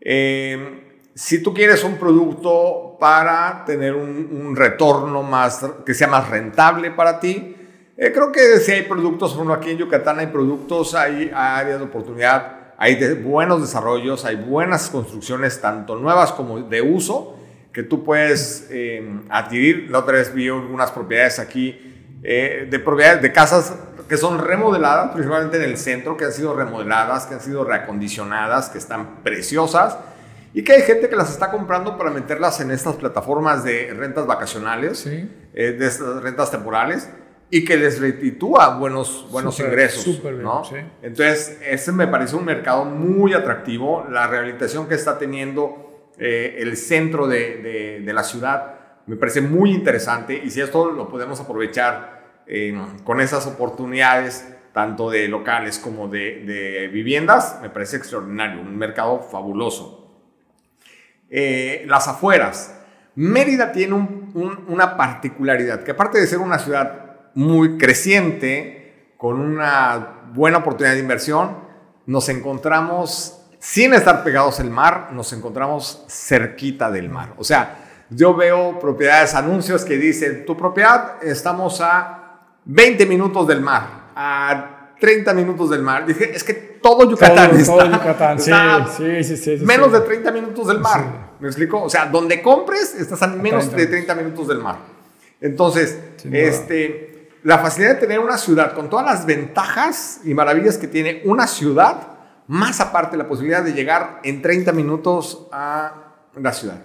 Eh, 0.00 1.02
si 1.14 1.42
tú 1.42 1.52
quieres 1.52 1.84
un 1.84 1.98
producto 1.98 2.96
para 2.98 3.62
tener 3.66 3.94
un, 3.94 4.56
retorno 4.56 5.22
más, 5.22 5.66
que 5.84 5.92
sea 5.92 6.08
más 6.08 6.30
rentable 6.30 6.92
para 6.92 7.20
ti, 7.20 7.59
eh, 8.00 8.12
creo 8.12 8.32
que 8.32 8.58
si 8.60 8.72
hay 8.72 8.82
productos, 8.82 9.36
bueno, 9.36 9.52
aquí 9.52 9.70
en 9.70 9.76
Yucatán 9.76 10.18
hay 10.18 10.28
productos, 10.28 10.94
hay 10.94 11.30
áreas 11.34 11.78
de 11.78 11.84
oportunidad, 11.84 12.72
hay 12.78 13.14
buenos 13.14 13.60
desarrollos, 13.60 14.24
hay 14.24 14.36
buenas 14.36 14.88
construcciones, 14.88 15.60
tanto 15.60 15.96
nuevas 15.96 16.32
como 16.32 16.60
de 16.60 16.80
uso, 16.80 17.36
que 17.74 17.82
tú 17.82 18.02
puedes 18.02 18.68
eh, 18.70 19.20
adquirir. 19.28 19.90
La 19.90 19.98
otra 19.98 20.14
vez 20.14 20.32
vi 20.32 20.48
algunas 20.48 20.90
propiedades 20.90 21.38
aquí, 21.38 22.18
eh, 22.22 22.66
de 22.70 22.78
propiedades 22.78 23.20
de 23.20 23.32
casas 23.32 23.74
que 24.08 24.16
son 24.16 24.38
remodeladas, 24.38 25.12
principalmente 25.12 25.58
en 25.58 25.64
el 25.64 25.76
centro, 25.76 26.16
que 26.16 26.24
han 26.24 26.32
sido 26.32 26.56
remodeladas, 26.56 27.26
que 27.26 27.34
han 27.34 27.40
sido 27.40 27.64
reacondicionadas, 27.64 28.70
que 28.70 28.78
están 28.78 29.22
preciosas 29.22 29.98
y 30.52 30.64
que 30.64 30.72
hay 30.72 30.82
gente 30.82 31.08
que 31.08 31.16
las 31.16 31.30
está 31.30 31.50
comprando 31.50 31.96
para 31.96 32.10
meterlas 32.10 32.60
en 32.60 32.70
estas 32.70 32.96
plataformas 32.96 33.62
de 33.62 33.94
rentas 33.94 34.26
vacacionales, 34.26 35.06
eh, 35.06 35.28
de 35.54 35.86
estas 35.86 36.22
rentas 36.22 36.50
temporales, 36.50 37.08
y 37.50 37.64
que 37.64 37.76
les 37.76 38.00
retitúa 38.00 38.78
buenos, 38.78 39.26
buenos 39.30 39.58
ingresos. 39.58 40.22
¿no? 40.40 40.62
Entonces, 41.02 41.58
ese 41.66 41.90
me 41.92 42.06
parece 42.06 42.36
un 42.36 42.44
mercado 42.44 42.84
muy 42.84 43.34
atractivo. 43.34 44.06
La 44.08 44.28
rehabilitación 44.28 44.88
que 44.88 44.94
está 44.94 45.18
teniendo 45.18 46.10
eh, 46.18 46.56
el 46.58 46.76
centro 46.76 47.26
de, 47.26 48.00
de, 48.04 48.12
la 48.12 48.22
ciudad 48.22 48.74
me 49.06 49.16
parece 49.16 49.40
muy 49.40 49.72
interesante. 49.72 50.40
Y 50.44 50.50
si 50.50 50.60
esto 50.60 50.92
lo 50.92 51.08
podemos 51.08 51.40
aprovechar 51.40 52.42
eh, 52.46 52.72
con 53.02 53.20
esas 53.20 53.46
oportunidades, 53.48 54.46
tanto 54.72 55.10
de 55.10 55.26
locales 55.26 55.80
como 55.80 56.06
de, 56.06 56.44
de 56.44 56.88
viviendas, 56.88 57.58
me 57.60 57.70
parece 57.70 57.96
extraordinario. 57.96 58.60
Un 58.60 58.76
mercado 58.76 59.20
fabuloso. 59.20 60.00
Eh, 61.28 61.84
las 61.88 62.06
afueras. 62.06 62.76
Mérida 63.16 63.72
tiene 63.72 63.94
una 64.34 64.96
particularidad, 64.96 65.82
que 65.82 65.90
aparte 65.90 66.18
de 66.18 66.26
ser 66.26 66.38
una 66.38 66.58
ciudad 66.58 66.99
muy 67.34 67.78
creciente, 67.78 69.12
con 69.16 69.40
una 69.40 70.30
buena 70.32 70.58
oportunidad 70.58 70.94
de 70.94 71.00
inversión, 71.00 71.58
nos 72.06 72.28
encontramos, 72.28 73.42
sin 73.58 73.92
estar 73.94 74.24
pegados 74.24 74.60
al 74.60 74.70
mar, 74.70 75.10
nos 75.12 75.32
encontramos 75.32 76.04
cerquita 76.08 76.90
del 76.90 77.10
mar. 77.10 77.34
O 77.36 77.44
sea, 77.44 77.76
yo 78.10 78.34
veo 78.34 78.78
propiedades, 78.80 79.34
anuncios 79.34 79.84
que 79.84 79.96
dicen, 79.96 80.44
tu 80.44 80.56
propiedad 80.56 81.22
estamos 81.22 81.80
a 81.80 82.40
20 82.64 83.06
minutos 83.06 83.46
del 83.46 83.60
mar, 83.60 84.10
a 84.16 84.94
30 84.98 85.34
minutos 85.34 85.70
del 85.70 85.82
mar. 85.82 86.06
Dije, 86.06 86.34
es 86.34 86.42
que 86.42 86.54
todo 86.54 87.08
Yucatán 87.08 87.56
está. 87.56 87.72
Todo 87.72 87.86
Yucatán, 87.86 88.40
sí, 88.96 89.24
sí, 89.24 89.36
sí, 89.36 89.56
Menos 89.64 89.92
de 89.92 90.00
30 90.00 90.32
minutos 90.32 90.66
del 90.66 90.80
mar. 90.80 91.30
¿Me 91.40 91.48
explico? 91.48 91.82
O 91.82 91.88
sea, 91.88 92.06
donde 92.06 92.42
compres, 92.42 92.94
estás 92.94 93.22
a 93.22 93.28
menos 93.28 93.72
de 93.72 93.86
30 93.86 94.14
minutos 94.14 94.48
del 94.48 94.58
mar. 94.58 94.76
Entonces, 95.40 95.98
este, 96.30 97.09
la 97.42 97.58
facilidad 97.58 97.94
de 97.94 98.00
tener 98.00 98.20
una 98.20 98.36
ciudad 98.36 98.74
con 98.74 98.90
todas 98.90 99.06
las 99.06 99.26
ventajas 99.26 100.20
y 100.24 100.34
maravillas 100.34 100.78
que 100.78 100.88
tiene 100.88 101.22
una 101.24 101.46
ciudad, 101.46 102.08
más 102.46 102.80
aparte 102.80 103.16
la 103.16 103.26
posibilidad 103.26 103.62
de 103.62 103.72
llegar 103.72 104.20
en 104.22 104.42
30 104.42 104.72
minutos 104.72 105.46
a 105.52 105.92
la 106.34 106.52
ciudad, 106.52 106.82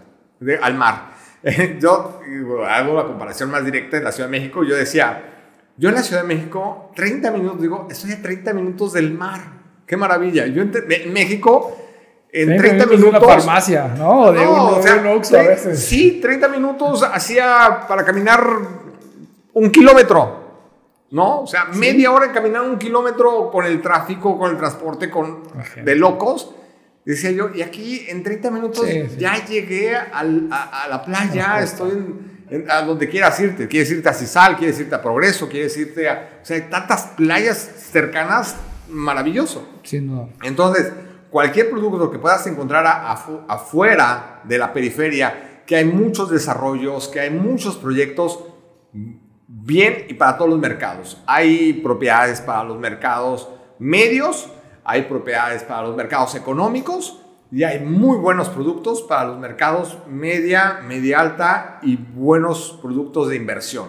al 0.61 0.75
mar. 0.75 1.15
Yo 1.79 2.19
hago 2.67 2.95
la 2.95 3.03
comparación 3.03 3.51
más 3.51 3.63
directa 3.63 3.97
en 3.97 4.03
la 4.03 4.11
Ciudad 4.11 4.29
de 4.29 4.39
México. 4.39 4.63
Yo 4.63 4.75
decía, 4.75 5.35
yo 5.77 5.89
en 5.89 5.95
la 5.95 6.01
Ciudad 6.01 6.23
de 6.23 6.27
México, 6.27 6.91
30 6.95 7.31
minutos, 7.31 7.61
digo, 7.61 7.87
estoy 7.89 8.13
a 8.13 8.21
30 8.21 8.53
minutos 8.53 8.93
del 8.93 9.13
mar. 9.13 9.41
Qué 9.85 9.95
maravilla. 9.95 10.47
Yo 10.47 10.63
en, 10.63 10.71
México, 11.13 11.77
en 12.31 12.57
30 12.57 12.85
minutos. 12.87 13.01
De 13.01 13.09
una 13.09 13.21
farmacia, 13.21 13.87
¿no? 13.95 14.31
De 14.31 14.43
no, 14.43 14.77
un, 14.77 15.35
a 15.35 15.41
veces. 15.43 15.85
Sí, 15.85 16.19
30 16.19 16.47
minutos 16.47 17.03
hacía 17.03 17.85
para 17.87 18.03
caminar 18.03 18.43
un 19.53 19.69
kilómetro. 19.69 20.44
¿No? 21.11 21.41
O 21.41 21.47
sea, 21.47 21.65
media 21.65 22.11
hora 22.11 22.25
en 22.25 22.31
caminar 22.31 22.63
un 22.63 22.77
kilómetro 22.77 23.49
con 23.51 23.65
el 23.65 23.81
tráfico, 23.81 24.37
con 24.37 24.51
el 24.51 24.57
transporte, 24.57 25.09
con, 25.09 25.43
de 25.83 25.95
locos. 25.95 26.53
Decía 27.05 27.31
yo, 27.31 27.49
y 27.53 27.61
aquí 27.61 28.05
en 28.09 28.23
30 28.23 28.51
minutos 28.51 28.87
ya 29.17 29.45
llegué 29.45 29.95
al, 29.95 30.49
a, 30.51 30.87
la 30.89 31.03
playa, 31.03 31.61
estoy 31.61 31.91
en 31.91 32.35
a 32.69 32.81
donde 32.81 33.09
quieras 33.09 33.39
irte. 33.39 33.67
Quieres 33.67 33.91
irte 33.91 34.09
a 34.09 34.13
Cisal, 34.13 34.57
quieres 34.57 34.79
irte 34.79 34.95
a 34.95 35.01
Progreso, 35.01 35.49
quieres 35.49 35.75
irte 35.77 36.07
a... 36.09 36.39
O 36.41 36.45
sea, 36.45 36.57
hay 36.57 36.63
tantas 36.63 37.07
playas 37.17 37.57
cercanas, 37.57 38.55
maravilloso. 38.89 39.67
Entonces, 40.43 40.91
cualquier 41.29 41.69
producto 41.69 42.11
que 42.11 42.19
puedas 42.19 42.45
encontrar 42.47 42.85
afuera 43.47 44.41
de 44.43 44.57
la 44.57 44.73
periferia, 44.73 45.63
que 45.65 45.75
hay 45.75 45.85
muchos 45.85 46.29
desarrollos, 46.29 47.07
que 47.07 47.19
hay 47.19 47.31
muchos 47.31 47.77
proyectos, 47.77 48.39
bien 49.47 50.05
y 50.09 50.13
para 50.13 50.37
todos 50.37 50.49
los 50.49 50.59
mercados. 50.59 51.21
Hay 51.25 51.73
propiedades 51.73 52.41
para 52.41 52.63
los 52.63 52.77
mercados 52.77 53.49
medios, 53.79 54.49
hay 54.83 55.03
propiedades 55.03 55.63
para 55.63 55.83
los 55.83 55.95
mercados 55.95 56.35
económicos, 56.35 57.21
y 57.51 57.63
hay 57.63 57.79
muy 57.79 58.17
buenos 58.17 58.49
productos 58.49 59.01
para 59.03 59.25
los 59.25 59.39
mercados 59.39 59.97
media, 60.09 60.79
media 60.85 61.21
alta 61.21 61.79
y 61.81 61.95
buenos 61.95 62.77
productos 62.81 63.29
de 63.29 63.35
inversión. 63.35 63.85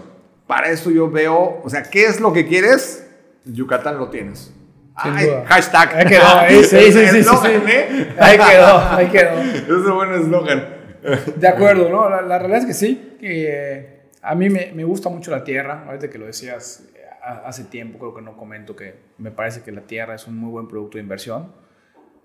Para 0.46 0.68
eso 0.68 0.90
yo 0.90 1.10
veo, 1.10 1.62
o 1.64 1.68
sea, 1.68 1.82
¿qué 1.82 2.04
es 2.04 2.20
lo 2.20 2.32
que 2.32 2.46
quieres? 2.46 3.08
Yucatán 3.44 3.98
lo 3.98 4.08
tienes. 4.08 4.52
hashtag. 4.94 5.96
Ahí 5.96 6.06
quedó. 6.06 6.22
sí, 6.48 6.64
sí, 6.64 6.92
sí, 6.92 7.22
sí, 7.24 7.48
¿eh? 7.66 8.14
Ahí 8.18 8.38
quedó, 8.38 8.78
ahí 8.90 9.08
quedó. 9.08 9.40
Es 9.42 9.68
un 9.68 9.94
buen 9.94 10.12
eslogan. 10.14 10.76
De 11.36 11.48
acuerdo, 11.48 11.88
¿no? 11.88 12.08
La, 12.08 12.38
realidad 12.38 12.60
es 12.60 12.66
que 12.66 12.74
sí. 12.74 13.16
Que 13.20 13.95
a 14.26 14.34
mí 14.34 14.50
me, 14.50 14.72
me, 14.74 14.84
gusta 14.84 15.08
mucho 15.08 15.30
la 15.30 15.44
tierra. 15.44 15.84
Ahorita 15.86 16.10
que 16.10 16.18
lo 16.18 16.26
decías 16.26 16.88
hace 17.22 17.64
tiempo, 17.64 17.98
creo 17.98 18.14
que 18.14 18.22
no 18.22 18.36
comento 18.36 18.76
que 18.76 18.94
me 19.18 19.30
parece 19.30 19.62
que 19.62 19.72
la 19.72 19.82
tierra 19.82 20.14
es 20.14 20.26
un 20.26 20.36
muy 20.36 20.50
buen 20.50 20.68
producto 20.68 20.98
de 20.98 21.02
inversión 21.02 21.52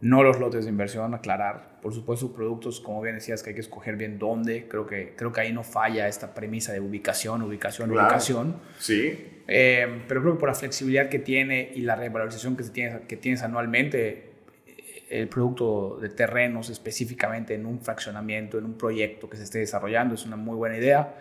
no 0.01 0.23
los 0.23 0.39
lotes 0.39 0.65
de 0.65 0.71
inversión, 0.71 1.13
aclarar. 1.13 1.79
Por 1.81 1.93
supuesto, 1.93 2.33
productos, 2.33 2.79
como 2.79 3.01
bien 3.01 3.15
decías, 3.15 3.43
que 3.43 3.51
hay 3.51 3.53
que 3.53 3.61
escoger 3.61 3.95
bien 3.95 4.17
dónde. 4.17 4.67
Creo 4.67 4.87
que, 4.87 5.13
creo 5.15 5.31
que 5.31 5.41
ahí 5.41 5.53
no 5.53 5.63
falla 5.63 6.07
esta 6.07 6.33
premisa 6.33 6.73
de 6.73 6.79
ubicación, 6.79 7.43
ubicación, 7.43 7.91
ubicación. 7.91 8.55
Sí. 8.79 9.43
Eh, 9.47 10.03
pero 10.07 10.21
creo 10.21 10.33
que 10.33 10.39
por 10.39 10.49
la 10.49 10.55
flexibilidad 10.55 11.07
que 11.07 11.19
tiene 11.19 11.71
y 11.75 11.81
la 11.81 11.95
revalorización 11.95 12.57
que, 12.57 12.63
tienes, 12.63 13.01
que 13.01 13.15
tienes 13.15 13.43
anualmente, 13.43 14.31
eh, 14.65 15.07
el 15.09 15.27
producto 15.27 15.99
de 16.01 16.09
terrenos 16.09 16.69
específicamente 16.69 17.53
en 17.53 17.67
un 17.67 17.79
fraccionamiento, 17.79 18.57
en 18.57 18.65
un 18.65 18.77
proyecto 18.77 19.29
que 19.29 19.37
se 19.37 19.43
esté 19.43 19.59
desarrollando, 19.59 20.15
es 20.15 20.25
una 20.25 20.35
muy 20.35 20.55
buena 20.55 20.77
idea. 20.77 21.13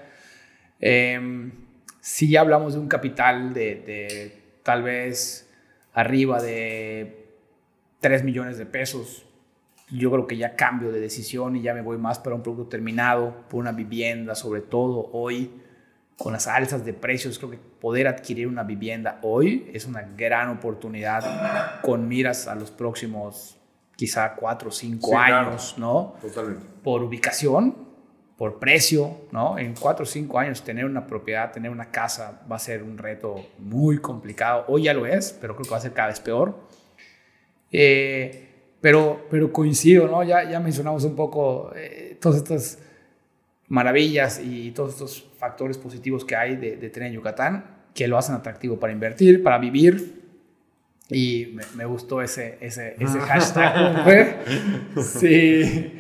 Eh, 0.81 1.51
si 2.01 2.31
ya 2.31 2.41
hablamos 2.41 2.75
de 2.75 2.81
un 2.81 2.89
capital 2.89 3.53
de, 3.53 3.77
de 3.77 4.43
tal 4.63 4.83
vez 4.83 5.51
arriba 5.93 6.41
de 6.41 7.21
3 8.01 8.25
millones 8.25 8.59
de 8.59 8.67
pesos. 8.67 9.27
Yo 9.91 10.11
creo 10.11 10.27
que 10.27 10.37
ya 10.37 10.55
cambio 10.55 10.93
de 10.93 11.01
decisión 11.01 11.57
y 11.57 11.63
ya 11.63 11.75
me 11.75 11.83
voy 11.83 11.99
más 11.99 12.19
para 12.19 12.37
un 12.37 12.43
producto 12.43 12.69
terminado, 12.69 13.45
por 13.49 13.61
una 13.61 13.73
vivienda, 13.73 14.35
sobre 14.35 14.61
todo 14.61 15.11
hoy, 15.13 15.51
con 16.17 16.33
las 16.33 16.47
alzas 16.47 16.85
de 16.85 16.93
precios. 16.93 17.39
Creo 17.39 17.51
que 17.51 17.59
poder 17.59 18.07
adquirir 18.07 18.47
una 18.47 18.63
vivienda 18.63 19.19
hoy 19.23 19.69
es 19.73 19.87
una 19.87 20.03
gran 20.17 20.49
oportunidad 20.49 21.81
con 21.83 22.07
miras 22.07 22.47
a 22.47 22.55
los 22.55 22.71
próximos 22.71 23.57
quizá 23.97 24.35
4 24.35 24.69
o 24.69 24.73
5 24.73 25.19
años, 25.19 25.75
¿no? 25.77 26.15
Totalmente. 26.23 26.65
Por 26.83 27.03
ubicación, 27.03 27.90
por 28.41 28.59
precio, 28.59 29.19
¿no? 29.33 29.59
En 29.59 29.75
4 29.75 30.03
o 30.03 30.07
5 30.07 30.39
años 30.39 30.65
tener 30.65 30.87
una 30.87 31.07
propiedad, 31.07 31.53
tener 31.53 31.71
una 31.71 31.91
casa 31.91 32.41
va 32.51 32.57
a 32.57 32.59
ser 32.59 32.83
un 32.83 32.97
reto 32.97 33.51
muy 33.59 33.99
complicado. 33.99 34.65
Hoy 34.69 34.85
ya 34.85 34.95
lo 34.95 35.05
es, 35.05 35.37
pero 35.39 35.55
creo 35.55 35.65
que 35.65 35.71
va 35.71 35.77
a 35.77 35.81
ser 35.81 35.93
cada 35.93 36.09
vez 36.09 36.21
peor. 36.21 36.59
Eh, 37.71 38.49
pero, 38.81 39.27
pero 39.31 39.53
coincido, 39.53 40.09
¿no? 40.09 40.23
Ya, 40.23 40.49
ya 40.49 40.59
mencionamos 40.59 41.05
un 41.05 41.17
poco 41.17 41.71
eh, 41.77 42.17
todas 42.19 42.39
estas 42.39 42.79
maravillas 43.69 44.41
y 44.43 44.71
todos 44.71 44.95
estos 44.95 45.31
factores 45.37 45.77
positivos 45.77 46.25
que 46.25 46.35
hay 46.35 46.57
de, 46.57 46.77
tener 46.89 47.09
en 47.09 47.17
Yucatán. 47.17 47.91
que 47.93 48.09
lo 48.09 48.17
hacen 48.17 48.35
atractivo 48.35 48.81
para 48.81 48.95
invertir, 48.95 49.43
para 49.43 49.59
vivir. 49.59 50.19
Y 51.11 51.59
me, 51.77 51.85
gustó 51.85 52.23
ese, 52.23 52.57
ese, 52.63 52.97
ese 52.99 53.21
hashtag. 53.21 54.39
Sí. 55.03 56.00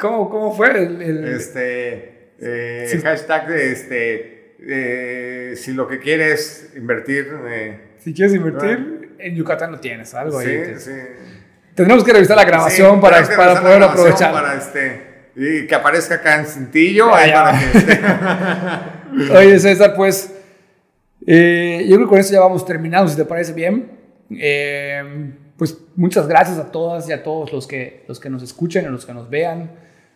¿Cómo, 0.00 0.28
cómo 0.28 0.54
fue? 0.54 0.70
El, 0.82 1.24
Este, 1.28 2.32
eh, 2.40 3.00
hashtag 3.02 3.48
de 3.48 3.72
este, 3.72 4.56
eh, 4.60 5.54
si 5.56 5.72
lo 5.72 5.86
que 5.86 5.98
quieres 5.98 6.72
invertir... 6.76 7.28
Eh, 7.48 7.78
si 7.98 8.12
quieres 8.12 8.34
invertir, 8.34 9.16
en 9.18 9.34
Yucatán 9.36 9.70
lo 9.72 9.78
tienes, 9.78 10.12
algo 10.14 10.38
ahí. 10.38 10.74
Sí, 10.76 10.90
sí. 10.90 10.92
Tendremos 11.74 12.04
que 12.04 12.12
revisar 12.12 12.36
la 12.36 12.44
grabación 12.44 13.00
para, 13.00 13.22
para 13.36 13.60
poder 13.62 13.82
aprovechar. 13.82 14.32
Para 14.32 14.56
este, 14.56 15.12
y 15.36 15.66
que 15.66 15.74
aparezca 15.74 16.16
acá 16.16 16.40
en 16.40 16.46
cintillo. 16.46 17.10
Oye, 19.34 19.58
César, 19.58 19.94
pues 19.94 20.32
eh, 21.26 21.86
yo 21.88 21.96
creo 21.96 22.06
que 22.06 22.10
con 22.10 22.18
eso 22.18 22.32
ya 22.32 22.40
vamos 22.40 22.66
terminando, 22.66 23.08
si 23.08 23.16
te 23.16 23.24
parece 23.24 23.52
bien. 23.52 23.90
Eh, 24.30 25.32
pues 25.62 25.78
muchas 25.94 26.26
gracias 26.26 26.58
a 26.58 26.72
todas 26.72 27.08
y 27.08 27.12
a 27.12 27.22
todos 27.22 27.52
los 27.52 27.68
que, 27.68 28.02
los 28.08 28.18
que 28.18 28.28
nos 28.28 28.42
escuchen 28.42 28.84
y 28.84 28.88
los 28.88 29.06
que 29.06 29.14
nos 29.14 29.30
vean. 29.30 29.70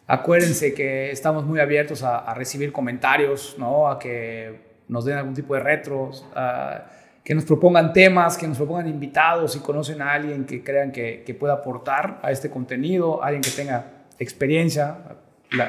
Acuérdense 0.08 0.74
que 0.74 1.12
estamos 1.12 1.44
muy 1.44 1.60
abiertos 1.60 2.02
a, 2.02 2.34
recibir 2.34 2.72
comentarios, 2.72 3.54
¿no? 3.56 3.86
a 3.86 3.96
que 3.96 4.58
nos 4.88 5.04
den 5.04 5.18
algún 5.18 5.34
tipo 5.34 5.54
de 5.54 5.60
retros, 5.60 6.26
a 6.34 6.86
que 7.22 7.32
nos 7.32 7.44
propongan 7.44 7.92
temas, 7.92 8.36
que 8.36 8.48
nos 8.48 8.56
propongan 8.56 8.88
invitados, 8.88 9.52
si 9.52 9.60
conocen 9.60 10.02
a 10.02 10.14
alguien 10.14 10.46
que 10.46 10.64
crean 10.64 10.90
que, 10.90 11.22
que 11.24 11.32
pueda 11.32 11.52
aportar 11.52 12.18
a 12.24 12.32
este 12.32 12.50
contenido, 12.50 13.22
alguien 13.22 13.42
que 13.42 13.50
tenga 13.50 14.06
experiencia, 14.18 14.96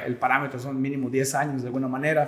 el 0.07 0.15
parámetro 0.15 0.59
son 0.59 0.81
mínimo 0.81 1.07
10 1.07 1.35
años 1.35 1.61
de 1.61 1.67
alguna 1.67 1.87
manera. 1.87 2.27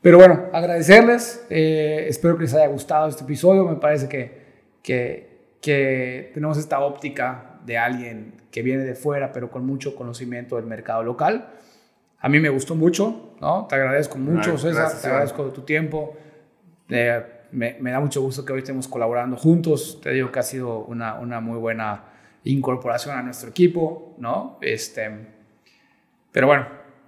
Pero 0.00 0.16
bueno, 0.16 0.46
agradecerles, 0.54 1.44
eh, 1.50 2.06
espero 2.08 2.38
que 2.38 2.44
les 2.44 2.54
haya 2.54 2.68
gustado 2.68 3.08
este 3.08 3.24
episodio, 3.24 3.66
me 3.66 3.76
parece 3.76 4.08
que, 4.08 4.46
que, 4.82 5.35
que, 5.60 6.30
tenemos 6.34 6.58
esta 6.58 6.80
óptica 6.80 7.58
de 7.64 7.78
alguien 7.78 8.34
que 8.50 8.62
viene 8.62 8.84
de 8.84 8.94
fuera, 8.94 9.32
pero 9.32 9.50
con 9.50 9.66
mucho 9.66 9.94
conocimiento 9.94 10.56
del 10.56 10.66
mercado 10.66 11.02
local. 11.02 11.48
A 12.20 12.28
mí 12.28 12.40
me 12.40 12.48
gustó 12.48 12.74
mucho, 12.74 13.34
¿no? 13.40 13.66
Te 13.68 13.74
agradezco 13.74 14.18
mucho, 14.18 14.56
César, 14.58 14.90
te 15.00 15.06
agradezco 15.06 15.44
tu 15.50 15.62
tiempo. 15.62 16.16
Eh, 16.88 17.22
me, 17.52 17.76
me, 17.80 17.90
da 17.90 18.00
mucho 18.00 18.20
gusto 18.22 18.44
que 18.44 18.52
hoy 18.52 18.60
estemos 18.60 18.88
colaborando 18.88 19.36
juntos. 19.36 20.00
Te 20.02 20.10
digo 20.10 20.32
que 20.32 20.38
ha 20.38 20.42
sido 20.42 20.80
una, 20.80 21.14
una 21.14 21.40
muy 21.40 21.58
buena 21.58 22.04
incorporación 22.44 23.16
a 23.16 23.22
nuestro 23.22 23.50
equipo, 23.50 24.14
¿no? 24.18 24.58
Este, 24.60 25.10
pero 26.32 26.46
bueno, 26.46 26.66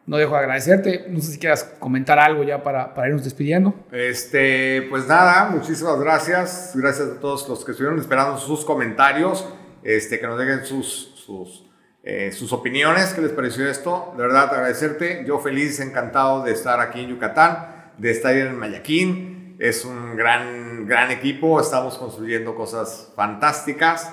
no 0.08 0.16
dejo 0.16 0.32
de 0.32 0.38
agradecerte. 0.38 1.04
No 1.10 1.20
sé 1.20 1.32
si 1.32 1.38
quieras 1.38 1.64
comentar 1.78 2.18
algo 2.18 2.42
ya 2.42 2.62
para, 2.62 2.94
para 2.94 3.08
irnos 3.08 3.24
despidiendo. 3.24 3.74
Este, 3.92 4.86
pues 4.88 5.06
nada, 5.06 5.50
muchísimas 5.50 6.00
gracias. 6.00 6.72
Gracias 6.74 7.08
a 7.08 7.20
todos 7.20 7.46
los 7.46 7.62
que 7.62 7.72
estuvieron 7.72 8.00
esperando 8.00 8.38
sus 8.38 8.64
comentarios, 8.64 9.46
este, 9.82 10.18
que 10.18 10.26
nos 10.26 10.38
dejen 10.38 10.64
sus, 10.64 11.14
eh, 12.02 12.32
sus 12.32 12.54
opiniones, 12.54 13.12
qué 13.12 13.20
les 13.20 13.32
pareció 13.32 13.68
esto. 13.68 14.14
De 14.16 14.22
verdad, 14.22 14.44
agradecerte. 14.44 15.24
Yo 15.26 15.38
feliz, 15.40 15.78
encantado 15.78 16.42
de 16.42 16.52
estar 16.52 16.80
aquí 16.80 17.00
en 17.00 17.10
Yucatán, 17.10 17.92
de 17.98 18.10
estar 18.10 18.34
en 18.34 18.56
Mayaquín. 18.56 19.56
Es 19.58 19.84
un 19.84 20.16
gran, 20.16 20.86
gran 20.86 21.10
equipo. 21.10 21.60
Estamos 21.60 21.98
construyendo 21.98 22.54
cosas 22.54 23.12
fantásticas. 23.14 24.10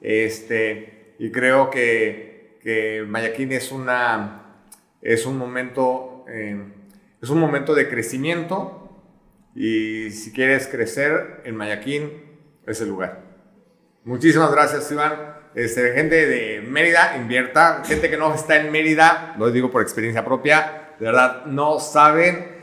Este, 0.00 1.14
y 1.20 1.30
creo 1.30 1.70
que, 1.70 2.58
que 2.64 3.04
Mayaquín 3.06 3.52
es 3.52 3.70
una 3.70 4.42
es 5.02 5.26
un 5.26 5.38
momento, 5.38 6.24
eh, 6.28 6.62
es 7.22 7.30
un 7.30 7.38
momento 7.38 7.74
de 7.74 7.88
crecimiento 7.88 8.82
y 9.54 10.10
si 10.10 10.32
quieres 10.32 10.68
crecer 10.68 11.40
en 11.44 11.56
Mayaquín 11.56 12.10
es 12.66 12.80
el 12.80 12.88
lugar. 12.88 13.22
Muchísimas 14.04 14.52
gracias, 14.52 14.90
Iván. 14.92 15.36
Este, 15.54 15.92
gente 15.92 16.26
de 16.26 16.60
Mérida, 16.60 17.16
invierta. 17.16 17.82
Gente 17.84 18.10
que 18.10 18.16
no 18.16 18.34
está 18.34 18.56
en 18.56 18.70
Mérida, 18.70 19.34
lo 19.38 19.50
digo 19.50 19.70
por 19.70 19.82
experiencia 19.82 20.24
propia, 20.24 20.92
de 21.00 21.06
verdad, 21.06 21.46
no 21.46 21.80
saben. 21.80 22.56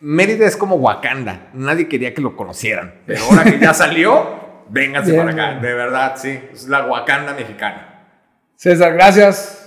Mérida 0.00 0.46
es 0.46 0.56
como 0.56 0.76
Wakanda. 0.76 1.50
Nadie 1.52 1.88
quería 1.88 2.14
que 2.14 2.20
lo 2.20 2.34
conocieran. 2.36 3.02
Pero 3.06 3.22
ahora 3.30 3.44
que 3.44 3.58
ya 3.58 3.74
salió, 3.74 4.64
vénganse 4.68 5.14
para 5.14 5.30
acá. 5.30 5.60
De 5.60 5.74
verdad, 5.74 6.14
sí. 6.16 6.40
Es 6.52 6.66
la 6.66 6.86
Wakanda 6.86 7.34
mexicana. 7.34 8.06
César, 8.56 8.94
gracias. 8.94 9.61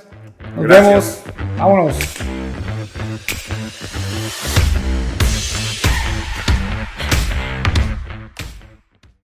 Nos 0.56 0.68
vemos. 0.68 1.24
Vámonos. 1.58 1.96